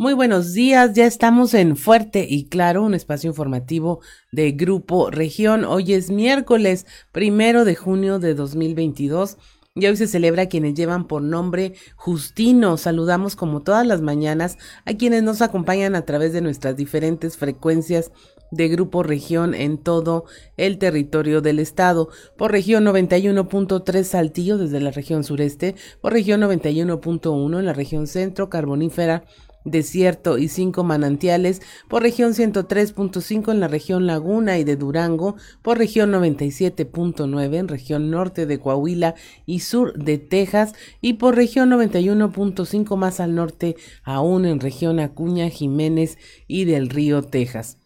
Muy 0.00 0.14
buenos 0.14 0.52
días, 0.52 0.92
ya 0.94 1.06
estamos 1.06 1.54
en 1.54 1.76
Fuerte 1.76 2.24
y 2.30 2.44
Claro, 2.44 2.84
un 2.84 2.94
espacio 2.94 3.30
informativo 3.30 3.98
de 4.30 4.52
Grupo 4.52 5.10
Región. 5.10 5.64
Hoy 5.64 5.92
es 5.92 6.08
miércoles 6.08 6.86
primero 7.10 7.64
de 7.64 7.74
junio 7.74 8.20
de 8.20 8.36
2022 8.36 9.38
y 9.74 9.86
hoy 9.86 9.96
se 9.96 10.06
celebra 10.06 10.42
a 10.42 10.48
quienes 10.48 10.74
llevan 10.74 11.08
por 11.08 11.22
nombre 11.22 11.74
Justino. 11.96 12.76
Saludamos 12.76 13.34
como 13.34 13.62
todas 13.62 13.84
las 13.84 14.00
mañanas 14.00 14.56
a 14.84 14.94
quienes 14.94 15.24
nos 15.24 15.42
acompañan 15.42 15.96
a 15.96 16.02
través 16.02 16.32
de 16.32 16.42
nuestras 16.42 16.76
diferentes 16.76 17.36
frecuencias 17.36 18.12
de 18.52 18.68
Grupo 18.68 19.02
Región 19.02 19.52
en 19.52 19.78
todo 19.78 20.26
el 20.56 20.78
territorio 20.78 21.40
del 21.40 21.58
estado. 21.58 22.08
Por 22.36 22.52
región 22.52 22.84
91.3 22.84 24.04
Saltillo 24.04 24.58
desde 24.58 24.78
la 24.78 24.92
región 24.92 25.24
sureste, 25.24 25.74
por 26.00 26.12
región 26.12 26.40
91.1 26.40 27.58
en 27.58 27.66
la 27.66 27.72
región 27.72 28.06
centro 28.06 28.48
carbonífera 28.48 29.24
Desierto 29.64 30.38
y 30.38 30.48
cinco 30.48 30.84
manantiales, 30.84 31.62
por 31.88 32.02
región 32.02 32.32
103.5 32.32 33.52
en 33.52 33.60
la 33.60 33.68
región 33.68 34.06
Laguna 34.06 34.58
y 34.58 34.64
de 34.64 34.76
Durango, 34.76 35.36
por 35.62 35.78
región 35.78 36.12
97.9 36.12 37.56
en 37.56 37.68
región 37.68 38.10
norte 38.10 38.46
de 38.46 38.58
Coahuila 38.58 39.14
y 39.46 39.60
sur 39.60 39.92
de 39.94 40.18
Texas 40.18 40.74
y 41.00 41.14
por 41.14 41.36
región 41.36 41.70
91.5 41.70 42.96
más 42.96 43.20
al 43.20 43.34
norte 43.34 43.76
aún 44.04 44.46
en 44.46 44.60
región 44.60 45.00
Acuña, 45.00 45.48
Jiménez 45.48 46.18
y 46.46 46.64
del 46.64 46.88
Río, 46.88 47.22
Texas. 47.22 47.78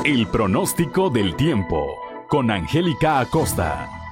El 0.04 0.26
pronóstico 0.28 1.10
del 1.10 1.34
tiempo 1.36 1.86
con 2.28 2.50
Angélica 2.50 3.20
Acosta. 3.20 4.03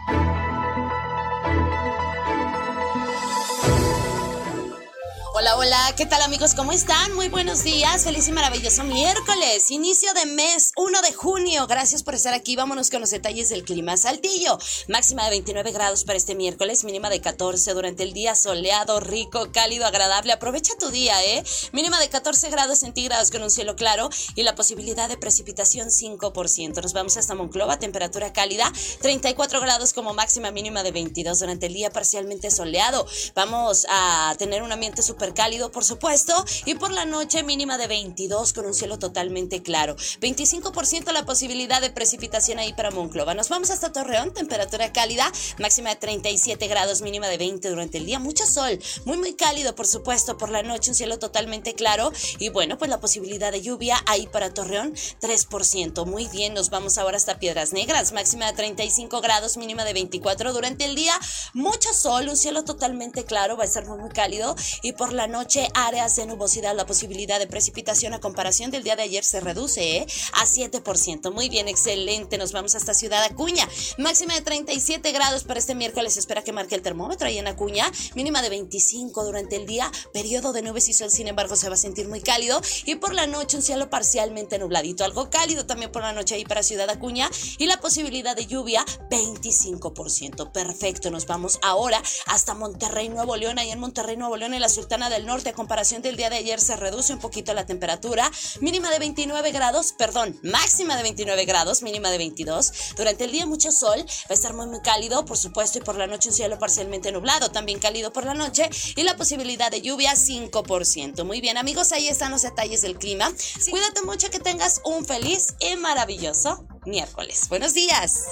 Hola, 5.43 5.57
hola, 5.57 5.95
¿qué 5.97 6.07
tal 6.07 6.23
amigos? 6.23 6.55
¿Cómo 6.55 6.71
están? 6.71 7.17
Muy 7.17 7.29
buenos 7.29 7.65
días, 7.65 8.05
feliz 8.05 8.29
y 8.29 8.31
maravilloso 8.31 8.85
miércoles, 8.85 9.73
inicio 9.73 10.15
de 10.15 10.27
mes 10.27 10.71
1 10.77 11.03
de 11.03 11.13
junio. 11.13 11.67
Gracias 11.67 12.05
por 12.05 12.15
estar 12.15 12.33
aquí, 12.33 12.55
vámonos 12.55 12.91
con 12.91 13.01
los 13.01 13.11
detalles 13.11 13.49
del 13.49 13.65
clima. 13.65 13.97
Saltillo, 13.97 14.57
máxima 14.87 15.25
de 15.25 15.31
29 15.31 15.73
grados 15.73 16.05
para 16.05 16.17
este 16.17 16.37
miércoles, 16.37 16.85
mínima 16.85 17.11
de 17.11 17.21
14 17.21 17.75
durante 17.75 18.05
el 18.05 18.13
día, 18.13 18.37
soleado, 18.37 19.01
rico, 19.01 19.49
cálido, 19.53 19.85
agradable. 19.85 20.33
Aprovecha 20.33 20.75
tu 20.79 20.91
día, 20.91 21.21
¿eh? 21.25 21.43
Mínima 21.73 21.99
de 21.99 22.09
14 22.09 22.49
grados 22.49 22.79
centígrados 22.79 23.33
con 23.33 23.43
un 23.43 23.51
cielo 23.51 23.75
claro 23.75 24.11
y 24.37 24.45
la 24.45 24.55
posibilidad 24.55 25.09
de 25.09 25.17
precipitación 25.17 25.89
5%. 25.89 26.81
Nos 26.81 26.93
vamos 26.93 27.17
hasta 27.17 27.35
Monclova, 27.35 27.81
temperatura 27.81 28.33
cálida, 28.33 28.73
34 29.01 29.61
grados 29.61 29.93
como 29.93 30.15
máxima 30.15 30.53
mínima 30.53 30.85
de 30.85 30.93
22 30.93 31.41
durante 31.41 31.67
el 31.67 31.75
día, 31.75 31.91
parcialmente 31.91 32.49
soleado. 32.53 33.09
Vamos 33.35 33.89
a 33.91 34.37
tener 34.39 34.63
un 34.63 34.71
ambiente 34.71 35.03
súper 35.03 35.32
cálido, 35.35 35.71
por 35.71 35.85
supuesto, 35.85 36.45
y 36.65 36.75
por 36.75 36.91
la 36.91 37.05
noche 37.05 37.43
mínima 37.43 37.79
de 37.79 37.87
22 37.87 38.53
con 38.53 38.67
un 38.67 38.75
cielo 38.75 38.99
totalmente 38.99 39.63
claro. 39.63 39.97
25% 40.21 41.13
la 41.13 41.25
posibilidad 41.25 41.81
de 41.81 41.91
precipitación 41.91 42.59
ahí 42.59 42.73
para 42.73 42.91
Monclova. 42.91 43.35
Nos 43.35 43.49
vamos 43.49 43.71
hasta 43.71 43.93
Torreón, 43.93 44.33
temperatura 44.33 44.93
cálida, 44.93 45.31
máxima 45.59 45.91
de 45.91 45.97
37 45.97 46.67
grados, 46.69 47.03
mínima 47.03 47.29
de 47.29 47.39
20 47.39 47.69
durante 47.69 47.99
el 47.99 48.07
día. 48.07 48.19
Mucho 48.19 48.47
sol, 48.47 48.79
muy 49.05 49.17
muy 49.17 49.35
cálido, 49.35 49.75
por 49.75 49.87
supuesto, 49.87 50.37
por 50.37 50.51
la 50.51 50.63
noche 50.63 50.91
un 50.91 50.95
cielo 50.95 51.19
totalmente 51.19 51.75
claro 51.75 52.13
y 52.39 52.49
bueno, 52.49 52.79
pues 52.79 52.91
la 52.91 53.01
posibilidad 53.01 53.53
de 53.53 53.63
lluvia 53.63 53.97
ahí 54.07 54.27
para 54.27 54.53
Torreón 54.53 54.95
3%. 54.95 56.07
Muy 56.07 56.27
bien, 56.29 56.55
nos 56.55 56.71
vamos 56.71 56.99
ahora 56.99 57.17
hasta 57.17 57.39
Piedras 57.39 57.73
Negras, 57.73 58.13
máxima 58.13 58.47
de 58.47 58.53
35 58.55 59.21
grados, 59.21 59.57
mínima 59.57 59.85
de 59.85 59.93
24 59.93 60.53
durante 60.53 60.85
el 60.85 60.95
día. 60.95 61.19
Mucho 61.55 61.93
sol, 61.93 62.29
un 62.29 62.37
cielo 62.37 62.65
totalmente 62.65 63.25
claro, 63.25 63.57
va 63.57 63.65
a 63.65 63.67
estar 63.67 63.87
muy 63.87 63.99
muy 63.99 64.11
cálido 64.11 64.55
y 64.83 64.93
por 64.93 65.13
la 65.13 65.22
noche 65.27 65.69
áreas 65.75 66.17
de 66.17 66.27
nubosidad, 66.27 66.75
la 66.75 66.87
posibilidad 66.87 67.39
de 67.39 67.47
precipitación 67.47 68.15
a 68.15 68.21
comparación 68.21 68.71
del 68.71 68.83
día 68.83 68.97
de 68.97 69.03
ayer 69.03 69.25
se 69.25 69.41
reduce 69.41 69.99
¿eh? 69.99 70.07
a 70.35 70.47
7%. 70.47 71.33
Muy 71.33 71.49
bien, 71.49 71.69
excelente. 71.69 72.39
Nos 72.39 72.53
vamos 72.53 72.75
hasta 72.75 72.95
Ciudad 72.95 73.23
Acuña. 73.25 73.69
Máxima 73.99 74.35
de 74.35 74.41
37 74.41 75.13
grados 75.13 75.45
para 75.45 75.59
este 75.59 75.75
miércoles. 75.75 76.17
Espera 76.17 76.43
que 76.43 76.53
marque 76.53 76.75
el 76.75 76.83
termómetro 76.83 77.27
ahí 77.27 77.39
en 77.39 77.47
Acuña. 77.47 77.91
Mínima 78.15 78.43
de 78.43 78.51
25 78.51 79.25
durante 79.25 79.57
el 79.57 79.67
día. 79.67 79.91
Periodo 80.13 80.53
de 80.53 80.63
nubes 80.63 80.89
y 80.89 80.93
sol, 80.93 81.11
sin 81.11 81.29
embargo, 81.29 81.57
se 81.57 81.69
va 81.69 81.75
a 81.75 81.79
sentir 81.79 82.09
muy 82.09 82.21
cálido. 82.21 82.61
Y 82.85 82.97
por 82.97 83.15
la 83.15 83.27
noche 83.27 83.57
un 83.57 83.63
cielo 83.63 83.91
parcialmente 83.91 84.59
nubladito. 84.59 85.05
Algo 85.05 85.31
cálido 85.31 85.67
también 85.67 85.93
por 85.93 86.03
la 86.03 86.13
noche 86.13 86.35
ahí 86.35 86.45
para 86.45 86.63
Ciudad 86.63 86.89
Acuña. 86.91 87.31
Y 87.59 87.67
la 87.67 87.81
posibilidad 87.81 88.37
de 88.37 88.47
lluvia 88.47 88.85
25%. 89.11 90.53
Perfecto. 90.53 91.11
Nos 91.11 91.27
vamos 91.27 91.59
ahora 91.63 92.03
hasta 92.27 92.55
Monterrey, 92.55 93.09
Nuevo 93.09 93.37
León. 93.37 93.59
Ahí 93.59 93.71
en 93.71 93.79
Monterrey, 93.79 94.17
Nuevo 94.17 94.37
León, 94.37 94.55
en 94.55 94.61
la 94.61 94.69
Sultana 94.69 95.02
del 95.11 95.27
Norte 95.27 95.51
a 95.51 95.53
comparación 95.53 96.03
del 96.03 96.17
día 96.17 96.31
de 96.31 96.37
ayer 96.37 96.61
se 96.61 96.77
reduce 96.77 97.13
un 97.13 97.19
poquito 97.19 97.55
la 97.55 97.67
temperatura, 97.67 98.31
mínima 98.61 98.91
de 98.91 98.99
29 98.99 99.53
grados, 99.53 99.93
perdón, 99.93 100.39
máxima 100.43 100.97
de 100.97 101.03
29 101.03 101.45
grados, 101.45 101.83
mínima 101.83 102.11
de 102.11 102.19
22. 102.19 102.73
Durante 102.97 103.25
el 103.25 103.33
día 103.33 103.47
mucho 103.47 103.73
sol, 103.73 103.99
va 104.01 104.31
a 104.31 104.35
estar 104.35 104.55
muy 104.55 104.67
muy 104.67 104.81
cálido, 104.81 105.25
por 105.25 105.37
supuesto, 105.37 105.79
y 105.79 105.83
por 105.83 105.97
la 105.97 106.07
noche 106.07 106.29
un 106.29 106.35
cielo 106.35 106.59
parcialmente 106.59 107.13
nublado, 107.13 107.51
también 107.51 107.79
cálido 107.79 108.13
por 108.13 108.25
la 108.25 108.35
noche 108.35 108.69
y 108.97 109.03
la 109.03 109.17
posibilidad 109.17 109.71
de 109.71 109.83
lluvia 109.83 110.13
5%. 110.15 111.25
Muy 111.25 111.41
bien, 111.41 111.59
amigos, 111.59 111.93
ahí 111.93 112.09
están 112.09 112.31
los 112.33 112.43
detalles 112.43 112.83
del 112.83 112.99
clima. 112.99 113.33
Cuídate 113.71 114.03
mucho, 114.03 114.31
que 114.31 114.39
tengas 114.39 114.81
un 114.85 115.05
feliz 115.05 115.55
y 115.61 115.77
maravilloso 115.77 116.67
miércoles. 116.85 117.49
Buenos 117.49 117.75
días. 117.75 118.27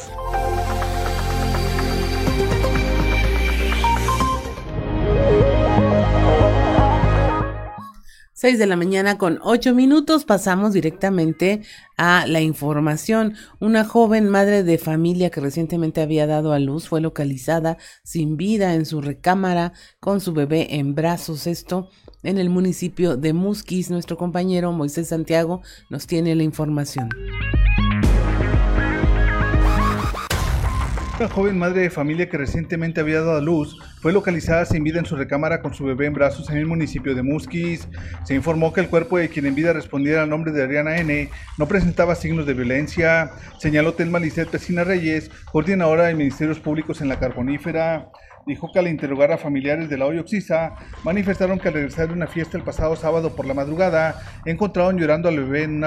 6 8.41 8.59
de 8.59 8.67
la 8.67 8.77
mañana 8.77 9.19
con 9.19 9.39
8 9.43 9.75
minutos 9.75 10.25
pasamos 10.25 10.73
directamente 10.73 11.61
a 11.99 12.25
la 12.27 12.41
información. 12.41 13.35
Una 13.59 13.85
joven 13.85 14.31
madre 14.31 14.63
de 14.63 14.79
familia 14.79 15.29
que 15.29 15.43
recientemente 15.43 16.01
había 16.01 16.27
dado 16.27 16.55
a 16.55 16.59
luz 16.59 16.89
fue 16.89 17.03
localizada 17.03 17.77
sin 18.03 18.39
vida 18.39 18.73
en 18.73 18.87
su 18.87 19.03
recámara 19.03 19.75
con 20.01 20.23
su 20.23 20.33
bebé 20.33 20.77
en 20.77 20.95
brazos. 20.95 21.47
Esto 21.47 21.91
en 22.23 22.39
el 22.39 22.49
municipio 22.49 23.19
de 23.19 23.35
Musquis. 23.35 23.91
Nuestro 23.91 24.17
compañero 24.17 24.73
Moisés 24.73 25.09
Santiago 25.09 25.61
nos 25.91 26.07
tiene 26.07 26.35
la 26.35 26.43
información. 26.43 27.11
Una 31.19 31.29
joven 31.29 31.59
madre 31.59 31.83
de 31.83 31.91
familia 31.91 32.31
que 32.31 32.39
recientemente 32.39 33.03
había 33.03 33.21
dado 33.21 33.37
a 33.37 33.43
luz 33.43 33.77
fue 34.00 34.12
localizada 34.12 34.64
sin 34.64 34.82
vida 34.82 34.99
en 34.99 35.06
su 35.06 35.17
recámara 35.17 35.61
con 35.61 35.75
su 35.75 35.85
bebé 35.85 36.06
en 36.06 36.14
brazos 36.14 36.49
en 36.50 36.56
el 36.56 36.67
municipio 36.67 37.14
de 37.14 37.23
Musquis. 37.23 37.87
Se 38.25 38.35
informó 38.35 38.73
que 38.73 38.81
el 38.81 38.88
cuerpo 38.88 39.19
de 39.19 39.29
quien 39.29 39.47
en 39.47 39.55
vida 39.55 39.73
respondiera 39.73 40.23
al 40.23 40.31
nombre 40.31 40.52
de 40.52 40.62
Ariana 40.62 40.97
N 40.99 41.29
no 41.58 41.69
presentaba 41.69 42.14
signos 42.14 42.47
de 42.47 42.55
violencia, 42.55 43.31
señaló 43.58 43.94
Telma 43.94 44.19
Lisset 44.19 44.49
Pesina 44.49 44.85
Reyes, 44.85 45.31
coordinadora 45.52 46.05
de 46.05 46.14
Ministerios 46.14 46.58
Públicos 46.61 47.00
en 47.00 47.08
la 47.08 47.19
Carbonífera 47.19 48.11
dijo 48.47 48.71
que 48.73 48.79
al 48.79 48.89
interrogar 48.89 49.33
a 49.33 49.39
familiares 49.39 49.89
de 49.89 49.97
la 49.97 50.07
hoyo 50.07 50.23
Oxisa, 50.23 50.75
manifestaron 51.05 51.59
que 51.59 51.69
al 51.69 51.75
regresar 51.75 52.09
de 52.09 52.15
una 52.15 52.27
fiesta 52.27 52.57
el 52.57 52.65
pasado 52.65 52.97
sábado 52.97 53.35
por 53.37 53.47
la 53.47 53.55
madrugada, 53.55 54.21
encontraron 54.45 54.99
llorando 54.99 55.29
al 55.29 55.37
bebé 55.37 55.65
en 55.65 55.81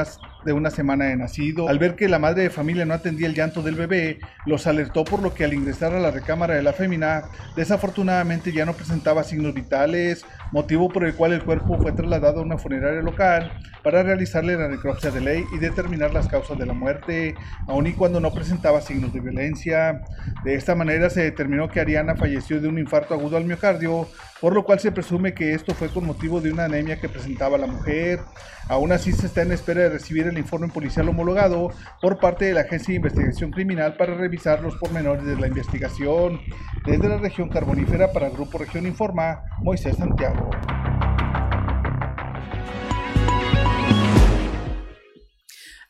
de 0.45 0.53
una 0.53 0.69
semana 0.69 1.05
de 1.05 1.15
nacido. 1.15 1.69
Al 1.69 1.79
ver 1.79 1.95
que 1.95 2.09
la 2.09 2.19
madre 2.19 2.43
de 2.43 2.49
familia 2.49 2.85
no 2.85 2.93
atendía 2.93 3.27
el 3.27 3.33
llanto 3.33 3.61
del 3.61 3.75
bebé, 3.75 4.19
los 4.45 4.67
alertó 4.67 5.03
por 5.05 5.21
lo 5.21 5.33
que 5.33 5.45
al 5.45 5.53
ingresar 5.53 5.93
a 5.93 5.99
la 5.99 6.11
recámara 6.11 6.55
de 6.55 6.63
la 6.63 6.73
fémina, 6.73 7.23
desafortunadamente 7.55 8.51
ya 8.51 8.65
no 8.65 8.73
presentaba 8.73 9.23
signos 9.23 9.53
vitales, 9.53 10.25
motivo 10.51 10.89
por 10.89 11.05
el 11.05 11.15
cual 11.15 11.33
el 11.33 11.43
cuerpo 11.43 11.77
fue 11.77 11.93
trasladado 11.93 12.41
a 12.41 12.43
una 12.43 12.57
funeraria 12.57 13.01
local 13.01 13.51
para 13.83 14.03
realizarle 14.03 14.57
la 14.57 14.67
necropsia 14.67 15.11
de 15.11 15.21
ley 15.21 15.43
y 15.53 15.59
determinar 15.59 16.13
las 16.13 16.27
causas 16.27 16.57
de 16.57 16.65
la 16.65 16.73
muerte, 16.73 17.35
aun 17.67 17.87
y 17.87 17.93
cuando 17.93 18.19
no 18.19 18.33
presentaba 18.33 18.81
signos 18.81 19.13
de 19.13 19.19
violencia. 19.19 20.01
De 20.43 20.55
esta 20.55 20.75
manera 20.75 21.09
se 21.09 21.21
determinó 21.21 21.69
que 21.69 21.79
Ariana 21.79 22.15
falleció 22.15 22.42
de 22.49 22.67
un 22.67 22.77
infarto 22.77 23.13
agudo 23.13 23.37
al 23.37 23.45
miocardio, 23.45 24.07
por 24.41 24.53
lo 24.53 24.63
cual 24.63 24.79
se 24.79 24.91
presume 24.91 25.33
que 25.33 25.53
esto 25.53 25.73
fue 25.73 25.89
con 25.89 26.05
motivo 26.05 26.41
de 26.41 26.51
una 26.51 26.65
anemia 26.65 26.99
que 26.99 27.07
presentaba 27.07 27.57
la 27.57 27.67
mujer. 27.67 28.19
Aún 28.67 28.91
así 28.91 29.11
se 29.13 29.27
está 29.27 29.41
en 29.41 29.53
espera 29.53 29.83
de 29.83 29.89
recibir 29.89 30.27
el 30.27 30.37
informe 30.37 30.67
policial 30.67 31.07
homologado 31.09 31.71
por 32.01 32.19
parte 32.19 32.45
de 32.45 32.53
la 32.53 32.61
Agencia 32.61 32.91
de 32.91 32.97
Investigación 32.97 33.51
Criminal 33.51 33.95
para 33.95 34.15
revisar 34.15 34.61
los 34.61 34.75
pormenores 34.75 35.25
de 35.25 35.37
la 35.37 35.47
investigación. 35.47 36.39
Desde 36.85 37.07
la 37.09 37.17
región 37.17 37.49
carbonífera 37.49 38.11
para 38.11 38.27
el 38.27 38.33
Grupo 38.33 38.57
Región 38.57 38.85
Informa, 38.85 39.43
Moisés 39.61 39.95
Santiago. 39.97 40.49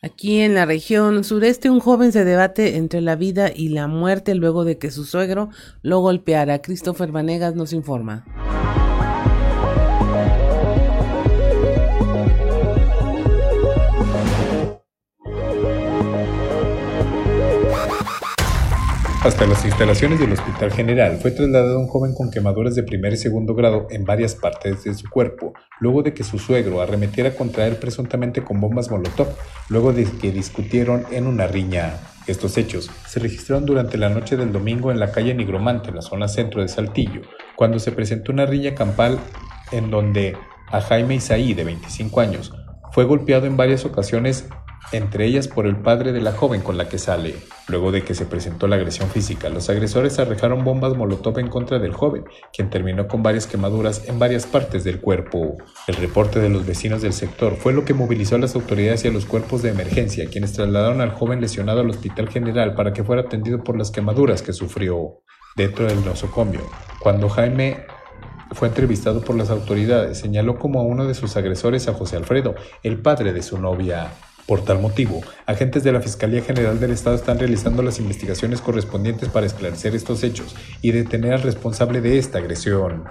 Aquí 0.03 0.41
en 0.41 0.53
la 0.53 0.65
región 0.65 1.23
sureste, 1.23 1.69
un 1.69 1.79
joven 1.79 2.11
se 2.11 2.25
debate 2.25 2.75
entre 2.75 2.99
la 2.99 3.15
vida 3.15 3.49
y 3.55 3.69
la 3.69 3.87
muerte 3.87 4.35
luego 4.35 4.65
de 4.65 4.77
que 4.77 4.91
su 4.91 5.05
suegro 5.05 5.47
lo 5.81 5.99
golpeara. 6.01 6.61
Christopher 6.61 7.13
Vanegas 7.13 7.55
nos 7.55 7.71
informa. 7.71 8.25
Hasta 19.23 19.47
las 19.47 19.63
instalaciones 19.63 20.19
del 20.19 20.33
Hospital 20.33 20.69
General 20.73 21.17
fue 21.17 21.31
trasladado 21.31 21.79
un 21.79 21.87
joven 21.87 22.13
con 22.13 22.29
quemaduras 22.29 22.75
de 22.75 22.83
primer 22.83 23.13
y 23.13 23.17
segundo 23.17 23.55
grado 23.55 23.87
en 23.89 24.03
varias 24.03 24.35
partes 24.35 24.83
de 24.83 24.93
su 24.93 25.09
cuerpo, 25.09 25.53
luego 25.79 26.03
de 26.03 26.13
que 26.13 26.25
su 26.25 26.39
suegro 26.39 26.81
arremetiera 26.81 27.33
contra 27.33 27.65
él 27.65 27.77
presuntamente 27.77 28.43
con 28.43 28.59
bombas 28.59 28.91
Molotov, 28.91 29.29
luego 29.69 29.93
de 29.93 30.03
que 30.03 30.33
discutieron 30.33 31.05
en 31.09 31.27
una 31.27 31.47
riña. 31.47 31.93
Estos 32.27 32.57
hechos 32.57 32.91
se 33.07 33.21
registraron 33.21 33.65
durante 33.65 33.97
la 33.97 34.09
noche 34.09 34.35
del 34.35 34.51
domingo 34.51 34.91
en 34.91 34.99
la 34.99 35.13
calle 35.13 35.33
Nigromante, 35.33 35.87
en 35.87 35.95
la 35.95 36.01
zona 36.01 36.27
centro 36.27 36.61
de 36.61 36.67
Saltillo, 36.67 37.21
cuando 37.55 37.79
se 37.79 37.93
presentó 37.93 38.33
una 38.33 38.45
riña 38.45 38.75
campal 38.75 39.19
en 39.71 39.89
donde 39.89 40.35
a 40.67 40.81
Jaime 40.81 41.15
Isaí, 41.15 41.53
de 41.53 41.63
25 41.63 42.19
años, 42.19 42.53
fue 42.91 43.05
golpeado 43.05 43.45
en 43.45 43.55
varias 43.55 43.85
ocasiones 43.85 44.49
entre 44.91 45.25
ellas 45.25 45.47
por 45.47 45.65
el 45.65 45.77
padre 45.77 46.11
de 46.11 46.21
la 46.21 46.33
joven 46.33 46.61
con 46.61 46.77
la 46.77 46.89
que 46.89 46.99
sale. 46.99 47.35
Luego 47.67 47.91
de 47.91 48.03
que 48.03 48.13
se 48.13 48.25
presentó 48.25 48.67
la 48.67 48.75
agresión 48.75 49.09
física, 49.09 49.49
los 49.49 49.69
agresores 49.69 50.19
arrejaron 50.19 50.63
bombas 50.63 50.95
molotov 50.95 51.39
en 51.39 51.47
contra 51.47 51.79
del 51.79 51.93
joven, 51.93 52.25
quien 52.51 52.69
terminó 52.69 53.07
con 53.07 53.23
varias 53.23 53.47
quemaduras 53.47 54.07
en 54.07 54.19
varias 54.19 54.45
partes 54.45 54.83
del 54.83 54.99
cuerpo. 54.99 55.57
El 55.87 55.95
reporte 55.95 56.39
de 56.39 56.49
los 56.49 56.65
vecinos 56.65 57.01
del 57.01 57.13
sector 57.13 57.55
fue 57.55 57.73
lo 57.73 57.85
que 57.85 57.93
movilizó 57.93 58.35
a 58.35 58.39
las 58.39 58.55
autoridades 58.55 59.05
y 59.05 59.07
a 59.07 59.11
los 59.11 59.25
cuerpos 59.25 59.61
de 59.61 59.69
emergencia, 59.69 60.29
quienes 60.29 60.53
trasladaron 60.53 61.01
al 61.01 61.13
joven 61.13 61.41
lesionado 61.41 61.79
al 61.79 61.89
Hospital 61.89 62.29
General 62.29 62.75
para 62.75 62.93
que 62.93 63.03
fuera 63.03 63.23
atendido 63.23 63.63
por 63.63 63.77
las 63.77 63.91
quemaduras 63.91 64.41
que 64.41 64.53
sufrió. 64.53 65.21
Dentro 65.55 65.85
del 65.85 66.03
nosocomio, 66.03 66.61
cuando 66.99 67.29
Jaime 67.29 67.85
fue 68.53 68.67
entrevistado 68.67 69.21
por 69.21 69.35
las 69.35 69.49
autoridades, 69.49 70.17
señaló 70.17 70.57
como 70.57 70.79
a 70.79 70.83
uno 70.83 71.05
de 71.05 71.13
sus 71.13 71.37
agresores 71.37 71.87
a 71.87 71.93
José 71.93 72.17
Alfredo, 72.17 72.55
el 72.81 72.99
padre 73.01 73.33
de 73.33 73.43
su 73.43 73.59
novia. 73.59 74.11
Por 74.45 74.65
tal 74.65 74.81
motivo, 74.81 75.21
agentes 75.45 75.83
de 75.83 75.93
la 75.93 76.01
Fiscalía 76.01 76.41
General 76.41 76.77
del 76.77 76.91
Estado 76.91 77.15
están 77.15 77.39
realizando 77.39 77.81
las 77.81 77.99
investigaciones 77.99 78.59
correspondientes 78.59 79.29
para 79.29 79.45
esclarecer 79.45 79.95
estos 79.95 80.21
hechos 80.23 80.53
y 80.81 80.91
detener 80.91 81.33
al 81.33 81.41
responsable 81.41 82.01
de 82.01 82.17
esta 82.17 82.39
agresión. 82.39 83.05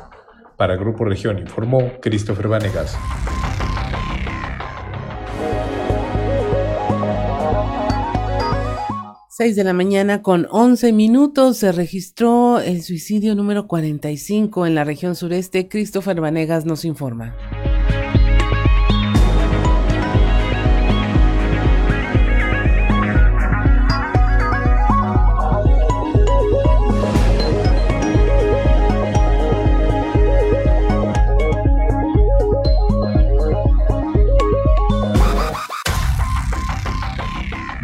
Para 0.59 0.77
Grupo 0.77 1.07
Región 1.07 1.39
informó 1.39 1.93
Christopher 2.03 2.49
Vanegas. 2.49 2.97
Seis 9.31 9.57
de 9.57 9.65
la 9.65 9.73
mañana 9.73 10.21
con 10.21 10.47
11 10.51 10.93
minutos 10.93 11.57
se 11.57 11.73
registró 11.73 12.61
el 12.61 12.83
suicidio 12.83 13.35
número 13.35 13.67
45 13.67 14.67
en 14.67 14.75
la 14.75 14.85
región 14.85 15.17
sureste. 15.17 15.69
Christopher 15.69 16.21
Vanegas 16.21 16.67
nos 16.67 16.85
informa. 16.85 17.35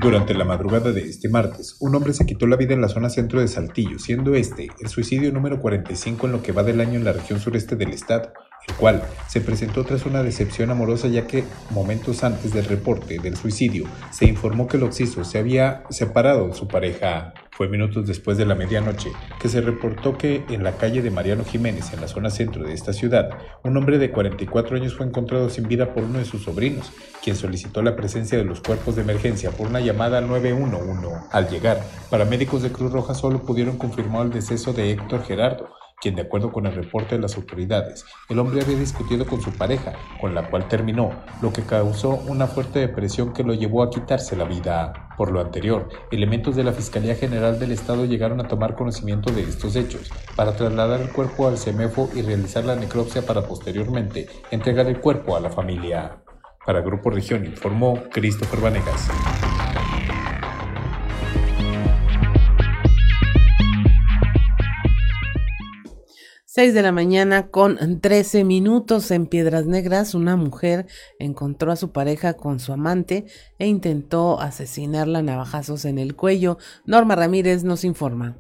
Durante 0.00 0.32
la 0.32 0.44
madrugada 0.44 0.92
de 0.92 1.00
este 1.00 1.28
martes, 1.28 1.76
un 1.80 1.92
hombre 1.96 2.12
se 2.12 2.24
quitó 2.24 2.46
la 2.46 2.54
vida 2.54 2.72
en 2.72 2.80
la 2.80 2.88
zona 2.88 3.10
centro 3.10 3.40
de 3.40 3.48
Saltillo, 3.48 3.98
siendo 3.98 4.36
este 4.36 4.68
el 4.78 4.88
suicidio 4.88 5.32
número 5.32 5.60
45 5.60 6.26
en 6.26 6.32
lo 6.32 6.40
que 6.40 6.52
va 6.52 6.62
del 6.62 6.80
año 6.80 6.94
en 6.94 7.04
la 7.04 7.12
región 7.12 7.40
sureste 7.40 7.74
del 7.74 7.90
estado, 7.90 8.32
el 8.68 8.74
cual 8.74 9.02
se 9.28 9.40
presentó 9.40 9.84
tras 9.84 10.06
una 10.06 10.22
decepción 10.22 10.70
amorosa 10.70 11.08
ya 11.08 11.26
que 11.26 11.44
momentos 11.70 12.24
antes 12.24 12.52
del 12.52 12.64
reporte 12.64 13.18
del 13.18 13.36
suicidio 13.36 13.84
se 14.10 14.26
informó 14.26 14.66
que 14.66 14.78
el 14.78 14.84
occiso 14.84 15.24
se 15.24 15.38
había 15.38 15.84
separado 15.90 16.48
de 16.48 16.54
su 16.54 16.66
pareja. 16.66 17.34
Fue 17.50 17.68
minutos 17.68 18.06
después 18.06 18.38
de 18.38 18.46
la 18.46 18.54
medianoche 18.54 19.10
que 19.40 19.48
se 19.48 19.60
reportó 19.60 20.16
que 20.16 20.44
en 20.48 20.62
la 20.62 20.76
calle 20.76 21.02
de 21.02 21.10
Mariano 21.10 21.44
Jiménez, 21.44 21.92
en 21.92 22.00
la 22.00 22.06
zona 22.06 22.30
centro 22.30 22.62
de 22.62 22.72
esta 22.72 22.92
ciudad, 22.92 23.30
un 23.64 23.76
hombre 23.76 23.98
de 23.98 24.12
44 24.12 24.76
años 24.76 24.94
fue 24.96 25.06
encontrado 25.06 25.50
sin 25.50 25.66
vida 25.66 25.92
por 25.92 26.04
uno 26.04 26.20
de 26.20 26.24
sus 26.24 26.44
sobrinos, 26.44 26.92
quien 27.22 27.34
solicitó 27.34 27.82
la 27.82 27.96
presencia 27.96 28.38
de 28.38 28.44
los 28.44 28.60
cuerpos 28.60 28.94
de 28.94 29.02
emergencia 29.02 29.50
por 29.50 29.66
una 29.66 29.80
llamada 29.80 30.20
911. 30.20 31.08
Al 31.32 31.50
llegar, 31.50 31.82
paramédicos 32.10 32.62
de 32.62 32.70
Cruz 32.70 32.92
Roja 32.92 33.14
solo 33.14 33.42
pudieron 33.42 33.76
confirmar 33.76 34.26
el 34.26 34.32
deceso 34.32 34.72
de 34.72 34.92
Héctor 34.92 35.24
Gerardo, 35.24 35.68
quien 36.00 36.14
de 36.14 36.22
acuerdo 36.22 36.52
con 36.52 36.66
el 36.66 36.74
reporte 36.74 37.16
de 37.16 37.22
las 37.22 37.36
autoridades, 37.36 38.04
el 38.28 38.38
hombre 38.38 38.62
había 38.62 38.78
discutido 38.78 39.26
con 39.26 39.40
su 39.40 39.50
pareja, 39.52 39.94
con 40.20 40.34
la 40.34 40.48
cual 40.48 40.68
terminó, 40.68 41.10
lo 41.42 41.52
que 41.52 41.62
causó 41.62 42.10
una 42.10 42.46
fuerte 42.46 42.78
depresión 42.78 43.32
que 43.32 43.44
lo 43.44 43.54
llevó 43.54 43.82
a 43.82 43.90
quitarse 43.90 44.36
la 44.36 44.44
vida. 44.44 45.08
Por 45.16 45.32
lo 45.32 45.40
anterior, 45.40 45.88
elementos 46.10 46.54
de 46.54 46.64
la 46.64 46.72
Fiscalía 46.72 47.16
General 47.16 47.58
del 47.58 47.72
Estado 47.72 48.04
llegaron 48.04 48.40
a 48.40 48.48
tomar 48.48 48.76
conocimiento 48.76 49.32
de 49.32 49.42
estos 49.42 49.74
hechos, 49.76 50.10
para 50.36 50.54
trasladar 50.54 51.00
el 51.00 51.10
cuerpo 51.10 51.48
al 51.48 51.58
CEMEFO 51.58 52.10
y 52.14 52.22
realizar 52.22 52.64
la 52.64 52.76
necropsia 52.76 53.22
para 53.22 53.42
posteriormente 53.42 54.28
entregar 54.50 54.86
el 54.86 55.00
cuerpo 55.00 55.36
a 55.36 55.40
la 55.40 55.50
familia. 55.50 56.22
Para 56.64 56.80
Grupo 56.80 57.10
Región 57.10 57.46
informó 57.46 57.98
Christopher 58.12 58.60
Vanegas. 58.60 59.08
6 66.58 66.74
de 66.74 66.82
la 66.82 66.90
mañana 66.90 67.52
con 67.52 68.00
13 68.00 68.42
minutos 68.42 69.12
en 69.12 69.28
Piedras 69.28 69.66
Negras, 69.66 70.16
una 70.16 70.34
mujer 70.34 70.86
encontró 71.20 71.70
a 71.70 71.76
su 71.76 71.92
pareja 71.92 72.34
con 72.34 72.58
su 72.58 72.72
amante 72.72 73.26
e 73.60 73.68
intentó 73.68 74.40
asesinarla 74.40 75.20
a 75.20 75.22
navajazos 75.22 75.84
en 75.84 76.00
el 76.00 76.16
cuello. 76.16 76.58
Norma 76.84 77.14
Ramírez 77.14 77.62
nos 77.62 77.84
informa. 77.84 78.38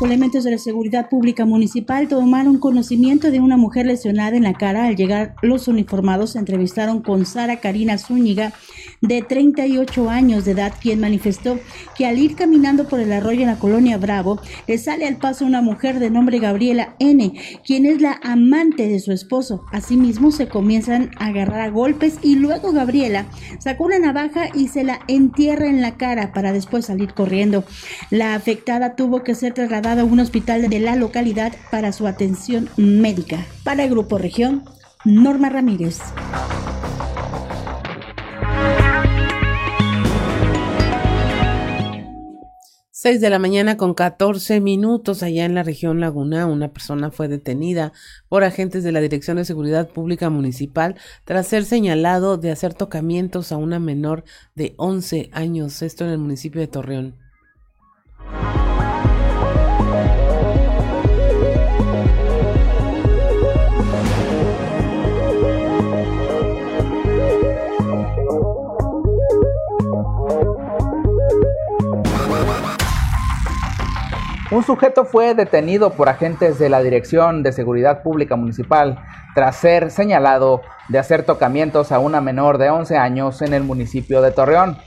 Elementos 0.00 0.44
de 0.44 0.52
la 0.52 0.58
Seguridad 0.58 1.08
Pública 1.08 1.44
Municipal 1.44 2.06
tomaron 2.06 2.58
conocimiento 2.58 3.32
de 3.32 3.40
una 3.40 3.56
mujer 3.56 3.84
lesionada 3.86 4.36
en 4.36 4.44
la 4.44 4.54
cara. 4.54 4.84
Al 4.84 4.94
llegar 4.94 5.34
los 5.42 5.66
uniformados 5.66 6.30
se 6.30 6.38
entrevistaron 6.38 7.02
con 7.02 7.26
Sara 7.26 7.56
Karina 7.56 7.98
Zúñiga, 7.98 8.52
de 9.00 9.22
38 9.22 10.08
años 10.08 10.44
de 10.44 10.52
edad, 10.52 10.72
quien 10.80 11.00
manifestó 11.00 11.58
que 11.96 12.06
al 12.06 12.18
ir 12.18 12.36
caminando 12.36 12.86
por 12.86 13.00
el 13.00 13.12
arroyo 13.12 13.40
en 13.40 13.48
la 13.48 13.58
colonia 13.58 13.98
Bravo, 13.98 14.40
le 14.68 14.78
sale 14.78 15.04
al 15.04 15.16
paso 15.16 15.44
una 15.44 15.62
mujer 15.62 15.98
de 15.98 16.10
nombre 16.10 16.38
Gabriela 16.38 16.94
N., 17.00 17.32
quien 17.66 17.84
es 17.84 18.00
la 18.00 18.20
amante 18.22 18.86
de 18.86 19.00
su 19.00 19.10
esposo. 19.10 19.64
Asimismo, 19.72 20.30
se 20.30 20.48
comienzan 20.48 21.10
a 21.18 21.26
agarrar 21.26 21.60
a 21.60 21.70
golpes 21.70 22.18
y 22.22 22.36
luego 22.36 22.70
Gabriela 22.70 23.26
sacó 23.58 23.86
una 23.86 23.98
navaja 23.98 24.46
y 24.54 24.68
se 24.68 24.84
la 24.84 25.00
entierra 25.08 25.66
en 25.66 25.82
la 25.82 25.96
cara 25.96 26.32
para 26.32 26.52
después 26.52 26.86
salir 26.86 27.14
corriendo. 27.14 27.64
La 28.10 28.34
afectada 28.34 28.94
tuvo 28.94 29.24
que 29.24 29.34
ser 29.34 29.54
trasladada 29.54 29.87
a 29.96 30.04
un 30.04 30.20
hospital 30.20 30.68
de 30.68 30.80
la 30.80 30.96
localidad 30.96 31.54
para 31.70 31.92
su 31.92 32.06
atención 32.06 32.68
médica. 32.76 33.46
Para 33.64 33.84
el 33.84 33.90
Grupo 33.90 34.18
Región, 34.18 34.64
Norma 35.04 35.48
Ramírez. 35.48 36.00
6 42.90 43.20
de 43.20 43.30
la 43.30 43.38
mañana 43.38 43.78
con 43.78 43.94
14 43.94 44.60
minutos 44.60 45.22
allá 45.22 45.46
en 45.46 45.54
la 45.54 45.62
región 45.62 46.00
Laguna, 46.00 46.46
una 46.46 46.68
persona 46.68 47.10
fue 47.10 47.28
detenida 47.28 47.92
por 48.28 48.44
agentes 48.44 48.84
de 48.84 48.92
la 48.92 49.00
Dirección 49.00 49.38
de 49.38 49.46
Seguridad 49.46 49.88
Pública 49.88 50.28
Municipal 50.28 50.96
tras 51.24 51.46
ser 51.46 51.64
señalado 51.64 52.36
de 52.36 52.50
hacer 52.50 52.74
tocamientos 52.74 53.52
a 53.52 53.56
una 53.56 53.78
menor 53.78 54.24
de 54.54 54.74
11 54.76 55.30
años, 55.32 55.80
esto 55.80 56.04
en 56.04 56.10
el 56.10 56.18
municipio 56.18 56.60
de 56.60 56.66
Torreón. 56.66 57.14
Un 74.50 74.64
sujeto 74.64 75.04
fue 75.04 75.34
detenido 75.34 75.90
por 75.90 76.08
agentes 76.08 76.58
de 76.58 76.70
la 76.70 76.80
Dirección 76.80 77.42
de 77.42 77.52
Seguridad 77.52 78.02
Pública 78.02 78.34
Municipal 78.34 78.98
tras 79.34 79.56
ser 79.56 79.90
señalado 79.90 80.62
de 80.88 80.98
hacer 80.98 81.22
tocamientos 81.24 81.92
a 81.92 81.98
una 81.98 82.22
menor 82.22 82.56
de 82.56 82.70
11 82.70 82.96
años 82.96 83.42
en 83.42 83.52
el 83.52 83.62
municipio 83.62 84.22
de 84.22 84.30
Torreón. 84.30 84.78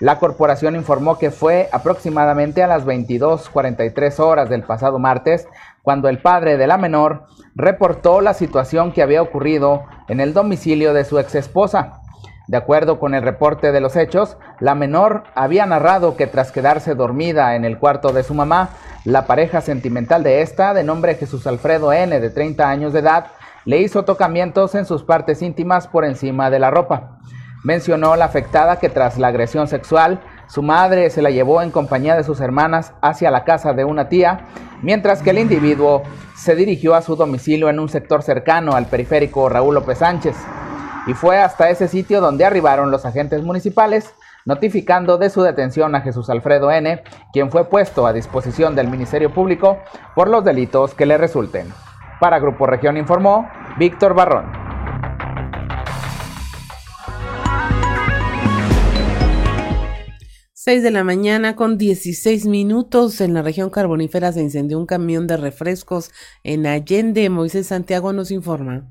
La 0.00 0.18
corporación 0.18 0.74
informó 0.74 1.16
que 1.16 1.30
fue 1.30 1.68
aproximadamente 1.70 2.64
a 2.64 2.66
las 2.66 2.84
22:43 2.84 4.18
horas 4.18 4.48
del 4.48 4.64
pasado 4.64 4.98
martes 4.98 5.46
cuando 5.82 6.08
el 6.08 6.18
padre 6.18 6.56
de 6.56 6.66
la 6.66 6.76
menor 6.76 7.26
reportó 7.54 8.20
la 8.20 8.34
situación 8.34 8.90
que 8.90 9.02
había 9.02 9.22
ocurrido 9.22 9.84
en 10.08 10.18
el 10.18 10.34
domicilio 10.34 10.92
de 10.92 11.04
su 11.04 11.20
ex 11.20 11.36
esposa. 11.36 12.00
De 12.46 12.58
acuerdo 12.58 12.98
con 12.98 13.14
el 13.14 13.22
reporte 13.22 13.72
de 13.72 13.80
los 13.80 13.96
hechos, 13.96 14.36
la 14.60 14.74
menor 14.74 15.24
había 15.34 15.64
narrado 15.64 16.16
que 16.16 16.26
tras 16.26 16.52
quedarse 16.52 16.94
dormida 16.94 17.56
en 17.56 17.64
el 17.64 17.78
cuarto 17.78 18.12
de 18.12 18.22
su 18.22 18.34
mamá, 18.34 18.68
la 19.04 19.26
pareja 19.26 19.62
sentimental 19.62 20.22
de 20.22 20.42
esta, 20.42 20.74
de 20.74 20.84
nombre 20.84 21.14
Jesús 21.14 21.46
Alfredo 21.46 21.92
N, 21.92 22.20
de 22.20 22.30
30 22.30 22.68
años 22.68 22.92
de 22.92 23.00
edad, 23.00 23.28
le 23.64 23.78
hizo 23.78 24.04
tocamientos 24.04 24.74
en 24.74 24.84
sus 24.84 25.02
partes 25.04 25.40
íntimas 25.40 25.86
por 25.86 26.04
encima 26.04 26.50
de 26.50 26.58
la 26.58 26.70
ropa. 26.70 27.18
Mencionó 27.62 28.14
la 28.14 28.26
afectada 28.26 28.78
que 28.78 28.90
tras 28.90 29.16
la 29.16 29.28
agresión 29.28 29.66
sexual, 29.66 30.20
su 30.46 30.62
madre 30.62 31.08
se 31.08 31.22
la 31.22 31.30
llevó 31.30 31.62
en 31.62 31.70
compañía 31.70 32.14
de 32.14 32.24
sus 32.24 32.40
hermanas 32.40 32.92
hacia 33.00 33.30
la 33.30 33.44
casa 33.44 33.72
de 33.72 33.86
una 33.86 34.10
tía, 34.10 34.40
mientras 34.82 35.22
que 35.22 35.30
el 35.30 35.38
individuo 35.38 36.02
se 36.36 36.54
dirigió 36.54 36.94
a 36.94 37.00
su 37.00 37.16
domicilio 37.16 37.70
en 37.70 37.80
un 37.80 37.88
sector 37.88 38.22
cercano 38.22 38.72
al 38.72 38.84
periférico 38.84 39.48
Raúl 39.48 39.76
López 39.76 39.96
Sánchez. 39.96 40.36
Y 41.06 41.14
fue 41.14 41.38
hasta 41.38 41.70
ese 41.70 41.88
sitio 41.88 42.20
donde 42.20 42.44
arribaron 42.44 42.90
los 42.90 43.04
agentes 43.04 43.42
municipales 43.42 44.14
notificando 44.44 45.18
de 45.18 45.30
su 45.30 45.42
detención 45.42 45.94
a 45.94 46.00
Jesús 46.00 46.28
Alfredo 46.30 46.70
N., 46.70 47.02
quien 47.32 47.50
fue 47.50 47.68
puesto 47.68 48.06
a 48.06 48.12
disposición 48.12 48.74
del 48.74 48.88
Ministerio 48.88 49.32
Público 49.32 49.78
por 50.14 50.28
los 50.28 50.44
delitos 50.44 50.94
que 50.94 51.06
le 51.06 51.18
resulten. 51.18 51.72
Para 52.20 52.38
Grupo 52.38 52.66
Región 52.66 52.96
informó 52.96 53.48
Víctor 53.78 54.14
Barrón. 54.14 54.64
Seis 60.52 60.82
de 60.82 60.90
la 60.90 61.04
mañana 61.04 61.56
con 61.56 61.76
16 61.76 62.46
minutos 62.46 63.20
en 63.20 63.34
la 63.34 63.42
región 63.42 63.68
carbonífera 63.68 64.32
se 64.32 64.40
incendió 64.40 64.78
un 64.78 64.86
camión 64.86 65.26
de 65.26 65.36
refrescos 65.36 66.10
en 66.42 66.66
Allende. 66.66 67.28
Moisés 67.28 67.66
Santiago 67.66 68.14
nos 68.14 68.30
informa. 68.30 68.88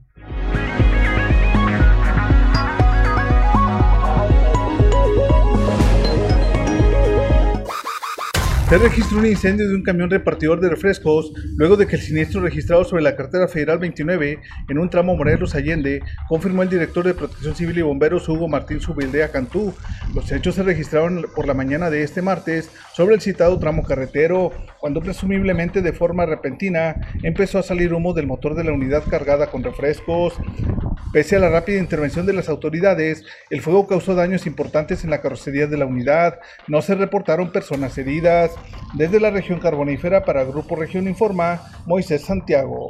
Se 8.74 8.80
registró 8.80 9.20
un 9.20 9.27
incendio 9.27 9.70
de 9.70 9.75
un 9.75 9.84
camión 9.84 10.10
repartidor 10.10 10.60
de 10.60 10.68
refrescos 10.68 11.32
luego 11.58 11.77
de 11.77 11.86
que 11.86 11.96
el 11.96 12.01
siniestro 12.01 12.42
registrado 12.42 12.84
sobre 12.84 13.03
la 13.03 13.15
carretera 13.15 13.48
federal 13.48 13.77
29 13.77 14.39
en 14.68 14.80
un 14.80 14.89
tramo 14.89 15.15
Morelos 15.15 15.53
Allende, 15.53 16.01
confirmó 16.27 16.63
el 16.63 16.72
director 16.72 17.06
de 17.06 17.13
Protección 17.13 17.53
Civil 17.53 17.77
y 17.77 17.82
Bomberos 17.84 18.27
Hugo 18.27 18.48
Martín 18.48 18.82
Subildea 18.82 19.30
Cantú. 19.32 19.75
Los 20.15 20.32
hechos 20.32 20.56
se 20.56 20.63
registraron 20.63 21.27
por 21.36 21.46
la 21.46 21.53
mañana 21.53 21.92
de 21.92 22.01
este 22.01 22.24
martes 22.24 22.72
sobre 22.96 23.13
el 23.13 23.22
citado 23.22 23.60
tramo 23.60 23.84
carretero, 23.84 24.51
cuando 24.80 25.01
presumiblemente 25.01 25.84
de 25.84 25.94
forma 25.94 26.25
repentina 26.25 26.96
empezó 27.22 27.60
a 27.60 27.63
salir 27.63 27.94
humo 27.94 28.15
del 28.15 28.25
motor 28.25 28.56
de 28.56 28.63
la 28.63 28.74
unidad 28.74 29.03
cargada 29.08 29.51
con 29.51 29.63
refrescos. 29.63 30.34
Pese 31.13 31.36
a 31.36 31.39
la 31.39 31.51
rápida 31.51 31.77
intervención 31.77 32.25
de 32.25 32.34
las 32.34 32.50
autoridades, 32.50 33.24
el 33.51 33.62
fuego 33.62 33.86
causó 33.86 34.15
daños 34.15 34.48
importantes 34.48 35.03
en 35.03 35.12
la 35.12 35.22
carrocería 35.22 35.68
de 35.68 35.77
la 35.77 35.86
unidad. 35.86 36.39
No 36.68 36.82
se 36.82 36.96
reportaron 36.96 37.51
personas 37.51 37.96
heridas. 38.00 38.50
Desde 38.93 39.20
la 39.20 39.32
región 39.32 39.60
carbonífera 39.60 40.24
para 40.24 40.43
Grupo 40.43 40.75
Región 40.75 41.08
Informa, 41.08 41.62
Moisés 41.86 42.24
Santiago. 42.24 42.89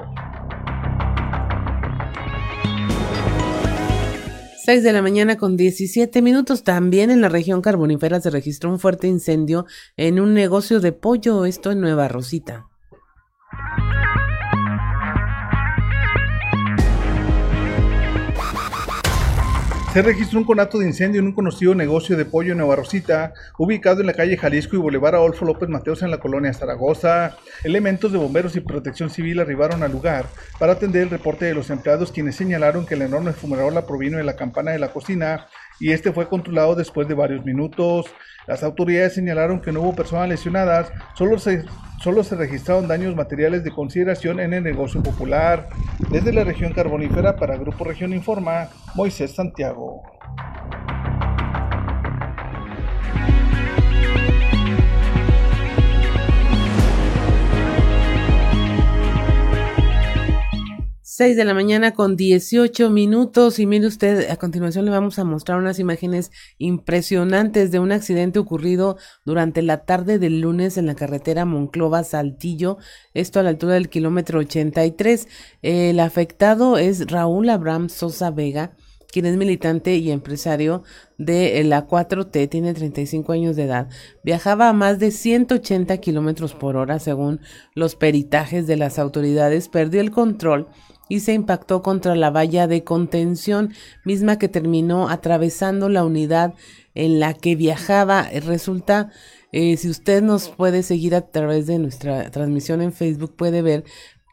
6 4.65 4.81
de 4.81 4.93
la 4.93 5.01
mañana 5.01 5.35
con 5.35 5.57
17 5.57 6.21
minutos. 6.21 6.63
También 6.63 7.11
en 7.11 7.19
la 7.19 7.27
región 7.27 7.61
carbonífera 7.61 8.21
se 8.21 8.29
registró 8.29 8.69
un 8.69 8.79
fuerte 8.79 9.07
incendio 9.07 9.65
en 9.97 10.21
un 10.21 10.33
negocio 10.33 10.79
de 10.79 10.93
pollo, 10.93 11.43
esto 11.45 11.71
en 11.71 11.81
Nueva 11.81 12.07
Rosita. 12.07 12.67
Se 19.93 20.01
registró 20.01 20.39
un 20.39 20.45
conato 20.45 20.79
de 20.79 20.87
incendio 20.87 21.21
en 21.21 21.27
un 21.27 21.33
conocido 21.33 21.75
negocio 21.75 22.17
de 22.17 22.25
pollo 22.25 22.53
en 22.53 22.57
Nueva 22.57 22.77
Rosita, 22.77 23.35
ubicado 23.59 24.01
en 24.01 24.07
la 24.07 24.13
calle 24.13 24.37
Jalisco 24.37 24.75
y 24.75 24.79
Boulevard 24.79 25.13
Adolfo 25.13 25.45
López 25.45 25.69
Mateos 25.69 26.01
en 26.01 26.09
la 26.09 26.19
colonia 26.19 26.51
Zaragoza. 26.51 27.37
Elementos 27.63 28.11
de 28.11 28.17
bomberos 28.17 28.55
y 28.55 28.61
protección 28.61 29.11
civil 29.11 29.39
arribaron 29.39 29.83
al 29.83 29.91
lugar 29.91 30.25
para 30.57 30.73
atender 30.73 31.03
el 31.03 31.11
reporte 31.11 31.45
de 31.45 31.53
los 31.53 31.69
empleados 31.69 32.11
quienes 32.11 32.35
señalaron 32.35 32.87
que 32.87 32.95
el 32.95 33.03
enorme 33.03 33.33
fumarola 33.33 33.85
provino 33.85 34.17
de 34.17 34.23
la 34.23 34.35
campana 34.35 34.71
de 34.71 34.79
la 34.79 34.91
cocina 34.91 35.45
y 35.79 35.91
este 35.91 36.11
fue 36.11 36.27
controlado 36.27 36.73
después 36.73 37.07
de 37.07 37.13
varios 37.13 37.45
minutos. 37.45 38.07
Las 38.47 38.63
autoridades 38.63 39.13
señalaron 39.13 39.61
que 39.61 39.71
no 39.71 39.81
hubo 39.81 39.95
personas 39.95 40.27
lesionadas, 40.27 40.91
solo 41.13 41.37
se, 41.37 41.65
solo 42.03 42.21
se 42.25 42.35
registraron 42.35 42.89
daños 42.89 43.15
materiales 43.15 43.63
de 43.63 43.71
consideración 43.71 44.41
en 44.41 44.53
el 44.53 44.61
negocio 44.61 45.01
popular. 45.01 45.69
Desde 46.09 46.33
la 46.33 46.43
región 46.43 46.73
carbonífera 46.73 47.37
para 47.37 47.55
Grupo 47.55 47.85
Región 47.85 48.11
Informa, 48.11 48.67
Moisés 48.93 49.31
Santiago. 49.31 50.03
6 61.15 61.37
de 61.37 61.45
la 61.45 61.53
mañana 61.53 61.93
con 61.93 62.15
18 62.15 62.89
minutos 62.89 63.59
y 63.59 63.67
mire 63.67 63.85
usted, 63.85 64.31
a 64.31 64.37
continuación 64.37 64.85
le 64.85 64.89
vamos 64.89 65.19
a 65.19 65.23
mostrar 65.23 65.59
unas 65.59 65.77
imágenes 65.77 66.31
impresionantes 66.57 67.69
de 67.69 67.77
un 67.77 67.91
accidente 67.91 68.39
ocurrido 68.39 68.97
durante 69.23 69.61
la 69.61 69.85
tarde 69.85 70.17
del 70.17 70.41
lunes 70.41 70.75
en 70.75 70.87
la 70.87 70.95
carretera 70.95 71.45
Monclova-Saltillo, 71.45 72.79
esto 73.13 73.39
a 73.39 73.43
la 73.43 73.49
altura 73.49 73.75
del 73.75 73.89
kilómetro 73.89 74.39
83. 74.39 75.27
El 75.61 75.99
afectado 75.99 76.79
es 76.79 77.05
Raúl 77.05 77.47
Abraham 77.49 77.89
Sosa 77.89 78.31
Vega, 78.31 78.75
quien 79.11 79.27
es 79.27 79.37
militante 79.37 79.95
y 79.97 80.09
empresario 80.09 80.81
de 81.19 81.63
la 81.63 81.87
4T, 81.87 82.49
tiene 82.49 82.73
35 82.73 83.33
años 83.33 83.55
de 83.55 83.65
edad. 83.65 83.87
Viajaba 84.23 84.69
a 84.69 84.73
más 84.73 84.97
de 84.97 85.11
180 85.11 85.95
kilómetros 85.97 86.55
por 86.55 86.75
hora 86.75 86.97
según 86.97 87.39
los 87.75 87.95
peritajes 87.95 88.65
de 88.65 88.77
las 88.77 88.97
autoridades, 88.97 89.69
perdió 89.69 90.01
el 90.01 90.09
control 90.09 90.69
y 91.13 91.19
se 91.19 91.33
impactó 91.33 91.83
contra 91.83 92.15
la 92.15 92.31
valla 92.31 92.65
de 92.65 92.83
contención, 92.83 93.71
misma 94.03 94.39
que 94.39 94.47
terminó 94.47 95.09
atravesando 95.09 95.87
la 95.87 96.03
unidad 96.03 96.55
en 96.95 97.19
la 97.19 97.35
que 97.35 97.55
viajaba. 97.55 98.29
Resulta 98.45 99.11
Eh, 99.55 99.77
si 99.77 99.87
usted 99.87 100.23
nos 100.23 100.49
puede 100.49 100.81
seguir 100.81 101.13
a 101.13 101.21
través 101.21 101.67
de 101.67 101.77
nuestra 101.77 102.31
transmisión 102.31 102.81
en 102.81 102.91
Facebook, 102.91 103.35
puede 103.35 103.61
ver 103.61 103.83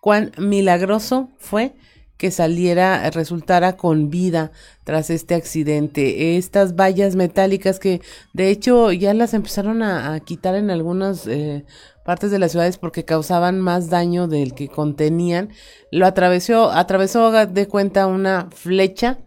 cuán 0.01 0.33
milagroso 0.39 1.29
fue 1.37 1.75
que 2.21 2.31
saliera, 2.31 3.09
resultara 3.13 3.79
con 3.79 4.11
vida 4.11 4.53
tras 4.85 5.09
este 5.09 5.35
accidente. 5.35 6.37
Estas 6.37 6.77
vallas 6.77 7.17
metálicas 7.17 7.79
que 7.79 8.03
de 8.35 8.51
hecho 8.51 8.93
ya 8.93 9.15
las 9.15 9.33
empezaron 9.33 9.83
a, 9.83 10.21
quitar 10.21 10.55
en 10.55 10.71
algunas 10.71 11.27
eh, 11.27 11.65
partes 12.05 12.31
de 12.31 12.39
las 12.39 12.51
ciudades 12.51 12.77
porque 12.77 13.07
causaban 13.07 13.59
más 13.59 13.89
daño 13.89 14.29
del 14.29 14.53
que 14.53 14.69
contenían. 14.69 15.49
Lo 15.91 16.05
atravesó, 16.05 16.71
atravesó 16.71 17.33
de 17.33 17.67
cuenta 17.67 18.07
una 18.07 18.51
flecha 18.51 19.21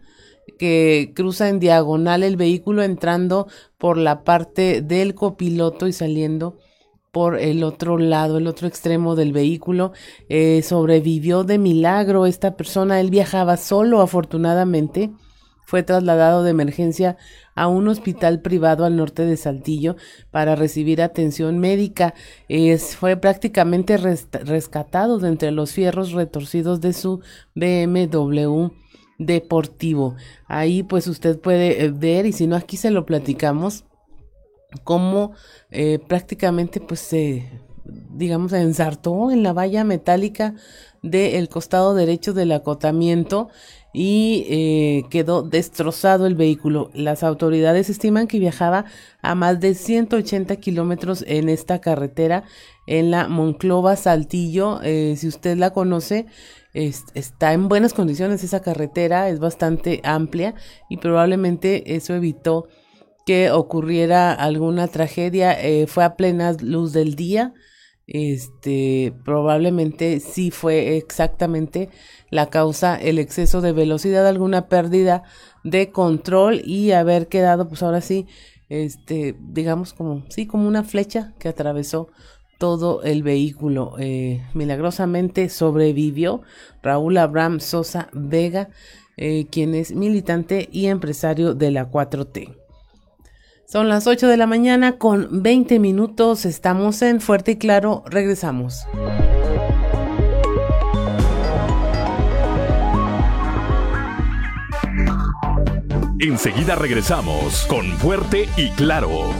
que 0.56 1.12
cruza 1.16 1.48
en 1.48 1.58
diagonal 1.58 2.22
el 2.22 2.36
vehículo 2.36 2.84
entrando 2.84 3.48
por 3.76 3.98
la 3.98 4.22
parte 4.22 4.82
del 4.82 5.16
copiloto 5.16 5.88
y 5.88 5.92
saliendo 5.92 6.58
por 7.14 7.38
el 7.38 7.62
otro 7.62 7.96
lado, 7.96 8.38
el 8.38 8.48
otro 8.48 8.66
extremo 8.66 9.14
del 9.14 9.32
vehículo. 9.32 9.92
Eh, 10.28 10.62
sobrevivió 10.62 11.44
de 11.44 11.58
milagro 11.58 12.26
esta 12.26 12.56
persona. 12.56 12.98
Él 12.98 13.10
viajaba 13.10 13.56
solo, 13.56 14.00
afortunadamente. 14.02 15.12
Fue 15.64 15.84
trasladado 15.84 16.42
de 16.42 16.50
emergencia 16.50 17.16
a 17.54 17.68
un 17.68 17.86
hospital 17.86 18.42
privado 18.42 18.84
al 18.84 18.96
norte 18.96 19.24
de 19.24 19.36
Saltillo 19.36 19.94
para 20.32 20.56
recibir 20.56 21.00
atención 21.00 21.60
médica. 21.60 22.14
fue 22.98 23.16
prácticamente 23.16 23.96
rescatado 23.96 25.20
de 25.20 25.28
entre 25.28 25.52
los 25.52 25.70
fierros 25.70 26.12
retorcidos 26.12 26.80
de 26.80 26.92
su 26.92 27.20
BMW 27.54 28.70
deportivo. 29.18 30.16
Ahí 30.46 30.82
pues 30.82 31.06
usted 31.06 31.38
puede 31.38 31.84
eh, 31.84 31.90
ver 31.90 32.26
y 32.26 32.32
si 32.32 32.48
no 32.48 32.56
aquí 32.56 32.76
se 32.76 32.90
lo 32.90 33.06
platicamos 33.06 33.84
cómo 34.82 35.32
eh, 35.70 35.98
prácticamente 35.98 36.80
pues 36.80 37.00
se, 37.00 37.48
digamos, 37.84 38.52
ensartó 38.52 39.30
en 39.30 39.42
la 39.42 39.52
valla 39.52 39.84
metálica 39.84 40.54
del 41.02 41.48
costado 41.48 41.94
derecho 41.94 42.32
del 42.32 42.52
acotamiento 42.52 43.48
y 43.92 44.46
eh, 44.48 45.04
quedó 45.10 45.42
destrozado 45.42 46.26
el 46.26 46.34
vehículo. 46.34 46.90
Las 46.94 47.22
autoridades 47.22 47.90
estiman 47.90 48.26
que 48.26 48.40
viajaba 48.40 48.86
a 49.22 49.34
más 49.34 49.60
de 49.60 49.74
180 49.74 50.56
kilómetros 50.56 51.24
en 51.28 51.48
esta 51.48 51.80
carretera 51.80 52.42
en 52.86 53.10
la 53.10 53.28
Monclova 53.28 53.94
Saltillo. 53.96 54.80
Eh, 54.82 55.14
si 55.16 55.28
usted 55.28 55.56
la 55.56 55.70
conoce, 55.70 56.26
está 56.72 57.52
en 57.52 57.68
buenas 57.68 57.94
condiciones 57.94 58.42
esa 58.42 58.60
carretera, 58.60 59.28
es 59.28 59.38
bastante 59.38 60.00
amplia 60.02 60.56
y 60.88 60.96
probablemente 60.96 61.94
eso 61.94 62.14
evitó 62.14 62.66
que 63.24 63.50
ocurriera 63.50 64.32
alguna 64.32 64.88
tragedia. 64.88 65.52
Eh, 65.52 65.86
fue 65.86 66.04
a 66.04 66.16
plena 66.16 66.52
luz 66.60 66.92
del 66.92 67.14
día. 67.14 67.52
Este, 68.06 69.14
probablemente 69.24 70.20
sí 70.20 70.50
fue 70.50 70.98
exactamente 70.98 71.88
la 72.30 72.50
causa 72.50 72.96
el 72.96 73.18
exceso 73.18 73.62
de 73.62 73.72
velocidad, 73.72 74.26
alguna 74.26 74.68
pérdida 74.68 75.22
de 75.62 75.90
control 75.90 76.60
y 76.64 76.92
haber 76.92 77.28
quedado, 77.28 77.66
pues 77.66 77.82
ahora 77.82 78.02
sí, 78.02 78.26
este, 78.68 79.36
digamos 79.40 79.94
como, 79.94 80.24
sí, 80.28 80.46
como 80.46 80.68
una 80.68 80.84
flecha 80.84 81.32
que 81.38 81.48
atravesó 81.48 82.08
todo 82.58 83.02
el 83.02 83.22
vehículo. 83.22 83.94
Eh, 83.98 84.42
milagrosamente 84.52 85.48
sobrevivió 85.48 86.42
Raúl 86.82 87.16
Abraham 87.16 87.60
Sosa 87.60 88.08
Vega, 88.12 88.68
eh, 89.16 89.46
quien 89.50 89.74
es 89.74 89.94
militante 89.94 90.68
y 90.72 90.86
empresario 90.86 91.54
de 91.54 91.70
la 91.70 91.90
4T. 91.90 92.63
Son 93.66 93.88
las 93.88 94.06
8 94.06 94.28
de 94.28 94.36
la 94.36 94.46
mañana 94.46 94.98
con 94.98 95.42
20 95.42 95.78
minutos. 95.78 96.44
Estamos 96.44 97.00
en 97.02 97.20
Fuerte 97.20 97.52
y 97.52 97.56
Claro. 97.56 98.04
Regresamos. 98.06 98.84
Enseguida 106.20 106.74
regresamos 106.76 107.66
con 107.66 107.86
Fuerte 107.98 108.48
y 108.56 108.70
Claro. 108.70 109.30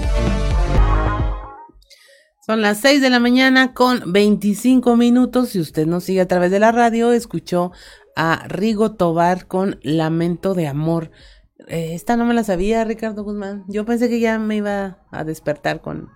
Son 2.47 2.61
las 2.61 2.79
6 2.81 3.01
de 3.01 3.11
la 3.11 3.21
mañana 3.21 3.73
con 3.73 4.13
25 4.13 4.97
minutos. 4.97 5.51
Si 5.51 5.61
usted 5.61 5.87
nos 5.87 6.05
sigue 6.05 6.23
a 6.23 6.29
través 6.29 6.51
de 6.51 6.61
la 6.61 6.73
radio, 6.73 7.13
escuchó 7.13 7.73
a 8.17 8.45
Rigo 8.49 8.93
Tobar 8.93 9.47
con 9.47 9.79
Lamento 9.83 10.55
de 10.55 10.67
Amor. 10.67 11.11
Eh, 11.67 11.95
esta 11.95 12.17
no 12.17 12.25
me 12.25 12.35
la 12.35 12.45
sabía, 12.45 12.85
Ricardo 12.85 13.25
Guzmán. 13.25 13.65
Yo 13.69 13.85
pensé 13.85 14.09
que 14.09 14.21
ya 14.21 14.39
me 14.39 14.57
iba 14.57 14.99
a 15.11 15.25
despertar 15.25 15.81
con 15.81 16.11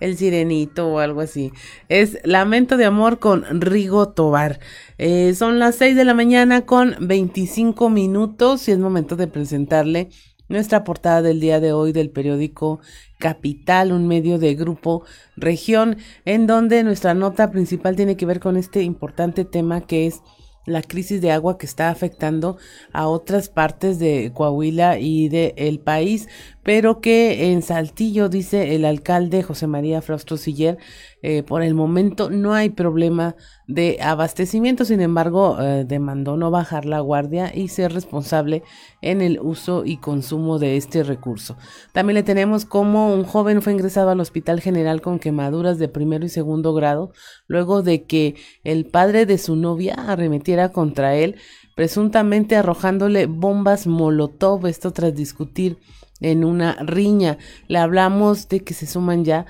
el 0.00 0.16
sirenito 0.16 0.88
o 0.88 0.98
algo 0.98 1.20
así. 1.20 1.52
Es 1.88 2.18
Lamento 2.24 2.76
de 2.76 2.84
Amor 2.84 3.18
con 3.18 3.60
Rigo 3.60 4.10
Tobar. 4.10 4.60
Eh, 4.98 5.34
son 5.34 5.58
las 5.58 5.76
6 5.76 5.96
de 5.96 6.04
la 6.04 6.14
mañana 6.14 6.66
con 6.66 6.96
25 7.00 7.88
minutos 7.88 8.68
y 8.68 8.72
es 8.72 8.78
momento 8.78 9.16
de 9.16 9.26
presentarle 9.26 10.10
nuestra 10.48 10.84
portada 10.84 11.22
del 11.22 11.40
día 11.40 11.58
de 11.60 11.72
hoy 11.72 11.92
del 11.92 12.10
periódico 12.10 12.80
Capital, 13.18 13.92
un 13.92 14.06
medio 14.06 14.38
de 14.38 14.54
grupo 14.54 15.04
región, 15.36 15.96
en 16.26 16.46
donde 16.46 16.84
nuestra 16.84 17.14
nota 17.14 17.50
principal 17.50 17.96
tiene 17.96 18.16
que 18.16 18.26
ver 18.26 18.40
con 18.40 18.58
este 18.58 18.82
importante 18.82 19.46
tema 19.46 19.80
que 19.80 20.06
es 20.06 20.20
la 20.66 20.82
crisis 20.82 21.20
de 21.20 21.30
agua 21.30 21.58
que 21.58 21.66
está 21.66 21.90
afectando 21.90 22.56
a 22.92 23.08
otras 23.08 23.48
partes 23.48 23.98
de 23.98 24.32
Coahuila 24.34 24.98
y 24.98 25.28
del 25.28 25.52
el 25.56 25.78
país, 25.80 26.28
pero 26.64 27.00
que 27.00 27.52
en 27.52 27.62
Saltillo, 27.62 28.28
dice 28.28 28.74
el 28.74 28.86
alcalde 28.86 29.42
José 29.42 29.66
María 29.66 30.00
Fraustro 30.00 30.38
Siller, 30.38 30.78
eh, 31.22 31.42
por 31.42 31.62
el 31.62 31.74
momento 31.74 32.30
no 32.30 32.54
hay 32.54 32.70
problema 32.70 33.36
de 33.66 33.98
abastecimiento, 34.00 34.86
sin 34.86 35.00
embargo, 35.00 35.58
eh, 35.60 35.84
demandó 35.86 36.36
no 36.38 36.50
bajar 36.50 36.86
la 36.86 37.00
guardia 37.00 37.54
y 37.54 37.68
ser 37.68 37.92
responsable 37.92 38.62
en 39.02 39.20
el 39.20 39.38
uso 39.40 39.84
y 39.84 39.98
consumo 39.98 40.58
de 40.58 40.78
este 40.78 41.02
recurso. 41.02 41.56
También 41.92 42.14
le 42.14 42.22
tenemos 42.22 42.64
como 42.64 43.14
un 43.14 43.24
joven 43.24 43.60
fue 43.60 43.74
ingresado 43.74 44.08
al 44.10 44.20
Hospital 44.20 44.60
General 44.60 45.02
con 45.02 45.18
quemaduras 45.18 45.78
de 45.78 45.88
primero 45.88 46.24
y 46.24 46.30
segundo 46.30 46.72
grado, 46.72 47.12
luego 47.46 47.82
de 47.82 48.04
que 48.04 48.36
el 48.64 48.86
padre 48.86 49.26
de 49.26 49.36
su 49.36 49.54
novia 49.54 49.94
arremetiera 49.94 50.70
contra 50.70 51.14
él, 51.14 51.36
presuntamente 51.76 52.56
arrojándole 52.56 53.26
bombas 53.26 53.86
Molotov, 53.86 54.66
esto 54.66 54.92
tras 54.92 55.14
discutir 55.14 55.78
en 56.20 56.44
una 56.44 56.74
riña. 56.74 57.38
Le 57.68 57.78
hablamos 57.78 58.48
de 58.48 58.60
que 58.60 58.74
se 58.74 58.86
suman 58.86 59.24
ya 59.24 59.46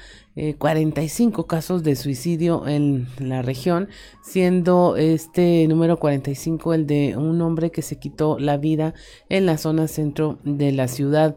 45 0.58 1.40
eh, 1.40 1.44
casos 1.46 1.82
de 1.84 1.94
suicidio 1.94 2.66
en 2.66 3.06
la 3.18 3.42
región, 3.42 3.88
siendo 4.22 4.96
este 4.96 5.66
número 5.68 5.98
45 5.98 6.74
el 6.74 6.86
de 6.86 7.16
un 7.16 7.40
hombre 7.40 7.70
que 7.70 7.82
se 7.82 7.98
quitó 7.98 8.38
la 8.38 8.56
vida 8.56 8.94
en 9.28 9.46
la 9.46 9.58
zona 9.58 9.86
centro 9.86 10.38
de 10.44 10.72
la 10.72 10.88
ciudad. 10.88 11.36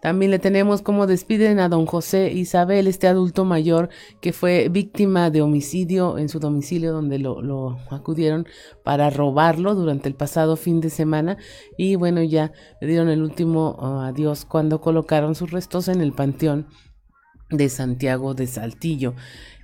También 0.00 0.30
le 0.30 0.38
tenemos 0.38 0.80
como 0.80 1.06
despiden 1.06 1.60
a 1.60 1.68
don 1.68 1.84
José 1.86 2.32
Isabel, 2.32 2.86
este 2.86 3.06
adulto 3.06 3.44
mayor 3.44 3.90
que 4.20 4.32
fue 4.32 4.68
víctima 4.70 5.30
de 5.30 5.42
homicidio 5.42 6.16
en 6.16 6.28
su 6.28 6.40
domicilio 6.40 6.92
donde 6.92 7.18
lo, 7.18 7.42
lo, 7.42 7.78
acudieron 7.90 8.46
para 8.82 9.10
robarlo 9.10 9.74
durante 9.74 10.08
el 10.08 10.14
pasado 10.14 10.56
fin 10.56 10.80
de 10.80 10.90
semana. 10.90 11.36
Y 11.76 11.96
bueno 11.96 12.22
ya 12.22 12.52
le 12.80 12.88
dieron 12.88 13.08
el 13.08 13.22
último 13.22 13.76
uh, 13.78 14.00
adiós 14.00 14.44
cuando 14.44 14.80
colocaron 14.80 15.34
sus 15.34 15.50
restos 15.50 15.88
en 15.88 16.00
el 16.00 16.12
panteón 16.12 16.66
de 17.50 17.68
Santiago 17.68 18.34
de 18.34 18.46
Saltillo. 18.46 19.14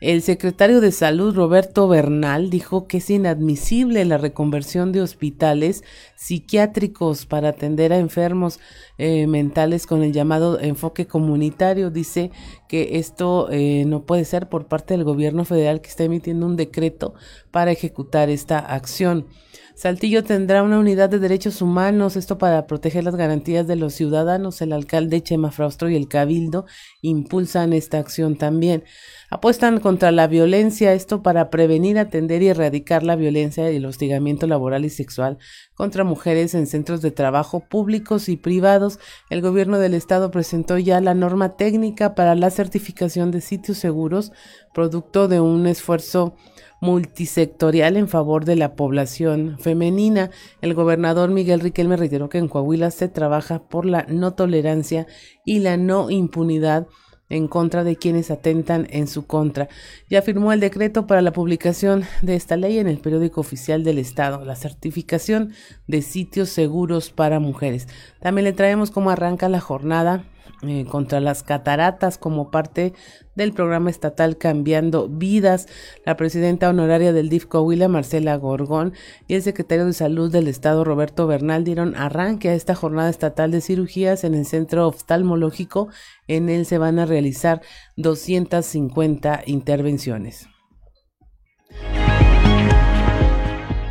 El 0.00 0.20
secretario 0.20 0.82
de 0.82 0.92
Salud, 0.92 1.34
Roberto 1.34 1.88
Bernal, 1.88 2.50
dijo 2.50 2.86
que 2.86 2.98
es 2.98 3.08
inadmisible 3.08 4.04
la 4.04 4.18
reconversión 4.18 4.92
de 4.92 5.00
hospitales 5.00 5.84
psiquiátricos 6.16 7.24
para 7.24 7.48
atender 7.48 7.94
a 7.94 7.98
enfermos 7.98 8.60
eh, 8.98 9.26
mentales 9.26 9.86
con 9.86 10.02
el 10.02 10.12
llamado 10.12 10.60
enfoque 10.60 11.06
comunitario. 11.06 11.90
Dice 11.90 12.30
que 12.68 12.98
esto 12.98 13.48
eh, 13.50 13.84
no 13.86 14.04
puede 14.04 14.26
ser 14.26 14.50
por 14.50 14.66
parte 14.66 14.92
del 14.92 15.04
gobierno 15.04 15.46
federal 15.46 15.80
que 15.80 15.88
está 15.88 16.04
emitiendo 16.04 16.44
un 16.44 16.56
decreto 16.56 17.14
para 17.50 17.72
ejecutar 17.72 18.28
esta 18.28 18.58
acción. 18.58 19.26
Saltillo 19.76 20.24
tendrá 20.24 20.62
una 20.62 20.78
unidad 20.78 21.10
de 21.10 21.18
derechos 21.18 21.60
humanos, 21.60 22.16
esto 22.16 22.38
para 22.38 22.66
proteger 22.66 23.04
las 23.04 23.14
garantías 23.14 23.66
de 23.66 23.76
los 23.76 23.92
ciudadanos. 23.92 24.62
El 24.62 24.72
alcalde 24.72 25.22
Chema 25.22 25.50
Fraustro 25.50 25.90
y 25.90 25.96
el 25.96 26.08
Cabildo 26.08 26.64
impulsan 27.02 27.74
esta 27.74 27.98
acción 27.98 28.36
también. 28.36 28.84
Apuestan 29.28 29.80
contra 29.80 30.12
la 30.12 30.28
violencia, 30.28 30.94
esto 30.94 31.22
para 31.22 31.50
prevenir, 31.50 31.98
atender 31.98 32.42
y 32.42 32.48
erradicar 32.48 33.02
la 33.02 33.16
violencia 33.16 33.70
y 33.70 33.76
el 33.76 33.84
hostigamiento 33.84 34.46
laboral 34.46 34.86
y 34.86 34.90
sexual 34.90 35.36
contra 35.74 36.04
mujeres 36.04 36.54
en 36.54 36.66
centros 36.66 37.02
de 37.02 37.10
trabajo 37.10 37.60
públicos 37.60 38.30
y 38.30 38.38
privados. 38.38 38.98
El 39.28 39.42
gobierno 39.42 39.78
del 39.78 39.92
estado 39.92 40.30
presentó 40.30 40.78
ya 40.78 41.02
la 41.02 41.12
norma 41.12 41.56
técnica 41.56 42.14
para 42.14 42.34
la 42.34 42.48
certificación 42.48 43.30
de 43.30 43.42
sitios 43.42 43.76
seguros, 43.76 44.32
producto 44.72 45.28
de 45.28 45.40
un 45.40 45.66
esfuerzo 45.66 46.34
multisectorial 46.80 47.96
en 47.96 48.08
favor 48.08 48.44
de 48.44 48.56
la 48.56 48.74
población 48.74 49.56
femenina. 49.58 50.30
El 50.60 50.74
gobernador 50.74 51.30
Miguel 51.30 51.60
Riquelme 51.60 51.96
reiteró 51.96 52.28
que 52.28 52.38
en 52.38 52.48
Coahuila 52.48 52.90
se 52.90 53.08
trabaja 53.08 53.60
por 53.60 53.86
la 53.86 54.04
no 54.08 54.34
tolerancia 54.34 55.06
y 55.44 55.60
la 55.60 55.76
no 55.76 56.10
impunidad 56.10 56.86
en 57.28 57.48
contra 57.48 57.82
de 57.84 57.96
quienes 57.96 58.30
atentan 58.30 58.86
en 58.90 59.08
su 59.08 59.26
contra. 59.26 59.68
Ya 60.08 60.22
firmó 60.22 60.52
el 60.52 60.60
decreto 60.60 61.06
para 61.06 61.22
la 61.22 61.32
publicación 61.32 62.04
de 62.22 62.36
esta 62.36 62.56
ley 62.56 62.78
en 62.78 62.86
el 62.86 62.98
periódico 62.98 63.40
oficial 63.40 63.82
del 63.82 63.98
Estado, 63.98 64.44
la 64.44 64.56
certificación 64.56 65.52
de 65.86 66.02
sitios 66.02 66.50
seguros 66.50 67.10
para 67.10 67.40
mujeres. 67.40 67.88
También 68.20 68.44
le 68.44 68.52
traemos 68.52 68.90
cómo 68.90 69.10
arranca 69.10 69.48
la 69.48 69.60
jornada 69.60 70.24
eh, 70.62 70.86
contra 70.88 71.20
las 71.20 71.42
cataratas 71.42 72.16
como 72.16 72.50
parte 72.50 72.94
del 73.34 73.52
programa 73.52 73.90
estatal 73.90 74.38
Cambiando 74.38 75.08
Vidas. 75.08 75.68
La 76.04 76.16
presidenta 76.16 76.70
honoraria 76.70 77.12
del 77.12 77.28
DIF 77.28 77.46
Coahuila, 77.46 77.88
Marcela 77.88 78.36
Gorgón, 78.36 78.94
y 79.28 79.34
el 79.34 79.42
secretario 79.42 79.84
de 79.84 79.92
Salud 79.92 80.32
del 80.32 80.48
Estado, 80.48 80.82
Roberto 80.82 81.26
Bernal, 81.26 81.64
dieron 81.64 81.94
arranque 81.94 82.48
a 82.48 82.54
esta 82.54 82.74
jornada 82.74 83.10
estatal 83.10 83.50
de 83.50 83.60
cirugías 83.60 84.24
en 84.24 84.34
el 84.34 84.46
centro 84.46 84.88
oftalmológico. 84.88 85.88
En 86.26 86.48
él 86.48 86.64
se 86.64 86.78
van 86.78 86.98
a 86.98 87.06
realizar 87.06 87.60
250 87.96 89.42
intervenciones. 89.46 90.48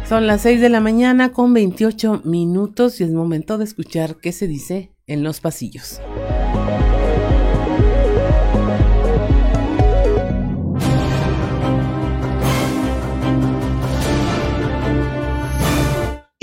Son 0.08 0.28
las 0.28 0.42
6 0.42 0.62
de 0.62 0.70
la 0.70 0.82
mañana 0.82 1.32
con 1.32 1.54
28 1.54 2.22
minutos 2.26 3.02
y 3.02 3.04
es 3.04 3.12
momento 3.12 3.58
de 3.58 3.64
escuchar 3.64 4.18
qué 4.18 4.32
se 4.32 4.48
dice 4.48 4.92
en 5.08 5.24
los 5.24 5.42
pasillos. 5.42 6.00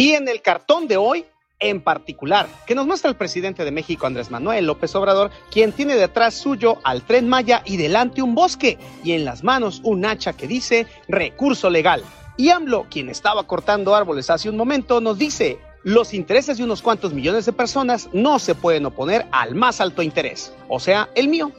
Y 0.02 0.14
en 0.14 0.26
el 0.26 0.42
cartón 0.42 0.88
de 0.88 0.96
hoy, 0.96 1.26
en 1.60 1.80
particular, 1.80 2.48
que 2.66 2.74
nos 2.74 2.88
muestra 2.88 3.08
el 3.08 3.14
presidente 3.14 3.64
de 3.64 3.70
México, 3.70 4.04
Andrés 4.04 4.32
Manuel 4.32 4.66
López 4.66 4.92
Obrador, 4.96 5.30
quien 5.48 5.70
tiene 5.70 5.94
detrás 5.94 6.34
suyo 6.34 6.78
al 6.82 7.02
tren 7.02 7.28
Maya 7.28 7.62
y 7.64 7.76
delante 7.76 8.20
un 8.20 8.34
bosque, 8.34 8.78
y 9.04 9.12
en 9.12 9.24
las 9.24 9.44
manos 9.44 9.80
un 9.84 10.04
hacha 10.04 10.32
que 10.32 10.48
dice 10.48 10.88
recurso 11.06 11.70
legal. 11.70 12.02
Y 12.36 12.48
AMLO, 12.48 12.88
quien 12.90 13.10
estaba 13.10 13.46
cortando 13.46 13.94
árboles 13.94 14.28
hace 14.28 14.50
un 14.50 14.56
momento, 14.56 15.00
nos 15.00 15.18
dice, 15.18 15.60
los 15.84 16.14
intereses 16.14 16.58
de 16.58 16.64
unos 16.64 16.82
cuantos 16.82 17.14
millones 17.14 17.46
de 17.46 17.52
personas 17.52 18.08
no 18.12 18.40
se 18.40 18.56
pueden 18.56 18.86
oponer 18.86 19.26
al 19.30 19.54
más 19.54 19.80
alto 19.80 20.02
interés, 20.02 20.52
o 20.66 20.80
sea, 20.80 21.10
el 21.14 21.28
mío. 21.28 21.52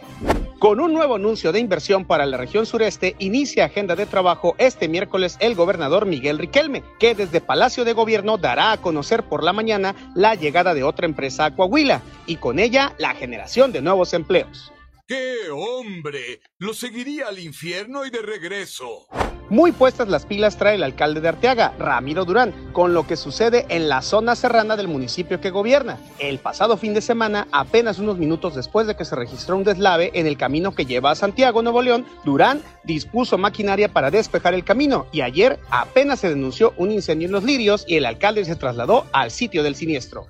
Con 0.63 0.80
un 0.80 0.93
nuevo 0.93 1.15
anuncio 1.15 1.52
de 1.52 1.60
inversión 1.60 2.06
para 2.06 2.26
la 2.26 2.38
región 2.38 2.65
sureste, 2.65 3.17
inicia 3.19 3.65
agenda 3.65 3.97
de 3.97 4.06
trabajo 4.06 4.56
este 4.58 4.88
miércoles 4.88 5.36
el 5.41 5.56
gobernador 5.56 6.06
Miguel 6.06 6.39
Riquelme, 6.39 6.84
que 6.99 7.15
desde 7.15 7.41
Palacio 7.41 7.84
de 7.84 7.91
Gobierno 7.91 8.38
dará 8.38 8.71
a 8.71 8.78
conocer 8.78 9.23
por 9.23 9.43
la 9.43 9.52
mañana 9.52 9.93
la 10.15 10.36
llegada 10.36 10.73
de 10.73 10.86
otra 10.86 11.06
empresa 11.06 11.43
a 11.43 11.52
Coahuila 11.54 12.02
y 12.28 12.38
con 12.38 12.60
ella 12.60 12.93
la 12.97 13.13
generación 13.13 13.73
de 13.73 13.82
nuevos 13.82 14.13
empleos. 14.13 14.71
¡Qué 15.13 15.52
hombre! 15.52 16.41
Lo 16.58 16.73
seguiría 16.73 17.28
al 17.28 17.38
infierno 17.38 18.04
y 18.04 18.10
de 18.10 18.23
regreso. 18.23 19.06
Muy 19.47 19.71
puestas 19.71 20.08
las 20.08 20.26
pilas 20.26 20.58
trae 20.58 20.73
el 20.73 20.82
alcalde 20.82 21.21
de 21.21 21.28
Arteaga, 21.28 21.76
Ramiro 21.78 22.26
Durán, 22.26 22.52
con 22.71 22.95
lo 22.95 23.06
que 23.06 23.15
sucede 23.15 23.67
en 23.69 23.89
la 23.89 24.02
zona 24.02 24.36
serrana 24.36 24.76
del 24.76 24.88
municipio 24.88 25.39
que 25.39 25.52
gobierna. 25.52 25.99
El 26.17 26.39
pasado 26.39 26.78
fin 26.78 26.95
de 26.95 27.02
semana, 27.02 27.47
apenas 27.52 27.99
unos 27.99 28.17
minutos 28.17 28.56
después 28.56 28.88
de 28.88 28.95
que 28.95 29.06
se 29.06 29.15
registró 29.15 29.56
un 29.56 29.63
deslave 29.63 30.10
en 30.15 30.26
el 30.26 30.36
camino 30.36 30.73
que 30.73 30.88
lleva 30.88 31.12
a 31.12 31.15
Santiago, 31.15 31.62
Nuevo 31.62 31.84
León, 31.84 32.08
Durán 32.26 32.63
dispuso 32.84 33.38
maquinaria 33.38 33.93
para 33.93 34.10
despejar 34.10 34.56
el 34.56 34.63
camino 34.63 35.06
y 35.12 35.21
ayer 35.21 35.60
apenas 35.69 36.21
se 36.21 36.30
denunció 36.30 36.73
un 36.78 36.89
incendio 36.89 37.28
en 37.28 37.34
los 37.34 37.43
lirios 37.43 37.86
y 37.88 37.97
el 37.97 38.08
alcalde 38.08 38.45
se 38.45 38.56
trasladó 38.56 39.06
al 39.13 39.30
sitio 39.30 39.62
del 39.62 39.76
siniestro. 39.76 40.26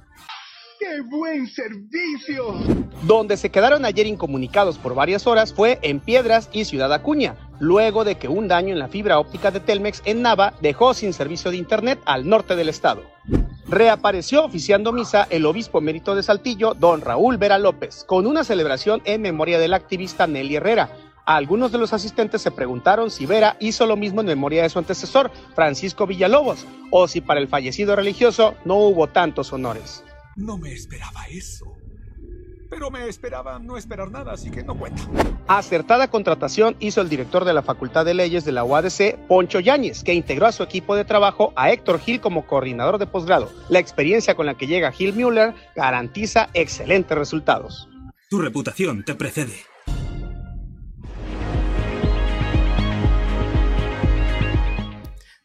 ¡Qué 0.83 0.99
buen 0.99 1.47
servicio! 1.47 2.55
Donde 3.03 3.37
se 3.37 3.49
quedaron 3.49 3.85
ayer 3.85 4.05
incomunicados 4.05 4.77
por 4.77 4.93
varias 4.93 5.25
horas 5.27 5.53
fue 5.53 5.79
en 5.81 6.01
Piedras 6.01 6.49
y 6.51 6.65
Ciudad 6.65 6.91
Acuña, 6.91 7.35
luego 7.61 8.03
de 8.03 8.15
que 8.15 8.27
un 8.27 8.49
daño 8.49 8.73
en 8.73 8.79
la 8.79 8.89
fibra 8.89 9.17
óptica 9.17 9.49
de 9.49 9.61
Telmex 9.61 10.01
en 10.03 10.21
Nava 10.21 10.55
dejó 10.59 10.93
sin 10.93 11.13
servicio 11.13 11.51
de 11.51 11.57
internet 11.57 12.01
al 12.03 12.27
norte 12.27 12.57
del 12.57 12.67
estado. 12.67 13.01
Reapareció 13.65 14.43
oficiando 14.43 14.91
misa 14.91 15.25
el 15.29 15.45
obispo 15.45 15.77
emérito 15.77 16.15
de 16.15 16.23
Saltillo, 16.23 16.73
don 16.73 16.99
Raúl 16.99 17.37
Vera 17.37 17.59
López, 17.59 18.03
con 18.03 18.27
una 18.27 18.43
celebración 18.43 19.01
en 19.05 19.21
memoria 19.21 19.59
del 19.59 19.75
activista 19.75 20.27
Nelly 20.27 20.57
Herrera. 20.57 20.89
Algunos 21.25 21.71
de 21.71 21.77
los 21.77 21.93
asistentes 21.93 22.41
se 22.41 22.51
preguntaron 22.51 23.09
si 23.09 23.25
Vera 23.25 23.55
hizo 23.61 23.85
lo 23.85 23.95
mismo 23.95 24.19
en 24.19 24.27
memoria 24.27 24.63
de 24.63 24.69
su 24.69 24.79
antecesor, 24.79 25.31
Francisco 25.55 26.05
Villalobos, 26.05 26.65
o 26.91 27.07
si 27.07 27.21
para 27.21 27.39
el 27.39 27.47
fallecido 27.47 27.95
religioso 27.95 28.55
no 28.65 28.75
hubo 28.75 29.07
tantos 29.07 29.53
honores. 29.53 30.03
No 30.35 30.57
me 30.57 30.73
esperaba 30.73 31.27
eso. 31.27 31.75
Pero 32.69 32.89
me 32.89 33.07
esperaba 33.07 33.59
no 33.59 33.77
esperar 33.77 34.09
nada, 34.09 34.33
así 34.33 34.49
que 34.49 34.63
no 34.63 34.75
cuenta. 34.75 35.03
Acertada 35.47 36.09
contratación 36.09 36.75
hizo 36.79 37.01
el 37.01 37.09
director 37.09 37.45
de 37.45 37.53
la 37.53 37.61
Facultad 37.61 38.03
de 38.03 38.15
Leyes 38.15 38.45
de 38.45 38.51
la 38.51 38.63
UADC, 38.63 39.27
Poncho 39.27 39.59
Yáñez, 39.59 40.03
que 40.03 40.15
integró 40.15 40.47
a 40.47 40.51
su 40.51 40.63
equipo 40.63 40.95
de 40.95 41.05
trabajo 41.05 41.53
a 41.55 41.71
Héctor 41.71 41.99
Gil 41.99 42.19
como 42.19 42.47
coordinador 42.47 42.97
de 42.97 43.05
posgrado. 43.05 43.51
La 43.69 43.77
experiencia 43.77 44.33
con 44.33 44.47
la 44.47 44.55
que 44.55 44.65
llega 44.65 44.91
Gil 44.91 45.13
Müller 45.13 45.53
garantiza 45.75 46.49
excelentes 46.55 47.15
resultados. 47.15 47.87
Tu 48.29 48.41
reputación 48.41 49.03
te 49.03 49.13
precede. 49.13 49.72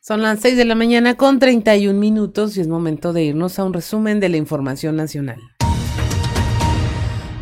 Son 0.09 0.23
las 0.23 0.41
6 0.41 0.57
de 0.57 0.65
la 0.65 0.75
mañana 0.75 1.19
con 1.19 1.39
31 1.39 2.01
minutos 2.01 2.57
y 2.57 2.63
es 2.63 2.67
momento 2.67 3.13
de 3.13 3.25
irnos 3.25 3.59
a 3.59 3.65
un 3.65 3.75
resumen 3.75 4.21
de 4.21 4.31
la 4.31 4.39
información 4.39 4.97
nacional. 4.97 5.39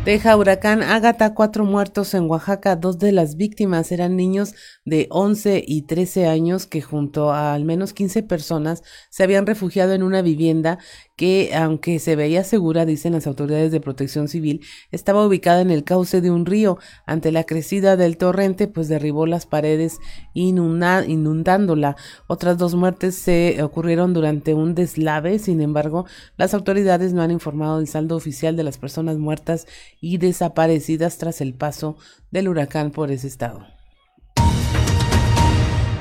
Deja 0.03 0.35
huracán 0.35 0.83
Ágata, 0.83 1.33
cuatro 1.33 1.63
muertos 1.63 2.13
en 2.13 2.29
Oaxaca. 2.29 2.75
Dos 2.75 2.99
de 2.99 3.13
las 3.13 3.37
víctimas 3.37 3.93
eran 3.93 4.17
niños 4.17 4.53
de 4.83 5.07
11 5.11 5.63
y 5.65 5.83
13 5.83 6.27
años 6.27 6.65
que 6.65 6.81
junto 6.81 7.31
a 7.31 7.53
al 7.53 7.63
menos 7.63 7.93
15 7.93 8.23
personas 8.23 8.83
se 9.09 9.23
habían 9.23 9.45
refugiado 9.45 9.93
en 9.93 10.03
una 10.03 10.21
vivienda 10.21 10.77
que, 11.17 11.53
aunque 11.55 11.99
se 11.99 12.15
veía 12.15 12.43
segura, 12.43 12.85
dicen 12.85 13.13
las 13.13 13.27
autoridades 13.27 13.71
de 13.71 13.81
protección 13.81 14.27
civil, 14.27 14.61
estaba 14.91 15.25
ubicada 15.25 15.61
en 15.61 15.71
el 15.71 15.83
cauce 15.83 16.21
de 16.21 16.29
un 16.31 16.45
río. 16.45 16.77
Ante 17.07 17.31
la 17.31 17.43
crecida 17.43 17.97
del 17.97 18.17
torrente, 18.17 18.67
pues 18.67 18.87
derribó 18.87 19.25
las 19.25 19.47
paredes 19.47 19.99
inundándola. 20.33 21.97
Otras 22.27 22.59
dos 22.59 22.75
muertes 22.75 23.15
se 23.15 23.61
ocurrieron 23.63 24.13
durante 24.13 24.53
un 24.53 24.75
deslave. 24.75 25.39
Sin 25.39 25.59
embargo, 25.59 26.05
las 26.37 26.53
autoridades 26.53 27.13
no 27.13 27.23
han 27.23 27.31
informado 27.31 27.79
del 27.79 27.87
saldo 27.87 28.15
oficial 28.15 28.55
de 28.55 28.63
las 28.63 28.77
personas 28.77 29.17
muertas 29.17 29.65
y 29.99 30.19
desaparecidas 30.19 31.17
tras 31.17 31.41
el 31.41 31.55
paso 31.55 31.97
del 32.29 32.47
huracán 32.47 32.91
por 32.91 33.09
ese 33.09 33.27
estado. 33.27 33.76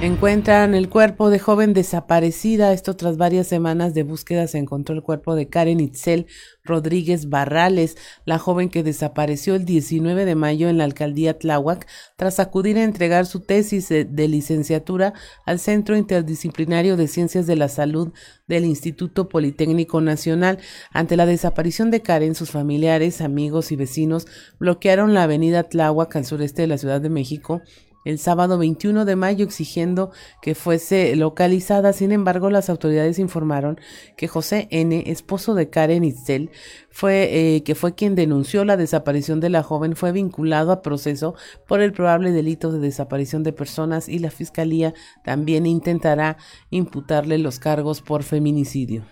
Encuentran 0.02 0.74
el 0.74 0.90
cuerpo 0.90 1.30
de 1.30 1.38
joven 1.38 1.72
desaparecida. 1.72 2.74
Esto 2.74 2.96
tras 2.96 3.16
varias 3.16 3.46
semanas 3.46 3.94
de 3.94 4.02
búsqueda 4.02 4.46
se 4.46 4.59
encontró 4.59 4.94
el 4.94 5.02
cuerpo 5.02 5.35
de 5.35 5.48
Karen 5.48 5.80
Itzel 5.80 6.26
Rodríguez 6.64 7.30
Barrales, 7.30 7.96
la 8.26 8.38
joven 8.38 8.68
que 8.68 8.82
desapareció 8.82 9.54
el 9.54 9.64
19 9.64 10.26
de 10.26 10.35
mayo 10.35 10.68
en 10.68 10.76
la 10.76 10.85
alcaldía 10.85 11.38
Tláhuac 11.38 11.87
tras 12.16 12.40
acudir 12.40 12.76
a 12.76 12.85
entregar 12.85 13.24
su 13.24 13.40
tesis 13.40 13.88
de 13.88 14.28
licenciatura 14.28 15.14
al 15.46 15.59
Centro 15.59 15.96
Interdisciplinario 15.96 16.98
de 16.98 17.09
Ciencias 17.09 17.46
de 17.46 17.56
la 17.56 17.68
Salud 17.70 18.12
del 18.46 18.66
Instituto 18.66 19.30
Politécnico 19.30 20.02
Nacional. 20.02 20.59
Ante 20.92 21.16
la 21.16 21.24
desaparición 21.24 21.90
de 21.90 22.02
Karen, 22.02 22.35
sus 22.35 22.50
familiares, 22.50 23.22
amigos 23.22 23.72
y 23.72 23.76
vecinos 23.76 24.26
bloquearon 24.59 25.14
la 25.14 25.22
avenida 25.22 25.62
Tláhuac 25.62 26.14
al 26.16 26.26
sureste 26.26 26.62
de 26.62 26.68
la 26.68 26.76
Ciudad 26.76 27.00
de 27.00 27.09
México 27.09 27.62
el 28.07 28.21
sábado 28.21 28.57
21 28.57 29.05
de 29.05 29.16
mayo 29.16 29.45
exigiendo 29.45 30.12
que 30.40 30.55
fuese 30.55 31.16
localizada. 31.16 31.92
Sin 31.92 32.12
embargo, 32.12 32.51
las 32.51 32.71
autoridades 32.71 33.19
informaron 33.19 33.81
que 34.16 34.29
José 34.29 34.69
N., 34.71 35.11
esposo 35.11 35.55
de 35.55 35.69
Karen 35.71 36.05
Itzel, 36.05 36.51
fue, 36.90 37.57
eh, 37.57 37.62
que 37.64 37.75
fue 37.75 37.95
quien 37.95 38.14
denunció 38.14 38.64
la 38.64 38.77
desaparición 38.77 39.40
de 39.40 39.51
la 39.51 39.64
joven, 39.64 39.97
fue 39.97 40.12
vinculado 40.12 40.71
a 40.71 40.83
proceso 40.83 41.35
por 41.66 41.81
el 41.81 41.92
probable 41.92 42.31
delito 42.31 42.71
de 42.71 42.79
desaparición 42.79 43.42
de 43.42 43.53
personas 43.53 44.09
y 44.09 44.21
la 44.21 44.31
Fiscalía 44.31 44.95
también 45.25 45.66
intentará 45.66 46.37
imputarle 46.71 47.38
los 47.38 47.59
cargos 47.59 48.03
por 48.03 48.23
feminicidio. 48.23 49.05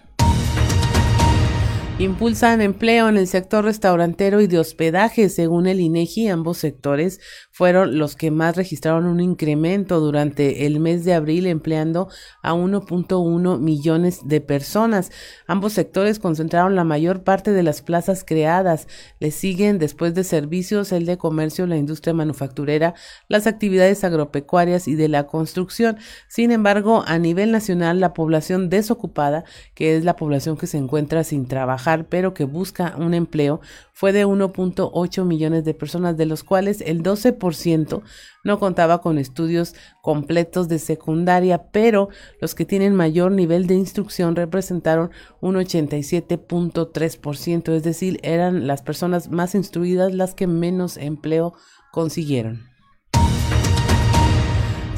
Impulsan 2.00 2.60
empleo 2.60 3.08
en 3.08 3.16
el 3.16 3.28
sector 3.28 3.64
restaurantero 3.64 4.40
y 4.40 4.48
de 4.48 4.58
hospedaje. 4.58 5.28
Según 5.28 5.68
el 5.68 5.78
INEGI, 5.78 6.26
ambos 6.26 6.58
sectores 6.58 7.20
fueron 7.54 7.98
los 8.00 8.16
que 8.16 8.32
más 8.32 8.56
registraron 8.56 9.06
un 9.06 9.20
incremento 9.20 10.00
durante 10.00 10.66
el 10.66 10.80
mes 10.80 11.04
de 11.04 11.14
abril, 11.14 11.46
empleando 11.46 12.08
a 12.42 12.52
1.1 12.52 13.60
millones 13.60 14.22
de 14.24 14.40
personas. 14.40 15.12
Ambos 15.46 15.72
sectores 15.72 16.18
concentraron 16.18 16.74
la 16.74 16.82
mayor 16.82 17.22
parte 17.22 17.52
de 17.52 17.62
las 17.62 17.80
plazas 17.80 18.24
creadas. 18.26 18.88
Le 19.20 19.30
siguen 19.30 19.78
después 19.78 20.14
de 20.14 20.24
servicios 20.24 20.90
el 20.90 21.06
de 21.06 21.16
comercio, 21.16 21.68
la 21.68 21.76
industria 21.76 22.12
manufacturera, 22.12 22.94
las 23.28 23.46
actividades 23.46 24.02
agropecuarias 24.02 24.88
y 24.88 24.96
de 24.96 25.06
la 25.06 25.28
construcción. 25.28 25.98
Sin 26.26 26.50
embargo, 26.50 27.04
a 27.06 27.20
nivel 27.20 27.52
nacional, 27.52 28.00
la 28.00 28.14
población 28.14 28.68
desocupada, 28.68 29.44
que 29.74 29.96
es 29.96 30.02
la 30.02 30.16
población 30.16 30.56
que 30.56 30.66
se 30.66 30.78
encuentra 30.78 31.22
sin 31.22 31.46
trabajar, 31.46 32.06
pero 32.08 32.34
que 32.34 32.42
busca 32.42 32.96
un 32.98 33.14
empleo, 33.14 33.60
fue 33.94 34.12
de 34.12 34.26
1.8 34.26 35.24
millones 35.24 35.64
de 35.64 35.72
personas, 35.72 36.16
de 36.16 36.26
los 36.26 36.42
cuales 36.42 36.80
el 36.80 37.04
12% 37.04 38.02
no 38.42 38.58
contaba 38.58 39.00
con 39.00 39.18
estudios 39.18 39.76
completos 40.02 40.66
de 40.68 40.80
secundaria, 40.80 41.70
pero 41.70 42.08
los 42.40 42.56
que 42.56 42.64
tienen 42.64 42.96
mayor 42.96 43.30
nivel 43.30 43.68
de 43.68 43.76
instrucción 43.76 44.34
representaron 44.34 45.12
un 45.40 45.54
87.3%, 45.54 47.72
es 47.72 47.84
decir, 47.84 48.18
eran 48.24 48.66
las 48.66 48.82
personas 48.82 49.30
más 49.30 49.54
instruidas 49.54 50.12
las 50.12 50.34
que 50.34 50.48
menos 50.48 50.96
empleo 50.96 51.54
consiguieron. 51.92 52.73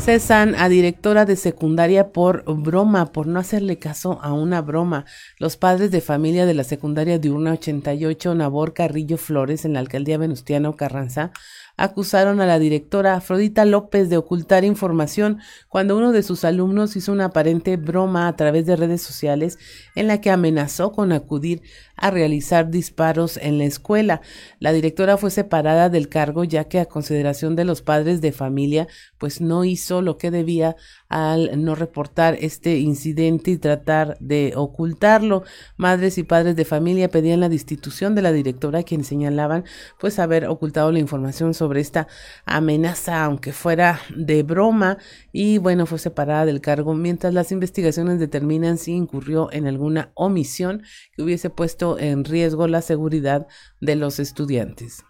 Cesan 0.07 0.55
a 0.55 0.69
directora 0.69 1.25
de 1.25 1.35
secundaria 1.35 2.13
por 2.13 2.45
broma, 2.45 3.07
por 3.11 3.27
no 3.27 3.41
hacerle 3.41 3.81
caso 3.81 4.21
a 4.23 4.33
una 4.35 4.63
broma. 4.63 5.05
Los 5.41 5.57
padres 5.57 5.91
de 5.91 6.01
familia 6.01 6.47
de 6.47 6.55
la 6.55 6.63
secundaria 6.63 7.19
de 7.19 7.33
una 7.33 7.55
88 7.55 8.37
Nabor 8.37 8.73
Carrillo 8.73 9.19
Flores 9.19 9.65
en 9.65 9.73
la 9.73 9.81
alcaldía 9.81 10.17
Venustiano 10.17 10.77
Carranza 10.77 11.33
acusaron 11.77 12.41
a 12.41 12.47
la 12.47 12.59
directora 12.59 13.15
Afrodita 13.15 13.65
López 13.65 14.09
de 14.09 14.17
ocultar 14.17 14.65
información 14.65 15.39
cuando 15.69 15.97
uno 15.97 16.13
de 16.13 16.23
sus 16.23 16.45
alumnos 16.45 16.97
hizo 16.97 17.13
una 17.13 17.27
aparente 17.27 17.77
broma 17.77 18.29
a 18.29 18.37
través 18.37 18.67
de 18.67 18.77
redes 18.77 19.03
sociales 19.03 19.59
en 19.95 20.07
la 20.07 20.21
que 20.21 20.31
amenazó 20.31 20.93
con 20.93 21.13
acudir 21.13 21.63
a 21.97 22.11
realizar 22.11 22.71
disparos 22.71 23.39
en 23.39 23.59
la 23.59 23.65
escuela. 23.65 24.21
La 24.59 24.73
directora 24.73 25.17
fue 25.17 25.31
separada 25.31 25.89
del 25.89 26.09
cargo 26.09 26.45
ya 26.45 26.65
que 26.65 26.81
a 26.81 26.87
consideración 26.87 27.57
de 27.57 27.65
los 27.65 27.83
padres 27.83 28.21
de 28.21 28.33
familia 28.33 28.89
pues 29.19 29.41
no 29.41 29.65
hizo 29.65 30.03
lo 30.03 30.19
que 30.19 30.31
debía 30.31 30.77
al 31.09 31.63
no 31.63 31.75
reportar 31.75 32.37
este 32.41 32.79
incidente 32.79 33.51
y 33.51 33.59
tratar 33.59 34.17
de 34.21 34.53
ocultarlo. 34.57 35.45
Madres 35.77 36.19
y 36.19 36.23
padres 36.23 36.57
de 36.57 36.65
familia 36.65 37.09
pedían 37.09 37.41
la 37.41 37.49
destitución 37.49 38.15
de 38.15 38.23
la 38.23 38.33
directora, 38.33 38.83
quien 38.83 39.05
señalaban 39.05 39.65
pues 39.99 40.19
haber 40.19 40.47
ocultado 40.47 40.91
la 40.93 40.99
información 40.99 41.55
sobre 41.67 41.81
esta 41.81 42.07
amenaza, 42.45 43.25
aunque 43.25 43.53
fuera 43.53 44.01
de 44.15 44.45
broma, 44.45 44.99
y 45.33 45.59
bueno, 45.59 45.85
fue 45.87 45.99
separada 45.99 46.47
del 46.47 46.61
cargo 46.61 46.95
mientras 46.95 47.35
las 47.35 47.51
investigaciones 47.51 48.21
determinan 48.21 48.79
si 48.79 48.93
incurrió 48.93 49.51
en 49.51 49.67
alguna 49.67 50.13
omisión 50.15 50.85
que 51.17 51.25
hubiese 51.25 51.51
puesto 51.51 51.99
en 51.99 52.25
riesgo 52.25 52.69
la 52.69 52.83
seguridad 52.83 53.49
de 53.81 53.97
los 53.97 54.21
estudiantes. 54.21 55.06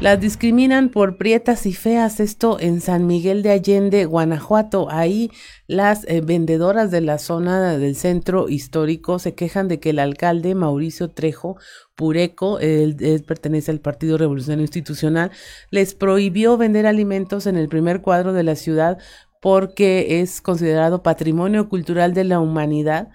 Las 0.00 0.18
discriminan 0.18 0.88
por 0.88 1.18
prietas 1.18 1.66
y 1.66 1.74
feas, 1.74 2.20
esto 2.20 2.58
en 2.58 2.80
San 2.80 3.06
Miguel 3.06 3.42
de 3.42 3.50
Allende, 3.50 4.06
Guanajuato. 4.06 4.90
Ahí 4.90 5.30
las 5.66 6.06
eh, 6.08 6.22
vendedoras 6.22 6.90
de 6.90 7.02
la 7.02 7.18
zona 7.18 7.76
del 7.76 7.94
centro 7.94 8.48
histórico 8.48 9.18
se 9.18 9.34
quejan 9.34 9.68
de 9.68 9.78
que 9.78 9.90
el 9.90 9.98
alcalde 9.98 10.54
Mauricio 10.54 11.10
Trejo 11.10 11.58
Pureco, 11.96 12.58
él, 12.60 12.96
pertenece 13.26 13.72
al 13.72 13.80
Partido 13.80 14.16
Revolucionario 14.16 14.62
Institucional, 14.62 15.32
les 15.70 15.94
prohibió 15.94 16.56
vender 16.56 16.86
alimentos 16.86 17.46
en 17.46 17.58
el 17.58 17.68
primer 17.68 18.00
cuadro 18.00 18.32
de 18.32 18.42
la 18.42 18.56
ciudad 18.56 18.96
porque 19.42 20.22
es 20.22 20.40
considerado 20.40 21.02
patrimonio 21.02 21.68
cultural 21.68 22.14
de 22.14 22.24
la 22.24 22.40
humanidad 22.40 23.10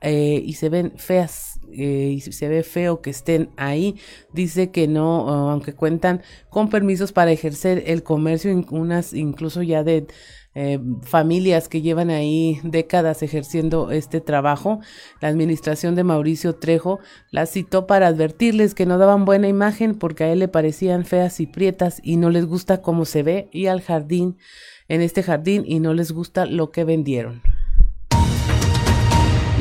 eh, 0.00 0.42
y 0.44 0.54
se 0.54 0.68
ven 0.68 0.94
feas 0.96 1.53
eh, 1.72 2.14
y 2.16 2.20
se 2.20 2.48
ve 2.48 2.62
feo 2.62 3.00
que 3.00 3.10
estén 3.10 3.50
ahí. 3.56 3.96
Dice 4.32 4.70
que 4.70 4.88
no, 4.88 5.28
aunque 5.28 5.72
cuentan 5.72 6.22
con 6.50 6.70
permisos 6.70 7.12
para 7.12 7.32
ejercer 7.32 7.84
el 7.86 8.02
comercio, 8.02 8.64
unas 8.70 9.12
incluso 9.12 9.62
ya 9.62 9.82
de 9.82 10.06
eh, 10.56 10.78
familias 11.02 11.68
que 11.68 11.82
llevan 11.82 12.10
ahí 12.10 12.60
décadas 12.62 13.22
ejerciendo 13.24 13.90
este 13.90 14.20
trabajo. 14.20 14.80
La 15.20 15.28
administración 15.28 15.96
de 15.96 16.04
Mauricio 16.04 16.54
Trejo 16.54 17.00
las 17.32 17.50
citó 17.50 17.88
para 17.88 18.06
advertirles 18.06 18.74
que 18.74 18.86
no 18.86 18.96
daban 18.98 19.24
buena 19.24 19.48
imagen 19.48 19.96
porque 19.96 20.24
a 20.24 20.32
él 20.32 20.38
le 20.38 20.48
parecían 20.48 21.04
feas 21.04 21.40
y 21.40 21.46
prietas 21.46 22.00
y 22.04 22.16
no 22.16 22.30
les 22.30 22.46
gusta 22.46 22.82
cómo 22.82 23.04
se 23.04 23.24
ve 23.24 23.48
y 23.50 23.66
al 23.66 23.82
jardín, 23.82 24.36
en 24.88 25.00
este 25.00 25.24
jardín 25.24 25.64
y 25.66 25.80
no 25.80 25.92
les 25.92 26.12
gusta 26.12 26.46
lo 26.46 26.70
que 26.70 26.84
vendieron. 26.84 27.53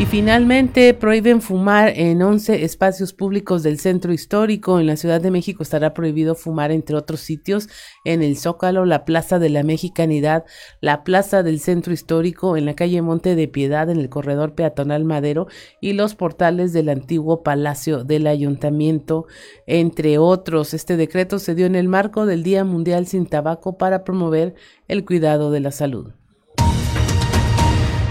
Y 0.04 0.06
finalmente 0.06 0.94
prohíben 0.94 1.42
fumar 1.42 1.94
en 1.96 2.22
11 2.22 2.66
espacios 2.66 3.14
públicos 3.14 3.64
del 3.64 3.80
centro 3.80 4.12
histórico. 4.12 4.78
En 4.82 4.86
la 4.86 4.98
Ciudad 4.98 5.22
de 5.22 5.32
México 5.32 5.64
estará 5.64 5.94
prohibido 5.94 6.36
fumar 6.36 6.72
entre 6.72 6.98
otros 6.98 7.22
sitios 7.22 7.70
en 8.04 8.22
el 8.22 8.36
Zócalo, 8.36 8.84
la 8.84 9.06
Plaza 9.06 9.40
de 9.40 9.48
la 9.48 9.64
Mexicanidad, 9.64 10.44
la 10.82 11.06
Plaza 11.06 11.42
del 11.42 11.62
Centro 11.62 11.94
Histórico, 11.94 12.58
en 12.58 12.66
la 12.66 12.76
calle 12.76 13.02
Monte 13.02 13.38
de 13.38 13.48
Piedad, 13.48 13.90
en 13.90 13.98
el 13.98 14.10
corredor 14.10 14.56
peatonal 14.56 15.06
Madero 15.06 15.48
y 15.80 15.94
los 15.94 16.16
portales 16.16 16.74
del 16.74 16.90
antiguo 16.90 17.42
Palacio 17.42 18.04
del 18.04 18.28
Ayuntamiento, 18.28 19.28
entre 19.68 20.18
otros. 20.18 20.74
Este 20.74 20.98
decreto 20.98 21.40
se 21.40 21.56
dio 21.56 21.66
en 21.66 21.76
el 21.76 21.88
marco 21.88 22.26
del 22.26 22.44
Día 22.44 22.66
Mundial 22.66 23.08
sin 23.08 23.26
Tabaco 23.26 23.78
para 23.78 24.04
promover 24.04 24.54
el 24.90 25.06
cuidado 25.06 25.50
de 25.50 25.62
la 25.62 25.72
salud. 25.72 26.12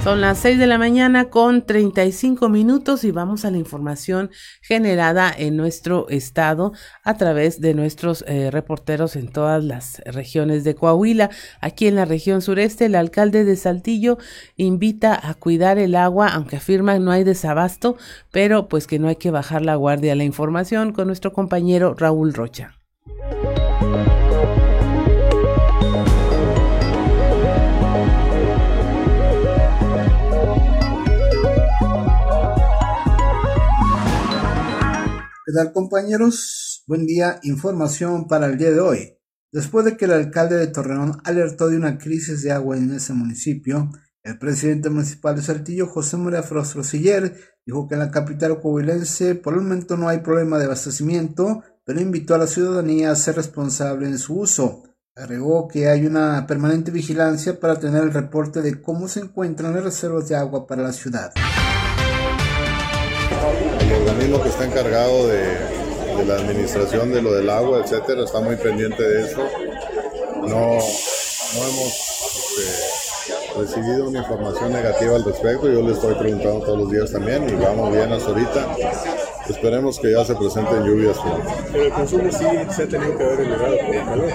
Son 0.03 0.21
las 0.21 0.39
6 0.39 0.59
de 0.59 0.67
la 0.67 0.79
mañana 0.79 1.27
con 1.31 1.65
35 1.65 2.49
minutos 2.49 3.05
y 3.05 3.13
vamos 3.13 3.45
a 3.45 3.53
la 3.53 3.59
información 3.59 4.33
generada 4.61 5.33
en 5.37 5.57
nuestro 5.57 6.09
estado 6.09 6.73
a 7.05 7.17
través 7.17 7.61
de 7.61 7.73
nuestros 7.73 8.25
eh, 8.27 8.51
reporteros 8.51 9.15
en 9.15 9.29
todas 9.29 9.63
las 9.63 10.03
regiones 10.05 10.65
de 10.65 10.75
Coahuila. 10.75 11.31
Aquí 11.61 11.87
en 11.87 11.95
la 11.95 12.05
región 12.05 12.43
sureste, 12.43 12.87
el 12.87 12.97
alcalde 12.97 13.45
de 13.45 13.55
Saltillo 13.55 14.19
invita 14.57 15.15
a 15.23 15.35
cuidar 15.35 15.79
el 15.79 15.95
agua, 15.95 16.31
aunque 16.31 16.57
afirma 16.57 16.99
no 16.99 17.13
hay 17.13 17.23
desabasto, 17.23 17.97
pero 18.33 18.67
pues 18.67 18.89
que 18.89 18.99
no 18.99 19.07
hay 19.07 19.17
que 19.17 19.31
bajar 19.31 19.63
la 19.63 19.77
guardia. 19.77 20.17
La 20.17 20.25
información 20.25 20.93
con 20.93 21.07
nuestro 21.07 21.33
compañero 21.33 21.95
Raúl 21.95 22.35
Rocha. 22.35 22.77
¿Qué 35.53 35.57
tal 35.59 35.75
compañeros? 35.75 36.83
Buen 36.87 37.05
día, 37.05 37.39
información 37.43 38.27
para 38.27 38.47
el 38.47 38.57
día 38.57 38.71
de 38.71 38.81
hoy. 38.81 39.19
Después 39.53 39.85
de 39.85 39.99
que 39.99 40.07
el 40.07 40.13
alcalde 40.13 40.57
de 40.57 40.69
Torreón 40.69 41.21
alertó 41.25 41.69
de 41.69 41.77
una 41.77 41.99
crisis 41.99 42.43
de 42.43 42.53
agua 42.53 42.79
en 42.79 42.91
ese 42.91 43.13
municipio, 43.13 43.91
el 44.23 44.39
presidente 44.39 44.89
municipal 44.89 45.37
de 45.37 45.43
Saltillo, 45.43 45.89
José 45.89 46.17
María 46.17 46.43
Frostro 46.43 46.83
Siller, 46.83 47.37
dijo 47.67 47.87
que 47.87 47.97
en 47.97 48.01
la 48.01 48.11
capital 48.11 48.63
coahuilense 48.63 49.35
por 49.35 49.53
el 49.53 49.61
momento 49.61 49.99
no 49.99 50.09
hay 50.09 50.21
problema 50.21 50.57
de 50.57 50.65
abastecimiento, 50.65 51.63
pero 51.85 52.01
invitó 52.01 52.35
a 52.35 52.39
la 52.39 52.47
ciudadanía 52.47 53.11
a 53.11 53.17
ser 53.17 53.37
responsable 53.37 54.07
en 54.07 54.17
su 54.17 54.39
uso. 54.39 54.85
Agregó 55.15 55.69
que 55.69 55.87
hay 55.87 56.07
una 56.07 56.47
permanente 56.47 56.91
vigilancia 56.91 57.61
para 57.61 57.79
tener 57.79 58.05
el 58.05 58.15
reporte 58.15 58.63
de 58.63 58.81
cómo 58.81 59.07
se 59.07 59.21
encuentran 59.21 59.75
las 59.75 59.85
reservas 59.85 60.31
de 60.31 60.35
agua 60.35 60.67
para 60.67 60.83
la 60.83 60.95
ciudad 60.95 61.35
el 63.93 64.09
organismo 64.09 64.43
que 64.43 64.49
está 64.49 64.65
encargado 64.65 65.29
de, 65.29 65.83
la 66.27 66.35
administración 66.37 67.13
de 67.13 67.23
lo 67.23 67.33
del 67.33 67.51
agua, 67.51 67.81
etcétera, 67.83 68.25
está 68.25 68.41
muy 68.41 68.57
pendiente 68.57 69.03
de 69.03 69.23
esto. 69.23 69.43
No, 70.47 70.79
hemos 70.79 71.93
este, 72.59 73.59
recibido 73.59 74.09
una 74.09 74.21
información 74.21 74.73
negativa 74.73 75.17
al 75.17 75.25
respecto. 75.25 75.71
Yo 75.71 75.83
le 75.83 75.93
estoy 75.93 76.15
preguntando 76.15 76.65
todos 76.65 76.79
los 76.79 76.91
días 76.91 77.11
también 77.11 77.49
y 77.49 77.53
vamos 77.55 77.93
bien 77.93 78.13
hasta 78.13 78.31
ahorita. 78.31 78.77
Esperemos 79.49 79.99
que 79.99 80.13
ya 80.13 80.25
se 80.25 80.37
presenten 80.37 80.85
lluvias 80.85 81.19
Pero 81.73 81.85
el 81.85 81.93
consumo 81.93 82.31
sí 82.31 82.45
se 82.71 82.83
ha 82.85 82.87
tenido 82.87 83.19
que 83.19 83.25
haber 83.25 83.41
elevado 83.41 83.77
por 83.79 83.95
el 83.95 84.05
calor. 84.05 84.31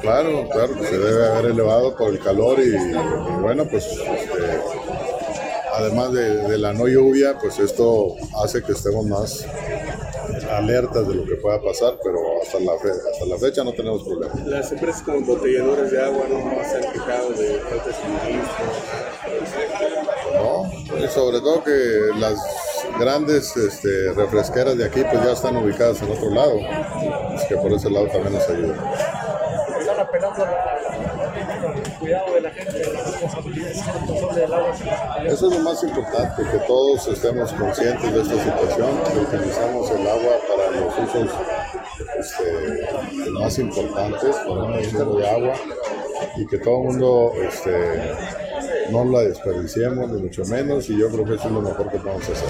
Claro, 0.00 0.48
claro, 0.50 0.74
se 0.82 0.98
debe 0.98 1.26
haber 1.26 1.50
elevado 1.50 1.96
por 1.96 2.10
el 2.10 2.18
calor 2.18 2.60
y, 2.60 2.72
bueno, 3.42 3.66
pues 3.66 3.84
este, 3.86 4.60
además 5.76 6.12
de, 6.12 6.58
la 6.58 6.72
no 6.72 6.86
lluvia, 6.88 7.38
pues 7.38 7.58
esto 7.58 8.14
hace 8.42 8.62
que 8.62 8.72
estemos 8.72 9.04
más 9.06 9.46
alertas 10.50 11.06
de 11.08 11.14
lo 11.14 11.24
que 11.24 11.34
pueda 11.36 11.60
pasar, 11.60 11.98
pero 12.02 12.18
hasta 12.42 12.60
la, 12.60 12.72
hasta 12.72 13.26
la 13.26 13.38
fecha 13.38 13.64
no 13.64 13.72
tenemos 13.72 14.02
problemas. 14.04 14.46
Las 14.46 14.72
empresas 14.72 15.02
como 15.02 15.20
botelladores 15.20 15.90
de 15.90 16.02
agua 16.02 16.24
no 16.28 16.64
se 16.64 16.76
han 16.76 16.92
quejado 16.92 17.30
de 17.30 17.58
falta 17.60 17.86
de 17.86 17.94
suministro. 17.94 18.64
No, 20.34 20.98
y 20.98 21.08
sobre 21.08 21.40
todo 21.40 21.64
que 21.64 22.10
las, 22.18 22.38
grandes 22.98 23.56
este, 23.56 24.12
refresqueras 24.12 24.76
de 24.76 24.84
aquí 24.84 25.02
pues 25.02 25.24
ya 25.24 25.32
están 25.32 25.56
ubicadas 25.56 26.00
en 26.02 26.10
otro 26.10 26.30
lado, 26.30 26.58
así 27.34 27.48
que 27.48 27.56
por 27.56 27.72
ese 27.72 27.90
lado 27.90 28.06
también 28.08 28.34
nos 28.34 28.48
ayuda. 28.48 28.94
Están 29.78 30.00
apelando 30.00 30.44
cuidado 31.98 32.34
de 32.34 32.40
la 32.40 32.50
gente, 32.50 32.92
la 32.92 33.02
responsabilidad 33.02 34.34
del 34.34 34.52
agua. 34.52 34.74
Eso 35.26 35.48
es 35.48 35.56
lo 35.56 35.62
más 35.62 35.82
importante, 35.82 36.42
que 36.50 36.58
todos 36.66 37.08
estemos 37.08 37.52
conscientes 37.52 38.12
de 38.12 38.22
esta 38.22 38.44
situación, 38.44 38.90
que 39.12 39.36
utilizamos 39.36 39.90
el 39.90 40.06
agua 40.06 40.32
para 40.48 40.70
los 40.80 40.98
usos 40.98 41.30
este, 42.18 43.30
más 43.30 43.58
importantes, 43.58 44.36
para 44.36 44.78
el 44.78 44.90
consumo 44.90 45.18
de 45.18 45.28
agua, 45.28 45.54
y 46.36 46.46
que 46.46 46.58
todo 46.58 46.78
el 46.78 46.84
mundo 46.84 47.32
este, 47.42 48.12
no 48.90 49.04
la 49.04 49.20
desperdiciemos, 49.20 50.10
ni 50.10 50.22
mucho 50.22 50.44
menos, 50.46 50.88
y 50.90 50.98
yo 50.98 51.10
creo 51.10 51.24
que 51.24 51.34
eso 51.34 51.48
es 51.48 51.52
lo 51.52 51.60
mejor 51.60 51.90
que 51.90 51.98
podemos 51.98 52.28
hacer. 52.28 52.48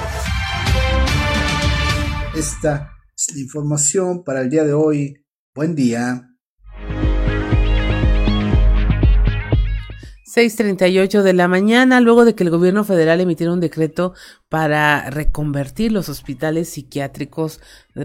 Esta 2.37 2.91
es 3.17 3.35
la 3.35 3.41
información 3.41 4.25
para 4.25 4.41
el 4.41 4.51
día 4.51 4.65
de 4.65 4.73
hoy. 4.73 5.25
Buen 5.55 5.77
día. 5.77 6.34
6.38 10.35 11.23
de 11.23 11.33
la 11.33 11.47
mañana, 11.47 12.01
luego 12.01 12.25
de 12.25 12.35
que 12.35 12.43
el 12.43 12.51
gobierno 12.51 12.83
federal 12.83 13.21
emitiera 13.21 13.53
un 13.53 13.61
decreto 13.61 14.15
para 14.49 15.09
reconvertir 15.09 15.93
los 15.93 16.09
hospitales 16.09 16.71
psiquiátricos 16.71 17.61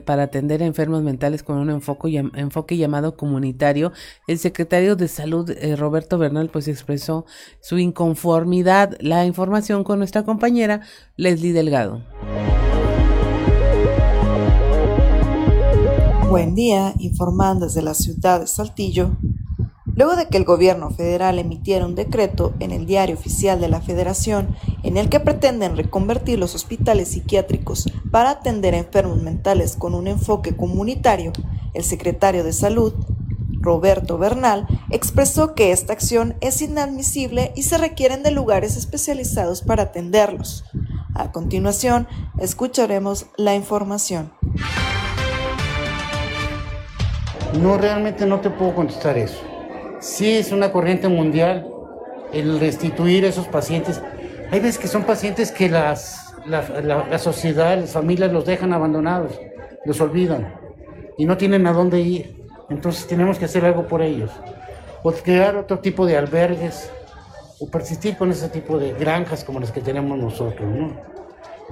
para 0.06 0.24
atender 0.24 0.62
a 0.62 0.68
enfermos 0.68 1.02
mentales 1.02 1.42
con 1.42 1.58
un 1.58 1.72
enfoque, 1.72 2.24
enfoque 2.36 2.78
llamado 2.78 3.18
comunitario, 3.18 3.94
el 4.28 4.38
secretario 4.38 4.96
de 4.96 5.08
Salud, 5.08 5.50
eh, 5.50 5.76
Roberto 5.76 6.20
Bernal, 6.20 6.50
pues 6.50 6.68
expresó 6.68 7.26
su 7.62 7.80
inconformidad. 7.80 8.96
La 9.00 9.26
información 9.26 9.84
con 9.84 9.98
nuestra 9.98 10.22
compañera 10.22 10.82
Leslie 11.18 11.52
Delgado. 11.52 12.04
Buen 16.30 16.54
día, 16.54 16.94
informando 17.00 17.66
desde 17.66 17.82
la 17.82 17.96
ciudad 17.96 18.42
de 18.42 18.46
Saltillo. 18.46 19.18
Luego 20.00 20.16
de 20.16 20.30
que 20.30 20.38
el 20.38 20.46
gobierno 20.46 20.92
federal 20.92 21.40
emitiera 21.40 21.86
un 21.86 21.94
decreto 21.94 22.54
en 22.62 22.72
el 22.72 22.86
diario 22.86 23.16
oficial 23.16 23.60
de 23.60 23.68
la 23.68 23.82
federación 23.82 24.56
en 24.82 24.96
el 24.96 25.10
que 25.10 25.20
pretenden 25.20 25.76
reconvertir 25.76 26.40
los 26.40 26.56
hospitales 26.56 27.10
psiquiátricos 27.10 27.92
para 28.10 28.30
atender 28.30 28.76
a 28.76 28.78
enfermos 28.78 29.22
mentales 29.22 29.76
con 29.76 29.94
un 29.94 30.08
enfoque 30.08 30.56
comunitario, 30.56 31.34
el 31.74 31.84
secretario 31.84 32.46
de 32.46 32.54
Salud, 32.54 32.94
Roberto 33.60 34.18
Bernal, 34.18 34.68
expresó 34.90 35.54
que 35.54 35.74
esta 35.74 35.92
acción 35.92 36.38
es 36.40 36.62
inadmisible 36.62 37.52
y 37.58 37.64
se 37.64 37.78
requieren 37.78 38.24
de 38.24 38.32
lugares 38.32 38.78
especializados 38.78 39.64
para 39.64 39.84
atenderlos. 39.84 40.64
A 41.14 41.34
continuación, 41.34 42.08
escucharemos 42.38 43.26
la 43.36 43.54
información. 43.54 44.32
No, 47.62 47.78
realmente 47.78 48.26
no 48.26 48.40
te 48.40 48.50
puedo 48.50 48.74
contestar 48.74 49.18
eso 49.18 49.49
sí 50.00 50.38
es 50.38 50.52
una 50.52 50.72
corriente 50.72 51.08
mundial 51.08 51.68
el 52.34 52.60
restituir 52.60 53.26
esos 53.26 53.48
pacientes. 53.48 54.02
Hay 54.52 54.60
veces 54.60 54.78
que 54.78 54.88
son 54.88 55.04
pacientes 55.04 55.52
que 55.52 55.70
las, 55.70 56.34
la, 56.46 57.20
sociedad, 57.20 57.78
las 57.78 57.92
familias 57.92 58.32
los 58.32 58.46
dejan 58.46 58.74
abandonados, 58.74 59.40
los 59.86 60.00
olvidan 60.02 60.54
y 61.18 61.26
no 61.26 61.38
tienen 61.38 61.68
a 61.68 61.74
dónde 61.74 62.00
ir. 62.02 62.46
Entonces 62.70 63.08
tenemos 63.08 63.38
que 63.38 63.46
hacer 63.46 63.66
algo 63.66 63.88
por 63.88 64.02
ellos. 64.02 64.32
O 65.04 65.12
crear 65.12 65.56
otro 65.56 65.80
tipo 65.80 66.06
de 66.06 66.18
albergues 66.18 66.92
o 67.60 67.68
persistir 67.68 68.18
con 68.18 68.32
ese 68.32 68.50
tipo 68.50 68.78
de 68.78 68.94
granjas 68.94 69.44
como 69.44 69.60
las 69.60 69.72
que 69.72 69.82
tenemos 69.82 70.18
nosotros. 70.18 70.68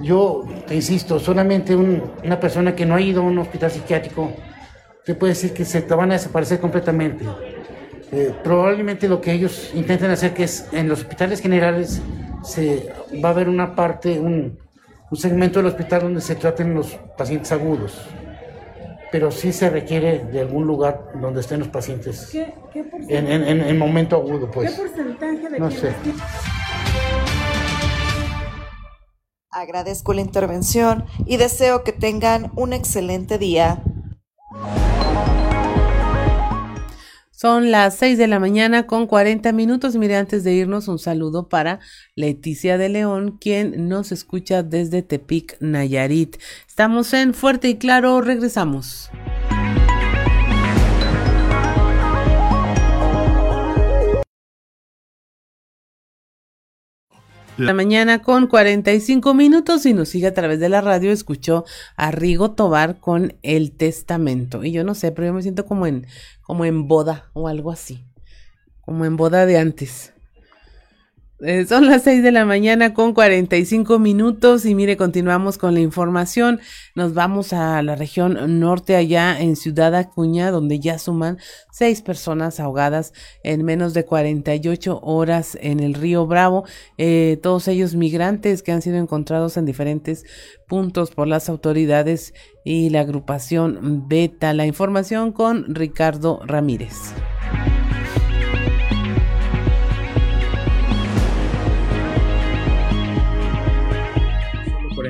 Yo 0.00 0.44
te 0.66 0.74
insisto, 0.76 1.18
solamente 1.18 1.74
una 1.74 2.38
persona 2.38 2.74
que 2.74 2.86
no 2.86 2.94
ha 2.94 3.00
ido 3.00 3.20
a 3.22 3.24
un 3.24 3.38
hospital 3.38 3.70
psiquiátrico 3.70 4.30
te 5.04 5.14
puede 5.14 5.32
decir 5.32 5.54
que 5.54 5.64
se 5.64 5.80
te 5.80 5.94
van 5.94 6.10
a 6.10 6.14
desaparecer 6.14 6.60
completamente. 6.60 7.24
Eh, 8.10 8.34
probablemente 8.42 9.06
lo 9.06 9.20
que 9.20 9.32
ellos 9.32 9.70
intentan 9.74 10.10
hacer 10.10 10.32
que 10.32 10.44
es 10.44 10.66
en 10.72 10.88
los 10.88 11.00
hospitales 11.00 11.40
generales 11.40 12.00
se 12.42 12.90
va 13.22 13.28
a 13.28 13.32
haber 13.32 13.48
una 13.48 13.74
parte, 13.74 14.18
un, 14.18 14.58
segmento 15.12 15.58
del 15.58 15.66
hospital 15.66 16.02
donde 16.02 16.20
se 16.20 16.34
traten 16.34 16.74
los 16.74 16.94
pacientes 17.16 17.52
agudos, 17.52 18.00
pero 19.12 19.30
sí 19.30 19.52
se 19.52 19.68
requiere 19.68 20.24
de 20.24 20.40
algún 20.40 20.66
lugar 20.66 21.12
donde 21.20 21.40
estén 21.40 21.60
los 21.60 21.68
pacientes 21.68 22.34
en, 23.08 23.26
en, 23.28 23.78
momento 23.78 24.16
agudo, 24.16 24.50
pues. 24.50 24.70
¿Qué 24.70 24.82
porcentaje 24.82 25.48
de 25.50 25.58
no 25.58 25.70
sé. 25.70 25.92
Agradezco 29.50 30.12
la 30.12 30.20
intervención 30.20 31.04
y 31.26 31.36
deseo 31.36 31.82
que 31.84 31.92
tengan 31.92 32.52
un 32.54 32.72
excelente 32.72 33.38
día. 33.38 33.82
Son 37.40 37.70
las 37.70 37.94
6 37.98 38.18
de 38.18 38.26
la 38.26 38.40
mañana 38.40 38.88
con 38.88 39.06
40 39.06 39.52
minutos. 39.52 39.94
Mire, 39.94 40.16
antes 40.16 40.42
de 40.42 40.54
irnos, 40.54 40.88
un 40.88 40.98
saludo 40.98 41.48
para 41.48 41.78
Leticia 42.16 42.78
de 42.78 42.88
León, 42.88 43.38
quien 43.40 43.88
nos 43.88 44.10
escucha 44.10 44.64
desde 44.64 45.02
Tepic, 45.02 45.56
Nayarit. 45.60 46.36
Estamos 46.66 47.14
en 47.14 47.34
Fuerte 47.34 47.68
y 47.68 47.76
Claro, 47.76 48.20
regresamos. 48.22 49.08
La 57.58 57.74
mañana 57.74 58.22
con 58.22 58.46
45 58.46 59.34
minutos 59.34 59.84
y 59.84 59.92
nos 59.92 60.08
sigue 60.08 60.28
a 60.28 60.34
través 60.34 60.60
de 60.60 60.68
la 60.68 60.80
radio, 60.80 61.10
escuchó 61.10 61.64
a 61.96 62.12
Rigo 62.12 62.52
Tobar 62.52 63.00
con 63.00 63.34
El 63.42 63.72
Testamento. 63.72 64.62
Y 64.62 64.70
yo 64.70 64.84
no 64.84 64.94
sé, 64.94 65.10
pero 65.10 65.26
yo 65.26 65.34
me 65.34 65.42
siento 65.42 65.66
como 65.66 65.88
en, 65.88 66.06
como 66.42 66.64
en 66.64 66.86
boda 66.86 67.30
o 67.32 67.48
algo 67.48 67.72
así, 67.72 68.04
como 68.80 69.04
en 69.04 69.16
boda 69.16 69.44
de 69.44 69.58
antes. 69.58 70.12
Eh, 71.40 71.66
son 71.66 71.86
las 71.86 72.02
6 72.02 72.24
de 72.24 72.32
la 72.32 72.44
mañana 72.44 72.94
con 72.94 73.14
45 73.14 74.00
minutos 74.00 74.64
y 74.64 74.74
mire, 74.74 74.96
continuamos 74.96 75.56
con 75.56 75.72
la 75.72 75.78
información. 75.78 76.58
Nos 76.96 77.14
vamos 77.14 77.52
a 77.52 77.80
la 77.82 77.94
región 77.94 78.58
norte, 78.58 78.96
allá 78.96 79.38
en 79.40 79.54
Ciudad 79.54 79.94
Acuña, 79.94 80.50
donde 80.50 80.80
ya 80.80 80.98
suman 80.98 81.38
seis 81.70 82.02
personas 82.02 82.58
ahogadas 82.58 83.12
en 83.44 83.64
menos 83.64 83.94
de 83.94 84.04
48 84.04 84.98
horas 85.00 85.56
en 85.60 85.78
el 85.78 85.94
río 85.94 86.26
Bravo. 86.26 86.64
Eh, 86.96 87.38
todos 87.40 87.68
ellos 87.68 87.94
migrantes 87.94 88.64
que 88.64 88.72
han 88.72 88.82
sido 88.82 88.96
encontrados 88.96 89.56
en 89.56 89.64
diferentes 89.64 90.24
puntos 90.66 91.12
por 91.12 91.28
las 91.28 91.48
autoridades 91.48 92.34
y 92.64 92.90
la 92.90 93.00
agrupación 93.02 94.08
Beta. 94.08 94.52
La 94.54 94.66
información 94.66 95.30
con 95.30 95.72
Ricardo 95.72 96.40
Ramírez. 96.44 97.14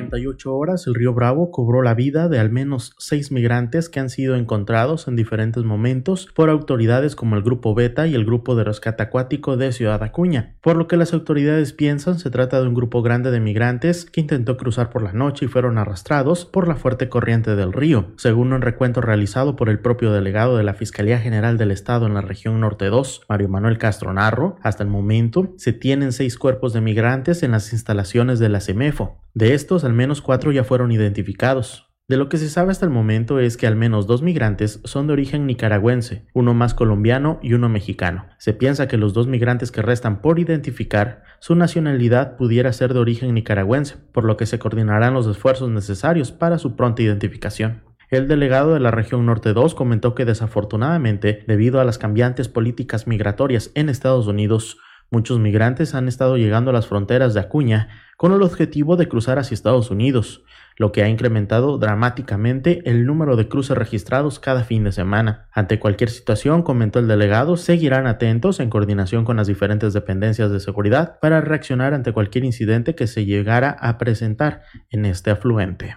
48 0.09 0.55
horas, 0.55 0.87
el 0.87 0.95
río 0.95 1.13
Bravo 1.13 1.51
cobró 1.51 1.83
la 1.83 1.93
vida 1.93 2.29
de 2.29 2.39
al 2.39 2.49
menos 2.49 2.95
seis 2.97 3.31
migrantes 3.31 3.89
que 3.89 3.99
han 3.99 4.09
sido 4.09 4.35
encontrados 4.35 5.07
en 5.07 5.15
diferentes 5.15 5.63
momentos 5.63 6.27
por 6.33 6.49
autoridades 6.49 7.15
como 7.15 7.35
el 7.35 7.43
Grupo 7.43 7.75
Beta 7.75 8.07
y 8.07 8.15
el 8.15 8.25
Grupo 8.25 8.55
de 8.55 8.63
Rescate 8.63 9.03
Acuático 9.03 9.55
de 9.55 9.71
Ciudad 9.71 10.01
Acuña. 10.01 10.55
Por 10.61 10.77
lo 10.77 10.87
que 10.87 10.97
las 10.97 11.13
autoridades 11.13 11.73
piensan 11.73 12.17
se 12.17 12.31
trata 12.31 12.59
de 12.59 12.67
un 12.67 12.73
grupo 12.73 13.03
grande 13.03 13.29
de 13.29 13.39
migrantes 13.39 14.05
que 14.05 14.21
intentó 14.21 14.57
cruzar 14.57 14.89
por 14.89 15.03
la 15.03 15.13
noche 15.13 15.45
y 15.45 15.47
fueron 15.47 15.77
arrastrados 15.77 16.45
por 16.45 16.67
la 16.67 16.75
fuerte 16.75 17.07
corriente 17.07 17.55
del 17.55 17.71
río. 17.71 18.07
Según 18.17 18.51
un 18.53 18.61
recuento 18.61 19.01
realizado 19.01 19.55
por 19.55 19.69
el 19.69 19.79
propio 19.79 20.11
delegado 20.11 20.57
de 20.57 20.63
la 20.63 20.73
Fiscalía 20.73 21.19
General 21.19 21.57
del 21.57 21.71
Estado 21.71 22.07
en 22.07 22.15
la 22.15 22.21
región 22.21 22.59
Norte 22.59 22.85
2, 22.85 23.25
Mario 23.29 23.49
Manuel 23.49 23.77
Castro 23.77 24.11
Narro, 24.11 24.57
hasta 24.63 24.83
el 24.83 24.89
momento 24.89 25.53
se 25.57 25.73
tienen 25.73 26.11
seis 26.13 26.37
cuerpos 26.37 26.73
de 26.73 26.81
migrantes 26.81 27.43
en 27.43 27.51
las 27.51 27.71
instalaciones 27.73 28.39
de 28.39 28.49
la 28.49 28.59
CEMEFO. 28.59 29.19
De 29.33 29.53
estos, 29.53 29.83
al 29.83 29.93
menos 29.93 30.21
cuatro 30.21 30.51
ya 30.51 30.63
fueron 30.63 30.91
identificados. 30.91 31.89
De 32.09 32.17
lo 32.17 32.27
que 32.27 32.37
se 32.37 32.49
sabe 32.49 32.71
hasta 32.71 32.87
el 32.87 32.91
momento 32.91 33.37
es 33.37 33.55
que 33.55 33.67
al 33.67 33.75
menos 33.75 34.07
dos 34.07 34.23
migrantes 34.23 34.81
son 34.83 35.05
de 35.05 35.13
origen 35.13 35.45
nicaragüense, 35.45 36.25
uno 36.33 36.55
más 36.55 36.73
colombiano 36.73 37.39
y 37.43 37.53
uno 37.53 37.69
mexicano. 37.69 38.25
Se 38.39 38.53
piensa 38.53 38.87
que 38.87 38.97
los 38.97 39.13
dos 39.13 39.27
migrantes 39.27 39.71
que 39.71 39.83
restan 39.83 40.19
por 40.19 40.39
identificar, 40.39 41.21
su 41.39 41.53
nacionalidad 41.53 42.35
pudiera 42.35 42.73
ser 42.73 42.95
de 42.95 42.99
origen 42.99 43.31
nicaragüense, 43.35 43.97
por 44.11 44.25
lo 44.25 44.37
que 44.37 44.47
se 44.47 44.57
coordinarán 44.57 45.13
los 45.13 45.27
esfuerzos 45.27 45.69
necesarios 45.69 46.31
para 46.31 46.57
su 46.57 46.75
pronta 46.75 47.03
identificación. 47.03 47.83
El 48.09 48.27
delegado 48.27 48.73
de 48.73 48.79
la 48.79 48.89
región 48.89 49.27
Norte 49.27 49.53
2 49.53 49.75
comentó 49.75 50.15
que 50.15 50.25
desafortunadamente, 50.25 51.43
debido 51.47 51.79
a 51.79 51.85
las 51.85 51.99
cambiantes 51.99 52.49
políticas 52.49 53.05
migratorias 53.05 53.69
en 53.75 53.87
Estados 53.87 54.25
Unidos, 54.25 54.79
Muchos 55.11 55.39
migrantes 55.39 55.95
han 55.95 56.07
estado 56.07 56.37
llegando 56.37 56.69
a 56.69 56.73
las 56.73 56.85
fronteras 56.85 57.33
de 57.33 57.39
Acuña 57.39 57.89
con 58.19 58.33
el 58.33 58.41
objetivo 58.41 58.97
de 58.97 59.07
cruzar 59.07 59.39
hacia 59.39 59.55
Estados 59.55 59.91
Unidos, 59.91 60.43
lo 60.75 60.91
que 60.91 61.03
ha 61.03 61.07
incrementado 61.07 61.77
dramáticamente 61.77 62.81
el 62.83 63.05
número 63.05 63.37
de 63.37 63.47
cruces 63.47 63.77
registrados 63.77 64.39
cada 64.39 64.65
fin 64.65 64.83
de 64.83 64.91
semana. 64.91 65.47
Ante 65.53 65.79
cualquier 65.79 66.09
situación, 66.09 66.61
comentó 66.61 66.99
el 66.99 67.07
delegado, 67.07 67.55
seguirán 67.55 68.07
atentos 68.07 68.59
en 68.59 68.69
coordinación 68.69 69.23
con 69.23 69.37
las 69.37 69.47
diferentes 69.47 69.93
dependencias 69.93 70.51
de 70.51 70.59
seguridad 70.59 71.17
para 71.21 71.39
reaccionar 71.39 71.93
ante 71.93 72.11
cualquier 72.11 72.43
incidente 72.43 72.93
que 72.93 73.07
se 73.07 73.23
llegara 73.23 73.69
a 73.69 73.97
presentar 73.97 74.63
en 74.89 75.05
este 75.05 75.31
afluente. 75.31 75.95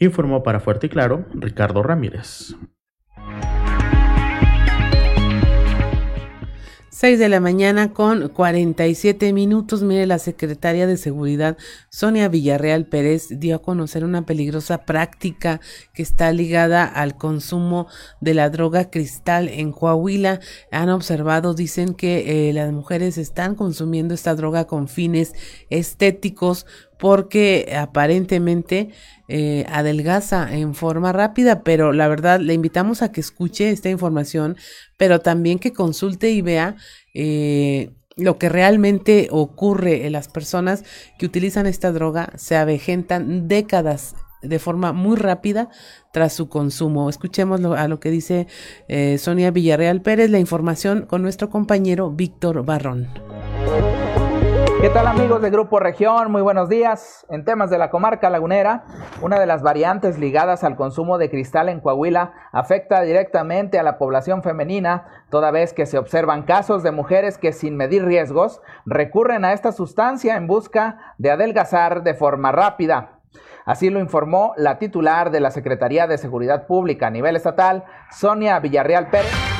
Informó 0.00 0.42
para 0.42 0.58
Fuerte 0.58 0.88
y 0.88 0.90
Claro 0.90 1.24
Ricardo 1.34 1.84
Ramírez. 1.84 2.56
6 7.04 7.18
de 7.18 7.28
la 7.28 7.38
mañana 7.38 7.92
con 7.92 8.30
47 8.30 9.34
minutos. 9.34 9.82
Mire, 9.82 10.06
la 10.06 10.18
secretaria 10.18 10.86
de 10.86 10.96
Seguridad, 10.96 11.58
Sonia 11.90 12.28
Villarreal 12.28 12.86
Pérez, 12.86 13.26
dio 13.28 13.56
a 13.56 13.58
conocer 13.62 14.04
una 14.04 14.24
peligrosa 14.24 14.86
práctica 14.86 15.60
que 15.92 16.02
está 16.02 16.32
ligada 16.32 16.86
al 16.86 17.18
consumo 17.18 17.88
de 18.22 18.32
la 18.32 18.48
droga 18.48 18.88
cristal 18.88 19.50
en 19.50 19.70
Coahuila. 19.70 20.40
Han 20.70 20.88
observado, 20.88 21.52
dicen 21.52 21.92
que 21.92 22.48
eh, 22.48 22.54
las 22.54 22.72
mujeres 22.72 23.18
están 23.18 23.54
consumiendo 23.54 24.14
esta 24.14 24.34
droga 24.34 24.66
con 24.66 24.88
fines 24.88 25.34
estéticos 25.68 26.64
porque 27.04 27.70
aparentemente 27.78 28.88
eh, 29.28 29.66
adelgaza 29.68 30.56
en 30.56 30.74
forma 30.74 31.12
rápida, 31.12 31.62
pero 31.62 31.92
la 31.92 32.08
verdad 32.08 32.40
le 32.40 32.54
invitamos 32.54 33.02
a 33.02 33.12
que 33.12 33.20
escuche 33.20 33.68
esta 33.68 33.90
información, 33.90 34.56
pero 34.96 35.20
también 35.20 35.58
que 35.58 35.74
consulte 35.74 36.30
y 36.30 36.40
vea 36.40 36.76
eh, 37.12 37.90
lo 38.16 38.38
que 38.38 38.48
realmente 38.48 39.28
ocurre 39.30 40.06
en 40.06 40.12
las 40.12 40.28
personas 40.28 40.82
que 41.18 41.26
utilizan 41.26 41.66
esta 41.66 41.92
droga, 41.92 42.32
se 42.36 42.56
avejentan 42.56 43.48
décadas 43.48 44.14
de 44.40 44.58
forma 44.58 44.94
muy 44.94 45.16
rápida 45.16 45.68
tras 46.10 46.32
su 46.32 46.48
consumo. 46.48 47.10
Escuchemos 47.10 47.60
a 47.62 47.86
lo 47.86 48.00
que 48.00 48.10
dice 48.10 48.46
eh, 48.88 49.18
Sonia 49.18 49.50
Villarreal 49.50 50.00
Pérez, 50.00 50.30
la 50.30 50.38
información 50.38 51.04
con 51.04 51.20
nuestro 51.20 51.50
compañero 51.50 52.10
Víctor 52.10 52.64
Barrón. 52.64 53.10
¿Qué 54.84 54.90
tal 54.90 55.06
amigos 55.06 55.40
de 55.40 55.48
Grupo 55.48 55.80
Región? 55.80 56.30
Muy 56.30 56.42
buenos 56.42 56.68
días. 56.68 57.24
En 57.30 57.46
temas 57.46 57.70
de 57.70 57.78
la 57.78 57.88
comarca 57.88 58.28
lagunera, 58.28 58.84
una 59.22 59.40
de 59.40 59.46
las 59.46 59.62
variantes 59.62 60.18
ligadas 60.18 60.62
al 60.62 60.76
consumo 60.76 61.16
de 61.16 61.30
cristal 61.30 61.70
en 61.70 61.80
Coahuila 61.80 62.34
afecta 62.52 63.00
directamente 63.00 63.78
a 63.78 63.82
la 63.82 63.96
población 63.96 64.42
femenina, 64.42 65.24
toda 65.30 65.50
vez 65.50 65.72
que 65.72 65.86
se 65.86 65.96
observan 65.96 66.42
casos 66.42 66.82
de 66.82 66.90
mujeres 66.90 67.38
que 67.38 67.54
sin 67.54 67.78
medir 67.78 68.04
riesgos 68.04 68.60
recurren 68.84 69.46
a 69.46 69.54
esta 69.54 69.72
sustancia 69.72 70.36
en 70.36 70.46
busca 70.46 71.14
de 71.16 71.30
adelgazar 71.30 72.02
de 72.02 72.12
forma 72.12 72.52
rápida. 72.52 73.20
Así 73.64 73.88
lo 73.88 74.00
informó 74.00 74.52
la 74.58 74.78
titular 74.78 75.30
de 75.30 75.40
la 75.40 75.50
Secretaría 75.50 76.06
de 76.06 76.18
Seguridad 76.18 76.66
Pública 76.66 77.06
a 77.06 77.10
nivel 77.10 77.36
estatal, 77.36 77.84
Sonia 78.10 78.58
Villarreal 78.58 79.08
Pérez. 79.08 79.53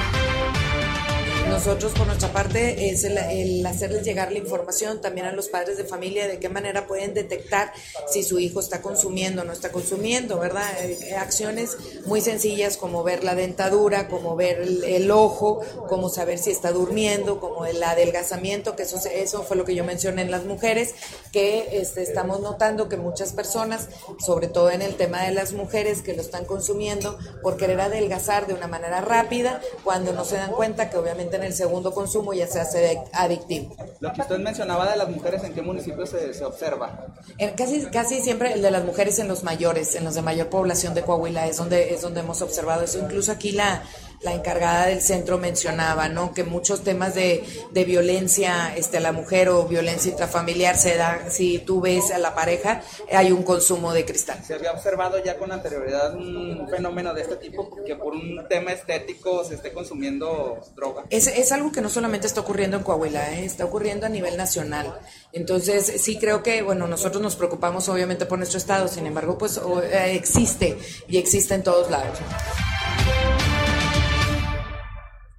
Nosotros 1.48 1.92
por 1.92 2.06
nuestra 2.06 2.32
parte 2.32 2.90
es 2.90 3.04
el, 3.04 3.64
hacerles 3.66 4.02
llegar 4.02 4.32
la 4.32 4.38
información 4.38 5.00
también 5.00 5.26
a 5.26 5.32
los 5.32 5.48
padres 5.48 5.76
de 5.76 5.84
familia 5.84 6.26
de 6.26 6.38
qué 6.38 6.48
manera 6.48 6.86
pueden 6.86 7.14
detectar 7.14 7.72
si 8.08 8.22
su 8.22 8.38
hijo 8.38 8.60
está 8.60 8.82
consumiendo 8.82 9.42
o 9.42 9.44
no 9.44 9.52
está 9.52 9.70
consumiendo, 9.70 10.38
¿verdad? 10.38 10.66
Eh, 10.82 11.14
acciones 11.16 11.76
muy 12.06 12.20
sencillas 12.20 12.76
como 12.76 13.02
ver 13.02 13.24
la 13.24 13.34
dentadura, 13.34 14.08
como 14.08 14.36
ver 14.36 14.60
el, 14.60 15.10
ojo, 15.10 15.60
como 15.88 16.08
saber 16.08 16.38
si 16.38 16.50
está 16.50 16.72
durmiendo, 16.72 17.40
como 17.40 17.66
el 17.66 17.82
adelgazamiento, 17.82 18.74
que 18.74 18.82
eso, 18.82 19.00
eso 19.12 19.42
fue 19.42 19.56
lo 19.56 19.64
que 19.64 19.74
yo 19.74 19.84
mencioné 19.84 20.22
en 20.22 20.30
las 20.30 20.44
mujeres, 20.44 20.94
que 21.30 21.78
este, 21.78 22.02
estamos 22.02 22.40
notando 22.40 22.88
que 22.88 22.96
muchas 22.96 23.32
personas, 23.32 23.88
sobre 24.18 24.48
todo 24.48 24.70
en 24.70 24.82
el 24.82 24.96
tema 24.96 25.22
de 25.22 25.32
las 25.32 25.52
mujeres 25.52 26.02
que 26.02 26.14
lo 26.14 26.22
están 26.22 26.46
consumiendo 26.46 27.18
por 27.42 27.56
querer 27.56 27.80
adelgazar 27.80 28.46
de 28.46 28.54
una 28.54 28.66
manera 28.66 29.00
rápida, 29.00 29.60
cuando 29.82 30.12
no 30.12 30.24
se 30.24 30.36
dan 30.36 30.52
cuenta 30.52 30.90
que 30.90 30.96
obviamente 30.96 31.33
el 31.42 31.52
segundo 31.52 31.92
consumo 31.92 32.32
ya 32.32 32.46
se 32.46 32.60
hace 32.60 33.02
adictivo. 33.12 33.76
Lo 34.00 34.12
que 34.12 34.20
usted 34.20 34.38
mencionaba 34.38 34.90
de 34.90 34.96
las 34.96 35.08
mujeres, 35.08 35.42
¿en 35.44 35.54
qué 35.54 35.62
municipios 35.62 36.10
se, 36.10 36.32
se 36.32 36.44
observa? 36.44 37.06
En 37.38 37.54
casi, 37.56 37.84
casi 37.86 38.20
siempre 38.20 38.52
el 38.52 38.62
de 38.62 38.70
las 38.70 38.84
mujeres 38.84 39.18
en 39.18 39.28
los 39.28 39.42
mayores, 39.44 39.94
en 39.94 40.04
los 40.04 40.14
de 40.14 40.22
mayor 40.22 40.48
población 40.48 40.94
de 40.94 41.02
Coahuila, 41.02 41.46
es 41.46 41.56
donde, 41.56 41.94
es 41.94 42.02
donde 42.02 42.20
hemos 42.20 42.42
observado 42.42 42.84
eso. 42.84 42.98
Incluso 42.98 43.32
aquí 43.32 43.52
la, 43.52 43.82
la 44.24 44.32
encargada 44.32 44.86
del 44.86 45.02
centro 45.02 45.38
mencionaba, 45.38 46.08
¿no? 46.08 46.32
Que 46.32 46.44
muchos 46.44 46.82
temas 46.82 47.14
de, 47.14 47.44
de, 47.72 47.84
violencia 47.84 48.74
este, 48.76 48.96
a 48.96 49.00
la 49.00 49.12
mujer 49.12 49.50
o 49.50 49.64
violencia 49.64 50.10
intrafamiliar 50.10 50.76
se 50.76 50.96
da, 50.96 51.30
si 51.30 51.58
tú 51.58 51.80
ves 51.80 52.10
a 52.10 52.18
la 52.18 52.34
pareja, 52.34 52.82
hay 53.12 53.32
un 53.32 53.42
consumo 53.42 53.92
de 53.92 54.04
cristal. 54.04 54.42
¿Se 54.44 54.54
había 54.54 54.72
observado 54.72 55.22
ya 55.22 55.36
con 55.36 55.52
anterioridad 55.52 56.14
un 56.14 56.66
fenómeno 56.68 57.12
de 57.12 57.22
este 57.22 57.36
tipo 57.36 57.70
que 57.84 57.96
por 57.96 58.14
un 58.14 58.46
tema 58.48 58.72
estético 58.72 59.44
se 59.44 59.56
esté 59.56 59.72
consumiendo 59.72 60.60
droga? 60.74 61.04
Es, 61.10 61.26
es 61.26 61.52
algo 61.52 61.70
que 61.70 61.82
no 61.82 61.90
solamente 61.90 62.26
está 62.26 62.40
ocurriendo 62.40 62.78
en 62.78 62.82
Coahuila, 62.82 63.34
¿eh? 63.34 63.44
está 63.44 63.64
ocurriendo 63.66 64.06
a 64.06 64.08
nivel 64.08 64.36
nacional. 64.36 64.98
Entonces, 65.32 66.00
sí 66.02 66.18
creo 66.18 66.42
que, 66.42 66.62
bueno, 66.62 66.86
nosotros 66.86 67.22
nos 67.22 67.36
preocupamos 67.36 67.88
obviamente 67.88 68.24
por 68.24 68.38
nuestro 68.38 68.58
estado, 68.58 68.88
sin 68.88 69.06
embargo, 69.06 69.36
pues 69.36 69.60
eh, 69.92 70.14
existe 70.14 70.78
y 71.08 71.18
existe 71.18 71.54
en 71.54 71.62
todos 71.62 71.90
lados. 71.90 72.18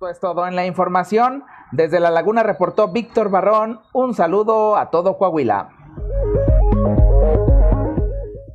Es 0.09 0.19
todo 0.19 0.47
en 0.47 0.55
la 0.55 0.65
información. 0.65 1.43
Desde 1.71 1.99
La 1.99 2.11
Laguna 2.11 2.43
reportó 2.43 2.89
Víctor 2.91 3.29
Barrón. 3.29 3.79
Un 3.93 4.13
saludo 4.13 4.77
a 4.77 4.91
todo 4.91 5.17
Coahuila. 5.17 5.69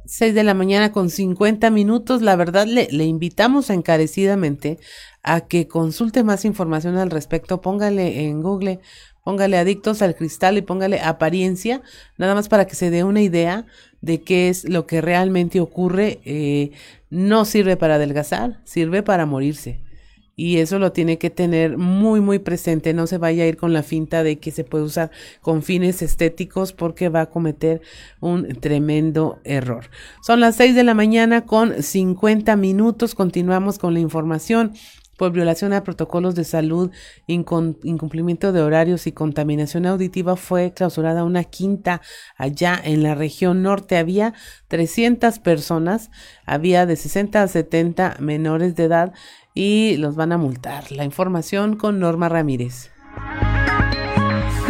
6 0.05 0.35
de 0.35 0.45
la 0.45 0.55
mañana 0.55 0.93
con 0.93 1.11
50 1.11 1.71
minutos. 1.71 2.23
La 2.23 2.37
verdad, 2.37 2.67
le, 2.67 2.89
le, 2.91 3.05
invitamos 3.05 3.71
encarecidamente 3.71 4.79
a 5.23 5.43
que 5.43 5.67
consulte 5.67 6.23
más 6.23 6.45
información 6.45 6.97
al 6.99 7.11
respecto. 7.11 7.61
Póngale 7.61 8.27
en 8.27 8.43
Google, 8.43 8.81
póngale 9.25 9.59
adictos 9.59 10.03
al 10.03 10.15
cristal 10.15 10.57
y 10.59 10.63
póngale 10.63 11.01
apariencia, 11.01 11.83
nada 12.17 12.35
más 12.35 12.49
para 12.49 12.67
que 12.67 12.75
se 12.75 12.91
dé 12.91 13.03
una 13.05 13.23
idea 13.23 13.67
de 14.01 14.23
qué 14.23 14.49
es 14.49 14.69
lo 14.69 14.87
que 14.87 15.01
realmente 15.01 15.61
ocurre. 15.61 16.21
Eh, 16.25 16.73
no 17.09 17.45
sirve 17.45 17.77
para 17.77 17.97
adelgazar, 17.97 18.61
sirve 18.65 19.03
para 19.03 19.27
morirse 19.27 19.90
y 20.37 20.59
eso 20.59 20.79
lo 20.79 20.93
tiene 20.93 21.19
que 21.19 21.31
tener 21.31 21.77
muy 21.77 22.21
muy 22.21 22.39
presente, 22.39 22.95
no 22.95 23.07
se 23.07 23.19
vaya 23.19 23.45
a 23.45 23.47
ir 23.47 23.57
con 23.57 23.73
la 23.73 23.83
finta 23.83 24.23
de 24.23 24.39
que 24.39 24.51
se 24.51 24.65
puede 24.65 24.85
usar 24.85 25.11
con 25.41 25.63
fines 25.63 26.03
estéticos 26.03 26.73
porque 26.73 27.09
va 27.09 27.23
a 27.23 27.31
cometer 27.31 27.83
un 28.21 28.49
tremendo 28.61 29.41
error. 29.45 29.91
Son 30.23 30.41
las 30.41 30.57
6 30.57 30.75
de 30.75 30.85
la 30.85 30.95
mañana 30.95 31.47
con 31.47 31.83
50 31.83 32.57
minutos, 32.57 33.15
continuamos 33.15 33.79
con 33.79 33.95
la 33.95 34.01
información 34.01 34.73
por 35.21 35.33
violación 35.33 35.75
a 35.75 35.85
protocolos 35.85 36.35
de 36.35 36.45
salud, 36.45 36.91
incumplimiento 37.27 38.53
de 38.53 38.63
horarios 38.63 39.07
y 39.07 39.13
contaminación 39.13 39.85
auditiva 39.85 40.35
fue 40.35 40.73
clausurada 40.73 41.25
una 41.25 41.45
quinta 41.45 42.01
allá 42.39 42.81
en 42.83 43.03
la 43.03 43.15
región 43.15 43.63
norte. 43.63 43.99
Había 43.99 44.33
300 44.69 45.39
personas, 45.41 46.11
había 46.47 46.87
de 46.87 46.97
60 46.97 47.43
a 47.43 47.49
70 47.49 48.17
menores 48.19 48.75
de 48.77 48.85
edad 48.85 49.13
y 49.55 49.97
los 49.97 50.17
van 50.17 50.33
a 50.33 50.39
multar. 50.39 50.93
La 50.93 51.05
información 51.05 51.77
con 51.77 51.99
Norma 51.99 52.29
Ramírez. 52.29 52.91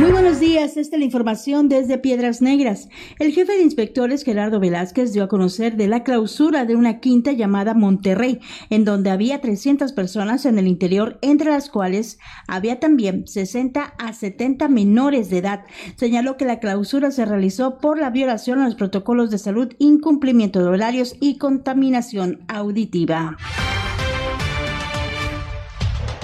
Muy 0.00 0.12
buenos 0.12 0.40
días, 0.40 0.78
esta 0.78 0.96
es 0.96 0.98
la 0.98 1.04
información 1.04 1.68
desde 1.68 1.98
Piedras 1.98 2.40
Negras. 2.40 2.88
El 3.18 3.32
jefe 3.32 3.52
de 3.52 3.62
inspectores 3.62 4.24
Gerardo 4.24 4.58
Velázquez 4.58 5.12
dio 5.12 5.24
a 5.24 5.28
conocer 5.28 5.76
de 5.76 5.88
la 5.88 6.04
clausura 6.04 6.64
de 6.64 6.74
una 6.74 7.00
quinta 7.00 7.32
llamada 7.32 7.74
Monterrey, 7.74 8.40
en 8.70 8.86
donde 8.86 9.10
había 9.10 9.42
300 9.42 9.92
personas 9.92 10.46
en 10.46 10.58
el 10.58 10.66
interior, 10.66 11.18
entre 11.20 11.50
las 11.50 11.68
cuales 11.68 12.18
había 12.48 12.80
también 12.80 13.26
60 13.26 13.94
a 13.98 14.12
70 14.14 14.68
menores 14.68 15.28
de 15.28 15.38
edad. 15.38 15.66
Señaló 15.96 16.38
que 16.38 16.46
la 16.46 16.60
clausura 16.60 17.10
se 17.10 17.26
realizó 17.26 17.76
por 17.76 17.98
la 17.98 18.08
violación 18.08 18.60
a 18.60 18.64
los 18.64 18.76
protocolos 18.76 19.30
de 19.30 19.36
salud, 19.36 19.74
incumplimiento 19.78 20.60
de 20.60 20.68
horarios 20.68 21.14
y 21.20 21.36
contaminación 21.36 22.40
auditiva. 22.48 23.36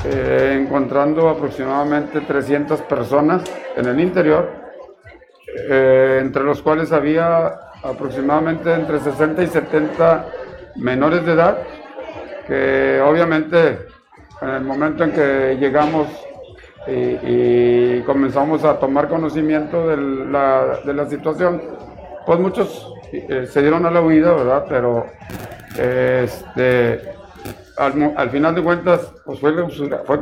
Eh, 0.08 0.58
encontrando 0.62 1.28
aproximadamente 1.28 2.20
300 2.20 2.80
personas 2.82 3.42
en 3.76 3.86
el 3.86 3.98
interior, 3.98 4.48
eh, 5.68 6.18
entre 6.20 6.44
los 6.44 6.62
cuales 6.62 6.92
había 6.92 7.46
aproximadamente 7.82 8.72
entre 8.72 9.00
60 9.00 9.42
y 9.42 9.46
70 9.48 10.26
menores 10.76 11.26
de 11.26 11.32
edad, 11.32 11.58
que 12.46 13.00
obviamente 13.04 13.78
en 14.42 14.48
el 14.48 14.62
momento 14.62 15.02
en 15.02 15.10
que 15.10 15.56
llegamos 15.58 16.06
y, 16.86 18.00
comenzamos 18.02 18.62
a 18.62 18.78
tomar 18.78 19.08
conocimiento 19.08 19.88
de 19.88 19.96
la, 19.96 20.78
de 20.84 20.94
la 20.94 21.06
situación, 21.06 21.60
pues 22.24 22.38
muchos 22.38 22.94
eh, 23.12 23.48
se 23.50 23.60
dieron 23.60 23.84
a 23.86 23.90
la 23.90 24.00
huida, 24.02 24.32
¿verdad? 24.34 24.66
Pero 24.68 25.06
este, 25.76 27.15
al, 27.76 28.30
final 28.30 28.54
de 28.54 28.62
cuentas, 28.62 29.12
pues 29.24 29.38
fue, 29.40 29.54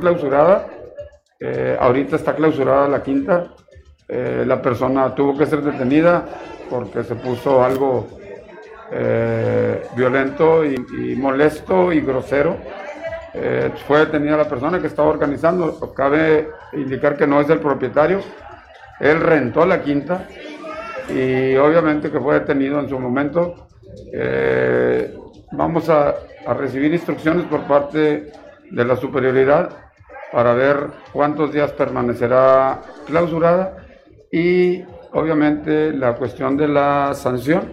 clausurada. 0.00 0.66
Eh, 1.40 1.76
ahorita 1.78 2.16
está 2.16 2.34
clausurada 2.34 2.88
la 2.88 3.02
quinta. 3.02 3.48
Eh, 4.08 4.44
la 4.46 4.60
persona 4.60 5.14
tuvo 5.14 5.36
que 5.36 5.46
ser 5.46 5.62
detenida 5.62 6.24
porque 6.68 7.04
se 7.04 7.14
puso 7.14 7.64
algo 7.64 8.06
eh, 8.92 9.82
violento 9.96 10.64
y, 10.64 11.16
molesto 11.16 11.92
y 11.92 12.00
grosero. 12.00 12.56
Fue 13.88 13.98
detenida 13.98 14.36
la 14.36 14.48
persona 14.48 14.80
que 14.80 14.86
estaba 14.86 15.08
organizando. 15.08 15.92
Cabe 15.92 16.50
indicar 16.72 17.16
que 17.16 17.26
no 17.26 17.40
es 17.40 17.50
el 17.50 17.58
propietario. 17.58 18.20
Él 19.00 19.20
rentó 19.20 19.66
la 19.66 19.82
quinta 19.82 20.28
y 21.08 21.56
obviamente 21.56 22.12
que 22.12 22.20
fue 22.20 22.34
detenido 22.34 22.78
en 22.78 22.88
su 22.88 22.98
momento. 22.98 23.66
Vamos 25.56 25.88
a, 25.88 26.14
recibir 26.58 26.92
instrucciones 26.92 27.46
por 27.46 27.66
parte 27.66 28.30
de 28.70 28.84
la 28.84 28.96
superioridad 28.96 29.70
para 30.30 30.52
ver 30.52 30.90
cuántos 31.12 31.52
días 31.52 31.72
permanecerá 31.72 32.82
clausurada 33.06 33.86
y 34.30 34.82
obviamente 35.12 35.92
la 35.92 36.16
cuestión 36.16 36.56
de 36.56 36.68
la 36.68 37.14
sanción, 37.14 37.72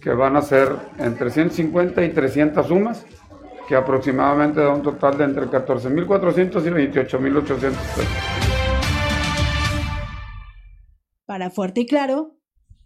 que 0.00 0.10
van 0.10 0.36
a 0.36 0.42
ser 0.42 0.76
entre 0.98 1.30
150 1.30 2.04
y 2.04 2.10
300 2.10 2.66
sumas, 2.66 3.06
que 3.66 3.76
aproximadamente 3.76 4.60
da 4.60 4.74
un 4.74 4.82
total 4.82 5.16
de 5.16 5.24
entre 5.24 5.46
14.400 5.46 6.66
y 6.66 6.88
28.800 6.92 7.60
pesos. 7.60 8.06
Para 11.24 11.50
Fuerte 11.50 11.80
y 11.80 11.86
Claro, 11.86 12.36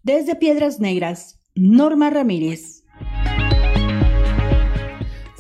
desde 0.03 0.37
Piedras 0.37 0.78
Negras, 0.78 1.41
Norma 1.57 2.11
Ramírez. 2.11 2.76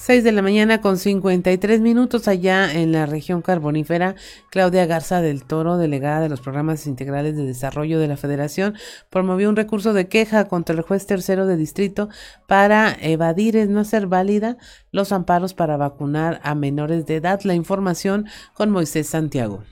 6 0.06 0.22
de 0.22 0.30
la 0.30 0.40
mañana 0.40 0.80
con 0.80 0.98
53 0.98 1.80
minutos 1.80 2.28
allá 2.28 2.72
en 2.72 2.92
la 2.92 3.06
región 3.06 3.42
carbonífera. 3.42 4.14
Claudia 4.50 4.86
Garza 4.86 5.20
del 5.20 5.42
Toro, 5.42 5.78
delegada 5.78 6.20
de 6.20 6.28
los 6.28 6.40
programas 6.40 6.86
integrales 6.86 7.36
de 7.36 7.44
desarrollo 7.44 7.98
de 7.98 8.06
la 8.06 8.16
Federación, 8.16 8.76
promovió 9.10 9.48
un 9.48 9.56
recurso 9.56 9.94
de 9.94 10.06
queja 10.06 10.46
contra 10.46 10.76
el 10.76 10.82
juez 10.82 11.06
tercero 11.06 11.48
de 11.48 11.56
distrito 11.56 12.08
para 12.46 12.96
evadir, 13.00 13.56
es 13.56 13.68
no 13.68 13.82
ser 13.82 14.06
válida, 14.06 14.58
los 14.92 15.10
amparos 15.10 15.54
para 15.54 15.76
vacunar 15.76 16.40
a 16.44 16.54
menores 16.54 17.04
de 17.06 17.16
edad. 17.16 17.40
La 17.42 17.54
información 17.54 18.26
con 18.54 18.70
Moisés 18.70 19.08
Santiago. 19.08 19.64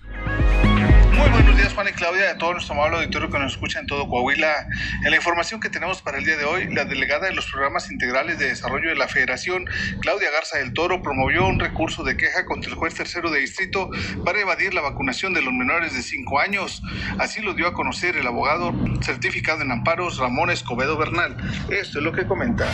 Muy 1.25 1.31
buenos 1.31 1.57
días, 1.57 1.73
Juan 1.73 1.89
y 1.89 1.93
Claudia, 1.93 2.27
de 2.27 2.35
todo 2.35 2.53
nuestro 2.53 2.75
amable 2.75 2.99
auditorio 2.99 3.31
que 3.31 3.39
nos 3.39 3.53
escucha 3.53 3.81
en 3.81 3.87
todo 3.87 4.07
Coahuila. 4.07 4.67
En 5.05 5.11
la 5.11 5.17
información 5.17 5.59
que 5.59 5.71
tenemos 5.71 6.03
para 6.03 6.19
el 6.19 6.25
día 6.25 6.37
de 6.37 6.45
hoy, 6.45 6.73
la 6.75 6.85
delegada 6.85 7.29
de 7.29 7.35
los 7.35 7.51
programas 7.51 7.91
integrales 7.91 8.39
de 8.39 8.49
desarrollo 8.49 8.91
de 8.91 8.97
la 8.97 9.09
Federación, 9.09 9.65
Claudia 10.01 10.31
Garza 10.31 10.59
del 10.59 10.75
Toro, 10.75 11.03
promovió 11.03 11.47
un 11.47 11.59
recurso 11.59 12.05
de 12.05 12.19
queja 12.19 12.45
contra 12.45 12.71
el 12.71 12.77
juez 12.77 12.95
tercero 12.95 13.31
de 13.31 13.41
distrito 13.41 13.89
para 14.23 14.39
evadir 14.39 14.75
la 14.75 14.83
vacunación 14.83 15.33
de 15.33 15.41
los 15.41 15.55
menores 15.55 15.95
de 15.95 16.03
5 16.03 16.41
años. 16.41 16.83
Así 17.19 17.41
lo 17.41 17.55
dio 17.55 17.69
a 17.69 17.73
conocer 17.73 18.19
el 18.19 18.27
abogado 18.27 18.75
certificado 19.01 19.63
en 19.63 19.73
amparos 19.73 20.19
Ramón 20.19 20.51
Escobedo 20.51 20.99
Bernal. 20.99 21.37
Esto 21.71 22.01
es 22.01 22.05
lo 22.05 22.13
que 22.13 22.27
comenta. 22.27 22.67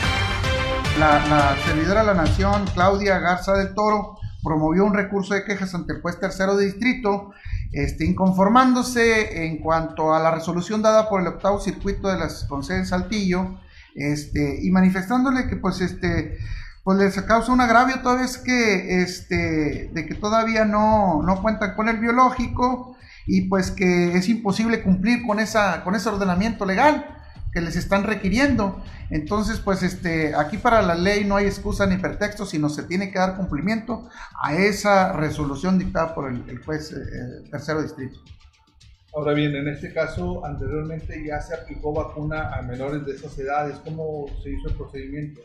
La, 0.99 1.25
la 1.29 1.57
servidora 1.65 2.01
de 2.01 2.07
la 2.09 2.15
Nación, 2.15 2.67
Claudia 2.75 3.21
Garza 3.21 3.53
del 3.53 3.75
Toro, 3.75 4.19
promovió 4.43 4.85
un 4.85 4.95
recurso 4.95 5.35
de 5.35 5.45
quejas 5.45 5.75
ante 5.75 5.93
el 5.93 6.01
juez 6.01 6.19
tercero 6.19 6.57
de 6.57 6.67
distrito 6.67 7.33
este, 7.73 8.05
inconformándose 8.05 9.47
en 9.47 9.59
cuanto 9.59 10.15
a 10.15 10.21
la 10.21 10.31
resolución 10.31 10.83
dada 10.83 11.09
por 11.09 11.21
el 11.21 11.29
octavo 11.29 11.61
circuito 11.61 12.09
de 12.09 12.19
las 12.19 12.49
de 12.49 12.85
Saltillo, 12.85 13.61
este, 13.95 14.59
y 14.63 14.71
manifestándole 14.71 15.49
que 15.49 15.57
pues 15.57 15.81
este 15.81 16.39
pues 16.83 16.99
les 16.99 17.21
causa 17.23 17.53
un 17.53 17.61
agravio 17.61 18.01
toda 18.01 18.23
vez 18.23 18.39
que 18.39 19.03
este 19.03 19.91
de 19.93 20.07
que 20.07 20.15
todavía 20.15 20.65
no, 20.65 21.23
no 21.23 21.43
cuentan 21.43 21.75
con 21.75 21.89
el 21.89 21.99
biológico 21.99 22.97
y 23.27 23.43
pues 23.43 23.71
que 23.71 24.17
es 24.17 24.29
imposible 24.29 24.83
cumplir 24.83 25.27
con 25.27 25.41
esa 25.41 25.85
con 25.85 25.95
ese 25.95 26.09
ordenamiento 26.09 26.65
legal 26.65 27.20
que 27.53 27.61
les 27.61 27.77
están 27.77 28.05
requiriendo. 28.05 28.83
Entonces, 29.11 29.61
pues 29.61 29.83
este, 29.83 30.35
aquí 30.35 30.59
para 30.59 30.83
la 30.83 30.95
ley 30.95 31.25
no 31.25 31.37
hay 31.37 31.47
excusa 31.47 31.87
ni 31.87 31.97
pretexto, 31.97 32.47
sino 32.47 32.69
se 32.69 32.85
tiene 32.85 33.11
que 33.11 33.19
dar 33.19 33.37
cumplimiento 33.37 34.09
a 34.41 34.55
esa 34.55 35.13
resolución 35.13 35.79
dictada 35.79 36.15
por 36.15 36.31
el, 36.31 36.63
juez 36.65 36.93
eh, 36.93 37.49
tercero 37.51 37.83
distrito. 37.83 38.19
Ahora 39.13 39.33
bien, 39.33 39.57
en 39.57 39.67
este 39.67 39.93
caso, 39.93 40.45
anteriormente 40.47 41.25
ya 41.27 41.41
se 41.41 41.55
aplicó 41.55 41.93
vacuna 41.93 42.55
a 42.55 42.63
menores 42.63 43.05
de 43.05 43.17
esas 43.17 43.37
edades. 43.39 43.77
¿Cómo 43.85 44.27
se 44.43 44.51
hizo 44.51 44.69
el 44.69 44.75
procedimiento? 44.77 45.41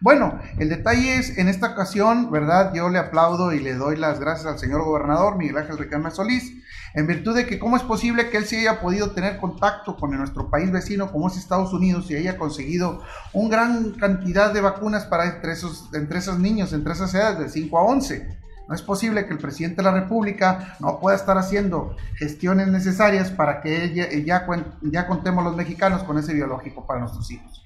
Bueno, 0.00 0.40
el 0.58 0.68
detalle 0.68 1.16
es, 1.16 1.38
en 1.38 1.48
esta 1.48 1.68
ocasión, 1.68 2.32
¿verdad? 2.32 2.74
Yo 2.74 2.88
le 2.88 2.98
aplaudo 2.98 3.52
y 3.52 3.60
le 3.60 3.74
doy 3.74 3.96
las 3.96 4.18
gracias 4.18 4.46
al 4.46 4.58
señor 4.58 4.82
gobernador 4.84 5.36
Miguel 5.36 5.58
Ángel 5.58 5.78
Ricardo 5.78 6.10
Solís, 6.10 6.52
en 6.94 7.06
virtud 7.06 7.34
de 7.34 7.46
que 7.46 7.58
cómo 7.58 7.76
es 7.76 7.82
posible 7.82 8.30
que 8.30 8.36
él 8.36 8.44
sí 8.44 8.56
haya 8.56 8.80
podido 8.80 9.12
tener 9.12 9.38
contacto 9.38 9.96
con 9.96 10.10
nuestro 10.16 10.50
país 10.50 10.70
vecino 10.70 11.10
como 11.10 11.28
es 11.28 11.36
Estados 11.36 11.72
Unidos 11.72 12.10
y 12.10 12.16
haya 12.16 12.36
conseguido 12.36 13.02
una 13.32 13.56
gran 13.56 13.90
cantidad 13.92 14.52
de 14.52 14.60
vacunas 14.60 15.06
para 15.06 15.26
entre 15.26 15.52
esos, 15.52 15.88
entre 15.94 16.18
esos 16.18 16.38
niños, 16.38 16.72
entre 16.72 16.92
esas 16.92 17.14
edades 17.14 17.38
de 17.38 17.48
5 17.48 17.78
a 17.78 17.82
11. 17.82 18.42
No 18.68 18.74
es 18.74 18.82
posible 18.82 19.26
que 19.26 19.32
el 19.32 19.38
presidente 19.38 19.76
de 19.76 19.82
la 19.82 19.92
República 19.92 20.76
no 20.80 21.00
pueda 21.00 21.16
estar 21.16 21.36
haciendo 21.36 21.96
gestiones 22.16 22.68
necesarias 22.68 23.30
para 23.30 23.60
que 23.60 23.92
ya, 23.92 24.10
ya, 24.10 24.46
ya 24.82 25.06
contemos 25.06 25.44
los 25.44 25.56
mexicanos 25.56 26.02
con 26.04 26.18
ese 26.18 26.32
biológico 26.32 26.86
para 26.86 27.00
nuestros 27.00 27.30
hijos. 27.30 27.61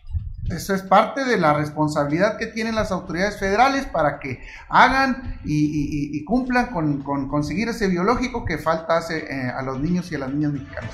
Eso 0.51 0.74
es 0.74 0.82
parte 0.82 1.24
de 1.24 1.38
la 1.38 1.55
responsabilidad 1.55 2.38
que 2.38 2.47
tienen 2.47 2.74
las 2.74 2.92
autoridades 2.92 3.38
federales 3.38 3.86
para 3.86 4.20
que 4.20 4.47
hagan 4.68 5.40
y, 5.44 6.24
cumplan 6.24 6.66
con, 6.66 7.03
conseguir 7.28 7.68
ese 7.68 7.88
biológico 7.88 8.44
que 8.44 8.59
falta 8.59 9.01
eh, 9.11 9.53
a 9.55 9.62
los 9.62 9.80
niños 9.80 10.11
y 10.12 10.14
a 10.14 10.18
las 10.18 10.32
niñas 10.32 10.53
mexicanas. 10.53 10.90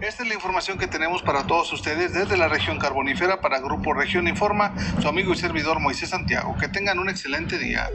Esta 0.00 0.22
es 0.22 0.28
la 0.28 0.34
información 0.34 0.76
que 0.76 0.86
tenemos 0.86 1.22
para 1.22 1.46
todos 1.46 1.72
ustedes 1.72 2.12
desde 2.12 2.36
la 2.36 2.48
región 2.48 2.78
carbonífera 2.78 3.40
para 3.40 3.60
Grupo 3.60 3.94
Región 3.94 4.28
Informa, 4.28 4.74
su 5.00 5.08
amigo 5.08 5.32
y 5.32 5.36
servidor 5.36 5.80
Moisés 5.80 6.10
Santiago. 6.10 6.56
Que 6.58 6.68
tengan 6.68 6.98
un 6.98 7.08
excelente 7.08 7.58
día. 7.58 7.88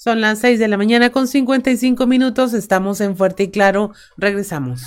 Son 0.00 0.20
las 0.20 0.38
6 0.38 0.60
de 0.60 0.68
la 0.68 0.76
mañana 0.76 1.10
con 1.10 1.26
55 1.26 2.06
minutos. 2.06 2.54
Estamos 2.54 3.00
en 3.00 3.16
Fuerte 3.16 3.42
y 3.42 3.48
Claro. 3.48 3.90
Regresamos. 4.16 4.80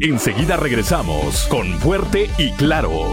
Enseguida 0.00 0.56
regresamos 0.56 1.48
con 1.48 1.66
Fuerte 1.80 2.30
y 2.38 2.52
Claro. 2.52 3.10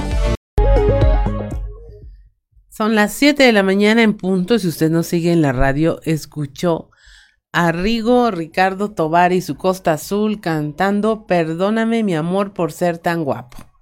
Son 2.70 2.94
las 2.94 3.14
7 3.14 3.42
de 3.42 3.52
la 3.52 3.64
mañana 3.64 4.04
en 4.04 4.14
punto. 4.14 4.60
Si 4.60 4.68
usted 4.68 4.92
nos 4.92 5.08
sigue 5.08 5.32
en 5.32 5.42
la 5.42 5.54
radio, 5.54 6.00
escuchó 6.04 6.92
a 7.52 7.72
Rigo 7.72 8.30
Ricardo 8.30 8.92
Tobar 8.92 9.34
y 9.34 9.42
su 9.42 9.56
Costa 9.56 9.94
Azul 9.94 10.40
cantando 10.40 11.26
Perdóname 11.26 12.04
mi 12.04 12.14
amor 12.14 12.54
por 12.54 12.72
ser 12.72 13.00
tan 13.00 13.24
guapo. 13.24 13.75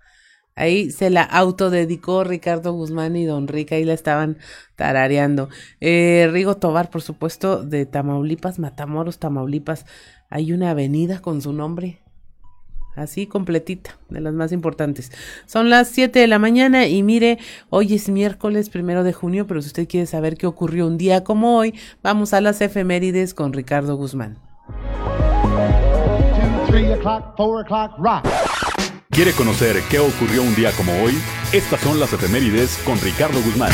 Ahí 0.55 0.91
se 0.91 1.09
la 1.09 1.23
autodedicó 1.23 2.23
Ricardo 2.23 2.73
Guzmán 2.73 3.15
y 3.15 3.25
Don 3.25 3.47
Rica, 3.47 3.75
ahí 3.75 3.85
la 3.85 3.93
estaban 3.93 4.37
tarareando. 4.75 5.49
Eh, 5.81 6.29
Rigo 6.31 6.57
Tobar, 6.57 6.89
por 6.89 7.01
supuesto, 7.01 7.63
de 7.63 7.85
Tamaulipas, 7.85 8.59
Matamoros, 8.59 9.17
Tamaulipas. 9.19 9.85
Hay 10.29 10.53
una 10.53 10.71
avenida 10.71 11.21
con 11.21 11.41
su 11.41 11.53
nombre. 11.53 11.99
Así 12.95 13.25
completita, 13.25 13.97
de 14.09 14.21
las 14.21 14.35
más 14.35 14.51
importantes. 14.51 15.11
Son 15.47 15.71
las 15.71 15.87
7 15.87 16.19
de 16.19 16.27
la 16.27 16.37
mañana 16.37 16.85
y 16.85 17.01
mire, 17.01 17.39
hoy 17.71 17.95
es 17.95 18.07
miércoles 18.09 18.69
primero 18.69 19.03
de 19.03 19.13
junio, 19.13 19.47
pero 19.47 19.63
si 19.63 19.67
usted 19.67 19.87
quiere 19.87 20.05
saber 20.05 20.37
qué 20.37 20.45
ocurrió 20.45 20.85
un 20.85 20.99
día 20.99 21.23
como 21.23 21.57
hoy, 21.57 21.73
vamos 22.03 22.33
a 22.33 22.41
las 22.41 22.61
efemérides 22.61 23.33
con 23.33 23.51
Ricardo 23.51 23.95
Guzmán. 23.95 24.37
¿Quiere 29.13 29.31
conocer 29.33 29.79
qué 29.91 29.99
ocurrió 29.99 30.41
un 30.41 30.55
día 30.55 30.71
como 30.71 31.03
hoy? 31.03 31.13
Estas 31.51 31.79
son 31.81 31.99
las 31.99 32.11
efemérides 32.13 32.79
con 32.83 32.99
Ricardo 32.99 33.39
Guzmán. 33.43 33.71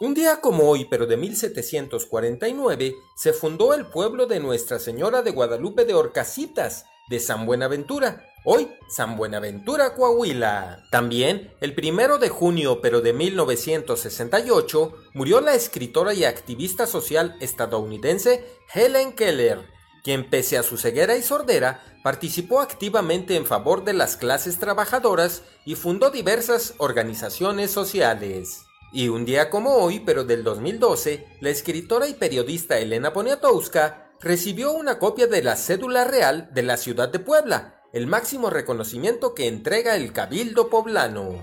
Un 0.00 0.14
día 0.14 0.40
como 0.40 0.70
hoy, 0.70 0.86
pero 0.86 1.06
de 1.06 1.18
1749, 1.18 2.96
se 3.14 3.34
fundó 3.34 3.74
el 3.74 3.90
pueblo 3.90 4.24
de 4.24 4.40
Nuestra 4.40 4.78
Señora 4.78 5.20
de 5.20 5.32
Guadalupe 5.32 5.84
de 5.84 5.92
Orcasitas, 5.92 6.86
de 7.10 7.20
San 7.20 7.44
Buenaventura, 7.44 8.24
hoy 8.44 8.68
San 8.88 9.16
Buenaventura, 9.16 9.94
Coahuila. 9.94 10.84
También, 10.90 11.52
el 11.60 11.74
primero 11.74 12.18
de 12.18 12.28
junio, 12.28 12.80
pero 12.80 13.00
de 13.00 13.12
1968, 13.12 14.94
murió 15.14 15.40
la 15.40 15.54
escritora 15.54 16.14
y 16.14 16.24
activista 16.24 16.86
social 16.86 17.36
estadounidense 17.40 18.44
Helen 18.72 19.12
Keller, 19.12 19.66
quien 20.02 20.30
pese 20.30 20.56
a 20.56 20.62
su 20.62 20.78
ceguera 20.78 21.16
y 21.16 21.22
sordera, 21.22 21.82
participó 22.02 22.60
activamente 22.60 23.36
en 23.36 23.44
favor 23.44 23.84
de 23.84 23.92
las 23.92 24.16
clases 24.16 24.58
trabajadoras 24.58 25.42
y 25.66 25.74
fundó 25.74 26.10
diversas 26.10 26.74
organizaciones 26.78 27.70
sociales. 27.70 28.62
Y 28.92 29.08
un 29.08 29.26
día 29.26 29.50
como 29.50 29.74
hoy, 29.74 30.00
pero 30.00 30.24
del 30.24 30.44
2012, 30.44 31.26
la 31.40 31.50
escritora 31.50 32.08
y 32.08 32.14
periodista 32.14 32.78
Elena 32.78 33.12
Poniatowska 33.12 34.12
recibió 34.20 34.72
una 34.72 34.98
copia 34.98 35.26
de 35.26 35.42
la 35.42 35.56
cédula 35.56 36.04
real 36.04 36.48
de 36.52 36.62
la 36.62 36.76
ciudad 36.76 37.10
de 37.10 37.18
Puebla, 37.18 37.77
el 37.92 38.06
máximo 38.06 38.50
reconocimiento 38.50 39.34
que 39.34 39.48
entrega 39.48 39.96
el 39.96 40.12
Cabildo 40.12 40.68
Poblano. 40.68 41.36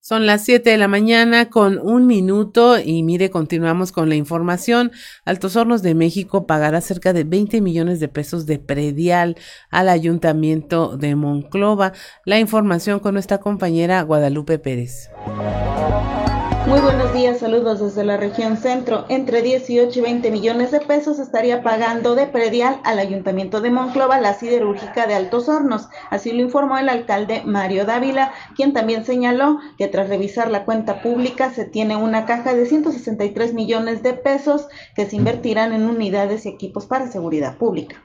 Son 0.00 0.24
las 0.24 0.44
7 0.44 0.70
de 0.70 0.78
la 0.78 0.86
mañana 0.86 1.50
con 1.50 1.80
un 1.80 2.06
minuto 2.06 2.78
y 2.78 3.02
mire, 3.02 3.28
continuamos 3.28 3.90
con 3.90 4.08
la 4.08 4.14
información. 4.14 4.92
Altos 5.24 5.56
Hornos 5.56 5.82
de 5.82 5.96
México 5.96 6.46
pagará 6.46 6.80
cerca 6.80 7.12
de 7.12 7.24
20 7.24 7.60
millones 7.60 7.98
de 7.98 8.06
pesos 8.06 8.46
de 8.46 8.60
predial 8.60 9.36
al 9.68 9.88
ayuntamiento 9.88 10.96
de 10.96 11.16
Monclova. 11.16 11.92
La 12.24 12.38
información 12.38 13.00
con 13.00 13.14
nuestra 13.14 13.38
compañera 13.38 14.00
Guadalupe 14.02 14.60
Pérez. 14.60 15.10
Muy 16.66 16.80
buenos 16.80 17.12
días, 17.14 17.38
saludos 17.38 17.78
desde 17.78 18.02
la 18.02 18.16
región 18.16 18.56
centro. 18.56 19.04
Entre 19.08 19.40
18 19.40 19.96
y 19.96 20.02
20 20.02 20.32
millones 20.32 20.72
de 20.72 20.80
pesos 20.80 21.20
estaría 21.20 21.62
pagando 21.62 22.16
de 22.16 22.26
predial 22.26 22.80
al 22.82 22.98
Ayuntamiento 22.98 23.60
de 23.60 23.70
Monclova 23.70 24.20
la 24.20 24.34
siderúrgica 24.34 25.06
de 25.06 25.14
Altos 25.14 25.48
Hornos. 25.48 25.88
Así 26.10 26.32
lo 26.32 26.42
informó 26.42 26.76
el 26.76 26.88
alcalde 26.88 27.42
Mario 27.44 27.84
Dávila, 27.84 28.32
quien 28.56 28.72
también 28.72 29.04
señaló 29.04 29.60
que 29.78 29.86
tras 29.86 30.08
revisar 30.08 30.50
la 30.50 30.64
cuenta 30.64 31.02
pública 31.02 31.52
se 31.52 31.66
tiene 31.66 31.94
una 31.94 32.26
caja 32.26 32.52
de 32.52 32.66
163 32.66 33.54
millones 33.54 34.02
de 34.02 34.14
pesos 34.14 34.66
que 34.96 35.06
se 35.06 35.14
invertirán 35.14 35.72
en 35.72 35.88
unidades 35.88 36.46
y 36.46 36.48
equipos 36.48 36.86
para 36.86 37.06
seguridad 37.06 37.58
pública. 37.58 38.02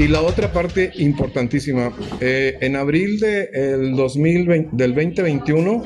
Y 0.00 0.08
la 0.08 0.22
otra 0.22 0.50
parte 0.50 0.92
importantísima, 0.96 1.92
eh, 2.22 2.56
en 2.62 2.74
abril 2.74 3.20
de 3.20 3.50
el 3.52 3.94
2020, 3.94 4.70
del 4.72 4.94
2021 4.94 5.82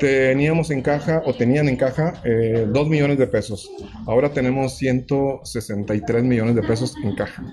teníamos 0.00 0.72
en 0.72 0.82
caja 0.82 1.22
o 1.24 1.34
tenían 1.34 1.68
en 1.68 1.76
caja 1.76 2.20
eh, 2.24 2.66
2 2.68 2.88
millones 2.88 3.16
de 3.16 3.28
pesos. 3.28 3.70
Ahora 4.08 4.32
tenemos 4.32 4.76
163 4.78 6.24
millones 6.24 6.56
de 6.56 6.62
pesos 6.64 6.96
en 7.04 7.14
caja. 7.14 7.44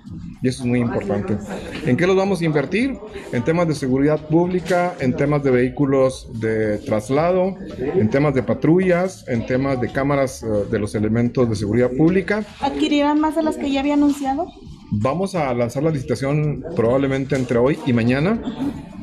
Y 0.42 0.48
eso 0.48 0.64
es 0.64 0.66
muy 0.68 0.80
importante. 0.80 1.38
¿En 1.86 1.96
qué 1.96 2.08
los 2.08 2.16
vamos 2.16 2.42
a 2.42 2.46
invertir? 2.46 2.98
En 3.32 3.44
temas 3.44 3.68
de 3.68 3.76
seguridad 3.76 4.28
pública, 4.28 4.96
en 5.02 5.16
temas 5.16 5.44
de 5.44 5.52
vehículos 5.52 6.28
de 6.40 6.80
traslado, 6.80 7.58
en 7.78 8.10
temas 8.10 8.34
de 8.34 8.42
patrullas, 8.42 9.24
en 9.28 9.46
temas 9.46 9.80
de 9.80 9.92
cámaras 9.92 10.42
eh, 10.42 10.48
de 10.72 10.80
los 10.80 10.96
elementos 10.96 11.48
de 11.48 11.56
seguridad 11.56 11.92
pública. 11.92 12.44
¿Adquirirán 12.60 13.20
más 13.20 13.36
de 13.36 13.44
las 13.44 13.56
que 13.58 13.70
ya 13.72 13.82
había 13.82 13.94
anunciado? 13.94 14.48
Vamos 14.94 15.36
a 15.36 15.54
lanzar 15.54 15.84
la 15.84 15.90
licitación 15.90 16.66
probablemente 16.76 17.38
entre 17.38 17.58
hoy 17.58 17.80
y 17.86 17.94
mañana 17.94 18.42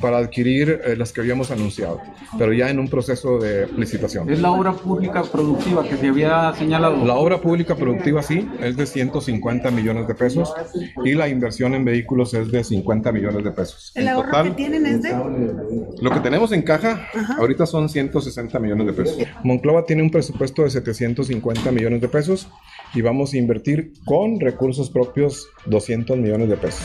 para 0.03 0.19
adquirir 0.19 0.81
eh, 0.85 0.97
las 0.97 1.13
que 1.13 1.23
habíamos 1.23 1.51
anunciado, 1.51 2.01
pero 2.39 2.53
ya 2.53 2.69
en 2.69 2.79
un 2.79 2.89
proceso 2.89 3.39
de 3.39 3.67
licitación. 3.69 4.31
¿Es 4.31 4.41
la 4.41 4.51
obra 4.51 4.73
pública 4.73 5.23
productiva 5.23 5.83
que 5.83 5.97
se 5.97 6.09
había 6.09 6.53
señalado? 6.55 7.05
La 7.07 7.15
obra 7.15 7.41
pública 7.41 7.75
productiva 7.75 8.23
sí, 8.23 8.47
es 8.61 8.77
de 8.77 8.85
150 8.85 9.71
millones 9.71 10.07
de 10.07 10.15
pesos 10.15 10.53
y 11.05 11.15
la 11.15 11.29
inversión 11.29 11.75
en 11.75 11.87
vehículos 11.87 12.35
es 12.35 12.53
de 12.53 12.63
50 12.63 13.11
millones 13.11 13.43
de 13.43 13.51
pesos. 13.51 13.93
¿El 13.95 14.09
ahorro 14.09 14.45
que 14.45 14.51
tienen 14.51 14.85
es 14.85 15.03
de? 15.03 15.17
Lo 16.01 16.11
que 16.11 16.21
tenemos 16.21 16.53
en 16.53 16.63
caja 16.63 17.09
ahorita 17.39 17.65
son 17.65 17.89
160 17.89 18.59
millones 18.59 18.87
de 18.87 18.93
pesos. 18.93 19.17
Monclova 19.43 19.87
tiene 19.87 20.03
un 20.03 20.11
presupuesto 20.11 20.65
de 20.65 20.71
750 20.71 21.73
millones 21.73 22.03
de 22.03 22.09
pesos 22.09 22.49
y 22.95 23.01
vamos 23.01 23.33
a 23.33 23.39
invertir 23.39 23.93
con 24.05 24.39
recursos 24.41 24.91
propios 24.91 25.49
200 25.79 26.17
millones 26.17 26.49
de 26.49 26.57
pesos. 26.57 26.83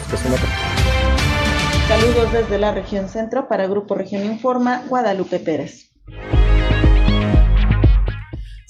Saludos 1.87 2.31
desde 2.31 2.57
la 2.57 2.71
región 2.71 3.09
centro 3.09 3.47
para 3.47 3.67
Grupo 3.67 3.95
Región 3.95 4.23
Informa, 4.23 4.83
Guadalupe 4.87 5.39
Pérez. 5.39 5.91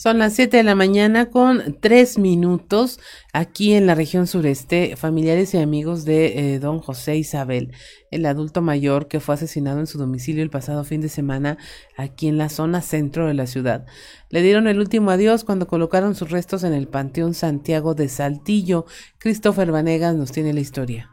Son 0.03 0.19
las 0.19 0.33
7 0.33 0.57
de 0.57 0.63
la 0.63 0.75
mañana 0.75 1.29
con 1.29 1.77
3 1.79 2.17
minutos 2.19 2.99
aquí 3.31 3.71
en 3.71 3.87
la 3.87 3.95
región 3.95 4.27
sureste. 4.27 4.97
Familiares 4.97 5.53
y 5.53 5.59
amigos 5.59 6.03
de 6.03 6.55
eh, 6.55 6.59
don 6.59 6.79
José 6.79 7.15
Isabel, 7.15 7.71
el 8.11 8.25
adulto 8.25 8.61
mayor 8.61 9.07
que 9.07 9.21
fue 9.21 9.35
asesinado 9.35 9.79
en 9.79 9.87
su 9.87 9.97
domicilio 9.97 10.43
el 10.43 10.49
pasado 10.49 10.83
fin 10.83 10.99
de 10.99 11.07
semana 11.07 11.57
aquí 11.95 12.27
en 12.27 12.37
la 12.37 12.49
zona 12.49 12.81
centro 12.81 13.27
de 13.27 13.33
la 13.33 13.47
ciudad. 13.47 13.85
Le 14.29 14.41
dieron 14.41 14.67
el 14.67 14.79
último 14.79 15.09
adiós 15.09 15.45
cuando 15.45 15.67
colocaron 15.67 16.15
sus 16.15 16.31
restos 16.31 16.65
en 16.65 16.73
el 16.73 16.89
Panteón 16.89 17.33
Santiago 17.33 17.95
de 17.95 18.09
Saltillo. 18.09 18.85
Christopher 19.19 19.71
Vanegas 19.71 20.15
nos 20.15 20.33
tiene 20.33 20.51
la 20.51 20.59
historia. 20.59 21.11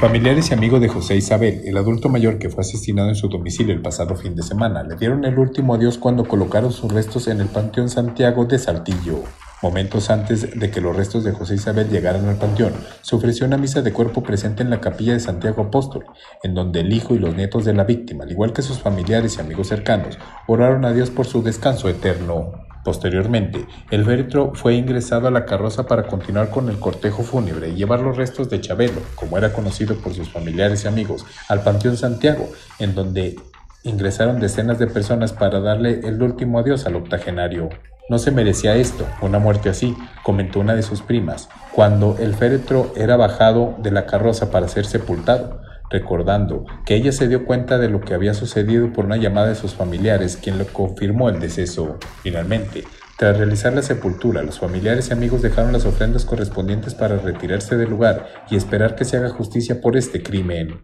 Familiares 0.00 0.50
y 0.50 0.54
amigos 0.54 0.80
de 0.80 0.88
José 0.88 1.16
Isabel, 1.16 1.60
el 1.66 1.76
adulto 1.76 2.08
mayor 2.08 2.38
que 2.38 2.48
fue 2.48 2.62
asesinado 2.62 3.10
en 3.10 3.14
su 3.14 3.28
domicilio 3.28 3.74
el 3.74 3.82
pasado 3.82 4.16
fin 4.16 4.34
de 4.34 4.42
semana, 4.42 4.82
le 4.82 4.96
dieron 4.96 5.26
el 5.26 5.38
último 5.38 5.74
adiós 5.74 5.98
cuando 5.98 6.24
colocaron 6.24 6.72
sus 6.72 6.90
restos 6.90 7.28
en 7.28 7.38
el 7.42 7.48
Panteón 7.48 7.90
Santiago 7.90 8.46
de 8.46 8.58
Saltillo. 8.58 9.22
Momentos 9.60 10.08
antes 10.08 10.58
de 10.58 10.70
que 10.70 10.80
los 10.80 10.96
restos 10.96 11.22
de 11.22 11.32
José 11.32 11.56
Isabel 11.56 11.90
llegaran 11.90 12.26
al 12.30 12.36
panteón, 12.36 12.72
se 13.02 13.14
ofreció 13.14 13.46
una 13.46 13.58
misa 13.58 13.82
de 13.82 13.92
cuerpo 13.92 14.22
presente 14.22 14.62
en 14.62 14.70
la 14.70 14.80
capilla 14.80 15.12
de 15.12 15.20
Santiago 15.20 15.64
Apóstol, 15.64 16.06
en 16.42 16.54
donde 16.54 16.80
el 16.80 16.94
hijo 16.94 17.14
y 17.14 17.18
los 17.18 17.36
nietos 17.36 17.66
de 17.66 17.74
la 17.74 17.84
víctima, 17.84 18.24
al 18.24 18.30
igual 18.30 18.54
que 18.54 18.62
sus 18.62 18.78
familiares 18.78 19.36
y 19.36 19.42
amigos 19.42 19.68
cercanos, 19.68 20.18
oraron 20.46 20.86
a 20.86 20.94
Dios 20.94 21.10
por 21.10 21.26
su 21.26 21.42
descanso 21.42 21.90
eterno. 21.90 22.69
Posteriormente, 22.84 23.66
el 23.90 24.04
féretro 24.04 24.52
fue 24.54 24.74
ingresado 24.74 25.28
a 25.28 25.30
la 25.30 25.44
carroza 25.44 25.86
para 25.86 26.04
continuar 26.04 26.50
con 26.50 26.70
el 26.70 26.78
cortejo 26.78 27.22
fúnebre 27.22 27.68
y 27.68 27.74
llevar 27.74 28.00
los 28.00 28.16
restos 28.16 28.48
de 28.48 28.60
Chabelo, 28.60 29.00
como 29.14 29.36
era 29.36 29.52
conocido 29.52 29.96
por 29.96 30.14
sus 30.14 30.30
familiares 30.30 30.84
y 30.84 30.88
amigos, 30.88 31.26
al 31.48 31.62
Panteón 31.62 31.96
Santiago, 31.98 32.48
en 32.78 32.94
donde 32.94 33.36
ingresaron 33.82 34.40
decenas 34.40 34.78
de 34.78 34.86
personas 34.86 35.32
para 35.32 35.60
darle 35.60 36.00
el 36.04 36.22
último 36.22 36.58
adiós 36.58 36.86
al 36.86 36.96
octogenario. 36.96 37.68
No 38.08 38.18
se 38.18 38.30
merecía 38.30 38.74
esto, 38.74 39.06
una 39.20 39.38
muerte 39.38 39.68
así, 39.68 39.96
comentó 40.22 40.60
una 40.60 40.74
de 40.74 40.82
sus 40.82 41.02
primas, 41.02 41.48
cuando 41.72 42.16
el 42.18 42.34
féretro 42.34 42.92
era 42.96 43.16
bajado 43.16 43.76
de 43.78 43.90
la 43.90 44.06
carroza 44.06 44.50
para 44.50 44.68
ser 44.68 44.86
sepultado, 44.86 45.60
recordando 45.90 46.64
que 46.86 46.94
ella 46.94 47.12
se 47.12 47.28
dio 47.28 47.44
cuenta 47.44 47.78
de 47.78 47.90
lo 47.90 48.00
que 48.00 48.14
había 48.14 48.32
sucedido 48.32 48.92
por 48.92 49.04
una 49.04 49.16
llamada 49.16 49.48
de 49.48 49.54
sus 49.54 49.74
familiares, 49.74 50.36
quien 50.36 50.56
le 50.56 50.64
confirmó 50.64 51.28
el 51.28 51.40
deceso. 51.40 51.98
Finalmente, 52.22 52.84
tras 53.18 53.36
realizar 53.36 53.74
la 53.74 53.82
sepultura, 53.82 54.42
los 54.42 54.60
familiares 54.60 55.10
y 55.10 55.12
amigos 55.12 55.42
dejaron 55.42 55.72
las 55.72 55.84
ofrendas 55.84 56.24
correspondientes 56.24 56.94
para 56.94 57.18
retirarse 57.18 57.76
del 57.76 57.90
lugar 57.90 58.26
y 58.50 58.56
esperar 58.56 58.94
que 58.94 59.04
se 59.04 59.18
haga 59.18 59.28
justicia 59.28 59.82
por 59.82 59.96
este 59.96 60.22
crimen. 60.22 60.80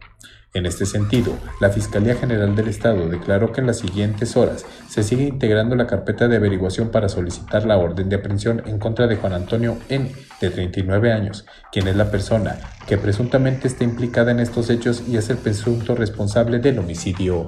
En 0.55 0.65
este 0.65 0.87
sentido, 0.87 1.37
la 1.61 1.71
Fiscalía 1.71 2.15
General 2.15 2.55
del 2.55 2.69
Estado 2.69 3.09
declaró 3.09 3.53
que 3.53 3.61
en 3.61 3.67
las 3.67 3.79
siguientes 3.79 4.37
horas 4.37 4.65
se 4.89 5.03
sigue 5.03 5.25
integrando 5.25 5.77
la 5.77 5.87
carpeta 5.87 6.29
de 6.29 6.37
averiguación 6.37 6.91
para 6.91 7.09
solicitar 7.09 7.67
la 7.67 7.77
orden 7.77 8.09
de 8.09 8.17
aprehensión 8.17 8.63
en 8.67 8.79
contra 8.79 9.07
de 9.07 9.17
Juan 9.17 9.35
Antonio 9.35 9.77
N., 9.89 10.11
de 10.41 10.51
39 10.51 11.13
años, 11.13 11.47
quien 11.73 11.89
es 11.89 11.97
la 11.97 12.11
persona 12.11 12.59
que 12.87 12.97
presuntamente 12.97 13.69
está 13.69 13.85
implicada 13.85 14.31
en 14.31 14.41
estos 14.41 14.71
hechos 14.71 15.03
y 15.07 15.17
es 15.17 15.29
el 15.31 15.39
presunto 15.39 15.95
responsable 15.95 16.59
del 16.59 16.79
homicidio. 16.79 17.47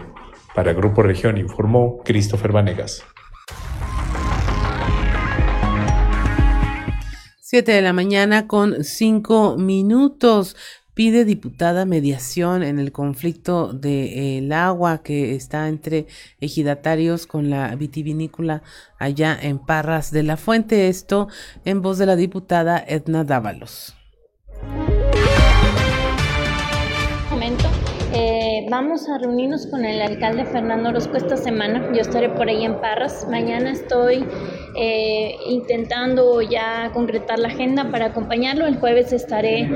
Para 0.55 0.73
Grupo 0.73 1.03
Región 1.03 1.39
informó 1.39 1.99
Christopher 2.05 2.53
Vanegas. 2.53 3.05
7 7.51 7.73
de 7.73 7.81
la 7.81 7.95
mañana 7.95 8.47
con 8.47 8.85
5 8.85 9.57
minutos. 9.57 10.55
Pide 10.99 11.25
diputada 11.25 11.85
mediación 11.85 12.65
en 12.65 12.81
el 12.81 12.91
conflicto 12.91 13.73
del 13.73 14.51
agua 14.51 15.05
que 15.05 15.37
está 15.37 15.69
entre 15.69 16.09
ejidatarios 16.41 17.29
con 17.29 17.51
la 17.51 17.73
vitivinícola 17.77 18.65
allá 18.99 19.39
en 19.41 19.61
Parras 19.61 20.11
de 20.11 20.25
la 20.25 20.37
Fuente. 20.37 20.89
Esto 20.89 21.29
en 21.65 21.83
voz 21.83 21.99
de 21.99 22.07
la 22.07 22.17
diputada 22.17 22.85
Edna 22.85 23.23
Dávalos. 23.23 23.98
Vamos 28.69 29.09
a 29.09 29.19
reunirnos 29.19 29.67
con 29.67 29.85
el 29.85 30.01
alcalde 30.01 30.45
Fernando 30.45 30.91
Orozco 30.91 31.17
esta 31.17 31.37
semana. 31.37 31.91
Yo 31.95 32.01
estaré 32.01 32.29
por 32.29 32.49
ahí 32.49 32.65
en 32.65 32.81
Parras. 32.81 33.27
Mañana 33.31 33.71
estoy 33.71 34.25
eh, 34.77 35.37
intentando 35.47 36.43
ya 36.43 36.91
concretar 36.93 37.39
la 37.39 37.49
agenda 37.49 37.91
para 37.91 38.07
acompañarlo. 38.07 38.67
El 38.67 38.77
jueves 38.77 39.13
estaré, 39.13 39.69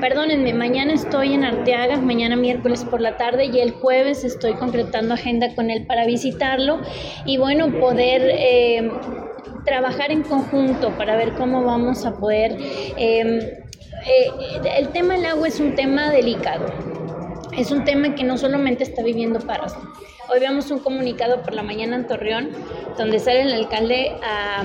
perdónenme, 0.00 0.52
mañana 0.54 0.92
estoy 0.92 1.34
en 1.34 1.44
Arteaga, 1.44 1.96
mañana 1.96 2.36
miércoles 2.36 2.84
por 2.84 3.00
la 3.00 3.16
tarde 3.16 3.46
y 3.46 3.58
el 3.58 3.72
jueves 3.72 4.24
estoy 4.24 4.54
concretando 4.54 5.14
agenda 5.14 5.54
con 5.54 5.70
él 5.70 5.86
para 5.86 6.06
visitarlo 6.06 6.80
y 7.24 7.38
bueno, 7.38 7.72
poder... 7.80 8.22
Eh, 8.24 8.90
trabajar 9.62 10.10
en 10.10 10.22
conjunto 10.22 10.96
para 10.96 11.16
ver 11.16 11.34
cómo 11.34 11.62
vamos 11.62 12.06
a 12.06 12.14
poder 12.14 12.56
eh, 12.96 13.60
eh, 14.06 14.30
el 14.78 14.88
tema 14.88 15.14
del 15.14 15.26
agua 15.26 15.48
es 15.48 15.60
un 15.60 15.74
tema 15.74 16.10
delicado. 16.10 16.99
Es 17.56 17.70
un 17.70 17.84
tema 17.84 18.14
que 18.14 18.22
no 18.22 18.38
solamente 18.38 18.84
está 18.84 19.02
viviendo 19.02 19.40
Parras. 19.40 19.76
Hoy 20.32 20.40
vemos 20.40 20.70
un 20.70 20.78
comunicado 20.78 21.42
por 21.42 21.52
la 21.54 21.62
mañana 21.62 21.96
en 21.96 22.06
Torreón, 22.06 22.50
donde 22.96 23.18
sale 23.18 23.42
el 23.42 23.52
alcalde 23.52 24.12
a, 24.22 24.64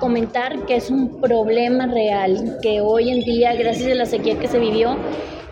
comentar 0.00 0.66
que 0.66 0.74
es 0.74 0.90
un 0.90 1.20
problema 1.20 1.86
real, 1.86 2.58
que 2.60 2.80
hoy 2.80 3.10
en 3.10 3.20
día, 3.20 3.54
gracias 3.54 3.92
a 3.92 3.94
la 3.94 4.04
sequía 4.04 4.36
que 4.36 4.48
se 4.48 4.58
vivió, 4.58 4.96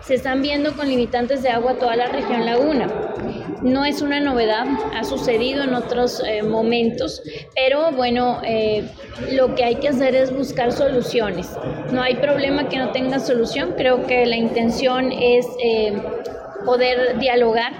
se 0.01 0.15
están 0.15 0.41
viendo 0.41 0.73
con 0.75 0.89
limitantes 0.89 1.41
de 1.41 1.49
agua 1.49 1.75
toda 1.75 1.95
la 1.95 2.07
región 2.07 2.45
laguna. 2.45 2.87
No 3.61 3.85
es 3.85 4.01
una 4.01 4.19
novedad, 4.19 4.67
ha 4.93 5.05
sucedido 5.05 5.63
en 5.63 5.73
otros 5.73 6.21
eh, 6.27 6.43
momentos, 6.43 7.23
pero 7.55 7.93
bueno, 7.93 8.41
eh, 8.43 8.83
lo 9.31 9.55
que 9.55 9.63
hay 9.63 9.75
que 9.75 9.87
hacer 9.87 10.15
es 10.15 10.35
buscar 10.35 10.73
soluciones. 10.73 11.49
No 11.93 12.01
hay 12.01 12.15
problema 12.15 12.67
que 12.67 12.77
no 12.77 12.91
tenga 12.91 13.19
solución, 13.19 13.73
creo 13.77 14.05
que 14.05 14.25
la 14.25 14.35
intención 14.35 15.13
es 15.13 15.47
eh, 15.63 15.93
poder 16.65 17.19
dialogar 17.19 17.73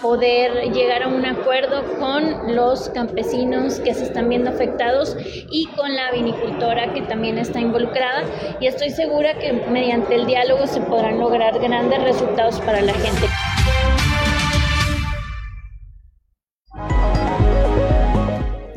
poder 0.00 0.72
llegar 0.72 1.02
a 1.02 1.08
un 1.08 1.26
acuerdo 1.26 1.82
con 1.98 2.54
los 2.54 2.88
campesinos 2.90 3.80
que 3.80 3.94
se 3.94 4.04
están 4.04 4.28
viendo 4.28 4.50
afectados 4.50 5.16
y 5.50 5.66
con 5.76 5.94
la 5.94 6.10
vinicultora 6.10 6.92
que 6.94 7.02
también 7.02 7.38
está 7.38 7.60
involucrada 7.60 8.24
y 8.60 8.66
estoy 8.66 8.90
segura 8.90 9.34
que 9.38 9.52
mediante 9.52 10.14
el 10.14 10.26
diálogo 10.26 10.66
se 10.66 10.80
podrán 10.80 11.18
lograr 11.18 11.58
grandes 11.58 12.02
resultados 12.02 12.60
para 12.60 12.80
la 12.80 12.94
gente. 12.94 13.26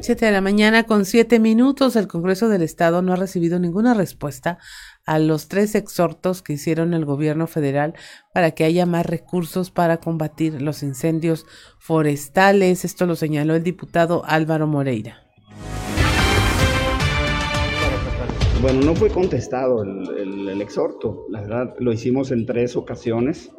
Siete 0.03 0.25
de 0.25 0.33
la 0.33 0.41
mañana 0.41 0.83
con 0.83 1.05
siete 1.05 1.39
minutos, 1.39 1.95
el 1.95 2.09
Congreso 2.09 2.49
del 2.49 2.61
Estado 2.61 3.01
no 3.01 3.13
ha 3.13 3.15
recibido 3.15 3.57
ninguna 3.57 3.93
respuesta 3.93 4.57
a 5.05 5.17
los 5.17 5.47
tres 5.47 5.75
exhortos 5.75 6.41
que 6.41 6.51
hicieron 6.51 6.93
el 6.93 7.05
gobierno 7.05 7.47
federal 7.47 7.93
para 8.33 8.51
que 8.51 8.65
haya 8.65 8.85
más 8.85 9.05
recursos 9.05 9.71
para 9.71 10.01
combatir 10.01 10.61
los 10.61 10.83
incendios 10.83 11.45
forestales. 11.79 12.83
Esto 12.83 13.05
lo 13.05 13.15
señaló 13.15 13.55
el 13.55 13.63
diputado 13.63 14.23
Álvaro 14.25 14.67
Moreira. 14.67 15.23
Bueno, 18.61 18.81
no 18.81 18.95
fue 18.95 19.09
contestado 19.09 19.83
el, 19.83 20.61
exhorto, 20.61 21.27
la 21.29 21.39
verdad 21.43 21.75
lo 21.79 21.93
hicimos 21.93 22.31
en 22.31 22.45
tres 22.45 22.75
ocasiones. 22.75 23.51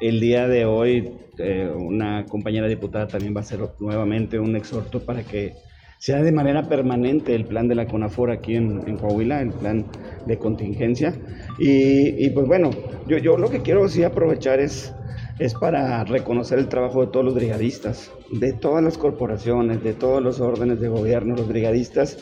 El 0.00 0.20
día 0.20 0.46
de 0.46 0.64
hoy 0.64 1.10
eh, 1.38 1.68
una 1.76 2.24
compañera 2.26 2.68
diputada 2.68 3.08
también 3.08 3.34
va 3.34 3.40
a 3.40 3.42
hacer 3.42 3.58
nuevamente 3.80 4.38
un 4.38 4.54
exhorto 4.54 5.00
para 5.00 5.24
que 5.24 5.54
sea 5.98 6.22
de 6.22 6.32
manera 6.32 6.68
permanente 6.68 7.34
el 7.34 7.44
plan 7.44 7.68
de 7.68 7.74
la 7.74 7.86
CONAFOR 7.86 8.30
aquí 8.30 8.54
en, 8.54 8.96
Coahuila, 8.96 9.42
el 9.42 9.50
plan 9.50 9.84
de 10.26 10.38
contingencia. 10.38 11.14
Y, 11.58 12.30
pues 12.30 12.46
bueno, 12.46 12.70
yo, 13.06 13.18
yo 13.18 13.36
lo 13.36 13.50
que 13.50 13.62
quiero 13.62 13.88
sí 13.88 14.04
aprovechar 14.04 14.60
es, 14.60 14.92
es 15.38 15.54
para 15.54 16.04
reconocer 16.04 16.58
el 16.58 16.68
trabajo 16.68 17.04
de 17.04 17.12
todos 17.12 17.24
los 17.24 17.34
brigadistas, 17.34 18.12
de 18.30 18.52
todas 18.52 18.82
las 18.82 18.96
corporaciones, 18.96 19.82
de 19.82 19.92
todos 19.92 20.22
los 20.22 20.40
órdenes 20.40 20.80
de 20.80 20.88
gobierno, 20.88 21.34
los 21.34 21.48
brigadistas, 21.48 22.18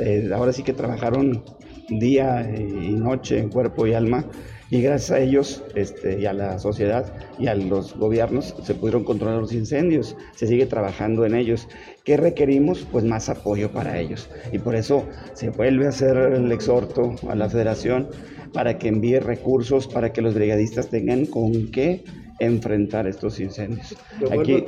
eh, 0.00 0.28
ahora 0.34 0.52
sí 0.52 0.62
que 0.62 0.72
trabajaron 0.72 1.44
día 1.88 2.48
y 2.56 2.92
noche 2.92 3.38
en 3.38 3.50
cuerpo 3.50 3.86
y 3.86 3.94
alma 3.94 4.24
y 4.72 4.80
gracias 4.80 5.10
a 5.10 5.20
ellos 5.20 5.62
este, 5.74 6.18
y 6.18 6.24
a 6.24 6.32
la 6.32 6.58
sociedad 6.58 7.12
y 7.38 7.46
a 7.46 7.54
los 7.54 7.94
gobiernos 7.94 8.54
se 8.62 8.74
pudieron 8.74 9.04
controlar 9.04 9.38
los 9.38 9.52
incendios, 9.52 10.16
se 10.34 10.46
sigue 10.46 10.64
trabajando 10.64 11.26
en 11.26 11.34
ellos. 11.34 11.68
¿Qué 12.04 12.16
requerimos? 12.16 12.86
Pues 12.90 13.04
más 13.04 13.28
apoyo 13.28 13.70
para 13.70 14.00
ellos. 14.00 14.30
Y 14.50 14.58
por 14.58 14.74
eso 14.74 15.04
se 15.34 15.50
vuelve 15.50 15.84
a 15.84 15.90
hacer 15.90 16.16
el 16.16 16.50
exhorto 16.50 17.14
a 17.28 17.34
la 17.34 17.50
federación 17.50 18.08
para 18.54 18.78
que 18.78 18.88
envíe 18.88 19.20
recursos 19.20 19.86
para 19.86 20.10
que 20.14 20.22
los 20.22 20.32
brigadistas 20.32 20.88
tengan 20.88 21.26
con 21.26 21.70
qué 21.70 22.02
enfrentar 22.38 23.06
estos 23.06 23.40
incendios. 23.40 23.94
Aquí, 24.30 24.64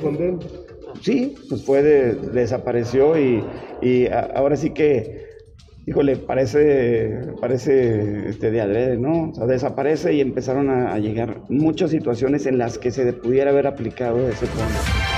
sí, 1.01 1.33
pues 1.49 1.63
fue 1.63 1.81
desapareció 1.81 3.19
y, 3.19 3.43
y 3.81 4.05
ahora 4.35 4.55
sí 4.55 4.69
que 4.69 5.34
híjole, 5.87 6.17
parece, 6.17 7.33
parece 7.39 8.29
este, 8.29 8.51
de 8.51 8.61
adrede, 8.61 8.97
¿no? 8.97 9.29
O 9.29 9.35
sea, 9.35 9.45
desaparece 9.45 10.13
y 10.13 10.21
empezaron 10.21 10.69
a, 10.69 10.97
llegar 10.99 11.41
muchas 11.49 11.91
situaciones 11.91 12.45
en 12.45 12.57
las 12.57 12.77
que 12.77 12.91
se 12.91 13.11
pudiera 13.13 13.51
haber 13.51 13.67
aplicado 13.67 14.27
ese 14.27 14.47
fondo. 14.47 15.14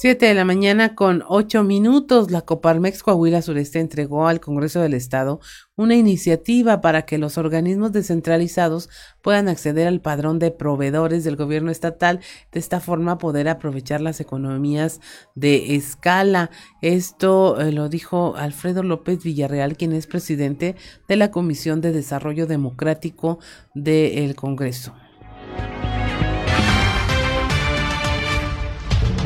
7 0.00 0.24
de 0.24 0.32
la 0.32 0.46
mañana 0.46 0.94
con 0.94 1.22
8 1.28 1.62
minutos, 1.62 2.30
la 2.30 2.40
Coparmex 2.40 3.02
Coahuila 3.02 3.42
Sureste 3.42 3.80
entregó 3.80 4.28
al 4.28 4.40
Congreso 4.40 4.80
del 4.80 4.94
Estado 4.94 5.40
una 5.76 5.94
iniciativa 5.94 6.80
para 6.80 7.02
que 7.02 7.18
los 7.18 7.36
organismos 7.36 7.92
descentralizados 7.92 8.88
puedan 9.20 9.46
acceder 9.46 9.86
al 9.86 10.00
padrón 10.00 10.38
de 10.38 10.52
proveedores 10.52 11.22
del 11.22 11.36
gobierno 11.36 11.70
estatal, 11.70 12.20
de 12.50 12.60
esta 12.60 12.80
forma 12.80 13.18
poder 13.18 13.46
aprovechar 13.46 14.00
las 14.00 14.20
economías 14.20 15.02
de 15.34 15.76
escala. 15.76 16.50
Esto 16.80 17.60
eh, 17.60 17.70
lo 17.70 17.90
dijo 17.90 18.36
Alfredo 18.36 18.82
López 18.82 19.22
Villarreal, 19.22 19.76
quien 19.76 19.92
es 19.92 20.06
presidente 20.06 20.76
de 21.08 21.16
la 21.16 21.30
Comisión 21.30 21.82
de 21.82 21.92
Desarrollo 21.92 22.46
Democrático 22.46 23.38
del 23.74 24.34
Congreso. 24.34 24.94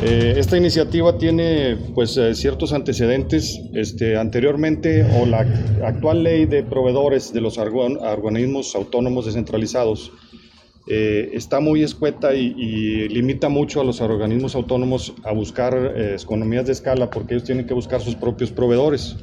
Eh, 0.03 0.33
esta 0.37 0.57
iniciativa 0.57 1.17
tiene 1.17 1.77
pues 1.95 2.17
eh, 2.17 2.35
ciertos 2.35 2.73
antecedentes. 2.73 3.61
Este, 3.73 4.17
anteriormente 4.17 5.03
o 5.19 5.25
la 5.25 5.39
actual 5.85 6.23
ley 6.23 6.45
de 6.45 6.63
proveedores 6.63 7.33
de 7.33 7.41
los 7.41 7.57
organismos 7.57 8.75
autónomos 8.75 9.25
descentralizados 9.25 10.11
eh, 10.87 11.31
está 11.33 11.59
muy 11.59 11.81
escueta 11.81 12.35
y, 12.35 13.07
limita 13.07 13.49
mucho 13.49 13.81
a 13.81 13.83
los 13.83 14.01
organismos 14.01 14.55
autónomos 14.55 15.13
a 15.23 15.31
buscar 15.31 15.95
economías 15.97 16.65
de 16.65 16.73
escala 16.73 17.09
porque 17.09 17.35
ellos 17.35 17.45
tienen 17.45 17.65
que 17.65 17.73
buscar 17.73 18.01
sus 18.01 18.15
propios 18.15 18.51
proveedores 18.51 19.15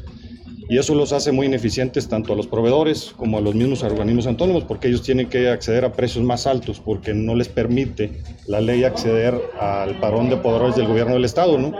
y 0.68 0.78
eso 0.78 0.94
los 0.94 1.12
hace 1.12 1.32
muy 1.32 1.46
ineficientes 1.46 2.08
tanto 2.08 2.32
a 2.32 2.36
los 2.36 2.46
proveedores 2.46 3.12
como 3.16 3.38
a 3.38 3.40
los 3.40 3.54
mismos 3.54 3.82
organismos 3.82 4.26
autónomos 4.26 4.64
porque 4.64 4.88
ellos 4.88 5.02
tienen 5.02 5.28
que 5.28 5.48
acceder 5.48 5.84
a 5.84 5.92
precios 5.92 6.24
más 6.24 6.46
altos 6.46 6.80
porque 6.80 7.14
no 7.14 7.34
les 7.34 7.48
permite 7.48 8.22
la 8.46 8.60
ley 8.60 8.84
acceder 8.84 9.40
al 9.58 9.98
parón 10.00 10.30
de 10.30 10.36
poderes 10.36 10.76
del 10.76 10.86
gobierno 10.86 11.14
del 11.14 11.24
estado, 11.24 11.58
¿no? 11.58 11.72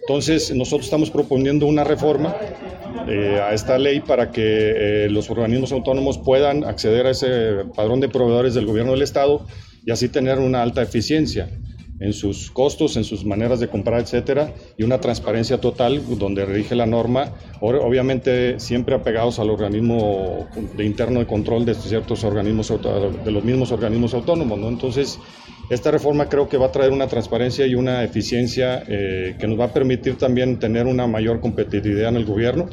Entonces 0.00 0.54
nosotros 0.54 0.86
estamos 0.86 1.10
proponiendo 1.10 1.66
una 1.66 1.84
reforma 1.84 2.36
eh, 3.08 3.40
a 3.42 3.52
esta 3.52 3.78
ley 3.78 4.00
para 4.00 4.30
que 4.30 4.42
eh, 5.04 5.08
los 5.10 5.30
organismos 5.30 5.72
autónomos 5.72 6.18
puedan 6.18 6.64
acceder 6.64 7.06
a 7.06 7.10
ese 7.10 7.64
padrón 7.74 8.00
de 8.00 8.08
proveedores 8.08 8.54
del 8.54 8.66
gobierno 8.66 8.92
del 8.92 9.02
estado 9.02 9.46
y 9.84 9.90
así 9.90 10.08
tener 10.08 10.38
una 10.38 10.62
alta 10.62 10.82
eficiencia 10.82 11.48
en 12.04 12.12
sus 12.12 12.50
costos, 12.50 12.96
en 12.98 13.04
sus 13.04 13.24
maneras 13.24 13.60
de 13.60 13.68
comprar, 13.68 14.00
etcétera, 14.00 14.52
y 14.76 14.82
una 14.82 15.00
transparencia 15.00 15.58
total 15.58 16.02
donde 16.18 16.44
rige 16.44 16.74
la 16.74 16.84
norma, 16.84 17.32
obviamente 17.60 18.60
siempre 18.60 18.94
apegados 18.94 19.38
al 19.38 19.48
organismo 19.48 20.46
de 20.76 20.84
interno 20.84 21.20
de 21.20 21.26
control 21.26 21.64
de 21.64 21.74
ciertos 21.74 22.22
organismos, 22.24 22.68
de 23.24 23.30
los 23.30 23.42
mismos 23.42 23.72
organismos 23.72 24.12
autónomos, 24.12 24.58
¿no? 24.58 24.68
Entonces, 24.68 25.18
esta 25.70 25.90
reforma 25.90 26.28
creo 26.28 26.46
que 26.46 26.58
va 26.58 26.66
a 26.66 26.72
traer 26.72 26.92
una 26.92 27.06
transparencia 27.06 27.66
y 27.66 27.74
una 27.74 28.04
eficiencia 28.04 28.84
eh, 28.86 29.36
que 29.38 29.46
nos 29.46 29.58
va 29.58 29.64
a 29.64 29.72
permitir 29.72 30.16
también 30.16 30.58
tener 30.58 30.86
una 30.86 31.06
mayor 31.06 31.40
competitividad 31.40 32.10
en 32.10 32.16
el 32.16 32.26
gobierno 32.26 32.68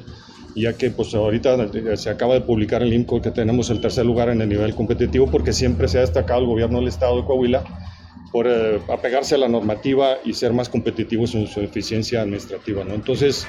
ya 0.54 0.74
que 0.74 0.90
pues 0.90 1.14
ahorita 1.14 1.70
se 1.96 2.10
acaba 2.10 2.34
de 2.34 2.42
publicar 2.42 2.82
el 2.82 2.92
INCO 2.92 3.22
que 3.22 3.32
tenemos 3.32 3.70
el 3.70 3.80
tercer 3.80 4.06
lugar 4.06 4.28
en 4.28 4.42
el 4.42 4.50
nivel 4.50 4.76
competitivo 4.76 5.28
porque 5.28 5.54
siempre 5.54 5.88
se 5.88 6.00
ha 6.00 6.02
destacado 6.02 6.42
el 6.42 6.48
gobierno 6.48 6.80
del 6.80 6.90
estado 6.90 7.16
de 7.16 7.26
Coahuila 7.26 7.64
por 8.32 8.48
eh, 8.48 8.80
apegarse 8.88 9.36
a 9.36 9.38
la 9.38 9.48
normativa 9.48 10.18
y 10.24 10.34
ser 10.34 10.54
más 10.54 10.70
competitivos 10.70 11.36
en 11.36 11.48
su 11.48 11.62
eficiencia 11.62 12.22
administrativa. 12.22 12.84
¿no? 12.84 12.94
Entonces, 12.94 13.48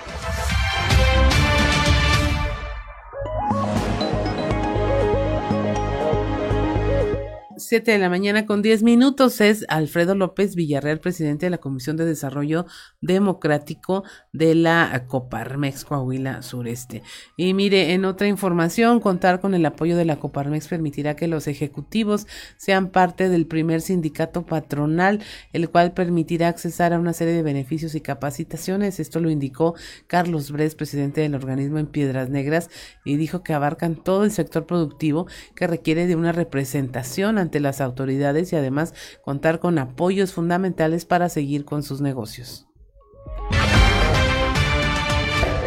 7 7.73 7.91
de 7.91 7.99
la 7.99 8.11
mañana 8.11 8.45
con 8.45 8.61
10 8.61 8.83
minutos 8.83 9.41
es 9.41 9.64
Alfredo 9.66 10.14
López 10.14 10.57
Villarreal, 10.57 11.01
presidente 11.01 11.47
de 11.47 11.51
la 11.51 11.57
Comisión 11.57 11.97
de 11.97 12.05
Desarrollo 12.05 12.66
Democrático 13.01 14.05
de 14.31 14.55
la 14.55 15.07
Coparmex 15.09 15.87
Coahuila 15.87 16.43
Sureste. 16.43 17.03
Y 17.35 17.55
mire, 17.55 17.95
en 17.95 18.05
otra 18.05 18.29
información, 18.29 19.01
contar 19.01 19.41
con 19.41 19.55
el 19.55 19.64
apoyo 19.64 19.97
de 19.97 20.05
la 20.05 20.16
Coparmex 20.16 20.68
permitirá 20.68 21.16
que 21.16 21.29
los 21.29 21.47
ejecutivos 21.47 22.27
sean 22.59 22.91
parte 22.91 23.31
del 23.31 23.47
primer 23.47 23.81
sindicato 23.81 24.45
patronal, 24.45 25.20
el 25.55 25.70
cual 25.70 25.95
permitirá 25.95 26.49
accesar 26.49 26.93
a 26.93 26.99
una 26.99 27.14
serie 27.14 27.33
de 27.33 27.43
beneficios 27.43 27.95
y 27.95 28.03
capacitaciones. 28.03 29.01
Esto 29.01 29.18
lo 29.18 29.31
indicó 29.31 29.77
Carlos 30.09 30.51
Bres, 30.51 30.75
presidente 30.75 31.23
del 31.23 31.35
organismo 31.35 31.79
en 31.79 31.87
Piedras 31.87 32.29
Negras, 32.29 32.68
y 33.03 33.16
dijo 33.16 33.43
que 33.43 33.55
abarcan 33.55 33.95
todo 33.97 34.25
el 34.25 34.31
sector 34.31 34.66
productivo 34.66 35.27
que 35.55 35.66
requiere 35.66 36.07
de 36.07 36.16
una 36.16 36.33
representación 36.33 37.39
ante 37.39 37.61
las 37.62 37.80
autoridades 37.80 38.52
y 38.52 38.56
además 38.56 38.94
contar 39.22 39.58
con 39.58 39.78
apoyos 39.78 40.32
fundamentales 40.32 41.04
para 41.04 41.28
seguir 41.28 41.64
con 41.64 41.82
sus 41.82 42.00
negocios. 42.00 42.66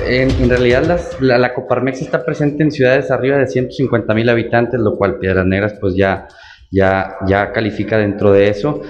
En, 0.08 0.50
realidad 0.50 1.02
la, 1.20 1.54
Coparmex 1.56 2.02
está 2.02 2.24
presente 2.24 2.62
en 2.62 2.70
ciudades 2.70 3.10
arriba 3.10 3.38
de 3.38 3.48
150 3.48 4.14
mil 4.14 4.30
habitantes, 4.30 4.80
lo 4.80 4.96
cual 4.98 5.18
Piedras 5.18 5.48
Negras 5.48 5.74
pues 5.82 5.96
ya, 5.96 6.28
ya, 6.72 7.16
ya 7.26 7.52
califica 7.52 7.98
dentro 7.98 8.32
de 8.32 8.50
eso. 8.50 8.82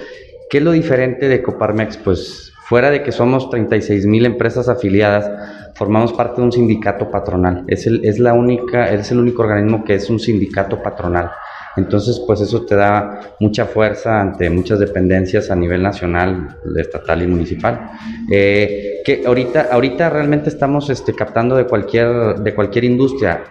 ¿Qué 0.50 0.58
es 0.58 0.64
lo 0.64 0.72
diferente 0.72 1.28
de 1.28 1.42
Coparmex? 1.42 1.96
Pues 1.96 2.52
fuera 2.68 2.90
de 2.90 3.02
que 3.02 3.12
somos 3.12 3.48
36 3.48 4.04
mil 4.06 4.26
empresas 4.26 4.68
afiliadas, 4.68 5.30
formamos 5.74 6.12
parte 6.12 6.40
de 6.40 6.46
un 6.46 6.52
sindicato 6.52 7.10
patronal. 7.10 7.64
Es 7.66 7.86
el, 7.86 8.04
es 8.04 8.18
la 8.18 8.34
única, 8.34 8.92
es 8.92 9.10
el 9.10 9.18
único 9.18 9.42
organismo 9.42 9.84
que 9.84 9.94
es 9.94 10.10
un 10.10 10.18
sindicato 10.18 10.82
patronal. 10.82 11.30
Entonces, 11.76 12.20
pues 12.26 12.40
eso 12.40 12.64
te 12.64 12.74
da 12.74 13.20
mucha 13.40 13.66
fuerza 13.66 14.20
ante 14.20 14.48
muchas 14.50 14.78
dependencias 14.78 15.50
a 15.50 15.56
nivel 15.56 15.82
nacional, 15.82 16.58
estatal 16.76 17.22
y 17.22 17.26
municipal. 17.26 17.90
Eh, 18.30 19.02
que 19.04 19.22
ahorita, 19.26 19.68
ahorita 19.70 20.10
realmente 20.10 20.48
estamos 20.48 20.88
este, 20.90 21.14
captando 21.14 21.56
de 21.56 21.66
cualquier, 21.66 22.36
de 22.36 22.54
cualquier 22.54 22.84
industria. 22.84 23.44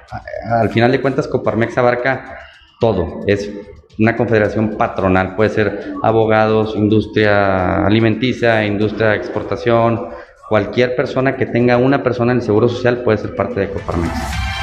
Al 0.50 0.70
final 0.70 0.92
de 0.92 1.02
cuentas, 1.02 1.28
Coparmex 1.28 1.78
abarca 1.78 2.40
todo. 2.80 3.22
Es 3.28 3.52
una 3.98 4.16
confederación 4.16 4.72
patronal, 4.78 5.36
puede 5.36 5.50
ser 5.50 5.94
abogados, 6.04 6.76
industria 6.76 7.86
alimenticia, 7.86 8.66
industria 8.66 9.10
de 9.10 9.18
exportación, 9.18 10.10
cualquier 10.50 10.96
persona 10.96 11.36
que 11.36 11.46
tenga 11.46 11.78
una 11.78 12.04
persona 12.04 12.32
en 12.32 12.40
el 12.40 12.44
Seguro 12.44 12.68
Social 12.68 13.04
puede 13.04 13.18
ser 13.18 13.36
parte 13.36 13.62
de 13.62 13.70
Coparmex. 13.70 14.55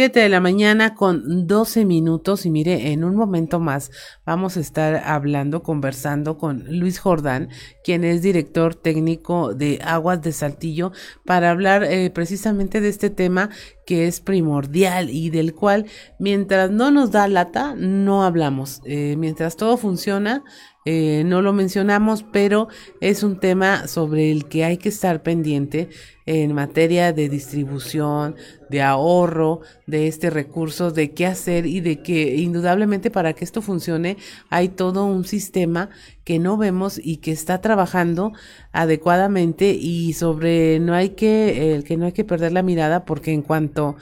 7 0.00 0.18
de 0.18 0.30
la 0.30 0.40
mañana 0.40 0.94
con 0.94 1.46
12 1.46 1.84
minutos 1.84 2.46
y 2.46 2.50
mire, 2.50 2.92
en 2.92 3.04
un 3.04 3.16
momento 3.16 3.60
más 3.60 3.90
vamos 4.24 4.56
a 4.56 4.60
estar 4.60 5.02
hablando, 5.04 5.62
conversando 5.62 6.38
con 6.38 6.64
Luis 6.70 6.98
Jordán, 6.98 7.50
quien 7.84 8.04
es 8.04 8.22
director 8.22 8.74
técnico 8.74 9.52
de 9.52 9.78
Aguas 9.84 10.22
de 10.22 10.32
Saltillo, 10.32 10.92
para 11.26 11.50
hablar 11.50 11.84
eh, 11.84 12.08
precisamente 12.08 12.80
de 12.80 12.88
este 12.88 13.10
tema 13.10 13.50
que 13.84 14.06
es 14.06 14.22
primordial 14.22 15.10
y 15.10 15.28
del 15.28 15.54
cual 15.54 15.84
mientras 16.18 16.70
no 16.70 16.90
nos 16.90 17.10
da 17.10 17.28
lata, 17.28 17.74
no 17.76 18.24
hablamos. 18.24 18.80
Eh, 18.86 19.16
mientras 19.18 19.58
todo 19.58 19.76
funciona, 19.76 20.42
eh, 20.86 21.24
no 21.26 21.42
lo 21.42 21.52
mencionamos, 21.52 22.24
pero 22.32 22.68
es 23.02 23.22
un 23.22 23.38
tema 23.38 23.86
sobre 23.86 24.30
el 24.30 24.46
que 24.46 24.64
hay 24.64 24.78
que 24.78 24.88
estar 24.88 25.22
pendiente 25.22 25.90
en 26.24 26.54
materia 26.54 27.12
de 27.12 27.28
distribución, 27.28 28.36
de 28.70 28.80
ahorro 28.80 29.60
de 29.86 30.06
este 30.06 30.30
recurso, 30.30 30.90
de 30.90 31.12
qué 31.12 31.26
hacer 31.26 31.66
y 31.66 31.80
de 31.80 32.00
que 32.02 32.36
indudablemente 32.36 33.10
para 33.10 33.34
que 33.34 33.44
esto 33.44 33.60
funcione 33.60 34.16
hay 34.48 34.68
todo 34.68 35.04
un 35.04 35.24
sistema 35.24 35.90
que 36.24 36.38
no 36.38 36.56
vemos 36.56 37.00
y 37.02 37.18
que 37.18 37.32
está 37.32 37.60
trabajando 37.60 38.32
adecuadamente 38.72 39.72
y 39.72 40.12
sobre 40.14 40.78
no 40.78 40.94
hay 40.94 41.10
que 41.10 41.74
el 41.74 41.84
que 41.84 41.96
no 41.96 42.06
hay 42.06 42.12
que 42.12 42.24
perder 42.24 42.52
la 42.52 42.62
mirada 42.62 43.04
porque 43.04 43.32
en 43.32 43.42
cuanto 43.42 43.96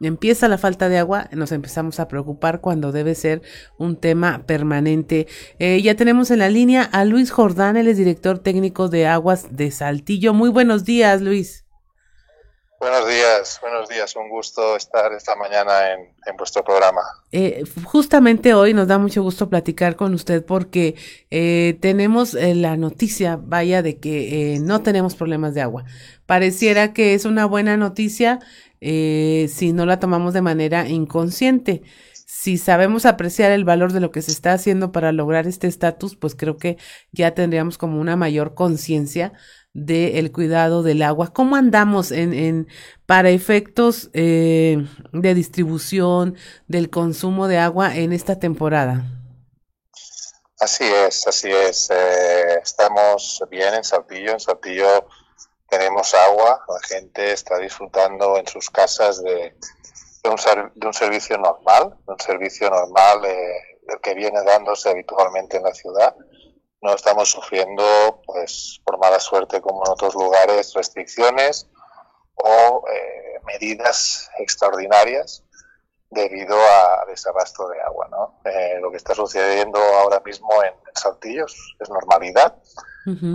empieza 0.00 0.48
la 0.48 0.58
falta 0.58 0.88
de 0.88 0.98
agua, 0.98 1.28
nos 1.32 1.52
empezamos 1.52 2.00
a 2.00 2.08
preocupar 2.08 2.60
cuando 2.60 2.92
debe 2.92 3.14
ser 3.14 3.42
un 3.78 3.96
tema 3.96 4.44
permanente. 4.46 5.26
Eh, 5.58 5.80
ya 5.82 5.94
tenemos 5.94 6.30
en 6.30 6.40
la 6.40 6.48
línea 6.48 6.82
a 6.82 7.04
Luis 7.04 7.30
Jordán, 7.30 7.76
él 7.76 7.88
es 7.88 7.96
director 7.96 8.38
técnico 8.38 8.88
de 8.88 9.06
Aguas 9.06 9.56
de 9.56 9.70
Saltillo. 9.70 10.34
Muy 10.34 10.50
buenos 10.50 10.84
días, 10.84 11.22
Luis. 11.22 11.62
Buenos 12.78 13.08
días, 13.08 13.58
buenos 13.62 13.88
días. 13.88 14.14
Un 14.16 14.28
gusto 14.28 14.76
estar 14.76 15.10
esta 15.14 15.34
mañana 15.34 15.92
en, 15.92 16.36
vuestro 16.36 16.62
programa. 16.62 17.00
Eh, 17.32 17.64
justamente 17.84 18.52
hoy 18.52 18.74
nos 18.74 18.86
da 18.86 18.98
mucho 18.98 19.22
gusto 19.22 19.48
platicar 19.48 19.96
con 19.96 20.12
usted 20.12 20.44
porque 20.44 20.94
eh, 21.30 21.78
tenemos 21.80 22.34
la 22.34 22.76
noticia, 22.76 23.38
vaya, 23.40 23.80
de 23.80 23.98
que 23.98 24.58
no 24.60 24.82
tenemos 24.82 25.14
problemas 25.14 25.54
de 25.54 25.62
agua. 25.62 25.84
Pareciera 26.26 26.92
que 26.92 27.14
es 27.14 27.24
una 27.24 27.46
buena 27.46 27.78
noticia 27.78 28.40
eh, 28.80 29.48
si 29.52 29.72
no 29.72 29.86
la 29.86 29.98
tomamos 30.00 30.34
de 30.34 30.42
manera 30.42 30.88
inconsciente. 30.88 31.82
Si 32.26 32.58
sabemos 32.58 33.06
apreciar 33.06 33.52
el 33.52 33.64
valor 33.64 33.92
de 33.92 34.00
lo 34.00 34.10
que 34.10 34.22
se 34.22 34.32
está 34.32 34.52
haciendo 34.52 34.92
para 34.92 35.12
lograr 35.12 35.46
este 35.46 35.68
estatus, 35.68 36.16
pues 36.16 36.34
creo 36.34 36.56
que 36.58 36.76
ya 37.12 37.34
tendríamos 37.34 37.78
como 37.78 38.00
una 38.00 38.16
mayor 38.16 38.54
conciencia 38.54 39.32
del 39.72 40.32
cuidado 40.32 40.82
del 40.82 41.02
agua. 41.02 41.32
¿Cómo 41.32 41.54
andamos 41.54 42.10
en, 42.10 42.32
en 42.32 42.68
para 43.04 43.30
efectos 43.30 44.10
eh, 44.14 44.86
de 45.12 45.34
distribución 45.34 46.36
del 46.66 46.90
consumo 46.90 47.46
de 47.46 47.58
agua 47.58 47.94
en 47.94 48.12
esta 48.12 48.38
temporada? 48.38 49.04
Así 50.58 50.84
es, 50.84 51.26
así 51.26 51.50
es. 51.50 51.90
Eh, 51.90 52.58
estamos 52.62 53.42
bien 53.50 53.74
en 53.74 53.84
Saltillo. 53.84 54.32
En 54.32 54.40
Saltillo 54.40 55.06
tenemos 55.68 56.14
agua, 56.14 56.64
la 56.68 56.80
gente 56.86 57.32
está 57.32 57.58
disfrutando 57.58 58.36
en 58.36 58.46
sus 58.46 58.70
casas 58.70 59.22
de, 59.22 59.56
un, 60.24 60.36
de 60.74 60.86
un, 60.86 60.94
servicio 60.94 61.38
normal, 61.38 61.96
de 62.06 62.12
un 62.12 62.20
servicio 62.20 62.70
normal 62.70 63.24
eh, 63.24 63.78
del 63.82 64.00
que 64.00 64.14
viene 64.14 64.42
dándose 64.42 64.90
habitualmente 64.90 65.56
en 65.56 65.64
la 65.64 65.74
ciudad. 65.74 66.14
No 66.82 66.94
estamos 66.94 67.30
sufriendo, 67.30 68.22
pues, 68.26 68.80
por 68.84 68.98
mala 68.98 69.18
suerte 69.18 69.60
como 69.60 69.84
en 69.84 69.92
otros 69.92 70.14
lugares, 70.14 70.74
restricciones 70.74 71.68
o 72.34 72.84
eh, 72.92 73.40
medidas 73.46 74.30
extraordinarias 74.38 75.45
debido 76.10 76.56
a 76.56 77.04
desabasto 77.06 77.68
de 77.68 77.80
agua. 77.82 78.08
¿no? 78.10 78.40
Eh, 78.44 78.78
lo 78.80 78.90
que 78.90 78.96
está 78.96 79.14
sucediendo 79.14 79.78
ahora 79.78 80.20
mismo 80.24 80.50
en, 80.62 80.74
Saltillos 80.94 81.76
es 81.78 81.90
normalidad 81.90 82.54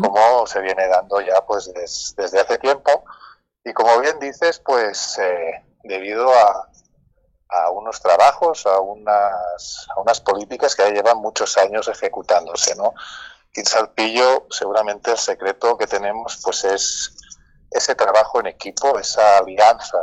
como 0.01 0.45
se 0.47 0.59
viene 0.59 0.85
dando 0.87 1.21
ya 1.21 1.45
pues 1.45 1.71
desde 2.17 2.39
hace 2.39 2.57
tiempo. 2.57 3.05
Y 3.63 3.71
como 3.71 3.99
bien 3.99 4.19
dices, 4.19 4.59
pues 4.59 5.17
eh, 5.19 5.63
debido 5.83 6.29
a, 6.33 6.67
a, 7.49 7.69
unos 7.69 8.01
trabajos, 8.01 8.65
a 8.65 8.79
unas, 8.79 9.87
a 9.95 10.01
unas 10.01 10.19
políticas 10.19 10.75
que 10.75 10.83
ya 10.83 10.89
llevan 10.89 11.19
muchos 11.19 11.57
años 11.57 11.87
ejecutándose, 11.87 12.75
¿no? 12.75 12.93
en 13.53 13.65
Salpillo 13.65 14.47
seguramente 14.49 15.11
el 15.11 15.17
secreto 15.17 15.77
que 15.77 15.87
tenemos 15.87 16.39
pues 16.43 16.63
es 16.63 17.17
ese 17.69 17.95
trabajo 17.95 18.39
en 18.39 18.47
equipo, 18.47 18.97
esa 18.99 19.37
alianza 19.37 19.97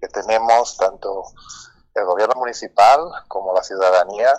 que 0.00 0.08
tenemos 0.08 0.76
tanto 0.76 1.24
el 2.00 2.06
gobierno 2.06 2.34
municipal 2.36 3.00
como 3.28 3.54
la 3.54 3.62
ciudadanía 3.62 4.32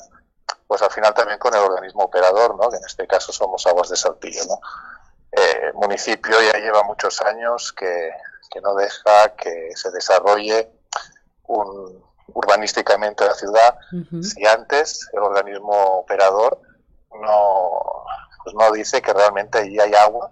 pues 0.67 0.81
al 0.81 0.91
final 0.91 1.13
también 1.13 1.37
con 1.37 1.53
el 1.53 1.59
organismo 1.59 2.03
operador, 2.03 2.55
¿no? 2.55 2.69
que 2.69 2.77
en 2.77 2.85
este 2.85 3.05
caso 3.05 3.33
somos 3.33 3.67
Aguas 3.67 3.89
de 3.89 3.97
Saltillo. 3.97 4.45
¿no? 4.47 4.61
Eh, 5.31 5.71
municipio 5.73 6.41
ya 6.41 6.59
lleva 6.59 6.83
muchos 6.83 7.19
años 7.21 7.73
que, 7.73 8.09
no 8.63 8.75
deja 8.75 9.35
que 9.35 9.71
se 9.75 9.91
desarrolle 9.91 10.71
un, 11.47 12.03
urbanísticamente 12.33 13.25
la 13.25 13.33
ciudad 13.33 13.77
si 14.21 14.45
antes 14.45 15.09
el 15.13 15.19
organismo 15.19 15.99
operador 15.99 16.59
no, 17.21 18.05
pues 18.43 18.55
no 18.55 18.71
dice 18.71 19.01
que 19.01 19.13
realmente 19.13 19.59
allí 19.59 19.79
hay 19.79 19.93
agua 19.93 20.31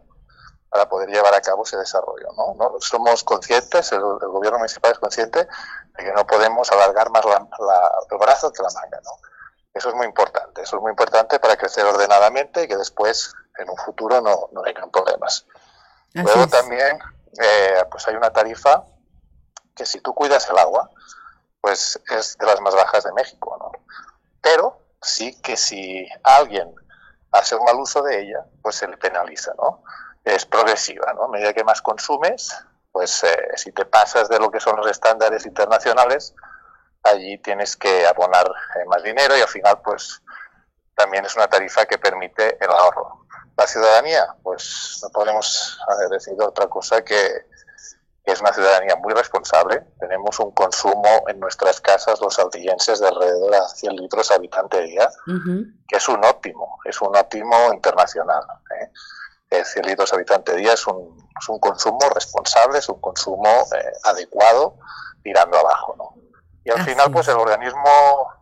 para 0.70 0.88
poder 0.88 1.10
llevar 1.10 1.34
a 1.34 1.42
cabo 1.42 1.64
ese 1.64 1.78
desarrollo. 1.78 2.28
¿no? 2.38 2.80
somos 2.80 3.24
conscientes, 3.24 3.92
el, 3.92 4.02
gobierno 4.02 4.60
municipal 4.60 4.92
es 4.92 5.00
consciente 5.00 5.40
de 5.40 6.04
que 6.04 6.12
no 6.14 6.26
podemos 6.28 6.72
alargar 6.72 7.10
más 7.10 7.26
la, 7.26 7.40
el 8.12 8.18
brazo 8.18 8.52
que 8.52 8.62
la 8.62 8.70
manga. 8.70 9.00
¿no? 9.04 9.12
Eso 9.74 9.90
es 9.90 9.96
muy 9.96 10.06
importante, 10.06 10.62
eso 10.62 10.78
es 10.78 10.82
muy 10.82 10.92
importante 10.92 11.40
para 11.40 11.56
crecer 11.56 11.86
ordenadamente 11.86 12.64
y 12.64 12.68
que 12.68 12.78
después, 12.78 13.34
en 13.58 13.70
un 13.70 13.78
futuro, 13.78 14.22
no, 14.22 14.50
no 14.52 14.62
tengan 14.62 14.92
problemas. 14.92 15.46
Luego 16.14 16.48
también, 16.48 17.00
eh, 17.40 17.84
pues 17.90 18.08
hay 18.08 18.16
una 18.16 18.32
tarifa 18.32 18.84
que 19.76 19.86
si 19.86 20.02
tú 20.02 20.14
cuidas 20.14 20.50
el 20.50 20.58
agua, 20.58 20.90
pues 21.62 22.00
es 22.10 22.38
de 22.38 22.46
las 22.46 22.60
más 22.62 22.76
bajas 22.76 23.04
de 23.04 23.14
México, 23.14 23.56
¿no? 23.60 23.72
Pero 24.42 24.82
sí 25.02 25.40
que 25.42 25.56
si 25.56 26.08
alguien 26.24 26.74
hace 27.32 27.56
un 27.56 27.64
mal 27.64 27.76
uso 27.76 28.02
de 28.02 28.22
ella, 28.22 28.46
pues 28.62 28.76
se 28.76 28.88
le 28.88 28.98
penaliza, 28.98 29.54
¿no? 29.58 29.84
Es 30.24 30.46
progresiva, 30.46 31.14
¿no? 31.14 31.24
A 31.24 31.28
medida 31.30 31.54
que 31.54 31.64
más 31.64 31.82
consumes, 31.82 32.56
pues 32.92 33.24
eh, 33.24 33.48
si 33.56 33.72
te 33.72 33.86
pasas 33.86 34.30
de 34.30 34.40
lo 34.40 34.52
que 34.52 34.60
son 34.60 34.76
los 34.78 34.90
estándares 34.90 35.46
internacionales, 35.46 36.34
allí 37.04 37.38
tienes 37.38 37.78
que 37.78 38.06
abonar 38.06 38.46
eh, 38.48 38.86
más 38.88 39.04
dinero 39.04 39.38
y 39.38 39.42
al 39.42 39.48
final 39.48 39.80
pues 39.84 40.22
también 40.96 41.26
es 41.26 41.36
una 41.36 41.48
tarifa 41.48 41.86
que 41.86 41.98
permite 41.98 42.58
el 42.64 42.70
ahorro. 42.70 43.26
La 43.58 43.68
ciudadanía, 43.68 44.36
pues 44.44 45.00
no 45.04 45.10
podemos 45.10 45.80
decir 46.10 46.34
otra 46.42 46.68
cosa 46.68 47.02
que, 47.04 47.46
que 48.26 48.32
es 48.34 48.42
una 48.42 48.54
ciudadanía 48.54 48.96
muy 48.96 49.14
responsable. 49.14 49.82
Tenemos 50.00 50.40
un 50.40 50.52
consumo 50.52 51.24
en 51.28 51.40
nuestras 51.40 51.82
casas, 51.82 52.20
los 52.22 52.38
altillenses, 52.40 53.00
de 53.00 53.08
alrededor 53.08 53.56
a 53.56 53.68
100 53.68 53.96
litros 53.96 54.32
habitante 54.32 54.82
día, 54.82 55.10
que 55.88 55.98
es 55.98 56.10
un 56.10 56.24
óptimo, 56.24 56.80
es 56.86 57.02
un 57.02 57.16
óptimo 57.16 57.74
internacional. 57.74 58.44
¿eh? 58.80 58.92
100 59.50 59.86
litros 59.86 60.14
habitante 60.14 60.56
día 60.56 60.74
es 60.74 60.86
un, 60.88 61.28
es 61.40 61.50
un 61.50 61.60
consumo 61.60 62.00
responsable, 62.14 62.80
es 62.80 62.90
un 62.90 63.02
consumo 63.02 63.50
eh, 63.76 63.92
adecuado, 64.04 64.76
tirando 65.24 65.58
abajo. 65.58 65.96
¿no? 65.98 66.14
Y 66.64 66.70
al 66.72 66.84
final, 66.84 67.12
pues 67.12 67.28
el 67.28 67.38
organismo 67.38 68.34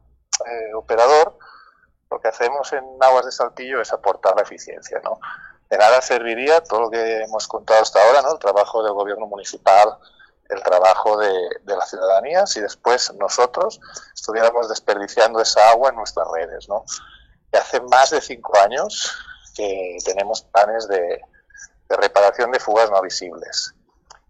eh, 0.45 0.73
operador 0.73 1.37
lo 2.09 2.19
que 2.19 2.27
hacemos 2.29 2.71
en 2.73 2.83
Aguas 3.01 3.25
de 3.25 3.31
Saltillo 3.31 3.81
es 3.81 3.91
aportar 3.91 4.35
la 4.35 4.43
eficiencia, 4.43 4.99
¿no? 5.03 5.19
De 5.69 5.77
nada 5.77 6.01
serviría 6.01 6.63
todo 6.63 6.81
lo 6.81 6.89
que 6.89 7.23
hemos 7.23 7.47
contado 7.47 7.81
hasta 7.81 8.01
ahora, 8.01 8.21
¿no? 8.21 8.31
El 8.31 8.39
trabajo 8.39 8.81
del 8.81 8.93
gobierno 8.93 9.27
municipal, 9.27 9.97
el 10.49 10.63
trabajo 10.63 11.17
de, 11.17 11.31
la 11.65 11.85
ciudadanía, 11.85 12.47
si 12.47 12.61
después 12.61 13.13
nosotros 13.15 13.81
estuviéramos 14.15 14.69
desperdiciando 14.69 15.41
esa 15.41 15.69
agua 15.71 15.89
en 15.89 15.97
nuestras 15.97 16.27
redes, 16.31 16.69
¿no? 16.69 16.85
Y 17.51 17.57
hace 17.57 17.81
más 17.81 18.11
de 18.11 18.21
cinco 18.21 18.57
años 18.57 19.13
que 19.57 19.97
tenemos 20.05 20.43
planes 20.43 20.87
de 20.87 21.19
reparación 21.89 22.51
de 22.51 22.59
fugas 22.59 22.91
no 22.91 23.01
visibles 23.01 23.73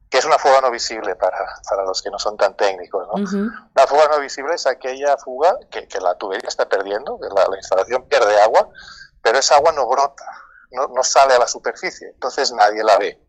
que 0.10 0.18
es 0.18 0.26
una 0.26 0.38
fuga 0.38 0.62
no 0.62 0.72
visible 0.72 1.16
para, 1.16 1.38
para 1.70 1.84
los 1.84 2.02
que 2.02 2.10
no 2.10 2.18
son 2.18 2.38
tan 2.38 2.56
técnicos. 2.56 3.08
¿no? 3.08 3.52
La 3.76 3.88
fuga 3.88 4.08
no 4.10 4.20
visible 4.20 4.56
es 4.56 4.66
aquella 4.66 5.18
fuga 5.18 5.58
que, 5.70 5.88
que 5.88 6.00
la 6.00 6.16
tubería 6.16 6.48
está 6.48 6.68
perdiendo, 6.68 7.20
que 7.20 7.28
la, 7.28 7.58
instalación 7.58 8.08
pierde 8.08 8.40
agua, 8.42 8.70
pero 9.22 9.38
esa 9.40 9.56
agua 9.56 9.74
no 9.74 9.88
brota, 9.88 10.26
no, 10.72 10.88
no 10.88 11.04
sale 11.04 11.34
a 11.34 11.40
la 11.40 11.48
superficie, 11.48 12.10
entonces 12.10 12.52
nadie 12.54 12.84
la 12.84 12.98
ve. 12.98 13.20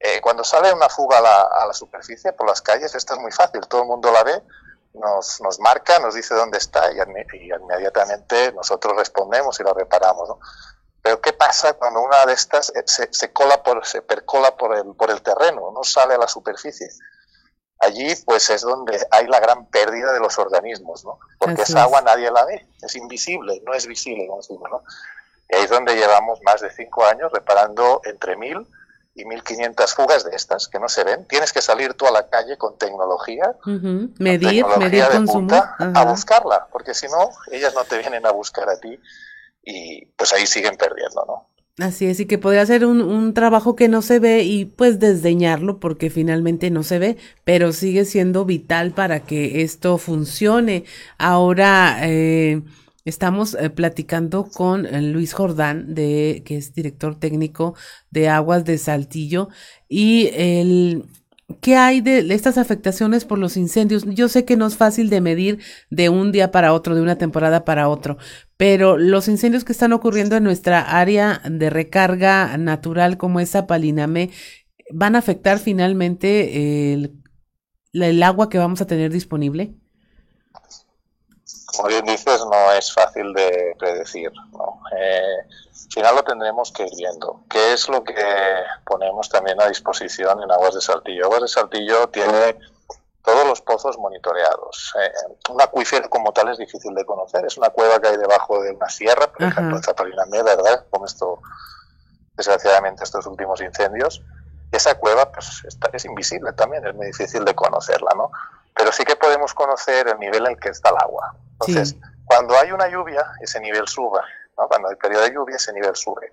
Eh, 0.00 0.20
cuando 0.20 0.42
sale 0.42 0.72
una 0.72 0.88
fuga 0.88 1.18
a 1.18 1.20
la, 1.20 1.42
a 1.42 1.66
la, 1.66 1.72
superficie 1.72 2.32
por 2.32 2.48
las 2.48 2.62
calles, 2.62 2.94
esto 2.94 3.14
es 3.14 3.20
muy 3.20 3.30
fácil, 3.30 3.60
todo 3.68 3.82
el 3.82 3.88
mundo 3.88 4.10
la 4.10 4.24
ve, 4.24 4.42
nos, 4.94 5.40
nos 5.42 5.60
marca, 5.60 5.98
nos 5.98 6.14
dice 6.14 6.34
dónde 6.34 6.58
está 6.58 6.90
y, 6.92 6.96
y 7.36 7.52
inmediatamente 7.52 8.52
nosotros 8.52 8.96
respondemos 8.96 9.58
y 9.60 9.62
la 9.62 9.72
reparamos. 9.74 10.28
¿no? 10.28 10.38
Pero 11.02 11.20
¿qué 11.20 11.32
pasa 11.32 11.74
cuando 11.74 12.00
una 12.00 12.24
de 12.26 12.32
estas 12.32 12.70
eh, 12.70 12.84
se, 12.86 13.08
se, 13.12 13.32
cola 13.32 13.62
por, 13.62 13.84
se 13.84 14.02
percola 14.02 14.56
por 14.56 14.76
el, 14.76 14.94
por 14.94 15.10
el 15.10 15.20
terreno, 15.20 15.72
no 15.72 15.82
sale 15.82 16.14
a 16.14 16.18
la 16.18 16.28
superficie? 16.28 16.88
Allí 17.80 18.14
pues 18.24 18.48
es 18.50 18.62
donde 18.62 19.04
hay 19.10 19.26
la 19.26 19.40
gran 19.40 19.66
pérdida 19.66 20.12
de 20.12 20.20
los 20.20 20.38
organismos, 20.38 21.04
¿no? 21.04 21.18
Porque 21.38 21.62
esa 21.62 21.82
agua 21.82 22.00
nadie 22.00 22.30
la 22.30 22.44
ve, 22.44 22.68
es 22.80 22.94
invisible, 22.94 23.60
no 23.66 23.74
es 23.74 23.88
visible, 23.88 24.28
como 24.28 24.40
decimos, 24.40 24.70
¿no? 24.70 24.82
Y 25.50 25.56
ahí 25.56 25.64
es 25.64 25.70
donde 25.70 25.96
llevamos 25.96 26.38
más 26.44 26.60
de 26.60 26.70
cinco 26.70 27.04
años 27.04 27.32
reparando 27.32 28.00
entre 28.04 28.36
mil 28.36 28.64
y 29.16 29.24
mil 29.24 29.42
quinientas 29.42 29.94
fugas 29.94 30.24
de 30.24 30.36
estas 30.36 30.68
que 30.68 30.78
no 30.78 30.88
se 30.88 31.02
ven. 31.02 31.26
Tienes 31.26 31.52
que 31.52 31.60
salir 31.60 31.94
tú 31.94 32.06
a 32.06 32.12
la 32.12 32.28
calle 32.28 32.56
con 32.56 32.78
tecnología, 32.78 33.56
medir, 33.64 34.64
medir 34.78 35.08
consumo, 35.08 35.50
a 35.52 36.04
buscarla, 36.04 36.68
porque 36.70 36.94
si 36.94 37.08
no, 37.08 37.30
ellas 37.50 37.74
no 37.74 37.82
te 37.82 37.98
vienen 37.98 38.24
a 38.24 38.30
buscar 38.30 38.70
a 38.70 38.78
ti 38.78 39.00
y 39.62 40.06
pues 40.16 40.32
ahí 40.32 40.46
siguen 40.46 40.76
perdiendo, 40.76 41.24
¿no? 41.26 41.52
Así 41.78 42.04
es, 42.04 42.20
y 42.20 42.26
que 42.26 42.36
podría 42.36 42.66
ser 42.66 42.84
un, 42.84 43.00
un, 43.00 43.32
trabajo 43.32 43.74
que 43.76 43.88
no 43.88 44.02
se 44.02 44.18
ve 44.18 44.42
y 44.42 44.66
pues 44.66 44.98
desdeñarlo 45.00 45.80
porque 45.80 46.10
finalmente 46.10 46.70
no 46.70 46.82
se 46.82 46.98
ve, 46.98 47.16
pero 47.44 47.72
sigue 47.72 48.04
siendo 48.04 48.44
vital 48.44 48.92
para 48.92 49.20
que 49.20 49.62
esto 49.62 49.96
funcione. 49.96 50.84
Ahora 51.16 51.98
eh, 52.02 52.60
estamos 53.06 53.54
eh, 53.54 53.70
platicando 53.70 54.50
con 54.50 54.84
eh, 54.84 55.00
Luis 55.00 55.32
Jordán, 55.32 55.94
de, 55.94 56.42
que 56.44 56.58
es 56.58 56.74
director 56.74 57.18
técnico 57.18 57.74
de 58.10 58.28
Aguas 58.28 58.66
de 58.66 58.76
Saltillo, 58.76 59.48
y 59.88 60.28
el 60.34 61.06
¿Qué 61.60 61.76
hay 61.76 62.00
de 62.00 62.20
estas 62.34 62.56
afectaciones 62.58 63.24
por 63.24 63.38
los 63.38 63.56
incendios? 63.56 64.04
Yo 64.06 64.28
sé 64.28 64.44
que 64.44 64.56
no 64.56 64.66
es 64.66 64.76
fácil 64.76 65.10
de 65.10 65.20
medir 65.20 65.58
de 65.90 66.08
un 66.08 66.32
día 66.32 66.50
para 66.50 66.72
otro, 66.72 66.94
de 66.94 67.02
una 67.02 67.18
temporada 67.18 67.64
para 67.64 67.88
otro, 67.88 68.16
pero 68.62 68.96
los 68.96 69.26
incendios 69.26 69.64
que 69.64 69.72
están 69.72 69.92
ocurriendo 69.92 70.36
en 70.36 70.44
nuestra 70.44 71.00
área 71.00 71.42
de 71.44 71.68
recarga 71.68 72.56
natural 72.58 73.18
como 73.18 73.40
esa 73.40 73.66
Paliname 73.66 74.30
van 74.92 75.16
a 75.16 75.18
afectar 75.18 75.58
finalmente 75.58 76.92
el, 76.92 77.20
el 77.92 78.22
agua 78.22 78.48
que 78.48 78.58
vamos 78.58 78.80
a 78.80 78.86
tener 78.86 79.10
disponible? 79.10 79.74
Como 81.74 81.88
bien 81.88 82.04
dices, 82.04 82.40
no 82.48 82.72
es 82.78 82.92
fácil 82.92 83.32
de 83.32 83.74
predecir. 83.80 84.30
¿no? 84.52 84.80
Eh, 84.96 85.40
al 85.40 85.92
final 85.92 86.14
lo 86.14 86.22
tendremos 86.22 86.70
que 86.70 86.84
ir 86.84 86.92
viendo. 86.96 87.42
¿Qué 87.50 87.72
es 87.72 87.88
lo 87.88 88.04
que 88.04 88.14
ponemos 88.86 89.28
también 89.28 89.60
a 89.60 89.66
disposición 89.66 90.40
en 90.40 90.52
Aguas 90.52 90.76
de 90.76 90.80
Saltillo? 90.82 91.24
Aguas 91.24 91.42
de 91.42 91.48
Saltillo 91.48 92.10
tiene 92.10 92.56
todos 93.22 93.46
los 93.46 93.60
pozos 93.60 93.98
monitoreados. 93.98 94.94
Eh, 95.00 95.12
un 95.50 95.60
acuífero 95.60 96.10
como 96.10 96.32
tal 96.32 96.48
es 96.48 96.58
difícil 96.58 96.94
de 96.94 97.04
conocer. 97.04 97.44
Es 97.44 97.56
una 97.56 97.70
cueva 97.70 98.00
que 98.00 98.08
hay 98.08 98.16
debajo 98.16 98.62
de 98.62 98.72
una 98.72 98.88
sierra, 98.88 99.26
por 99.32 99.42
ejemplo, 99.42 99.76
en 99.76 99.82
Zapalinamé, 99.82 100.42
¿verdad? 100.42 100.86
Como 100.90 101.06
esto, 101.06 101.40
desgraciadamente, 102.36 103.04
estos 103.04 103.26
últimos 103.26 103.60
incendios. 103.60 104.22
Y 104.72 104.76
esa 104.76 104.96
cueva 104.96 105.30
pues, 105.30 105.62
está, 105.66 105.90
es 105.92 106.04
invisible 106.04 106.52
también, 106.52 106.86
es 106.86 106.94
muy 106.94 107.06
difícil 107.06 107.44
de 107.44 107.54
conocerla, 107.54 108.10
¿no? 108.16 108.30
Pero 108.74 108.90
sí 108.90 109.04
que 109.04 109.16
podemos 109.16 109.54
conocer 109.54 110.08
el 110.08 110.18
nivel 110.18 110.46
en 110.46 110.52
el 110.52 110.60
que 110.60 110.70
está 110.70 110.90
el 110.90 110.96
agua. 110.96 111.34
Entonces, 111.52 111.96
cuando 112.24 112.58
hay 112.58 112.72
una 112.72 112.88
lluvia, 112.88 113.24
ese 113.40 113.60
nivel 113.60 113.86
sube. 113.86 114.20
¿no? 114.58 114.66
Cuando 114.66 114.88
hay 114.88 114.96
periodo 114.96 115.22
de 115.22 115.32
lluvia, 115.32 115.56
ese 115.56 115.72
nivel 115.72 115.94
sube. 115.94 116.32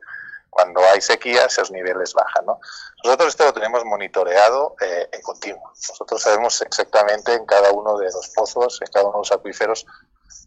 Cuando 0.49 0.81
hay 0.81 1.01
sequía, 1.01 1.45
esos 1.45 1.71
niveles 1.71 2.13
bajan. 2.13 2.45
¿no? 2.45 2.59
Nosotros 3.03 3.29
esto 3.29 3.45
lo 3.45 3.53
tenemos 3.53 3.85
monitoreado 3.85 4.75
eh, 4.81 5.09
en 5.11 5.21
continuo. 5.21 5.71
Nosotros 5.89 6.21
sabemos 6.21 6.61
exactamente 6.61 7.33
en 7.33 7.45
cada 7.45 7.71
uno 7.71 7.97
de 7.97 8.05
los 8.05 8.29
pozos, 8.29 8.81
en 8.81 8.91
cada 8.91 9.05
uno 9.05 9.13
de 9.13 9.19
los 9.19 9.31
acuíferos, 9.31 9.85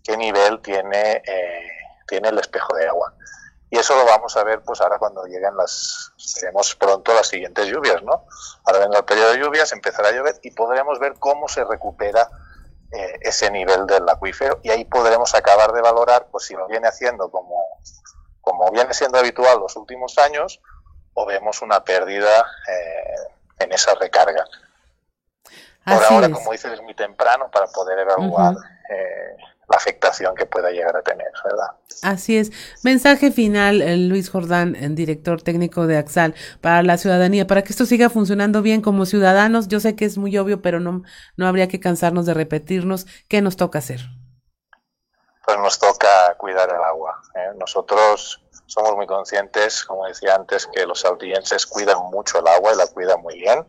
qué 0.03 0.17
nivel 0.17 0.61
tiene, 0.61 1.23
eh, 1.27 1.69
tiene 2.07 2.29
el 2.29 2.39
espejo 2.39 2.75
de 2.77 2.89
agua. 2.89 3.15
Y 3.71 3.79
eso 3.79 3.97
lo 3.97 4.05
vamos 4.05 4.37
a 4.37 4.45
ver 4.45 4.63
pues 4.63 4.83
ahora 4.83 4.99
cuando 4.99 5.25
lleguen 5.25 5.57
las, 5.57 6.13
veremos 6.43 6.75
pronto 6.75 7.15
las 7.15 7.27
siguientes 7.27 7.67
lluvias, 7.69 8.03
¿no? 8.03 8.27
Ahora 8.65 8.81
vendrá 8.81 8.99
el 8.99 9.05
periodo 9.07 9.33
de 9.33 9.39
lluvias, 9.39 9.73
empezará 9.73 10.11
a 10.11 10.13
llover 10.13 10.39
y 10.43 10.51
podremos 10.51 10.99
ver 10.99 11.15
cómo 11.19 11.49
se 11.49 11.65
recupera 11.65 12.29
eh, 12.91 13.19
ese 13.23 13.51
nivel 13.51 13.87
del 13.87 14.07
acuífero 14.07 14.61
y 14.63 14.69
ahí 14.69 14.85
podremos 14.85 15.35
acabar 15.35 15.73
de 15.73 15.81
valorar 15.81 16.29
pues 16.31 16.45
si 16.45 16.55
lo 16.55 16.69
viene 16.69 16.87
haciendo 16.87 17.31
como, 17.31 17.81
como 18.43 18.71
viene 18.71 18.93
siendo 18.93 19.19
habitual 19.19 19.61
los 19.61 19.75
últimos 19.77 20.19
años 20.19 20.61
o 21.15 21.25
vemos 21.25 21.63
una 21.63 21.83
pérdida 21.83 22.45
eh, 22.69 23.65
en 23.65 23.73
esa 23.73 23.95
recarga. 23.95 24.45
Por 25.85 26.05
ahora, 26.05 26.31
como 26.31 26.53
dices, 26.53 26.73
es 26.73 26.83
muy 26.83 26.95
temprano 26.95 27.51
para 27.51 27.67
poder 27.67 27.99
evaluar 27.99 28.55
eh, 28.89 29.37
la 29.69 29.77
afectación 29.77 30.35
que 30.37 30.47
pueda 30.47 30.71
llegar 30.71 30.97
a 30.97 31.03
tener, 31.03 31.31
¿verdad? 31.45 31.67
Así 32.03 32.37
es. 32.37 32.53
Mensaje 32.85 33.33
final, 33.33 33.83
eh, 33.83 33.97
Luis 33.97 34.31
Jordán, 34.31 34.77
el 34.77 34.95
director 34.95 35.43
técnico 35.43 35.87
de 35.87 35.97
Axal, 35.97 36.35
para 36.61 36.83
la 36.83 36.99
ciudadanía, 36.99 37.47
para 37.47 37.63
que 37.63 37.71
esto 37.71 37.85
siga 37.85 38.11
funcionando 38.11 38.63
bien 38.63 38.81
como 38.81 39.07
ciudadanos. 39.07 39.67
Yo 39.69 39.81
sé 39.81 39.97
que 39.97 40.05
es 40.05 40.19
muy 40.19 40.37
obvio, 40.39 40.63
pero 40.63 40.79
no, 40.79 41.03
no 41.37 41.47
habría 41.49 41.69
que 41.69 41.81
cansarnos 41.81 42.27
de 42.27 42.35
repetirnos. 42.35 43.07
¿Qué 43.29 43.43
nos 43.43 43.57
toca 43.57 43.81
hacer? 43.81 44.01
Pues 45.45 45.59
nos 45.59 45.79
toca 45.79 46.35
cuidar 46.37 46.71
el 46.71 46.83
agua. 46.83 47.21
¿eh? 47.35 47.53
Nosotros 47.57 48.43
somos 48.67 48.95
muy 48.97 49.07
conscientes, 49.07 49.85
como 49.85 50.07
decía 50.07 50.35
antes, 50.35 50.67
que 50.67 50.87
los 50.87 51.01
saltillenses 51.01 51.67
cuidan 51.67 51.99
mucho 52.11 52.39
el 52.39 52.47
agua 52.47 52.73
y 52.73 52.77
la 52.77 52.87
cuidan 52.87 53.21
muy 53.21 53.35
bien. 53.35 53.67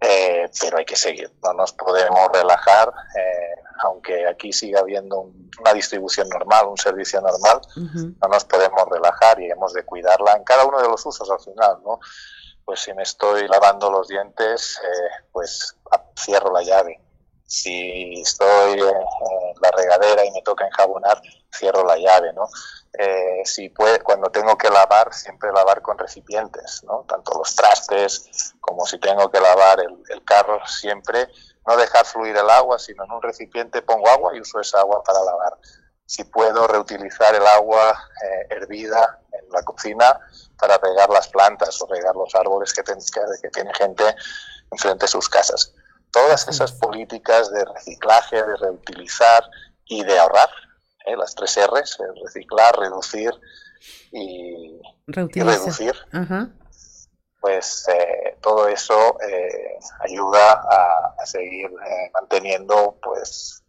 Eh, 0.00 0.50
pero 0.60 0.78
hay 0.78 0.84
que 0.84 0.96
seguir, 0.96 1.32
no 1.42 1.54
nos 1.54 1.72
podemos 1.72 2.28
relajar, 2.32 2.92
eh, 3.16 3.62
aunque 3.84 4.26
aquí 4.26 4.52
siga 4.52 4.80
habiendo 4.80 5.30
una 5.60 5.72
distribución 5.72 6.28
normal, 6.28 6.66
un 6.66 6.76
servicio 6.76 7.20
normal, 7.22 7.60
no 7.76 8.28
nos 8.28 8.44
podemos 8.44 8.84
relajar 8.90 9.40
y 9.40 9.50
hemos 9.50 9.72
de 9.72 9.84
cuidarla 9.84 10.34
en 10.34 10.44
cada 10.44 10.66
uno 10.66 10.80
de 10.80 10.88
los 10.88 11.04
usos 11.06 11.30
al 11.30 11.40
final, 11.40 11.78
¿no? 11.84 12.00
Pues 12.64 12.80
si 12.80 12.92
me 12.92 13.02
estoy 13.02 13.46
lavando 13.48 13.90
los 13.90 14.08
dientes, 14.08 14.78
eh, 14.82 15.24
pues 15.32 15.76
cierro 16.18 16.52
la 16.52 16.62
llave. 16.62 17.00
Si 17.46 18.20
estoy 18.20 18.80
en 18.80 19.62
la 19.62 19.70
regadera 19.70 20.24
y 20.24 20.30
me 20.32 20.42
toca 20.42 20.66
enjabonar, 20.66 21.20
cierro 21.52 21.84
la 21.84 21.96
llave, 21.96 22.32
¿no? 22.32 22.48
Eh, 22.96 23.42
si 23.44 23.70
puede, 23.70 24.00
cuando 24.00 24.30
tengo 24.30 24.56
que 24.56 24.70
lavar, 24.70 25.12
siempre 25.12 25.50
lavar 25.52 25.82
con 25.82 25.98
recipientes, 25.98 26.84
¿no? 26.84 27.04
Tanto 27.08 27.36
los 27.36 27.54
trastes 27.56 28.54
como 28.60 28.86
si 28.86 28.98
tengo 28.98 29.30
que 29.30 29.40
lavar 29.40 29.80
el, 29.80 30.24
carro, 30.24 30.64
siempre 30.66 31.28
no 31.66 31.76
dejar 31.76 32.06
fluir 32.06 32.36
el 32.36 32.48
agua, 32.48 32.78
sino 32.78 33.04
en 33.04 33.10
un 33.10 33.22
recipiente 33.22 33.82
pongo 33.82 34.08
agua 34.08 34.36
y 34.36 34.40
uso 34.40 34.60
esa 34.60 34.80
agua 34.80 35.02
para 35.02 35.24
lavar. 35.24 35.58
Si 36.06 36.22
puedo 36.24 36.68
reutilizar 36.68 37.34
el 37.34 37.46
agua 37.46 37.98
eh, 38.22 38.46
hervida 38.50 39.20
en 39.32 39.50
la 39.50 39.62
cocina 39.62 40.20
para 40.58 40.78
regar 40.78 41.10
las 41.10 41.28
plantas 41.28 41.80
o 41.82 41.86
regar 41.86 42.14
los 42.14 42.32
árboles 42.34 42.72
que, 42.72 42.82
que, 42.82 43.50
tiene 43.50 43.74
gente 43.74 44.04
enfrente 44.70 45.04
de 45.04 45.08
sus 45.08 45.28
casas. 45.28 45.74
Todas 46.14 46.46
esas 46.46 46.70
políticas 46.70 47.50
de 47.50 47.64
reciclaje, 47.64 48.36
de 48.36 48.56
reutilizar 48.56 49.50
y 49.84 50.04
de 50.04 50.16
ahorrar, 50.16 50.48
¿eh? 51.06 51.16
las 51.16 51.34
tres 51.34 51.58
R's, 51.58 51.98
reciclar, 52.22 52.78
reducir 52.78 53.32
y, 54.12 54.80
reducir, 55.08 55.92
pues 57.40 57.88
eh, 57.88 58.38
todo 58.40 58.68
eso 58.68 59.18
eh, 59.28 59.76
ayuda 60.00 60.52
a, 60.52 61.26
seguir 61.26 61.68
manteniendo 62.12 62.96
pues 63.02 63.64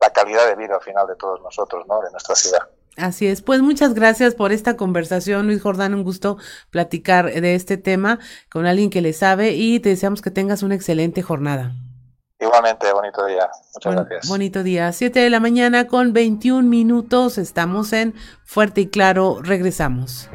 la 0.00 0.10
calidad 0.12 0.46
de 0.46 0.54
vida 0.54 0.76
al 0.76 0.82
final 0.82 1.08
de 1.08 1.16
todos 1.16 1.42
nosotros, 1.42 1.86
¿no? 1.88 2.00
De 2.02 2.10
nuestra 2.12 2.36
ciudad. 2.36 2.68
Así 2.96 3.26
es, 3.26 3.40
pues 3.40 3.62
muchas 3.62 3.94
gracias 3.94 4.34
por 4.34 4.52
esta 4.52 4.76
conversación, 4.76 5.46
Luis 5.46 5.62
Jordán, 5.62 5.94
un 5.94 6.02
gusto 6.02 6.36
platicar 6.70 7.32
de 7.32 7.54
este 7.54 7.76
tema 7.76 8.18
con 8.50 8.66
alguien 8.66 8.90
que 8.90 9.00
le 9.00 9.12
sabe 9.12 9.52
y 9.52 9.80
te 9.80 9.90
deseamos 9.90 10.20
que 10.22 10.30
tengas 10.30 10.62
una 10.62 10.74
excelente 10.74 11.22
jornada. 11.22 11.74
Igualmente, 12.40 12.90
bonito 12.92 13.26
día. 13.26 13.48
Muchas 13.74 13.94
gracias. 13.94 14.28
Bonito 14.28 14.62
día. 14.62 14.92
Siete 14.92 15.20
de 15.20 15.28
la 15.28 15.40
mañana 15.40 15.86
con 15.86 16.14
21 16.14 16.66
minutos. 16.66 17.36
Estamos 17.36 17.92
en 17.92 18.14
Fuerte 18.44 18.82
y 18.82 18.86
Claro. 18.86 19.40
Regresamos. 19.42 20.30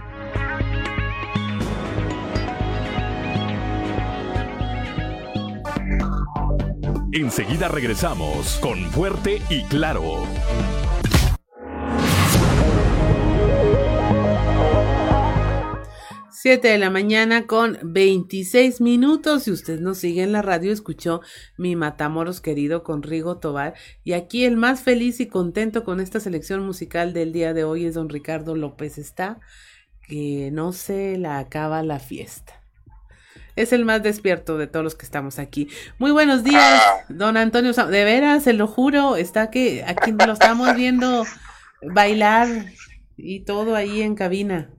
Enseguida 7.12 7.70
regresamos 7.70 8.60
con 8.62 8.78
Fuerte 8.92 9.42
y 9.50 9.64
Claro. 9.64 10.26
7 16.46 16.68
de 16.68 16.78
la 16.78 16.92
mañana 16.92 17.48
con 17.48 17.80
26 17.82 18.80
minutos. 18.80 19.46
Si 19.46 19.52
usted 19.52 19.80
nos 19.80 19.98
sigue 19.98 20.22
en 20.22 20.32
la 20.32 20.44
radio, 20.44 20.72
escuchó 20.72 21.22
mi 21.58 21.76
Matamoros 21.76 22.40
querido 22.40 22.84
con 22.84 23.02
Rigo 23.02 23.40
Tobar. 23.40 23.74
Y 24.04 24.14
aquí 24.14 24.46
el 24.46 24.56
más 24.56 24.82
feliz 24.82 25.20
y 25.20 25.26
contento 25.26 25.84
con 25.84 26.00
esta 26.00 26.20
selección 26.20 26.64
musical 26.64 27.14
del 27.14 27.34
día 27.34 27.56
de 27.56 27.64
hoy 27.64 27.88
es 27.88 27.96
don 27.96 28.10
Ricardo 28.10 28.56
López 28.56 29.00
Está, 29.00 29.40
que 30.08 30.52
no 30.54 30.72
se 30.72 31.18
la 31.18 31.40
acaba 31.40 31.82
la 31.82 31.98
fiesta. 31.98 32.62
Es 33.56 33.74
el 33.74 33.84
más 33.84 34.04
despierto 34.04 34.60
de 34.60 34.68
todos 34.68 34.84
los 34.84 34.94
que 34.94 35.06
estamos 35.08 35.40
aquí. 35.40 35.68
Muy 35.98 36.12
buenos 36.12 36.44
días, 36.44 36.80
don 37.10 37.38
Antonio. 37.38 37.74
De 37.74 38.04
veras, 38.04 38.44
se 38.44 38.54
lo 38.54 38.68
juro, 38.68 39.16
está 39.16 39.50
que 39.50 39.84
aquí 39.84 40.12
lo 40.12 40.34
estamos 40.34 40.76
viendo 40.76 41.26
bailar 41.82 42.48
y 43.18 43.40
todo 43.46 43.76
ahí 43.76 44.04
en 44.04 44.14
cabina. 44.14 44.75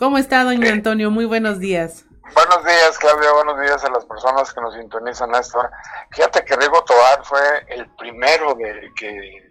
¿Cómo 0.00 0.16
está, 0.16 0.44
doña 0.44 0.72
Antonio? 0.72 1.10
Muy 1.10 1.26
buenos 1.26 1.58
días. 1.58 2.06
Buenos 2.34 2.64
días, 2.64 2.98
Claudia. 2.98 3.32
Buenos 3.32 3.60
días 3.60 3.84
a 3.84 3.90
las 3.90 4.06
personas 4.06 4.50
que 4.50 4.58
nos 4.62 4.72
sintonizan 4.72 5.34
a 5.34 5.40
esta 5.40 5.58
hora. 5.58 5.70
Fíjate 6.12 6.42
que 6.42 6.56
Rigo 6.56 6.82
Tobar 6.84 7.22
fue 7.22 7.66
el 7.68 7.86
primero 7.96 8.54
de 8.54 8.90
que 8.96 9.46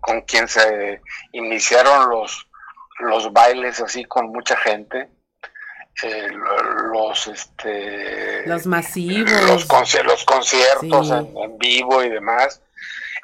con, 0.00 0.22
quien 0.22 0.48
se 0.48 1.02
iniciaron 1.32 2.08
los, 2.08 2.48
los 3.00 3.30
bailes 3.34 3.80
así 3.80 4.06
con 4.06 4.28
mucha 4.28 4.56
gente. 4.56 5.10
Eh, 6.02 6.28
los 6.90 7.26
este 7.28 8.46
los 8.46 8.66
masivos 8.66 9.30
los, 9.46 9.64
conciertos 10.24 11.10
en, 11.10 11.56
vivo 11.58 12.02
y 12.02 12.08
demás 12.08 12.60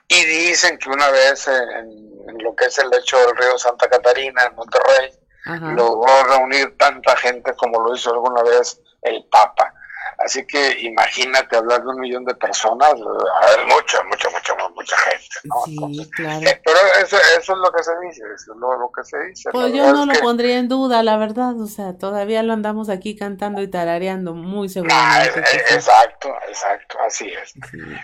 y 0.06 0.24
dicen 0.24 0.78
que 0.78 0.88
una 0.88 1.10
vez 1.10 1.48
en, 1.48 2.28
en, 2.28 2.38
lo 2.44 2.54
que 2.54 2.66
es 2.66 2.78
el 2.78 2.88
lecho 2.90 3.18
del 3.18 3.36
río 3.36 3.58
Santa 3.58 3.88
Catarina 3.88 4.44
en 4.44 4.54
Monterrey 4.54 5.19
logró 5.45 6.24
reunir 6.24 6.76
tanta 6.76 7.16
gente 7.16 7.55
como 7.55 7.80
lo 7.80 7.95
hizo 7.95 8.12
alguna 8.12 8.43
vez 8.43 8.80
el 9.03 9.24
Papa. 9.30 9.74
Así 10.18 10.47
que 10.47 10.80
imagínate 10.80 11.57
hablar 11.57 11.82
de 11.82 11.88
un 11.88 12.01
millón 12.01 12.26
de 12.26 12.34
personas, 12.34 12.93
ver, 12.93 13.66
mucha, 13.66 14.03
mucha, 14.05 14.28
mucha, 14.28 14.55
mucha 14.74 14.97
gente. 14.99 15.36
Sí, 15.64 16.11
claro. 16.11 16.47
Eh, 16.47 16.61
pero 16.62 16.78
eso, 17.03 17.16
eso, 17.38 17.53
es 17.55 17.59
lo 17.59 17.72
que 17.72 17.82
se 17.82 17.93
dice, 18.01 18.22
eso 18.34 18.53
es 18.53 18.59
lo, 18.59 18.91
que 18.95 19.03
se 19.03 19.18
dice. 19.28 19.51
Pues 19.51 19.72
yo 19.72 19.91
no 19.95 20.05
lo 20.05 20.12
pondría 20.20 20.59
en 20.59 20.68
duda, 20.68 21.03
la 21.03 21.16
verdad, 21.16 21.59
o 21.59 21.66
sea, 21.66 21.97
todavía 21.97 22.43
lo 22.43 22.53
andamos 22.53 22.91
aquí 22.91 23.16
cantando 23.16 23.62
y 23.62 23.68
tarareando, 23.68 24.34
muy 24.34 24.68
seguramente. 24.68 25.43
Ah, 25.43 25.74
exacto, 25.74 26.28
exacto, 26.49 26.99
así 27.07 27.32
es. 27.32 27.55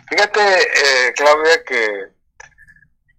Fíjate, 0.08 0.40
eh, 0.40 1.12
Claudia, 1.14 1.64
que 1.64 2.15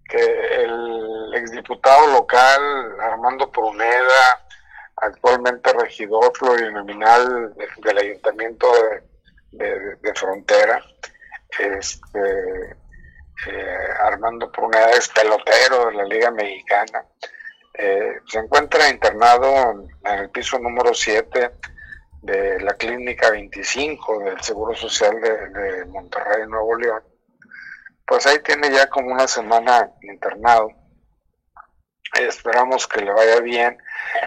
que 0.07 0.63
el 0.63 1.33
exdiputado 1.35 2.07
local 2.07 2.61
Armando 3.01 3.51
Pruneda, 3.51 4.45
actualmente 4.95 5.73
regidor 5.73 6.31
plurinominal 6.33 7.53
del 7.77 7.97
Ayuntamiento 7.97 8.67
de, 9.51 10.13
Frontera, 10.15 10.83
este, 11.59 12.75
eh, 13.47 13.87
Armando 14.01 14.51
Pruneda 14.51 14.91
es 14.91 15.09
pelotero 15.09 15.87
de 15.87 15.93
la 15.93 16.03
Liga 16.05 16.31
Mexicana, 16.31 17.05
eh, 17.73 18.19
se 18.25 18.39
encuentra 18.39 18.89
internado 18.89 19.87
en 20.03 20.19
el 20.19 20.29
piso 20.31 20.57
número 20.57 20.93
7 20.93 21.51
de 22.23 22.59
la 22.61 22.73
Clínica 22.73 23.29
25 23.29 24.19
del 24.19 24.41
Seguro 24.41 24.75
Social 24.75 25.21
de 25.21 25.85
Monterrey, 25.85 26.47
Nuevo 26.47 26.75
León 26.75 27.03
pues 28.07 28.25
ahí 28.25 28.39
tiene 28.39 28.71
ya 28.71 28.87
como 28.89 29.11
una 29.11 29.27
semana 29.27 29.91
internado. 30.01 30.71
Esperamos 32.17 32.87
que 32.87 33.01
le 33.01 33.11
vaya 33.11 33.41
bien. 33.41 33.77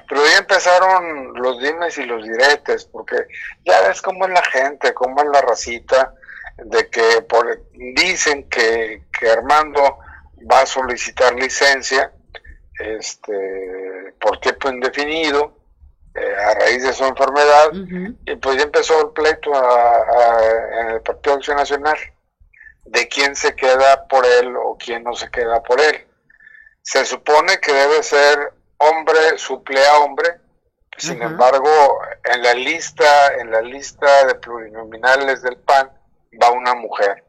Pero 0.06 0.24
ya 0.26 0.38
empezaron 0.38 1.32
los 1.34 1.58
dimes 1.60 1.96
y 1.96 2.04
los 2.04 2.22
diretes, 2.22 2.84
porque 2.84 3.16
ya 3.64 3.80
ves 3.88 4.02
cómo 4.02 4.26
es 4.26 4.32
la 4.32 4.42
gente, 4.42 4.92
cómo 4.92 5.22
es 5.22 5.28
la 5.32 5.40
racita, 5.40 6.14
de 6.58 6.88
que 6.90 7.22
por, 7.22 7.62
dicen 7.72 8.48
que, 8.50 9.02
Armando 9.32 9.98
va 10.50 10.60
a 10.60 10.66
solicitar 10.66 11.34
licencia 11.34 12.12
este, 12.78 14.14
por 14.20 14.40
tiempo 14.40 14.70
indefinido 14.70 15.56
eh, 16.14 16.34
a 16.36 16.54
raíz 16.54 16.82
de 16.82 16.92
su 16.92 17.04
enfermedad, 17.04 17.70
y 18.26 18.36
pues 18.36 18.56
ya 18.56 18.64
empezó 18.64 19.00
el 19.00 19.12
pleito 19.12 19.52
en 20.80 20.88
el 20.90 21.00
Partido 21.00 21.36
Acción 21.36 21.56
Nacional 21.56 21.98
de 22.84 23.08
quién 23.08 23.36
se 23.36 23.54
queda 23.54 24.06
por 24.08 24.26
él 24.26 24.56
o 24.56 24.76
quién 24.78 25.04
no 25.04 25.14
se 25.14 25.30
queda 25.30 25.62
por 25.62 25.80
él. 25.80 26.06
Se 26.82 27.04
supone 27.04 27.58
que 27.60 27.72
debe 27.72 28.02
ser 28.02 28.52
hombre 28.78 29.38
suple 29.38 29.84
a 29.86 29.98
hombre, 29.98 30.40
sin 30.96 31.22
embargo, 31.22 31.98
en 32.24 32.42
la 32.42 32.52
lista, 32.52 33.34
en 33.34 33.50
la 33.50 33.62
lista 33.62 34.26
de 34.26 34.34
plurinominales 34.34 35.42
del 35.42 35.56
PAN 35.56 35.90
va 36.42 36.50
una 36.50 36.74
mujer. 36.74 37.24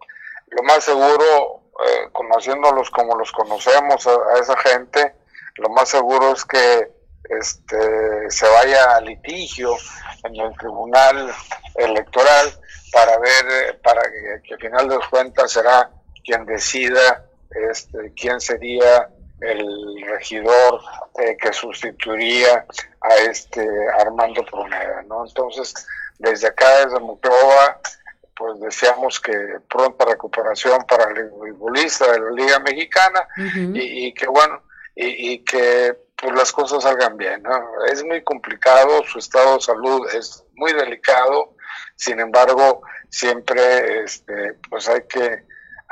Lo 0.47 0.63
más 0.63 0.83
seguro, 0.83 1.63
eh, 1.85 2.09
conociéndolos 2.11 2.89
como 2.89 3.15
los 3.15 3.31
conocemos 3.31 4.05
a, 4.07 4.39
esa 4.41 4.57
gente, 4.57 5.15
lo 5.55 5.69
más 5.69 5.89
seguro 5.89 6.33
es 6.33 6.43
que 6.43 6.91
este, 7.29 8.29
se 8.29 8.49
vaya 8.49 8.95
a 8.95 9.01
litigio 9.01 9.77
en 10.23 10.35
el 10.35 10.57
tribunal 10.57 11.33
electoral 11.75 12.60
para 12.91 13.17
ver, 13.17 13.45
eh, 13.49 13.79
para 13.81 14.01
que, 14.01 14.53
al 14.53 14.59
final 14.59 14.89
de 14.89 14.99
cuentas 15.09 15.51
será 15.51 15.89
quien 16.23 16.45
decida 16.45 17.25
este, 17.69 18.13
quién 18.15 18.39
sería 18.39 19.09
el 19.39 20.05
regidor 20.05 20.81
eh, 21.19 21.35
que 21.37 21.51
sustituiría 21.51 22.65
a 23.01 23.15
este 23.29 23.67
Armando 23.99 24.45
Pruneda, 24.45 25.01
¿no? 25.07 25.25
Entonces, 25.25 25.73
desde 26.19 26.47
acá, 26.47 26.85
desde 26.85 26.99
Muclova, 26.99 27.79
pues 28.35 28.59
deseamos 28.59 29.19
que 29.19 29.33
pronta 29.69 30.05
recuperación 30.05 30.85
para 30.87 31.11
el 31.11 31.29
futbolista 31.29 32.11
de 32.11 32.19
la 32.19 32.31
Liga 32.31 32.59
Mexicana 32.59 33.27
y, 33.73 34.13
que, 34.13 34.27
bueno, 34.27 34.61
y, 34.95 35.33
y 35.33 35.43
que 35.43 35.97
pues 36.15 36.33
las 36.35 36.51
cosas 36.51 36.83
salgan 36.83 37.17
bien, 37.17 37.41
¿no? 37.41 37.85
Es 37.91 38.03
muy 38.03 38.23
complicado, 38.23 39.03
su 39.05 39.17
estado 39.17 39.55
de 39.55 39.61
salud 39.61 40.07
es 40.13 40.43
muy 40.53 40.71
delicado, 40.73 41.55
sin 41.95 42.19
embargo, 42.19 42.81
siempre 43.09 44.03
este, 44.03 44.57
pues 44.69 44.87
hay 44.89 45.01
que 45.07 45.43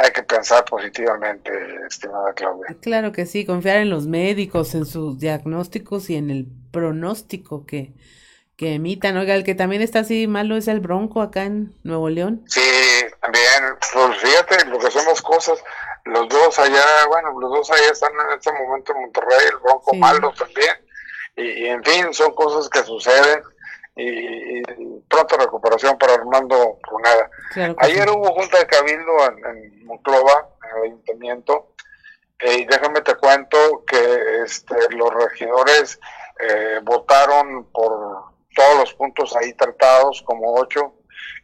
hay 0.02 0.12
que 0.12 0.24
pensar 0.24 0.64
positivamente, 0.64 1.52
estimada 1.86 2.32
Claudia. 2.34 2.74
Claro 2.82 3.12
que 3.12 3.26
sí, 3.26 3.46
confiar 3.46 3.78
en 3.78 3.90
los 3.90 4.08
médicos, 4.08 4.74
en 4.74 4.86
sus 4.86 5.20
diagnósticos 5.20 6.10
y 6.10 6.16
en 6.16 6.30
el 6.30 6.48
pronóstico 6.72 7.66
que, 7.66 7.94
que 8.56 8.76
emitan. 8.76 9.18
Oiga, 9.18 9.36
el 9.36 9.44
que 9.44 9.56
también 9.56 9.82
está 9.82 10.00
así 10.00 10.26
malo 10.26 10.56
es 10.56 10.70
el 10.70 10.80
Bronco 10.80 11.22
acá 11.22 11.44
en 11.44 11.76
Nuevo 11.84 12.10
León. 12.10 12.46
Sí, 12.48 12.62
también, 13.22 13.46
pues 13.92 14.18
fíjate 14.22 14.66
lo 14.68 14.80
que 14.80 14.88
hacemos 14.88 15.22
cosas, 15.22 15.62
los 16.06 16.30
dos 16.30 16.58
allá, 16.60 16.86
bueno, 17.10 17.38
los 17.38 17.52
dos 17.52 17.72
allá 17.72 17.92
están 17.92 18.12
en 18.14 18.38
este 18.38 18.54
momento 18.54 18.94
en 18.94 19.02
Monterrey, 19.02 19.48
el 19.52 19.58
Bronco 19.58 19.96
malo 19.96 20.34
también, 20.38 20.78
y, 21.36 21.66
en 21.68 21.84
fin, 21.84 22.14
son 22.14 22.34
cosas 22.34 22.70
que 22.70 22.84
suceden 22.84 23.42
y, 24.00 24.62
pronta 25.08 25.38
recuperación 25.38 25.97
para 25.97 26.14
Armando 26.14 26.78
Pruneda. 26.88 27.76
Ayer 27.80 28.10
hubo 28.10 28.32
junta 28.34 28.60
de 28.60 28.68
cabildo 28.68 29.11
en, 29.26 29.86
Monclova, 29.86 30.49
en 30.64 30.78
el 30.78 30.84
ayuntamiento, 30.91 31.74
y 32.41 32.65
déjame 32.65 33.02
te 33.02 33.15
cuento 33.15 33.84
que 33.86 34.44
este, 34.44 34.76
los 34.91 35.14
regidores 35.14 35.99
eh, 36.40 36.80
votaron 36.84 37.65
por 37.72 37.91
todos 38.56 38.78
los 38.78 38.94
puntos 38.94 39.36
ahí 39.36 39.53
tratados, 39.53 40.22
como 40.22 40.53
ocho, 40.56 40.94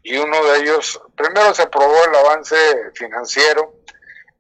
y 0.04 0.18
uno 0.18 0.44
de 0.46 0.60
ellos, 0.60 1.02
primero 1.16 1.54
se 1.54 1.64
aprobó 1.64 1.96
el 2.08 2.16
avance 2.16 2.56
financiero 2.94 3.74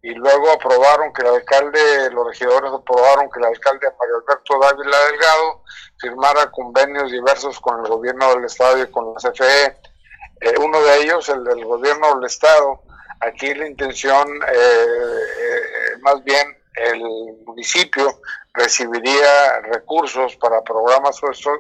y 0.06 0.14
luego 0.14 0.52
aprobaron 0.52 1.12
que 1.12 1.24
el 1.24 1.30
alcalde, 1.30 2.12
los 2.12 2.28
regidores 2.28 2.72
aprobaron 2.72 3.28
que 3.28 3.40
el 3.40 3.46
alcalde 3.46 3.88
Mario 4.00 4.18
Alberto 4.18 4.60
Dávila 4.60 4.98
Delgado 5.08 5.64
firmara 6.00 6.52
convenios 6.52 7.12
diversos 7.12 7.60
con 7.60 7.84
el 7.84 7.90
gobierno 7.90 8.36
del 8.36 8.46
estado 8.46 8.84
y 8.84 8.92
con 8.92 9.16
la 9.16 9.32
CFE. 9.32 9.66
Eh, 10.42 10.54
uno 10.62 10.80
de 10.80 11.02
ellos, 11.02 11.28
el 11.30 11.44
del 11.44 11.66
gobierno 11.66 12.14
del 12.14 12.26
estado, 12.26 12.84
aquí 13.20 13.52
la 13.56 13.66
intención, 13.66 14.28
eh, 14.48 14.86
eh, 15.40 15.98
más 16.02 16.24
bien 16.24 16.56
el 16.76 17.02
municipio 17.44 18.22
recibiría 18.54 19.60
recursos 19.62 20.36
para 20.36 20.62
programas 20.62 21.20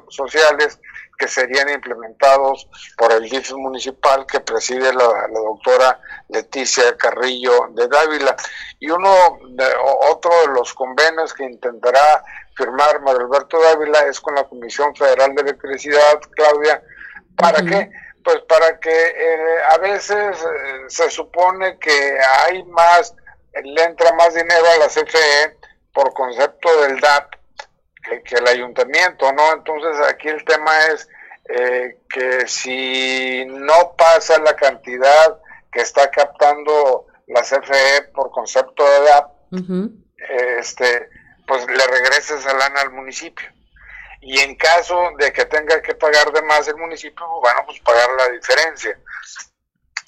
sociales 0.09 0.80
que 1.17 1.27
serían 1.27 1.69
implementados 1.69 2.67
por 2.97 3.11
el 3.11 3.29
DIF 3.29 3.51
municipal 3.53 4.25
que 4.25 4.39
preside 4.39 4.93
la, 4.93 5.27
doctora 5.31 5.99
Leticia 6.29 6.95
Carrillo 6.97 7.67
de 7.71 7.87
Dávila. 7.87 8.35
Y 8.79 8.89
uno 8.89 9.39
de, 9.49 9.67
otro 10.11 10.31
de 10.41 10.53
los 10.53 10.73
convenios 10.73 11.33
que 11.33 11.45
intentará 11.45 12.23
firmar 12.55 13.01
Alberto 13.05 13.59
Dávila 13.59 14.05
es 14.07 14.19
con 14.19 14.35
la 14.35 14.43
Comisión 14.45 14.95
Federal 14.95 15.35
de 15.35 15.41
Electricidad, 15.41 16.19
Claudia, 16.31 16.81
¿para 17.35 17.63
qué? 17.63 17.91
Pues 18.23 18.39
para 18.47 18.79
que 18.79 18.89
eh, 18.89 19.61
a 19.71 19.77
veces 19.77 20.37
eh, 20.41 20.85
se 20.87 21.09
supone 21.09 21.77
que 21.77 22.17
hay 22.45 22.63
más, 22.63 23.13
le 23.63 23.83
entra 23.83 24.13
más 24.13 24.33
dinero 24.33 24.65
a 24.75 24.79
la 24.79 24.87
CFE 24.87 25.57
por 25.93 26.13
concepto 26.13 26.81
del 26.81 26.99
DAP 26.99 27.35
que, 28.23 28.36
el 28.36 28.48
ayuntamiento, 28.48 29.32
¿no? 29.34 29.53
Entonces 29.53 29.99
aquí 30.07 30.27
el 30.27 30.44
tema 30.45 30.72
es 30.88 31.10
eh, 31.49 31.98
que 32.10 32.48
si 32.48 33.45
no 33.45 33.95
pasa 33.98 34.40
la 34.40 34.56
cantidad 34.56 35.40
que 35.72 35.82
está 35.82 36.10
captando 36.10 37.07
la 37.27 37.41
CFE 37.41 38.10
por 38.14 38.32
concepto 38.32 38.84
de 38.84 38.99
DAP, 39.02 39.32
este, 40.60 41.10
pues 41.48 41.65
le 41.68 41.88
regresa 41.88 42.36
esa 42.36 42.53
lana 42.53 42.82
al 42.82 42.91
municipio. 42.91 43.48
Y 44.22 44.40
en 44.40 44.56
caso 44.56 45.11
de 45.19 45.32
que 45.32 45.45
tenga 45.45 45.82
que 45.82 45.95
pagar 45.95 46.32
de 46.32 46.41
más 46.41 46.68
el 46.68 46.77
municipio, 46.77 47.26
pues, 47.27 47.41
bueno, 47.41 47.65
pues 47.65 47.80
pagar 47.82 48.10
la 48.18 48.30
diferencia. 48.30 48.98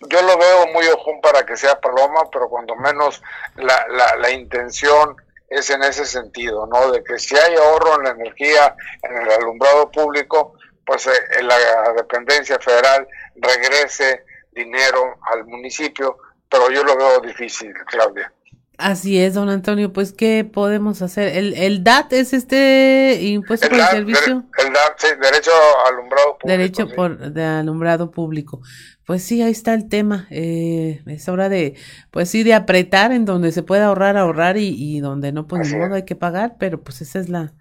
Yo 0.10 0.22
lo 0.22 0.38
veo 0.38 0.68
muy 0.68 0.88
ojón 0.88 1.22
para 1.22 1.46
que 1.46 1.58
sea 1.58 1.80
Paloma, 1.80 2.30
pero 2.32 2.50
cuando 2.50 2.76
menos 2.76 3.22
la, 3.56 3.88
la, 3.90 4.16
la 4.16 4.30
intención 4.32 5.18
es 5.50 5.70
en 5.70 5.84
ese 5.84 6.06
sentido, 6.06 6.68
¿no? 6.68 6.92
De 6.92 7.04
que 7.04 7.18
si 7.20 7.36
hay 7.36 7.56
ahorro 7.56 7.98
en 7.98 8.04
la 8.04 8.10
energía, 8.12 8.76
en 9.04 9.18
el 9.18 9.32
alumbrado 9.32 9.90
público, 9.92 10.54
pues 10.86 11.08
eh, 11.08 11.44
la 11.44 11.94
dependencia 11.96 12.60
federal 12.60 13.08
regrese 13.36 14.24
dinero 14.52 15.18
al 15.34 15.46
municipio, 15.46 16.18
pero 16.50 16.72
yo 16.72 16.84
lo 16.84 16.98
veo 16.98 17.20
difícil, 17.20 17.74
Claudia. 17.86 18.32
Así 18.78 19.20
es, 19.20 19.34
don 19.34 19.50
Antonio, 19.50 19.92
pues 19.92 20.14
¿qué 20.14 20.46
podemos 20.46 21.02
hacer? 21.02 21.36
¿El, 21.36 21.56
el 21.56 21.84
DAT 21.84 22.14
es 22.14 22.34
este 22.34 23.18
impuesto 23.22 23.70
por 23.70 23.80
el 23.80 23.86
servicio? 23.88 24.44
el 24.60 24.74
DAT, 24.74 24.94
sí, 24.98 25.08
derecho 25.20 25.52
a 25.52 25.90
alumbrado 25.90 26.38
público. 26.38 26.48
Derecho 26.48 26.88
por, 26.96 27.18
de 27.18 27.44
alumbrado 27.44 28.12
público. 28.12 28.62
Pues 29.08 29.24
sí, 29.24 29.42
ahí 29.42 29.52
está 29.52 29.74
el 29.74 29.88
tema. 29.88 30.28
Eh, 30.32 31.02
es 31.06 31.30
hora 31.30 31.48
de, 31.48 31.76
pues 32.12 32.30
sí, 32.30 32.44
de 32.44 32.54
apretar 32.54 33.14
en 33.14 33.24
donde 33.24 33.54
se 33.54 33.64
pueda 33.64 33.86
ahorrar, 33.86 34.18
ahorrar 34.18 34.58
y, 34.58 34.76
y 34.78 35.00
donde 35.00 35.32
no, 35.32 35.48
pues 35.48 35.74
modo 35.74 35.96
hay 35.96 36.04
que 36.04 36.18
pagar, 36.18 36.58
pero 36.60 36.84
pues 36.84 37.00
esa 37.00 37.20
es 37.20 37.30
la, 37.30 37.54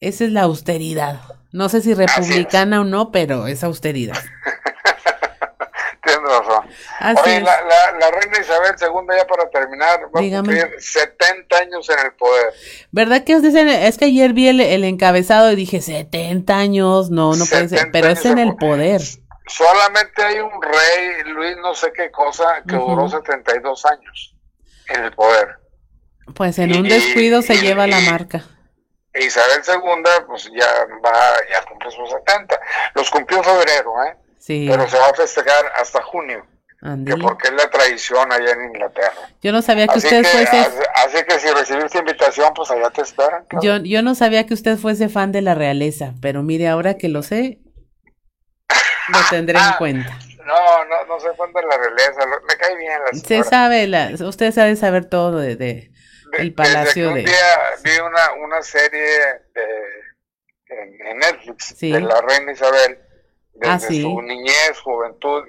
esa 0.00 0.24
es 0.24 0.32
la 0.32 0.42
austeridad. 0.42 1.20
No 1.52 1.68
sé 1.68 1.80
si 1.80 1.94
republicana 1.94 2.80
o 2.80 2.84
no, 2.84 3.12
pero 3.12 3.46
es 3.46 3.62
austeridad. 3.62 4.18
Tienes 6.04 6.28
razón. 6.28 6.66
Oye, 7.22 7.40
la, 7.40 7.62
la, 8.00 8.10
reina 8.10 8.40
Isabel 8.40 8.74
II, 8.80 9.16
ya 9.16 9.26
para 9.28 9.48
terminar, 9.50 10.00
va 10.06 10.20
a 10.20 10.42
cumplir 10.42 10.70
70 10.76 11.56
años 11.56 11.88
en 11.88 12.04
el 12.04 12.12
poder. 12.14 12.52
¿Verdad 12.90 13.22
que 13.22 13.38
dicen? 13.40 13.68
Es 13.68 13.96
que 13.96 14.06
ayer 14.06 14.32
vi 14.32 14.48
el, 14.48 14.82
encabezado 14.82 15.52
y 15.52 15.54
dije, 15.54 15.80
70 15.80 16.58
años, 16.58 17.10
no, 17.10 17.36
no 17.36 17.46
puede 17.46 17.68
ser, 17.68 17.92
pero 17.92 18.08
es 18.08 18.24
en 18.24 18.38
el 18.38 18.56
poder. 18.56 19.02
Solamente 19.46 20.22
hay 20.22 20.40
un 20.40 20.62
rey, 20.62 21.32
Luis 21.32 21.56
no 21.58 21.74
sé 21.74 21.92
qué 21.92 22.10
cosa, 22.10 22.62
que 22.66 22.76
duró 22.76 23.08
72 23.08 23.84
años 23.86 24.34
en 24.88 25.04
el 25.04 25.12
poder. 25.12 25.58
Pues 26.34 26.58
en 26.58 26.76
un 26.76 26.88
descuido 26.88 27.42
se 27.42 27.56
lleva 27.56 27.86
la 27.86 28.00
marca. 28.00 28.44
Isabel 29.14 29.62
II, 29.66 30.24
pues 30.26 30.50
ya 30.52 30.66
va, 31.04 31.36
ya 31.50 31.64
cumple 31.68 31.90
sus 31.90 32.10
70. 32.10 32.58
Los 32.94 33.10
cumplió 33.10 33.38
en 33.38 33.44
febrero, 33.44 33.92
¿eh? 34.04 34.16
Sí. 34.38 34.66
Pero 34.68 34.88
se 34.88 34.98
va 34.98 35.08
a 35.08 35.14
festejar 35.14 35.72
hasta 35.78 36.02
junio. 36.02 36.44
Que 37.06 37.16
porque 37.16 37.48
es 37.48 37.54
la 37.54 37.70
tradición 37.70 38.30
allá 38.30 38.52
en 38.52 38.64
Inglaterra. 38.66 39.30
Yo 39.40 39.52
no 39.52 39.62
sabía 39.62 39.86
que 39.86 39.96
usted 39.96 40.22
fuese. 40.22 40.58
Así, 40.96 41.24
que 41.26 41.38
si 41.38 41.48
recibiste 41.48 41.98
invitación, 41.98 42.52
pues 42.52 42.70
allá 42.70 42.90
te 42.90 43.00
esperan. 43.00 43.46
Yo, 43.62 43.78
yo 43.78 44.02
no 44.02 44.14
sabía 44.14 44.44
que 44.44 44.52
usted 44.52 44.76
fuese 44.76 45.08
fan 45.08 45.32
de 45.32 45.40
la 45.40 45.54
realeza, 45.54 46.12
pero 46.20 46.42
mire, 46.42 46.68
ahora 46.68 46.98
que 46.98 47.08
lo 47.08 47.22
sé, 47.22 47.58
lo 49.08 49.18
tendré 49.30 49.58
en 49.58 49.64
ah, 49.64 49.76
cuenta. 49.78 50.18
No, 50.44 50.84
no, 50.84 51.04
no 51.06 51.20
soy 51.20 51.34
fan 51.36 51.52
de 51.52 51.62
la 51.62 51.76
realeza, 51.76 52.20
me 52.26 52.56
cae 52.56 52.76
bien 52.76 52.92
la 52.92 53.18
Se 53.18 53.42
sabe, 53.44 53.86
la, 53.86 54.10
usted 54.20 54.52
sabe 54.52 54.76
saber 54.76 55.06
todo 55.06 55.38
de, 55.38 55.56
de 55.56 55.90
el 56.38 56.54
palacio 56.54 57.08
de... 57.08 57.20
Un 57.20 57.24
día 57.24 57.56
vi 57.82 57.98
una, 57.98 58.44
una 58.44 58.62
serie 58.62 59.18
en, 60.68 61.18
Netflix 61.18 61.78
de 61.78 62.00
la 62.00 62.20
reina 62.20 62.52
Isabel, 62.52 62.98
desde 63.54 63.70
ah, 63.70 63.78
su 63.78 64.22
niñez, 64.22 64.80
juventud. 64.82 65.44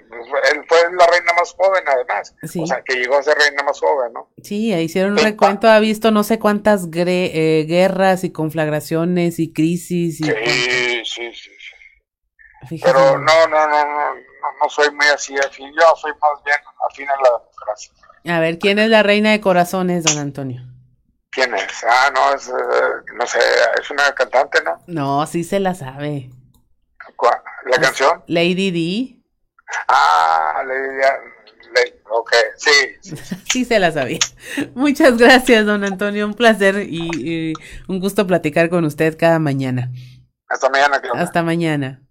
Él 0.51 0.61
fue 0.67 0.77
la 0.95 1.07
reina 1.07 1.33
más 1.37 1.53
joven, 1.53 1.83
además. 1.87 2.35
O 2.43 2.67
sea, 2.67 2.81
que 2.85 2.95
llegó 2.95 3.17
a 3.17 3.23
ser 3.23 3.35
reina 3.37 3.63
más 3.63 3.79
joven, 3.79 4.13
¿no? 4.13 4.29
Sí, 4.43 4.73
hicieron 4.73 5.13
un 5.13 5.17
recuento, 5.17 5.67
ha 5.67 5.79
visto 5.79 6.11
no 6.11 6.23
sé 6.23 6.37
cuántas 6.37 6.87
eh, 6.93 7.65
guerras 7.67 8.23
y 8.23 8.31
conflagraciones 8.31 9.39
y 9.39 9.51
crisis. 9.51 10.21
Y 10.21 10.25
sí, 10.25 11.01
sí, 11.03 11.33
sí, 11.33 11.51
Pero 12.69 13.17
no, 13.17 13.47
no, 13.47 13.67
no, 13.67 13.85
no, 13.85 14.15
no, 14.15 14.69
soy 14.69 14.91
muy 14.91 15.05
así 15.07 15.35
afín. 15.37 15.71
Yo 15.73 15.95
soy 15.95 16.11
más 16.13 16.43
bien 16.43 16.57
afín 16.89 17.09
a 17.09 17.15
la 17.15 17.39
democracia. 17.39 17.93
A 18.27 18.39
ver, 18.39 18.59
¿quién 18.59 18.79
es 18.79 18.89
la 18.89 19.03
reina 19.03 19.31
de 19.31 19.41
corazones, 19.41 20.03
don 20.03 20.17
Antonio? 20.17 20.61
¿Quién 21.31 21.53
es? 21.53 21.83
Ah, 21.83 22.11
no, 22.13 22.33
es, 22.33 22.47
eh, 22.47 22.53
no 23.15 23.27
sé, 23.27 23.39
es 23.79 23.91
una 23.91 24.13
cantante, 24.13 24.63
¿no? 24.63 24.79
No, 24.87 25.25
sí 25.27 25.43
se 25.43 25.59
la 25.59 25.75
sabe. 25.75 26.29
¿Cuál? 27.15 27.35
¿La 27.65 27.77
canción? 27.77 28.23
Lady 28.27 28.71
D. 28.71 29.21
Ah, 29.87 30.63
Lady 30.65 30.95
D. 30.95 32.01
Ok, 32.09 32.31
sí. 32.55 32.71
sí 33.51 33.65
se 33.65 33.79
la 33.79 33.91
sabía. 33.91 34.19
Muchas 34.75 35.17
gracias, 35.17 35.65
don 35.65 35.83
Antonio. 35.83 36.25
Un 36.25 36.35
placer 36.35 36.85
y, 36.87 37.53
un 37.87 37.99
gusto 37.99 38.25
platicar 38.25 38.69
con 38.69 38.85
usted 38.85 39.17
cada 39.17 39.39
mañana. 39.39 39.91
Hasta 40.47 40.69
mañana. 40.69 41.01
Hasta 41.15 41.43
mañana. 41.43 42.04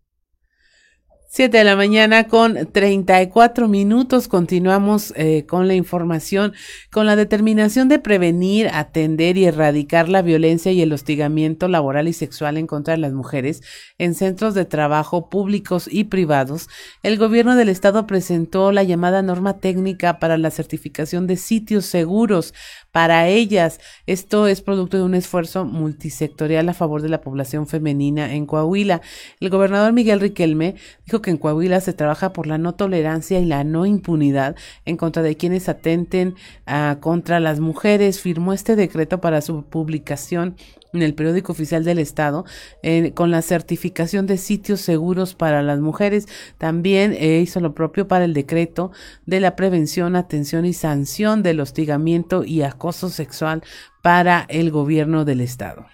7 1.37 1.59
de 1.59 1.65
la 1.65 1.75
mañana 1.75 2.29
con 2.29 2.69
34 2.71 3.67
minutos. 3.67 4.29
Continuamos 4.29 5.13
eh, 5.17 5.47
con 5.47 5.67
la 5.67 5.75
información. 5.75 6.53
Con 6.93 7.07
la 7.07 7.17
determinación 7.17 7.89
de 7.89 7.99
prevenir, 7.99 8.69
atender 8.73 9.37
y 9.37 9.47
erradicar 9.47 10.09
la 10.09 10.23
violencia 10.23 10.71
y 10.71 10.81
el 10.81 10.93
hostigamiento 10.93 11.67
laboral 11.67 12.07
y 12.07 12.13
sexual 12.13 12.57
en 12.57 12.69
contra 12.69 12.95
de 12.95 12.99
las 12.99 13.13
mujeres 13.15 13.63
en 13.99 14.15
centros 14.15 14.55
de 14.55 14.65
trabajo 14.65 15.29
públicos 15.29 15.89
y 15.91 16.05
privados, 16.05 16.69
el 17.03 17.19
gobierno 17.19 17.57
del 17.57 17.69
estado 17.69 18.07
presentó 18.07 18.71
la 18.71 18.85
llamada 18.85 19.21
norma 19.21 19.59
técnica 19.59 20.21
para 20.21 20.39
la 20.39 20.53
certificación 20.53 21.27
de 21.27 21.37
sitios 21.37 21.85
seguros 21.85 22.55
para 22.95 23.27
ellas. 23.27 23.81
Esto 24.07 24.47
es 24.47 24.61
producto 24.61 24.97
de 24.97 25.03
un 25.03 25.17
esfuerzo 25.17 25.65
multisectorial 25.65 26.69
a 26.69 26.75
favor 26.75 27.03
de 27.03 27.09
la 27.09 27.23
población 27.23 27.67
femenina 27.67 28.35
en 28.35 28.47
Coahuila. 28.47 29.03
El 29.41 29.51
gobernador 29.51 29.93
Miguel 29.93 30.21
Riquelme 30.21 30.77
dijo 31.05 31.21
que 31.21 31.33
en 31.33 31.39
Coahuila 31.39 31.81
se 31.81 31.93
trabaja 31.93 32.33
por 32.33 32.47
la 32.47 32.57
no 32.57 32.77
tolerancia 32.77 33.41
y 33.41 33.47
la 33.47 33.65
no 33.65 33.85
impunidad 33.85 34.55
en 34.85 34.97
contra 34.97 35.25
de 35.25 35.37
quienes 35.37 35.69
atenten 35.69 36.37
ah, 36.67 36.99
contra 37.01 37.41
las 37.41 37.59
mujeres. 37.59 38.21
Firmó 38.21 38.53
este 38.53 38.77
decreto 38.77 39.21
para 39.21 39.41
su 39.41 39.65
publicación 39.65 40.55
en 40.95 41.03
el 41.03 41.15
periódico 41.15 41.53
oficial 41.53 41.85
del 41.85 41.99
Estado, 41.99 42.45
eh, 42.83 43.13
con 43.13 43.31
la 43.31 43.43
certificación 43.43 44.27
de 44.27 44.39
sitios 44.39 44.81
seguros 44.81 45.35
para 45.35 45.63
las 45.63 45.81
mujeres. 45.81 46.27
También 46.59 47.13
eh, 47.13 47.41
hizo 47.41 47.61
lo 47.61 47.75
propio 47.75 48.09
para 48.09 48.25
el 48.25 48.35
decreto 48.35 48.93
de 49.27 49.41
la 49.41 49.57
prevención, 49.57 50.17
atención 50.17 50.65
y 50.65 50.73
sanción 50.73 51.43
del 51.43 51.61
hostigamiento 51.61 52.45
y 52.45 52.63
acoso 52.63 53.11
sexual 53.11 53.63
para 54.03 54.47
el 54.49 54.71
gobierno 54.71 55.25
del 55.25 55.41
Estado. 55.41 55.87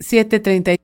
730 0.00 0.76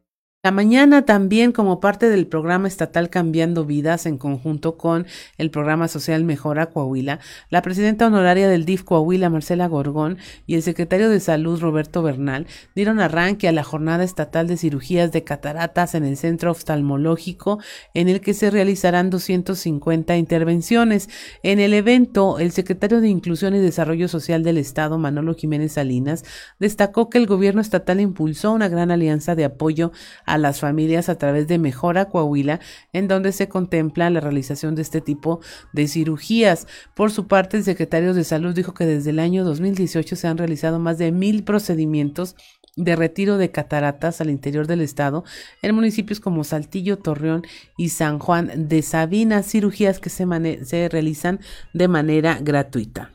La 0.45 0.51
mañana 0.51 1.03
también 1.03 1.53
como 1.53 1.79
parte 1.79 2.09
del 2.09 2.27
programa 2.27 2.67
estatal 2.67 3.11
Cambiando 3.11 3.65
Vidas 3.65 4.07
en 4.07 4.19
conjunto 4.19 4.77
con 4.77 5.07
el 5.39 5.53
programa 5.53 5.87
social 5.87 6.25
Mejora 6.25 6.67
Coahuila, 6.67 7.21
la 7.49 7.63
presidenta 7.63 8.09
honoraria 8.09 8.49
del 8.49 8.65
DIF 8.65 8.83
Coahuila, 8.83 9.31
Marcela 9.31 9.69
Gorgón, 9.69 10.19
y 10.45 10.57
el 10.57 10.65
secretario 10.65 11.11
de 11.11 11.21
Salud, 11.21 11.61
Roberto 11.61 12.03
Bernal, 12.03 12.49
dieron 12.75 12.99
arranque 12.99 13.47
a 13.47 13.53
la 13.53 13.63
jornada 13.63 14.03
estatal 14.03 14.49
de 14.49 14.57
cirugías 14.57 15.13
de 15.13 15.23
cataratas 15.23 15.95
en 15.95 16.03
el 16.03 16.17
centro 16.17 16.51
oftalmológico 16.51 17.61
en 17.95 18.09
el 18.09 18.21
que 18.21 18.35
se 18.35 18.51
realizarán 18.51 19.11
250 19.11 20.17
intervenciones. 20.17 21.09
En 21.45 21.61
el 21.61 21.73
evento, 21.73 22.41
el 22.41 22.51
secretario 22.51 23.01
de 23.01 23.09
Inclusión 23.09 23.55
y 23.55 23.61
Desarrollo 23.61 24.09
Social 24.09 24.43
del 24.43 24.59
Estado, 24.59 24.99
Manolo 24.99 25.37
Jiménez 25.37 25.75
Salinas, 25.75 26.25
destacó 26.59 27.11
que 27.11 27.19
el 27.19 27.29
gobierno 27.29 27.61
estatal 27.61 28.01
impulsó 28.01 28.51
una 28.51 28.67
gran 28.67 28.91
alianza 28.91 29.37
de 29.37 29.45
apoyo 29.45 29.93
a 30.32 30.32
las 30.39 30.61
familias 30.61 31.09
a 31.09 31.17
través 31.17 31.49
de 31.49 31.59
Mejora 31.59 32.07
Coahuila, 32.07 32.61
en 32.93 33.09
donde 33.09 33.33
se 33.33 33.49
contempla 33.49 34.11
la 34.11 34.21
realización 34.21 34.75
de 34.75 34.83
este 34.83 35.01
tipo 35.01 35.41
de 35.73 35.89
cirugías. 35.89 36.67
Por 36.95 37.11
su 37.11 37.27
parte, 37.27 37.57
el 37.57 37.65
secretario 37.65 38.15
de 38.15 38.25
Salud 38.25 38.55
dijo 38.55 38.75
que 38.75 38.87
desde 38.87 39.11
el 39.11 39.19
año 39.19 39.45
2018 39.45 40.17
se 40.17 40.29
han 40.29 40.39
realizado 40.39 40.79
más 40.79 40.99
de 40.99 41.13
mil 41.13 41.45
procedimientos 41.45 42.37
de 42.77 42.97
retiro 42.97 43.37
de 43.37 43.51
cataratas 43.51 44.21
al 44.21 44.31
interior 44.31 44.67
del 44.67 44.81
estado 44.81 45.25
en 45.61 45.75
municipios 45.75 46.21
como 46.21 46.45
Saltillo, 46.45 46.99
Torreón 46.99 47.43
y 47.77 47.91
San 47.91 48.19
Juan 48.19 48.69
de 48.69 48.83
Sabina, 48.83 49.43
cirugías 49.43 49.99
que 49.99 50.11
se, 50.11 50.27
se 50.65 50.89
realizan 50.89 51.41
de 51.75 51.89
manera 51.89 52.39
gratuita. 52.41 53.11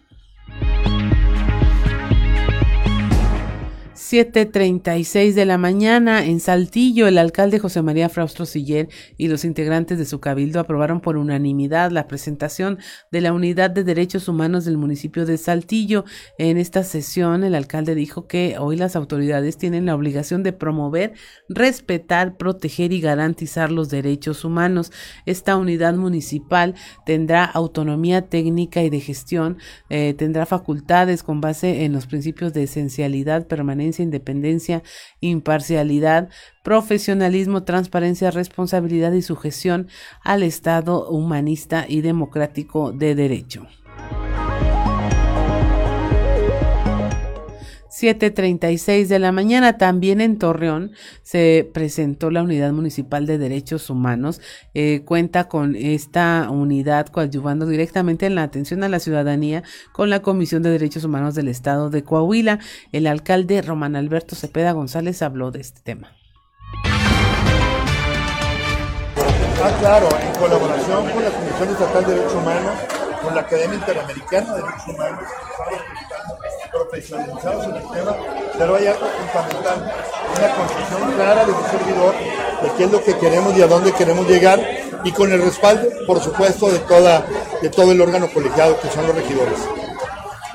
7.36 4.09 5.33
de 5.33 5.45
la 5.45 5.57
mañana 5.57 6.23
en 6.23 6.39
Saltillo, 6.39 7.07
el 7.07 7.17
alcalde 7.17 7.59
José 7.59 7.81
María 7.81 8.07
Fraustro 8.07 8.45
Siller 8.45 8.87
y 9.17 9.27
los 9.27 9.43
integrantes 9.43 9.97
de 9.97 10.05
su 10.05 10.21
cabildo 10.21 10.61
aprobaron 10.61 11.01
por 11.01 11.17
unanimidad 11.17 11.91
la 11.91 12.07
presentación 12.07 12.77
de 13.11 13.19
la 13.19 13.33
Unidad 13.33 13.69
de 13.69 13.83
Derechos 13.83 14.29
Humanos 14.29 14.63
del 14.63 14.77
municipio 14.77 15.25
de 15.25 15.37
Saltillo. 15.37 16.05
En 16.37 16.57
esta 16.57 16.85
sesión, 16.85 17.43
el 17.43 17.53
alcalde 17.53 17.95
dijo 17.95 18.27
que 18.27 18.55
hoy 18.57 18.77
las 18.77 18.95
autoridades 18.95 19.57
tienen 19.57 19.85
la 19.85 19.95
obligación 19.95 20.41
de 20.41 20.53
promover, 20.53 21.11
respetar, 21.49 22.37
proteger 22.37 22.93
y 22.93 23.01
garantizar 23.01 23.73
los 23.73 23.89
derechos 23.89 24.45
humanos. 24.45 24.93
Esta 25.25 25.57
unidad 25.57 25.95
municipal 25.95 26.75
tendrá 27.05 27.43
autonomía 27.43 28.21
técnica 28.21 28.81
y 28.83 28.89
de 28.89 29.01
gestión, 29.01 29.57
eh, 29.89 30.13
tendrá 30.17 30.45
facultades 30.45 31.23
con 31.23 31.41
base 31.41 31.83
en 31.83 31.91
los 31.91 32.07
principios 32.07 32.53
de 32.53 32.63
esencialidad, 32.63 33.47
permanencia, 33.47 33.96
independencia, 34.03 34.83
imparcialidad, 35.19 36.29
profesionalismo, 36.63 37.63
transparencia, 37.63 38.31
responsabilidad 38.31 39.11
y 39.13 39.21
sujeción 39.21 39.87
al 40.23 40.43
Estado 40.43 41.09
humanista 41.09 41.85
y 41.87 42.01
democrático 42.01 42.91
de 42.91 43.15
derecho. 43.15 43.67
7.36 47.97 49.07
de 49.07 49.19
la 49.19 49.31
mañana. 49.31 49.77
También 49.77 50.21
en 50.21 50.37
Torreón 50.37 50.91
se 51.23 51.67
presentó 51.73 52.29
la 52.29 52.43
Unidad 52.43 52.71
Municipal 52.71 53.25
de 53.25 53.39
Derechos 53.39 53.89
Humanos. 53.89 54.39
Eh, 54.75 55.01
cuenta 55.03 55.47
con 55.47 55.75
esta 55.75 56.47
unidad 56.51 57.07
coadyuvando 57.07 57.65
directamente 57.65 58.27
en 58.27 58.35
la 58.35 58.43
atención 58.43 58.83
a 58.83 58.89
la 58.89 58.99
ciudadanía 58.99 59.63
con 59.93 60.11
la 60.11 60.21
Comisión 60.21 60.61
de 60.61 60.69
Derechos 60.69 61.03
Humanos 61.03 61.33
del 61.33 61.47
Estado 61.47 61.89
de 61.89 62.03
Coahuila. 62.03 62.59
El 62.91 63.07
alcalde 63.07 63.61
Román 63.63 63.95
Alberto 63.95 64.35
Cepeda 64.35 64.73
González 64.73 65.21
habló 65.23 65.49
de 65.49 65.61
este 65.61 65.81
tema. 65.81 66.11
Ah, 69.59 69.75
claro, 69.79 70.07
en 70.21 70.39
colaboración 70.39 71.09
con 71.09 71.23
la 71.23 71.31
Comisión 71.31 71.69
Estatal 71.69 72.05
de 72.05 72.13
Derechos 72.13 72.35
Humanos, 72.35 72.73
con 73.23 73.33
la 73.33 73.41
Academia 73.41 73.75
Interamericana 73.75 74.53
de 74.53 74.61
Derechos 74.61 74.87
Humanos, 74.87 75.23
profesionalizados 76.89 77.65
en 77.65 77.75
el 77.75 77.91
tema, 77.91 78.15
pero 78.57 78.75
hay 78.75 78.87
algo 78.87 79.07
fundamental, 79.33 79.93
una 80.37 80.55
concepción 80.55 81.11
clara 81.15 81.45
de 81.45 81.51
un 81.51 81.63
servidor 81.65 82.13
de 82.61 82.71
qué 82.77 82.83
es 82.85 82.91
lo 82.91 83.03
que 83.03 83.17
queremos 83.17 83.57
y 83.57 83.61
a 83.61 83.67
dónde 83.67 83.91
queremos 83.91 84.27
llegar, 84.27 84.59
y 85.03 85.11
con 85.11 85.31
el 85.31 85.41
respaldo, 85.41 85.87
por 86.05 86.19
supuesto, 86.21 86.69
de, 86.69 86.79
toda, 86.79 87.25
de 87.61 87.69
todo 87.69 87.91
el 87.91 88.01
órgano 88.01 88.29
colegiado 88.33 88.79
que 88.79 88.89
son 88.89 89.05
los 89.07 89.15
regidores. 89.15 89.59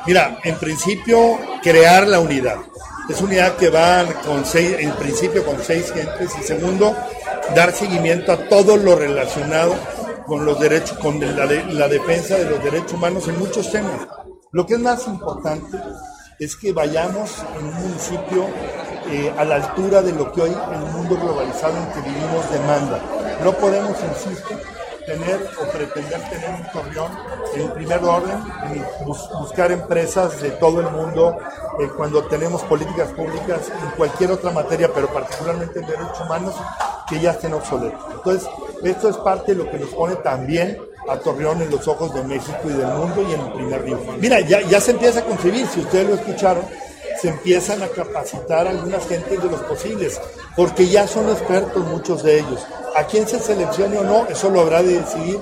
Mira, 0.06 0.38
en 0.42 0.56
principio, 0.56 1.38
crear 1.62 2.08
la 2.08 2.18
unidad. 2.18 2.56
Es 3.08 3.20
unidad 3.20 3.56
que 3.56 3.70
va 3.70 4.04
con 4.26 4.44
seis, 4.44 4.76
en 4.78 4.90
principio 4.92 5.44
con 5.44 5.62
seis 5.62 5.92
gentes, 5.92 6.30
y 6.40 6.42
segundo, 6.42 6.94
dar 7.54 7.72
seguimiento 7.72 8.32
a 8.32 8.48
todo 8.48 8.76
lo 8.76 8.96
relacionado 8.96 9.74
con 10.26 10.44
los 10.44 10.58
derechos, 10.58 10.98
con 10.98 11.20
la, 11.20 11.46
la 11.46 11.88
defensa 11.88 12.36
de 12.36 12.46
los 12.46 12.62
derechos 12.62 12.94
humanos 12.94 13.28
en 13.28 13.38
muchos 13.38 13.70
temas. 13.70 14.06
Lo 14.52 14.66
que 14.66 14.74
es 14.74 14.80
más 14.80 15.06
importante 15.06 15.78
es 16.44 16.56
que 16.56 16.72
vayamos 16.72 17.44
en 17.56 17.66
un 17.66 17.74
municipio 17.74 18.46
eh, 19.10 19.32
a 19.38 19.44
la 19.44 19.56
altura 19.56 20.02
de 20.02 20.12
lo 20.12 20.32
que 20.32 20.42
hoy 20.42 20.50
el 20.50 20.92
mundo 20.92 21.16
globalizado 21.16 21.76
en 21.76 21.86
que 21.92 22.08
vivimos 22.08 22.50
demanda. 22.50 23.00
No 23.44 23.52
podemos, 23.52 23.96
insisto, 24.02 24.50
tener 25.06 25.48
o 25.60 25.70
pretender 25.70 26.20
tener 26.30 26.50
un 26.50 26.72
Torreón 26.72 27.12
en 27.54 27.70
primer 27.70 28.02
orden 28.02 28.38
y 28.74 29.04
buscar 29.04 29.70
empresas 29.70 30.40
de 30.40 30.50
todo 30.52 30.80
el 30.80 30.90
mundo 30.90 31.36
eh, 31.80 31.88
cuando 31.96 32.24
tenemos 32.24 32.62
políticas 32.62 33.10
públicas 33.10 33.70
en 33.70 33.90
cualquier 33.96 34.32
otra 34.32 34.50
materia, 34.50 34.90
pero 34.92 35.08
particularmente 35.12 35.78
en 35.78 35.86
derechos 35.86 36.20
humanos, 36.24 36.54
que 37.08 37.20
ya 37.20 37.32
estén 37.32 37.52
obsoletos. 37.52 38.00
Entonces, 38.14 38.48
esto 38.82 39.08
es 39.08 39.16
parte 39.18 39.54
de 39.54 39.64
lo 39.64 39.70
que 39.70 39.78
nos 39.78 39.90
pone 39.90 40.16
también 40.16 40.78
a 41.08 41.16
Torreón 41.18 41.62
en 41.62 41.70
los 41.70 41.86
ojos 41.88 42.14
de 42.14 42.22
México 42.22 42.58
y 42.64 42.72
del 42.72 42.86
mundo 42.86 43.26
y 43.28 43.34
en 43.34 43.40
el 43.40 43.52
primer 43.52 43.84
río. 43.84 44.00
Mira, 44.18 44.40
ya, 44.40 44.80
se 44.80 44.92
empieza 44.92 45.20
a 45.20 45.24
concebir, 45.24 45.66
si 45.66 45.80
ustedes 45.80 46.08
lo 46.08 46.14
escucharon, 46.14 46.64
se 47.20 47.28
empiezan 47.28 47.82
a 47.82 47.88
capacitar 47.88 48.66
algunas 48.66 49.06
gentes 49.06 49.42
de 49.42 49.50
los 49.50 49.60
posibles, 49.62 50.20
porque 50.56 50.86
ya 50.88 51.06
son 51.06 51.28
expertos 51.30 51.86
muchos 51.86 52.22
de 52.22 52.40
ellos. 52.40 52.66
A 52.96 53.04
quién 53.04 53.26
se 53.26 53.38
seleccione 53.38 53.98
o 53.98 54.04
no, 54.04 54.26
eso 54.26 54.50
lo 54.50 54.60
habrá 54.60 54.82
de 54.82 55.00
decidir 55.00 55.38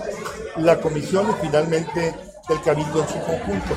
la 0.56 0.80
comisión 0.80 1.26
y 1.30 1.46
finalmente 1.46 2.14
el 2.48 2.62
cabildo 2.62 3.02
en 3.02 3.08
su 3.08 3.20
conjunto. 3.20 3.74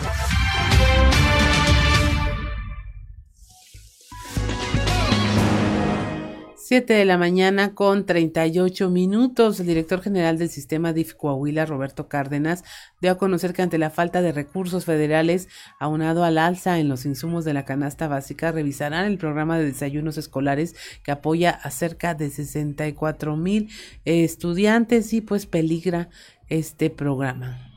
7 6.74 6.92
de 6.92 7.06
la 7.06 7.20
mañana 7.20 7.76
con 7.76 8.08
38 8.08 8.90
minutos. 8.90 9.60
El 9.60 9.68
director 9.68 10.02
general 10.02 10.40
del 10.40 10.50
sistema 10.50 10.92
DIF 10.92 11.14
Coahuila, 11.14 11.68
Roberto 11.68 12.08
Cárdenas, 12.08 12.64
dio 13.00 13.12
a 13.12 13.18
conocer 13.20 13.54
que 13.54 13.62
ante 13.62 13.78
la 13.78 13.92
falta 13.92 14.24
de 14.24 14.32
recursos 14.32 14.84
federales, 14.84 15.50
aunado 15.80 16.24
al 16.24 16.40
alza 16.40 16.80
en 16.80 16.90
los 16.90 17.06
insumos 17.06 17.46
de 17.46 17.54
la 17.54 17.64
canasta 17.64 18.08
básica, 18.08 18.52
revisarán 18.52 19.06
el 19.06 19.20
programa 19.20 19.60
de 19.60 19.66
desayunos 19.66 20.18
escolares 20.18 20.76
que 21.04 21.12
apoya 21.12 21.52
a 21.52 21.70
cerca 21.70 22.16
de 22.16 22.32
64 22.32 23.38
mil 23.38 23.70
estudiantes 24.04 25.14
y 25.14 25.22
pues 25.22 25.46
peligra 25.46 26.10
este 26.50 26.90
programa. 26.90 27.70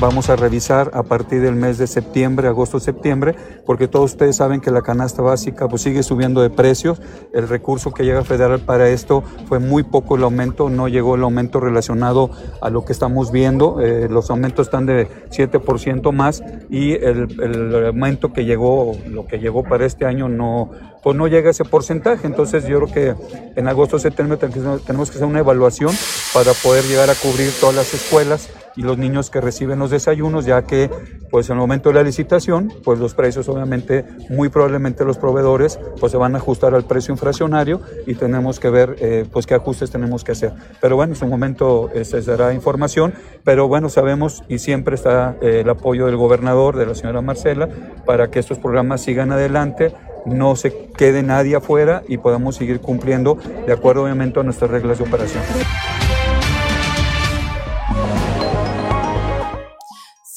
Vamos 0.00 0.30
a 0.30 0.36
revisar 0.36 0.92
a 0.94 1.02
partir 1.02 1.40
del 1.40 1.56
mes 1.56 1.76
de 1.76 1.88
septiembre, 1.88 2.46
agosto-septiembre, 2.46 3.34
porque 3.66 3.88
todos 3.88 4.12
ustedes 4.12 4.36
saben 4.36 4.60
que 4.60 4.70
la 4.70 4.82
canasta 4.82 5.22
básica 5.22 5.68
pues, 5.68 5.82
sigue 5.82 6.04
subiendo 6.04 6.40
de 6.40 6.50
precios. 6.50 7.00
El 7.32 7.48
recurso 7.48 7.92
que 7.92 8.04
llega 8.04 8.22
federal 8.22 8.60
para 8.60 8.88
esto 8.90 9.24
fue 9.48 9.58
muy 9.58 9.82
poco 9.82 10.16
el 10.16 10.22
aumento, 10.22 10.70
no 10.70 10.86
llegó 10.86 11.16
el 11.16 11.22
aumento 11.24 11.58
relacionado 11.58 12.30
a 12.60 12.70
lo 12.70 12.84
que 12.84 12.92
estamos 12.92 13.32
viendo. 13.32 13.80
Eh, 13.80 14.08
los 14.08 14.30
aumentos 14.30 14.68
están 14.68 14.86
de 14.86 15.08
7% 15.30 16.12
más 16.12 16.42
y 16.70 16.92
el, 16.92 17.40
el, 17.40 17.86
aumento 17.86 18.32
que 18.32 18.44
llegó, 18.44 18.96
lo 19.08 19.26
que 19.26 19.38
llegó 19.38 19.64
para 19.64 19.84
este 19.84 20.06
año 20.06 20.28
no, 20.28 20.70
pues 21.02 21.16
no 21.16 21.26
llega 21.26 21.48
a 21.48 21.50
ese 21.50 21.64
porcentaje. 21.64 22.26
Entonces 22.26 22.66
yo 22.68 22.80
creo 22.80 22.92
que 22.92 23.14
en 23.56 23.66
agosto-septiembre 23.66 24.38
tenemos 24.86 25.10
que 25.10 25.16
hacer 25.16 25.26
una 25.26 25.40
evaluación 25.40 25.92
para 26.32 26.52
poder 26.52 26.84
llegar 26.84 27.10
a 27.10 27.14
cubrir 27.14 27.50
todas 27.60 27.74
las 27.74 27.92
escuelas 27.94 28.48
y 28.78 28.82
los 28.82 28.96
niños 28.96 29.28
que 29.28 29.40
reciben 29.40 29.80
los 29.80 29.90
desayunos, 29.90 30.44
ya 30.44 30.62
que 30.62 30.88
pues 31.32 31.50
en 31.50 31.54
el 31.54 31.58
momento 31.58 31.88
de 31.88 31.96
la 31.96 32.04
licitación, 32.04 32.72
pues 32.84 33.00
los 33.00 33.12
precios 33.12 33.48
obviamente, 33.48 34.04
muy 34.30 34.50
probablemente 34.50 35.04
los 35.04 35.18
proveedores 35.18 35.80
pues 35.98 36.12
se 36.12 36.18
van 36.18 36.36
a 36.36 36.38
ajustar 36.38 36.76
al 36.76 36.84
precio 36.84 37.12
inflacionario 37.12 37.80
y 38.06 38.14
tenemos 38.14 38.60
que 38.60 38.70
ver 38.70 38.94
eh, 39.00 39.26
pues 39.32 39.46
qué 39.46 39.54
ajustes 39.54 39.90
tenemos 39.90 40.22
que 40.22 40.30
hacer. 40.30 40.52
Pero 40.80 40.94
bueno, 40.94 41.14
en 41.14 41.18
su 41.18 41.26
momento 41.26 41.90
eh, 41.92 42.04
se 42.04 42.22
dará 42.22 42.54
información, 42.54 43.14
pero 43.42 43.66
bueno, 43.66 43.88
sabemos 43.88 44.44
y 44.48 44.60
siempre 44.60 44.94
está 44.94 45.36
eh, 45.42 45.62
el 45.64 45.68
apoyo 45.68 46.06
del 46.06 46.16
gobernador, 46.16 46.76
de 46.76 46.86
la 46.86 46.94
señora 46.94 47.20
Marcela, 47.20 47.68
para 48.06 48.30
que 48.30 48.38
estos 48.38 48.58
programas 48.58 49.00
sigan 49.00 49.32
adelante 49.32 49.92
no 50.24 50.54
se 50.54 50.72
quede 50.96 51.24
nadie 51.24 51.56
afuera 51.56 52.02
y 52.06 52.18
podamos 52.18 52.54
seguir 52.54 52.80
cumpliendo 52.80 53.38
de 53.66 53.72
acuerdo 53.72 54.04
obviamente 54.04 54.38
a 54.38 54.44
nuestras 54.44 54.70
reglas 54.70 54.98
de 54.98 55.04
operación. 55.04 55.42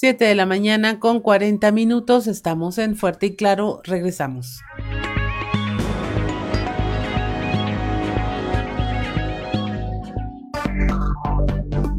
7 0.01 0.25
de 0.25 0.33
la 0.33 0.47
mañana 0.47 0.99
con 0.99 1.19
40 1.19 1.71
minutos. 1.71 2.25
Estamos 2.25 2.79
en 2.79 2.95
Fuerte 2.95 3.27
y 3.27 3.35
Claro. 3.35 3.81
Regresamos. 3.83 4.59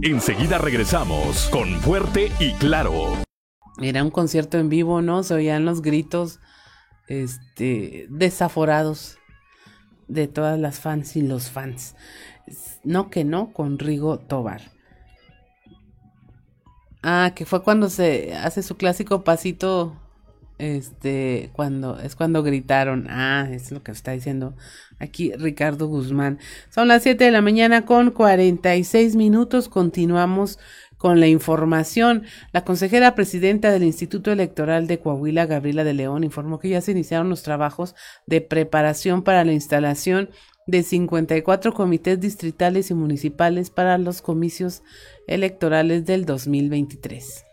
Enseguida 0.03 0.59
regresamos 0.59 1.49
con 1.51 1.69
Fuerte 1.79 2.33
y 2.41 2.55
Claro. 2.55 3.23
Era 3.81 4.03
un 4.03 4.11
concierto 4.11 4.59
en 4.59 4.69
vivo, 4.69 5.01
¿no? 5.01 5.23
Se 5.23 5.35
oían 5.35 5.65
los 5.65 5.81
gritos 5.81 6.41
este, 7.07 8.09
desaforados 8.11 9.16
de 10.09 10.27
todas 10.27 10.59
las 10.59 10.81
fans 10.81 11.15
y 11.15 11.23
los 11.23 11.53
fans. 11.53 11.95
No 12.83 13.11
que 13.11 13.23
no, 13.23 13.53
con 13.53 13.79
Rigo 13.79 14.19
Tobar. 14.19 14.72
Ah, 17.03 17.33
que 17.35 17.45
fue 17.45 17.62
cuando 17.62 17.91
se 17.91 18.35
hace 18.35 18.62
su 18.62 18.77
clásico 18.77 19.24
pasito. 19.24 19.97
Este, 20.59 21.51
cuando 21.55 21.99
es 21.99 22.15
cuando 22.15 22.43
gritaron. 22.43 23.07
Ah, 23.11 23.49
es 23.51 23.73
lo 23.73 23.83
que 23.83 23.91
está 23.91 24.12
diciendo 24.12 24.55
aquí 25.01 25.33
Ricardo 25.33 25.89
Guzmán. 25.89 26.39
Son 26.70 26.87
las 26.87 27.03
7 27.03 27.24
de 27.24 27.31
la 27.33 27.43
mañana 27.43 27.85
con 27.85 28.12
46 28.12 29.16
minutos. 29.16 29.69
Continuamos 29.69 30.59
con 31.03 31.19
la 31.19 31.27
información. 31.27 32.23
La 32.53 32.65
consejera 32.65 33.16
presidenta 33.16 33.73
del 33.73 33.83
Instituto 33.83 34.31
Electoral 34.31 34.87
de 34.87 35.01
Coahuila, 35.01 35.47
Gabriela 35.47 35.83
de 35.83 35.95
León, 35.95 36.23
informó 36.23 36.61
que 36.61 36.69
ya 36.69 36.81
se 36.81 36.93
iniciaron 36.93 37.29
los 37.29 37.43
trabajos 37.43 37.97
de 38.27 38.41
preparación 38.41 39.23
para 39.24 39.45
la 39.45 39.53
instalación 39.53 40.31
de 40.69 40.85
54 40.85 41.74
comités 41.74 42.20
distritales 42.20 42.93
y 42.93 42.95
municipales 42.95 43.70
para 43.70 43.99
los 43.99 44.23
comicios 44.23 44.83
electorales 45.27 46.05
del 46.05 46.24
2023. 46.24 47.44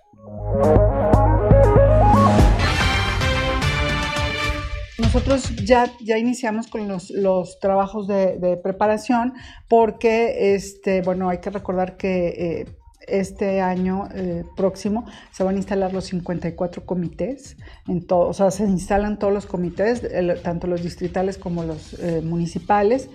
Nosotros 5.00 5.56
ya, 5.66 5.91
ya 6.02 6.18
iniciamos 6.18 6.68
con 6.68 6.88
los, 6.88 7.10
los 7.10 7.60
trabajos 7.60 8.08
de, 8.08 8.60
preparación 8.62 9.34
porque, 9.68 10.54
este, 10.54 11.02
bueno, 11.02 11.30
hay 11.30 11.40
que 11.40 11.50
recordar 11.50 11.98
que 11.98 12.28
eh, 12.28 12.66
este 13.08 13.62
año 13.62 14.08
eh, 14.14 14.44
próximo 14.56 15.06
se 15.32 15.44
van 15.44 15.56
a 15.56 15.58
instalar 15.58 15.94
los 15.94 16.06
54 16.06 16.86
comités, 16.86 17.58
en 17.88 18.06
o 18.10 18.34
sea, 18.34 18.52
se 18.52 18.64
instalan 18.66 19.18
todos 19.20 19.34
los 19.34 19.46
comités, 19.46 20.04
tanto 20.44 20.68
los 20.68 20.84
distritales 20.84 21.38
como 21.38 21.64
los 21.64 21.94
eh, 22.00 22.22
municipales. 22.24 23.10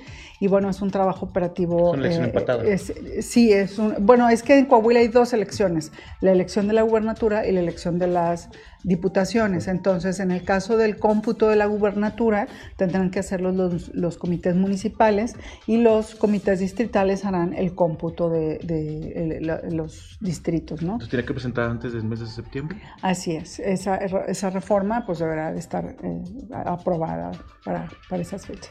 Y 0.45 0.47
bueno, 0.47 0.69
es 0.69 0.83
un 0.83 0.91
trabajo 0.91 1.25
operativo. 1.25 1.95
Es 1.95 2.19
una 2.19 2.27
elección 2.27 2.67
eh, 2.67 2.75
es, 2.75 2.93
sí, 3.27 3.51
es 3.51 3.79
un. 3.79 3.95
Bueno, 4.01 4.29
es 4.29 4.43
que 4.43 4.59
en 4.59 4.67
Coahuila 4.67 5.01
hay 5.01 5.09
dos 5.09 5.33
elecciones: 5.33 5.91
la 6.21 6.33
elección 6.33 6.69
de 6.69 6.75
la 6.75 6.83
gubernatura 6.83 7.47
y 7.47 7.53
la 7.53 7.61
elección 7.61 7.99
de 7.99 8.09
las 8.09 8.51
diputaciones. 8.85 9.67
Entonces, 9.67 10.21
en 10.21 10.31
el 10.31 10.45
caso 10.45 10.77
del 10.77 10.97
cómputo 10.99 11.49
de 11.49 11.57
la 11.57 11.67
gubernatura, 11.67 12.47
tendrán 12.77 13.11
que 13.11 13.19
hacerlo 13.19 13.51
los, 13.51 13.93
los 13.95 14.17
comités 14.19 14.55
municipales 14.55 15.35
y 15.67 15.79
los 15.79 16.15
comités 16.15 16.61
distritales 16.61 17.25
harán 17.25 17.55
el 17.55 17.75
cómputo 17.75 18.29
de, 18.29 18.59
de, 18.63 19.41
de 19.41 19.75
los 19.75 20.19
distritos, 20.21 20.83
¿no? 20.83 20.93
¿Entonces 20.93 21.11
tiene 21.11 21.25
que 21.25 21.33
presentar 21.33 21.71
antes 21.71 21.93
del 21.93 22.05
mes 22.05 22.21
de 22.21 22.27
septiembre? 22.27 22.81
Así 23.03 23.33
es. 23.33 23.59
Esa, 23.59 23.97
esa 23.97 24.51
reforma 24.51 25.05
pues 25.07 25.19
deberá 25.19 25.53
de 25.53 25.59
estar 25.59 25.85
eh, 25.85 26.23
aprobada 26.65 27.33
para, 27.65 27.89
para 28.09 28.23
esas 28.23 28.47
fechas. 28.47 28.71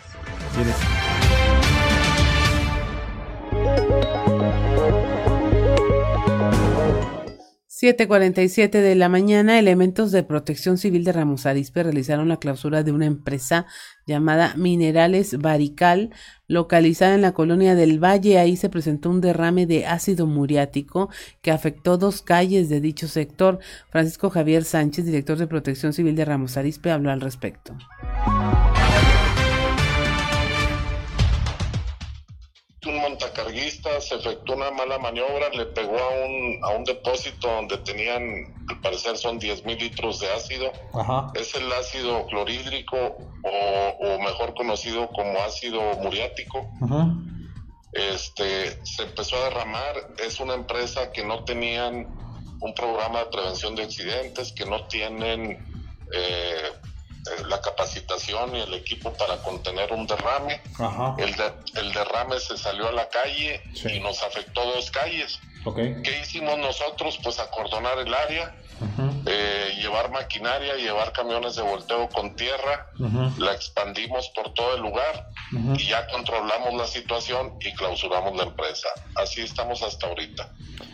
Bien. 0.56 0.74
7:47 7.84 8.80
de 8.80 8.96
la 8.96 9.10
mañana, 9.10 9.60
elementos 9.60 10.14
de 10.14 10.24
protección 10.24 10.78
civil 10.78 11.04
de 11.04 11.12
Ramos 11.12 11.46
Arizpe 11.46 11.84
realizaron 11.84 12.30
la 12.30 12.38
clausura 12.38 12.82
de 12.82 12.94
una 12.94 13.06
empresa 13.06 13.66
llamada 14.08 14.54
Minerales 14.56 15.38
Barical, 15.38 16.12
localizada 16.48 17.14
en 17.14 17.22
la 17.22 17.34
colonia 17.34 17.76
del 17.76 18.02
Valle. 18.02 18.40
Ahí 18.40 18.56
se 18.56 18.70
presentó 18.70 19.10
un 19.10 19.20
derrame 19.20 19.66
de 19.66 19.86
ácido 19.86 20.28
muriático 20.28 21.10
que 21.42 21.52
afectó 21.52 21.98
dos 21.98 22.22
calles 22.22 22.70
de 22.70 22.80
dicho 22.80 23.10
sector. 23.10 23.60
Francisco 23.90 24.30
Javier 24.30 24.64
Sánchez, 24.64 25.04
director 25.04 25.38
de 25.38 25.48
protección 25.48 25.92
civil 25.92 26.16
de 26.16 26.24
Ramos 26.24 26.56
Arizpe, 26.56 26.90
habló 26.90 27.12
al 27.12 27.20
respecto. 27.20 27.76
Un 32.86 32.98
montacarguista 32.98 34.00
se 34.02 34.16
efectuó 34.16 34.56
una 34.56 34.72
mala 34.72 34.98
maniobra, 34.98 35.50
le 35.50 35.66
pegó 35.68 35.98
a 35.98 36.10
un, 36.26 36.60
a 36.64 36.70
un 36.70 36.84
depósito 36.84 37.48
donde 37.48 37.78
tenían, 37.80 38.54
al 38.70 38.82
parecer 38.82 39.18
son 39.18 39.40
10 39.40 39.66
mil 39.66 39.78
litros 39.78 40.20
de 40.20 40.32
ácido. 40.32 40.72
Ajá. 40.94 41.32
Es 41.36 41.56
el 41.56 41.72
ácido 41.72 42.26
clorhídrico 42.28 42.98
o, 42.98 43.98
o, 44.00 44.20
mejor 44.20 44.54
conocido 44.54 45.08
como 45.10 45.40
ácido 45.40 45.82
muriático. 46.02 46.70
Ajá. 46.82 47.14
Este, 47.94 48.84
se 48.86 49.04
empezó 49.04 49.38
a 49.38 49.46
derramar, 49.46 50.14
es 50.26 50.40
una 50.40 50.56
empresa 50.56 51.12
que 51.12 51.24
no 51.24 51.44
tenían 51.44 52.08
un 52.60 52.74
programa 52.74 53.20
de 53.20 53.26
prevención 53.26 53.76
de 53.76 53.84
accidentes, 53.84 54.52
que 54.54 54.66
no 54.66 54.88
tienen... 54.88 55.66
Eh, 56.16 56.72
la 57.48 57.62
capacitación 57.62 58.56
y 58.56 58.62
el 58.62 58.74
equipo 58.74 59.14
para 59.14 59.38
contener 59.38 59.92
un 59.94 60.06
derrame. 60.08 60.62
Ajá. 60.78 61.16
El, 61.18 61.36
de, 61.36 61.54
el, 61.76 61.94
derrame 61.94 62.40
se 62.40 62.58
salió 62.58 62.90
a 62.90 62.92
la 62.92 63.10
calle 63.10 63.62
sí. 63.74 63.90
y 63.94 64.00
nos 64.00 64.22
afectó 64.24 64.66
dos 64.66 64.92
calles. 64.92 65.40
Okay. 65.66 66.02
¿Qué 66.04 66.20
hicimos 66.20 66.58
nosotros? 66.58 67.18
Pues 67.24 67.40
acordonar 67.40 67.98
el 68.00 68.14
área, 68.14 68.54
uh 68.82 68.86
-huh. 68.86 69.24
eh, 69.26 69.76
llevar 69.82 70.12
maquinaria, 70.12 70.76
llevar 70.76 71.12
camiones 71.14 71.56
de 71.56 71.62
volteo 71.62 72.10
con 72.10 72.36
tierra, 72.36 72.88
uh 73.00 73.06
-huh. 73.06 73.38
la 73.38 73.54
expandimos 73.54 74.30
por 74.36 74.54
todo 74.54 74.76
el 74.76 74.82
lugar 74.82 75.28
uh 75.52 75.56
-huh. 75.58 75.80
y 75.80 75.88
ya 75.88 76.08
controlamos 76.08 76.74
la 76.76 76.88
situación 76.88 77.54
y 77.60 77.74
clausuramos 77.74 78.36
la 78.36 78.44
empresa. 78.44 78.88
Así 79.16 79.42
estamos 79.42 79.82
hasta 79.84 80.08
ahorita. 80.08 80.50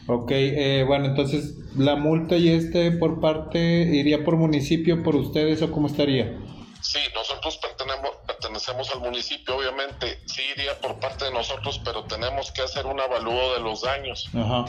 Ok, 0.08 0.32
eh, 0.32 0.84
bueno, 0.88 1.06
entonces 1.06 1.56
la 1.76 1.96
multa 1.96 2.36
y 2.36 2.50
este 2.50 2.92
por 2.92 3.22
parte 3.22 3.60
iría 3.60 4.24
por 4.24 4.36
municipio, 4.36 5.04
por 5.04 5.16
ustedes 5.16 5.62
o 5.62 5.72
cómo 5.72 5.88
estaría? 5.88 6.38
Sí, 6.82 7.00
nosotros 7.14 7.58
pertenecemos, 7.58 8.12
pertenecemos 8.50 8.90
al 8.92 9.02
municipio, 9.02 9.58
obviamente, 9.58 10.20
sí 10.26 10.42
iría 10.56 10.80
por 10.80 11.00
parte 11.00 11.26
de 11.26 11.32
nosotros, 11.32 11.80
pero 11.86 12.04
tenemos 12.06 12.52
que 12.52 12.64
hacer 12.64 12.86
un 12.88 13.00
avalúo 13.00 13.54
de 13.54 13.60
los 13.60 13.82
daños. 13.82 14.28
Ajá. 14.34 14.66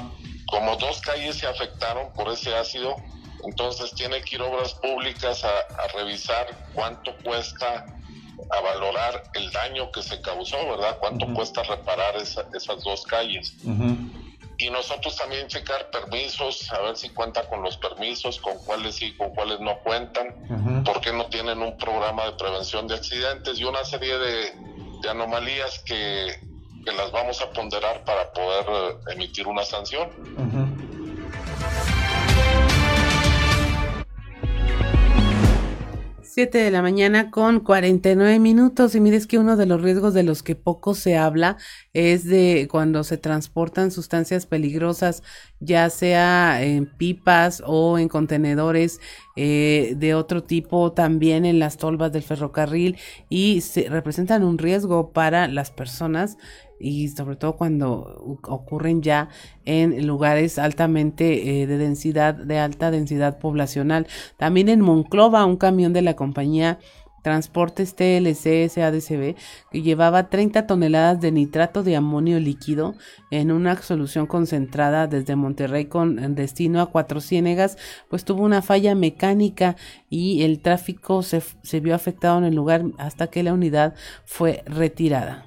Como 0.47 0.77
dos 0.77 1.01
calles 1.01 1.36
se 1.36 1.47
afectaron 1.47 2.12
por 2.12 2.28
ese 2.28 2.55
ácido, 2.55 2.97
entonces 3.44 3.94
tiene 3.94 4.20
que 4.20 4.36
ir 4.36 4.43
obras 4.43 4.74
públicas 4.74 5.44
a, 5.44 5.48
a 5.48 5.89
revisar 5.97 6.47
cuánto 6.74 7.16
cuesta 7.24 7.86
a 8.51 8.61
valorar 8.61 9.23
el 9.35 9.51
daño 9.51 9.90
que 9.93 10.02
se 10.02 10.20
causó, 10.20 10.57
¿verdad? 10.70 10.98
¿Cuánto 10.98 11.24
uh 11.24 11.28
-huh. 11.31 11.35
cuesta 11.35 11.62
reparar 11.62 12.16
esa, 12.16 12.44
esas 12.55 12.82
dos 12.82 13.05
calles? 13.05 13.55
Uh 13.65 13.70
-huh. 13.70 14.30
Y 14.60 14.68
nosotros 14.68 15.16
también 15.16 15.46
checar 15.48 15.90
permisos, 15.90 16.70
a 16.70 16.82
ver 16.82 16.94
si 16.94 17.08
cuenta 17.08 17.48
con 17.48 17.62
los 17.62 17.78
permisos, 17.78 18.38
con 18.38 18.58
cuáles 18.66 18.96
sí, 18.96 19.16
con 19.16 19.30
cuáles 19.34 19.58
no 19.58 19.78
cuentan, 19.78 20.26
uh 20.50 20.54
-huh. 20.54 20.84
por 20.84 21.00
qué 21.00 21.14
no 21.14 21.24
tienen 21.30 21.62
un 21.62 21.78
programa 21.78 22.26
de 22.26 22.32
prevención 22.32 22.86
de 22.86 22.96
accidentes 22.96 23.58
y 23.58 23.64
una 23.64 23.82
serie 23.86 24.18
de, 24.18 24.52
de 25.00 25.08
anomalías 25.08 25.78
que, 25.78 26.38
que, 26.84 26.92
las 26.92 27.10
vamos 27.10 27.40
a 27.40 27.50
ponderar 27.50 28.04
para 28.04 28.30
poder 28.34 28.68
uh, 28.68 29.10
emitir 29.10 29.46
una 29.46 29.64
sanción. 29.64 30.10
Uh 30.36 30.40
-huh. 30.42 30.69
7 36.32 36.59
de 36.59 36.70
la 36.70 36.81
mañana 36.81 37.32
con 37.32 37.59
49 37.59 38.39
minutos 38.39 38.94
y 38.94 39.01
mires 39.01 39.27
que 39.27 39.36
uno 39.36 39.57
de 39.57 39.66
los 39.66 39.82
riesgos 39.82 40.15
de 40.15 40.23
los 40.23 40.44
que 40.44 40.55
poco 40.55 40.94
se 40.94 41.16
habla 41.16 41.57
es 41.93 42.24
de 42.24 42.69
cuando 42.70 43.02
se 43.02 43.19
transportan 43.19 43.90
sustancias 43.90 44.47
peligrosas 44.47 45.24
ya 45.59 45.90
sea 45.90 46.62
en 46.62 46.86
pipas 46.86 47.65
o 47.66 47.98
en 47.98 48.09
contenedores 48.09 49.01
eh, 49.35 49.94
de 49.97 50.15
otro 50.15 50.44
tipo 50.44 50.93
también 50.93 51.44
en 51.44 51.59
las 51.59 51.78
tolvas 51.78 52.12
del 52.12 52.23
ferrocarril 52.23 52.97
y 53.28 53.62
se 53.62 53.89
representan 53.89 54.44
un 54.44 54.57
riesgo 54.57 55.11
para 55.12 55.48
las 55.48 55.73
personas 55.73 56.39
y 56.81 57.09
sobre 57.09 57.36
todo 57.36 57.57
cuando 57.57 58.39
ocurren 58.43 59.02
ya 59.02 59.28
en 59.65 60.07
lugares 60.07 60.59
altamente 60.59 61.62
eh, 61.62 61.66
de 61.66 61.78
densidad, 61.78 62.35
de 62.35 62.59
alta 62.59 62.90
densidad 62.90 63.39
poblacional. 63.39 64.07
También 64.39 64.69
en 64.69 64.81
Monclova, 64.81 65.44
un 65.44 65.57
camión 65.57 65.93
de 65.93 66.02
la 66.02 66.16
compañía 66.16 66.78
Transportes 67.23 67.94
TLC 67.97 68.69
SADCB 68.69 69.36
que 69.70 69.82
llevaba 69.82 70.31
30 70.31 70.66
toneladas 70.66 71.20
de 71.20 71.32
nitrato 71.32 71.82
de 71.82 71.97
amonio 71.97 72.40
líquido 72.40 72.94
en 73.31 73.52
una 73.52 73.77
solución 73.77 74.27
concentrada 74.27 75.07
desde 75.07 75.36
Monterrey 75.36 75.86
con 75.86 76.35
destino 76.35 76.81
a 76.81 76.86
Cuatro 76.86 77.20
Ciénegas, 77.20 77.77
pues 78.09 78.24
tuvo 78.24 78.43
una 78.43 78.62
falla 78.62 78.94
mecánica 78.94 79.77
y 80.09 80.43
el 80.43 80.61
tráfico 80.61 81.23
se, 81.23 81.43
se 81.62 81.81
vio 81.81 81.94
afectado 81.94 82.39
en 82.39 82.44
el 82.44 82.55
lugar 82.55 82.85
hasta 82.98 83.27
que 83.27 83.43
la 83.43 83.52
unidad 83.52 83.94
fue 84.24 84.62
retirada. 84.66 85.47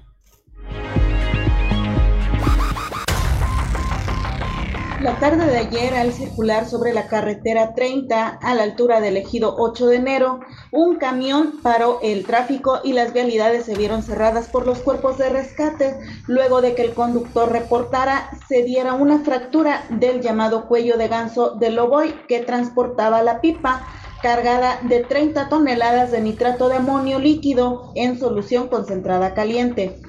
La 5.04 5.20
tarde 5.20 5.48
de 5.48 5.58
ayer, 5.58 5.96
al 5.96 6.14
circular 6.14 6.66
sobre 6.66 6.94
la 6.94 7.08
carretera 7.08 7.74
30 7.76 8.40
a 8.42 8.56
la 8.56 8.64
altura 8.64 9.02
del 9.02 9.18
ejido 9.18 9.54
8 9.58 9.88
de 9.88 9.98
enero, 9.98 10.40
un 10.72 10.96
camión 10.96 11.60
paró 11.62 12.00
el 12.02 12.26
tráfico 12.26 12.80
y 12.86 12.94
las 12.94 13.12
vialidades 13.12 13.66
se 13.66 13.76
vieron 13.76 14.02
cerradas 14.02 14.48
por 14.48 14.66
los 14.66 14.80
cuerpos 14.80 15.18
de 15.18 15.28
rescate 15.28 15.98
luego 16.26 16.62
de 16.62 16.74
que 16.74 16.84
el 16.84 16.94
conductor 16.94 17.52
reportara 17.52 18.30
se 18.48 18.64
diera 18.64 18.94
una 18.94 19.20
fractura 19.20 19.84
del 19.90 20.22
llamado 20.22 20.70
cuello 20.70 20.96
de 20.98 21.10
ganso 21.10 21.56
de 21.56 21.72
Loboy 21.72 22.16
que 22.30 22.40
transportaba 22.40 23.22
la 23.24 23.42
pipa 23.42 23.86
cargada 24.22 24.80
de 24.84 25.04
30 25.04 25.50
toneladas 25.50 26.12
de 26.12 26.22
nitrato 26.22 26.70
de 26.70 26.78
amonio 26.78 27.20
líquido 27.20 27.92
en 27.96 28.18
solución 28.18 28.70
concentrada 28.70 29.34
caliente. 29.34 30.00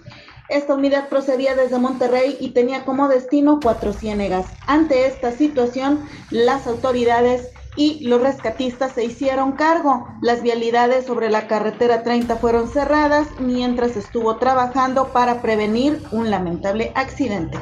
Esta 0.49 0.75
unidad 0.75 1.09
procedía 1.09 1.55
desde 1.55 1.79
Monterrey 1.79 2.37
y 2.39 2.51
tenía 2.51 2.85
como 2.85 3.09
destino 3.09 3.61
Cuatro 3.63 3.95
Ciénegas. 3.95 4.47
Ante 4.67 5.07
esta 5.07 5.33
situación, 5.33 6.05
las 6.31 6.67
autoridades 6.67 7.49
y 7.77 8.07
los 8.07 8.21
rescatistas 8.21 8.93
se 8.93 9.05
hicieron 9.05 9.53
cargo. 9.53 10.07
Las 10.21 10.43
vialidades 10.43 11.07
sobre 11.07 11.31
la 11.31 11.47
carretera 11.47 12.03
30 12.03 12.37
fueron 12.37 12.69
cerradas 12.69 13.29
mientras 13.41 13.97
estuvo 13.97 14.37
trabajando 14.37 15.13
para 15.13 15.41
prevenir 15.41 16.03
un 16.13 16.31
lamentable 16.31 16.93
accidente. 16.95 17.59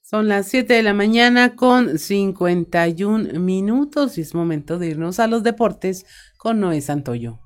Son 0.00 0.28
las 0.28 0.46
7 0.46 0.72
de 0.72 0.82
la 0.82 0.94
mañana 0.94 1.54
con 1.54 1.98
51 1.98 3.38
minutos 3.40 4.16
y 4.16 4.22
es 4.22 4.34
momento 4.34 4.78
de 4.78 4.86
irnos 4.86 5.20
a 5.20 5.26
los 5.26 5.42
deportes 5.42 6.06
con 6.38 6.60
Noé 6.60 6.80
Santoyo. 6.80 7.45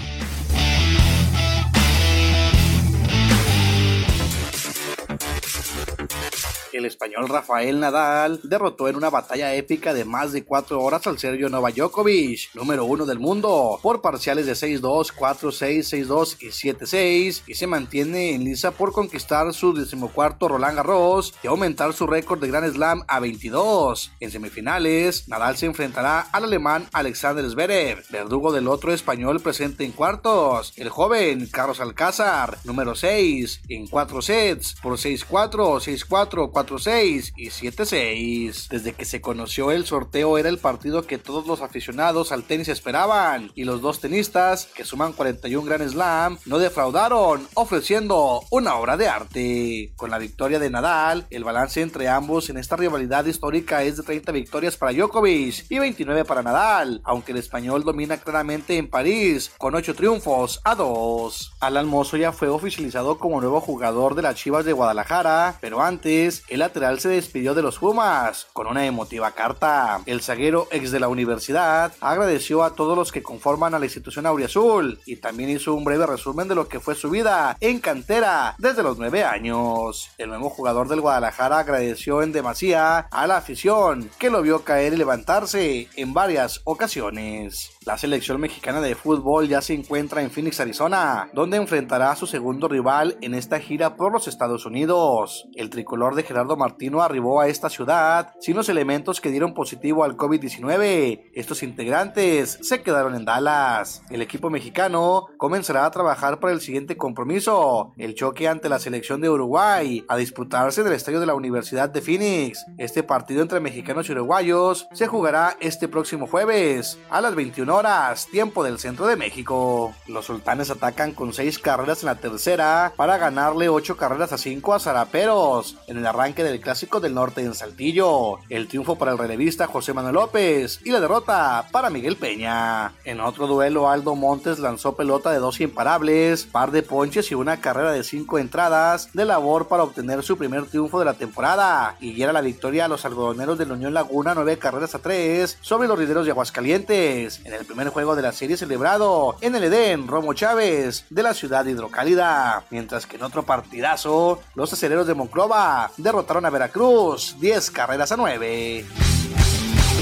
El 6.73 6.85
español 6.85 7.27
Rafael 7.27 7.79
Nadal 7.79 8.39
derrotó 8.43 8.87
en 8.87 8.95
una 8.95 9.09
batalla 9.09 9.53
épica 9.53 9.93
de 9.93 10.05
más 10.05 10.31
de 10.31 10.45
cuatro 10.45 10.81
horas 10.81 11.05
al 11.05 11.19
Sergio 11.19 11.49
Novak 11.49 11.75
Djokovic, 11.75 12.53
número 12.55 12.85
uno 12.85 13.05
del 13.05 13.19
mundo, 13.19 13.77
por 13.81 14.01
parciales 14.01 14.45
de 14.45 14.53
6-2, 14.53 15.13
4-6, 15.13 16.07
6-2 16.07 16.37
y 16.39 16.47
7-6, 16.47 17.43
y 17.45 17.55
se 17.55 17.67
mantiene 17.67 18.33
en 18.33 18.45
lisa 18.45 18.71
por 18.71 18.93
conquistar 18.93 19.53
su 19.53 19.73
decimocuarto 19.73 20.47
Roland 20.47 20.77
Garros 20.77 21.33
y 21.43 21.47
aumentar 21.47 21.93
su 21.93 22.07
récord 22.07 22.39
de 22.39 22.47
Grand 22.47 22.73
Slam 22.73 23.03
a 23.07 23.19
22. 23.19 24.11
En 24.21 24.31
semifinales, 24.31 25.27
Nadal 25.27 25.57
se 25.57 25.65
enfrentará 25.65 26.21
al 26.31 26.45
alemán 26.45 26.87
Alexander 26.93 27.47
Zverev, 27.49 28.03
verdugo 28.09 28.53
del 28.53 28.69
otro 28.69 28.93
español 28.93 29.41
presente 29.41 29.83
en 29.83 29.91
cuartos, 29.91 30.73
el 30.77 30.89
joven 30.89 31.47
Carlos 31.51 31.81
Alcázar, 31.81 32.59
número 32.63 32.95
6, 32.95 33.63
en 33.67 33.87
4 33.87 34.21
sets, 34.21 34.75
por 34.81 34.93
6-4, 34.93 36.07
6-4, 36.07 36.51
4-6 36.65 37.33
y 37.35 37.47
7-6. 37.47 38.67
Desde 38.69 38.93
que 38.93 39.05
se 39.05 39.21
conoció 39.21 39.71
el 39.71 39.85
sorteo 39.85 40.37
era 40.37 40.49
el 40.49 40.57
partido 40.57 41.03
que 41.03 41.17
todos 41.17 41.47
los 41.47 41.61
aficionados 41.61 42.31
al 42.31 42.43
tenis 42.43 42.67
esperaban 42.67 43.51
y 43.55 43.63
los 43.63 43.81
dos 43.81 43.99
tenistas, 43.99 44.65
que 44.65 44.85
suman 44.85 45.13
41 45.13 45.65
Grand 45.65 45.89
Slam, 45.89 46.37
no 46.45 46.59
defraudaron, 46.59 47.47
ofreciendo 47.55 48.43
una 48.51 48.75
obra 48.75 48.97
de 48.97 49.07
arte. 49.07 49.91
Con 49.95 50.11
la 50.11 50.17
victoria 50.17 50.59
de 50.59 50.69
Nadal, 50.69 51.25
el 51.29 51.43
balance 51.43 51.81
entre 51.81 52.07
ambos 52.07 52.49
en 52.49 52.57
esta 52.57 52.75
rivalidad 52.75 53.25
histórica 53.25 53.83
es 53.83 53.97
de 53.97 54.03
30 54.03 54.31
victorias 54.31 54.77
para 54.77 54.93
Djokovic 54.93 55.65
y 55.69 55.79
29 55.79 56.25
para 56.25 56.43
Nadal, 56.43 57.01
aunque 57.03 57.31
el 57.31 57.39
español 57.39 57.83
domina 57.83 58.17
claramente 58.17 58.77
en 58.77 58.89
París 58.89 59.51
con 59.57 59.75
8 59.75 59.95
triunfos 59.95 60.61
a 60.63 60.75
2. 60.75 61.53
Alan 61.59 61.87
Mozo 61.87 62.17
ya 62.17 62.31
fue 62.31 62.49
oficializado 62.49 63.17
como 63.17 63.41
nuevo 63.41 63.61
jugador 63.61 64.15
de 64.15 64.21
las 64.21 64.35
Chivas 64.35 64.65
de 64.65 64.73
Guadalajara, 64.73 65.57
pero 65.61 65.81
antes 65.81 66.43
el 66.51 66.59
lateral 66.59 66.99
se 66.99 67.07
despidió 67.07 67.53
de 67.53 67.61
los 67.61 67.79
Pumas 67.79 68.45
con 68.51 68.67
una 68.67 68.85
emotiva 68.85 69.31
carta. 69.31 70.01
El 70.05 70.21
zaguero 70.21 70.67
ex 70.69 70.91
de 70.91 70.99
la 70.99 71.07
universidad 71.07 71.93
agradeció 72.01 72.65
a 72.65 72.75
todos 72.75 72.97
los 72.97 73.13
que 73.13 73.23
conforman 73.23 73.73
a 73.73 73.79
la 73.79 73.85
institución 73.85 74.25
Auriazul 74.25 74.99
y 75.05 75.15
también 75.15 75.49
hizo 75.49 75.73
un 75.73 75.85
breve 75.85 76.05
resumen 76.05 76.49
de 76.49 76.55
lo 76.55 76.67
que 76.67 76.81
fue 76.81 76.93
su 76.95 77.09
vida 77.09 77.55
en 77.61 77.79
cantera 77.79 78.55
desde 78.57 78.83
los 78.83 78.97
nueve 78.97 79.23
años. 79.23 80.09
El 80.17 80.27
nuevo 80.27 80.49
jugador 80.49 80.89
del 80.89 80.99
Guadalajara 80.99 81.59
agradeció 81.59 82.21
en 82.21 82.33
demasía 82.33 83.07
a 83.09 83.27
la 83.27 83.37
afición 83.37 84.11
que 84.19 84.29
lo 84.29 84.41
vio 84.41 84.65
caer 84.65 84.91
y 84.91 84.97
levantarse 84.97 85.87
en 85.95 86.13
varias 86.13 86.59
ocasiones. 86.65 87.71
La 87.85 87.97
selección 87.97 88.41
mexicana 88.41 88.81
de 88.81 88.95
fútbol 88.95 89.47
ya 89.47 89.61
se 89.61 89.73
encuentra 89.73 90.21
en 90.21 90.29
Phoenix, 90.29 90.59
Arizona, 90.59 91.29
donde 91.33 91.55
enfrentará 91.55 92.11
a 92.11 92.15
su 92.17 92.27
segundo 92.27 92.67
rival 92.67 93.17
en 93.21 93.35
esta 93.35 93.59
gira 93.59 93.95
por 93.95 94.11
los 94.11 94.27
Estados 94.27 94.65
Unidos. 94.65 95.47
El 95.55 95.69
tricolor 95.69 96.13
de 96.13 96.23
Gerardo 96.23 96.40
Martino 96.57 97.01
arribó 97.01 97.41
a 97.41 97.47
esta 97.47 97.69
ciudad 97.69 98.33
sin 98.39 98.55
los 98.55 98.69
elementos 98.69 99.21
que 99.21 99.29
dieron 99.29 99.53
positivo 99.53 100.03
al 100.03 100.17
COVID-19. 100.17 101.31
Estos 101.33 101.63
integrantes 101.63 102.59
se 102.61 102.81
quedaron 102.81 103.15
en 103.15 103.25
Dallas. 103.25 104.03
El 104.09 104.21
equipo 104.21 104.49
mexicano 104.49 105.27
comenzará 105.37 105.85
a 105.85 105.91
trabajar 105.91 106.39
para 106.39 106.53
el 106.53 106.61
siguiente 106.61 106.97
compromiso, 106.97 107.93
el 107.97 108.15
choque 108.15 108.47
ante 108.47 108.69
la 108.69 108.79
selección 108.79 109.21
de 109.21 109.29
Uruguay, 109.29 110.05
a 110.07 110.17
disputarse 110.17 110.81
en 110.81 110.87
el 110.87 110.93
estadio 110.93 111.19
de 111.19 111.25
la 111.25 111.35
Universidad 111.35 111.89
de 111.89 112.01
Phoenix. 112.01 112.65
Este 112.77 113.03
partido 113.03 113.41
entre 113.41 113.59
mexicanos 113.59 114.09
y 114.09 114.13
uruguayos 114.13 114.87
se 114.93 115.07
jugará 115.07 115.57
este 115.59 115.87
próximo 115.87 116.27
jueves 116.27 116.97
a 117.09 117.21
las 117.21 117.35
21 117.35 117.75
horas, 117.75 118.27
tiempo 118.27 118.63
del 118.63 118.79
centro 118.79 119.07
de 119.07 119.15
México. 119.15 119.93
Los 120.07 120.25
sultanes 120.25 120.69
atacan 120.69 121.13
con 121.13 121.33
6 121.33 121.59
carreras 121.59 122.01
en 122.03 122.07
la 122.07 122.15
tercera 122.15 122.93
para 122.95 123.17
ganarle 123.17 123.69
8 123.69 123.97
carreras 123.97 124.33
a 124.33 124.37
5 124.37 124.73
a 124.73 124.79
Zaraperos 124.79 125.77
en 125.87 125.97
el 125.97 126.05
arranque 126.05 126.30
del 126.33 126.61
Clásico 126.61 127.01
del 127.01 127.13
Norte 127.13 127.41
en 127.41 127.53
Saltillo. 127.53 128.39
El 128.47 128.69
triunfo 128.69 128.97
para 128.97 129.11
el 129.11 129.17
relevista 129.17 129.67
José 129.67 129.93
Manuel 129.93 130.15
López 130.15 130.79
y 130.85 130.91
la 130.91 131.01
derrota 131.01 131.67
para 131.71 131.89
Miguel 131.89 132.15
Peña. 132.15 132.93
En 133.03 133.19
otro 133.19 133.47
duelo, 133.47 133.89
Aldo 133.89 134.15
Montes 134.15 134.59
lanzó 134.59 134.95
pelota 134.95 135.31
de 135.31 135.39
dos 135.39 135.59
imparables, 135.59 136.45
par 136.45 136.71
de 136.71 136.83
ponches 136.83 137.29
y 137.31 137.35
una 137.35 137.59
carrera 137.59 137.91
de 137.91 138.05
5 138.05 138.39
entradas 138.39 139.09
de 139.13 139.25
labor 139.25 139.67
para 139.67 139.83
obtener 139.83 140.23
su 140.23 140.37
primer 140.37 140.67
triunfo 140.67 140.99
de 140.99 141.05
la 141.05 141.15
temporada 141.15 141.97
y 141.99 142.21
era 142.21 142.31
la 142.31 142.41
victoria 142.41 142.85
a 142.85 142.87
los 142.87 143.03
algodoneros 143.03 143.57
de 143.57 143.65
la 143.65 143.73
Unión 143.73 143.93
Laguna 143.93 144.33
9 144.33 144.57
carreras 144.57 144.95
a 144.95 144.99
3 144.99 145.57
sobre 145.59 145.89
los 145.89 145.99
rideros 145.99 146.25
de 146.25 146.31
Aguascalientes. 146.31 147.41
En 147.43 147.53
el 147.53 147.65
primer 147.65 147.89
juego 147.89 148.15
de 148.15 148.21
la 148.21 148.31
serie 148.31 148.55
celebrado 148.55 149.35
en 149.41 149.55
el 149.55 149.65
Edén 149.65 150.07
Romo 150.07 150.33
Chávez 150.33 151.03
de 151.09 151.23
la 151.23 151.33
ciudad 151.33 151.65
hidrocálida. 151.65 152.63
Mientras 152.69 153.05
que 153.05 153.17
en 153.17 153.23
otro 153.23 153.43
partidazo, 153.43 154.39
los 154.55 154.71
aceleros 154.71 155.07
de 155.07 155.13
Monclova 155.13 155.91
derrotaron 156.21 156.45
a 156.45 156.49
Veracruz 156.51 157.35
10 157.39 157.71
carreras 157.71 158.11
a 158.11 158.17
9. 158.17 158.85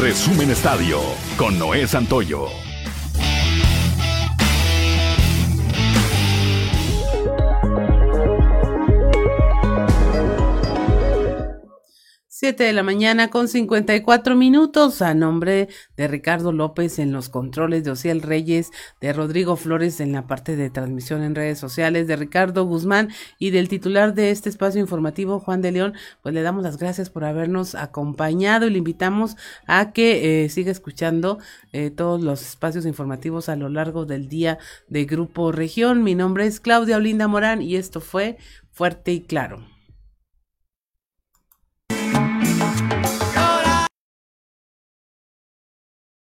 Resumen 0.02 0.52
Estadio 0.52 1.00
con 1.38 1.58
Noé 1.58 1.88
Santoyo. 1.88 2.69
7 12.40 12.64
de 12.64 12.72
la 12.72 12.84
mañana 12.84 13.30
con 13.30 13.50
54 13.50 14.34
minutos 14.34 15.02
a 15.02 15.14
nombre 15.14 15.68
de 15.98 16.08
Ricardo 16.08 16.54
López 16.54 16.98
en 16.98 17.12
los 17.12 17.28
controles, 17.28 17.84
de 17.84 17.92
Ociel 17.92 18.22
Reyes, 18.22 18.72
de 19.02 19.12
Rodrigo 19.12 19.58
Flores 19.58 20.00
en 20.00 20.14
la 20.14 20.26
parte 20.26 20.56
de 20.56 20.70
transmisión 20.70 21.22
en 21.24 21.36
redes 21.36 21.60
sociales, 21.60 22.08
de 22.08 22.16
Ricardo 22.16 22.64
Guzmán 22.64 23.10
y 23.40 23.50
del 23.50 23.68
titular 23.68 24.14
de 24.14 24.32
este 24.32 24.48
espacio 24.48 24.80
informativo, 24.80 25.42
Juan 25.42 25.62
de 25.62 25.74
León, 25.74 25.96
pues 26.24 26.34
le 26.34 26.42
damos 26.42 26.64
las 26.64 26.78
gracias 26.78 27.10
por 27.10 27.26
habernos 27.26 27.76
acompañado 27.76 28.68
y 28.68 28.70
le 28.70 28.78
invitamos 28.78 29.36
a 29.68 29.92
que 29.92 30.46
eh, 30.46 30.48
siga 30.48 30.72
escuchando 30.72 31.40
eh, 31.74 31.90
todos 31.92 32.22
los 32.22 32.42
espacios 32.42 32.86
informativos 32.86 33.50
a 33.50 33.58
lo 33.58 33.68
largo 33.68 34.06
del 34.06 34.30
día 34.30 34.60
de 34.88 35.04
Grupo 35.04 35.52
Región. 35.52 36.04
Mi 36.04 36.16
nombre 36.16 36.46
es 36.46 36.62
Claudia 36.62 36.96
Olinda 36.96 37.28
Morán 37.28 37.62
y 37.62 37.76
esto 37.76 38.00
fue 38.00 38.38
Fuerte 38.72 39.12
y 39.12 39.20
Claro. 39.20 39.69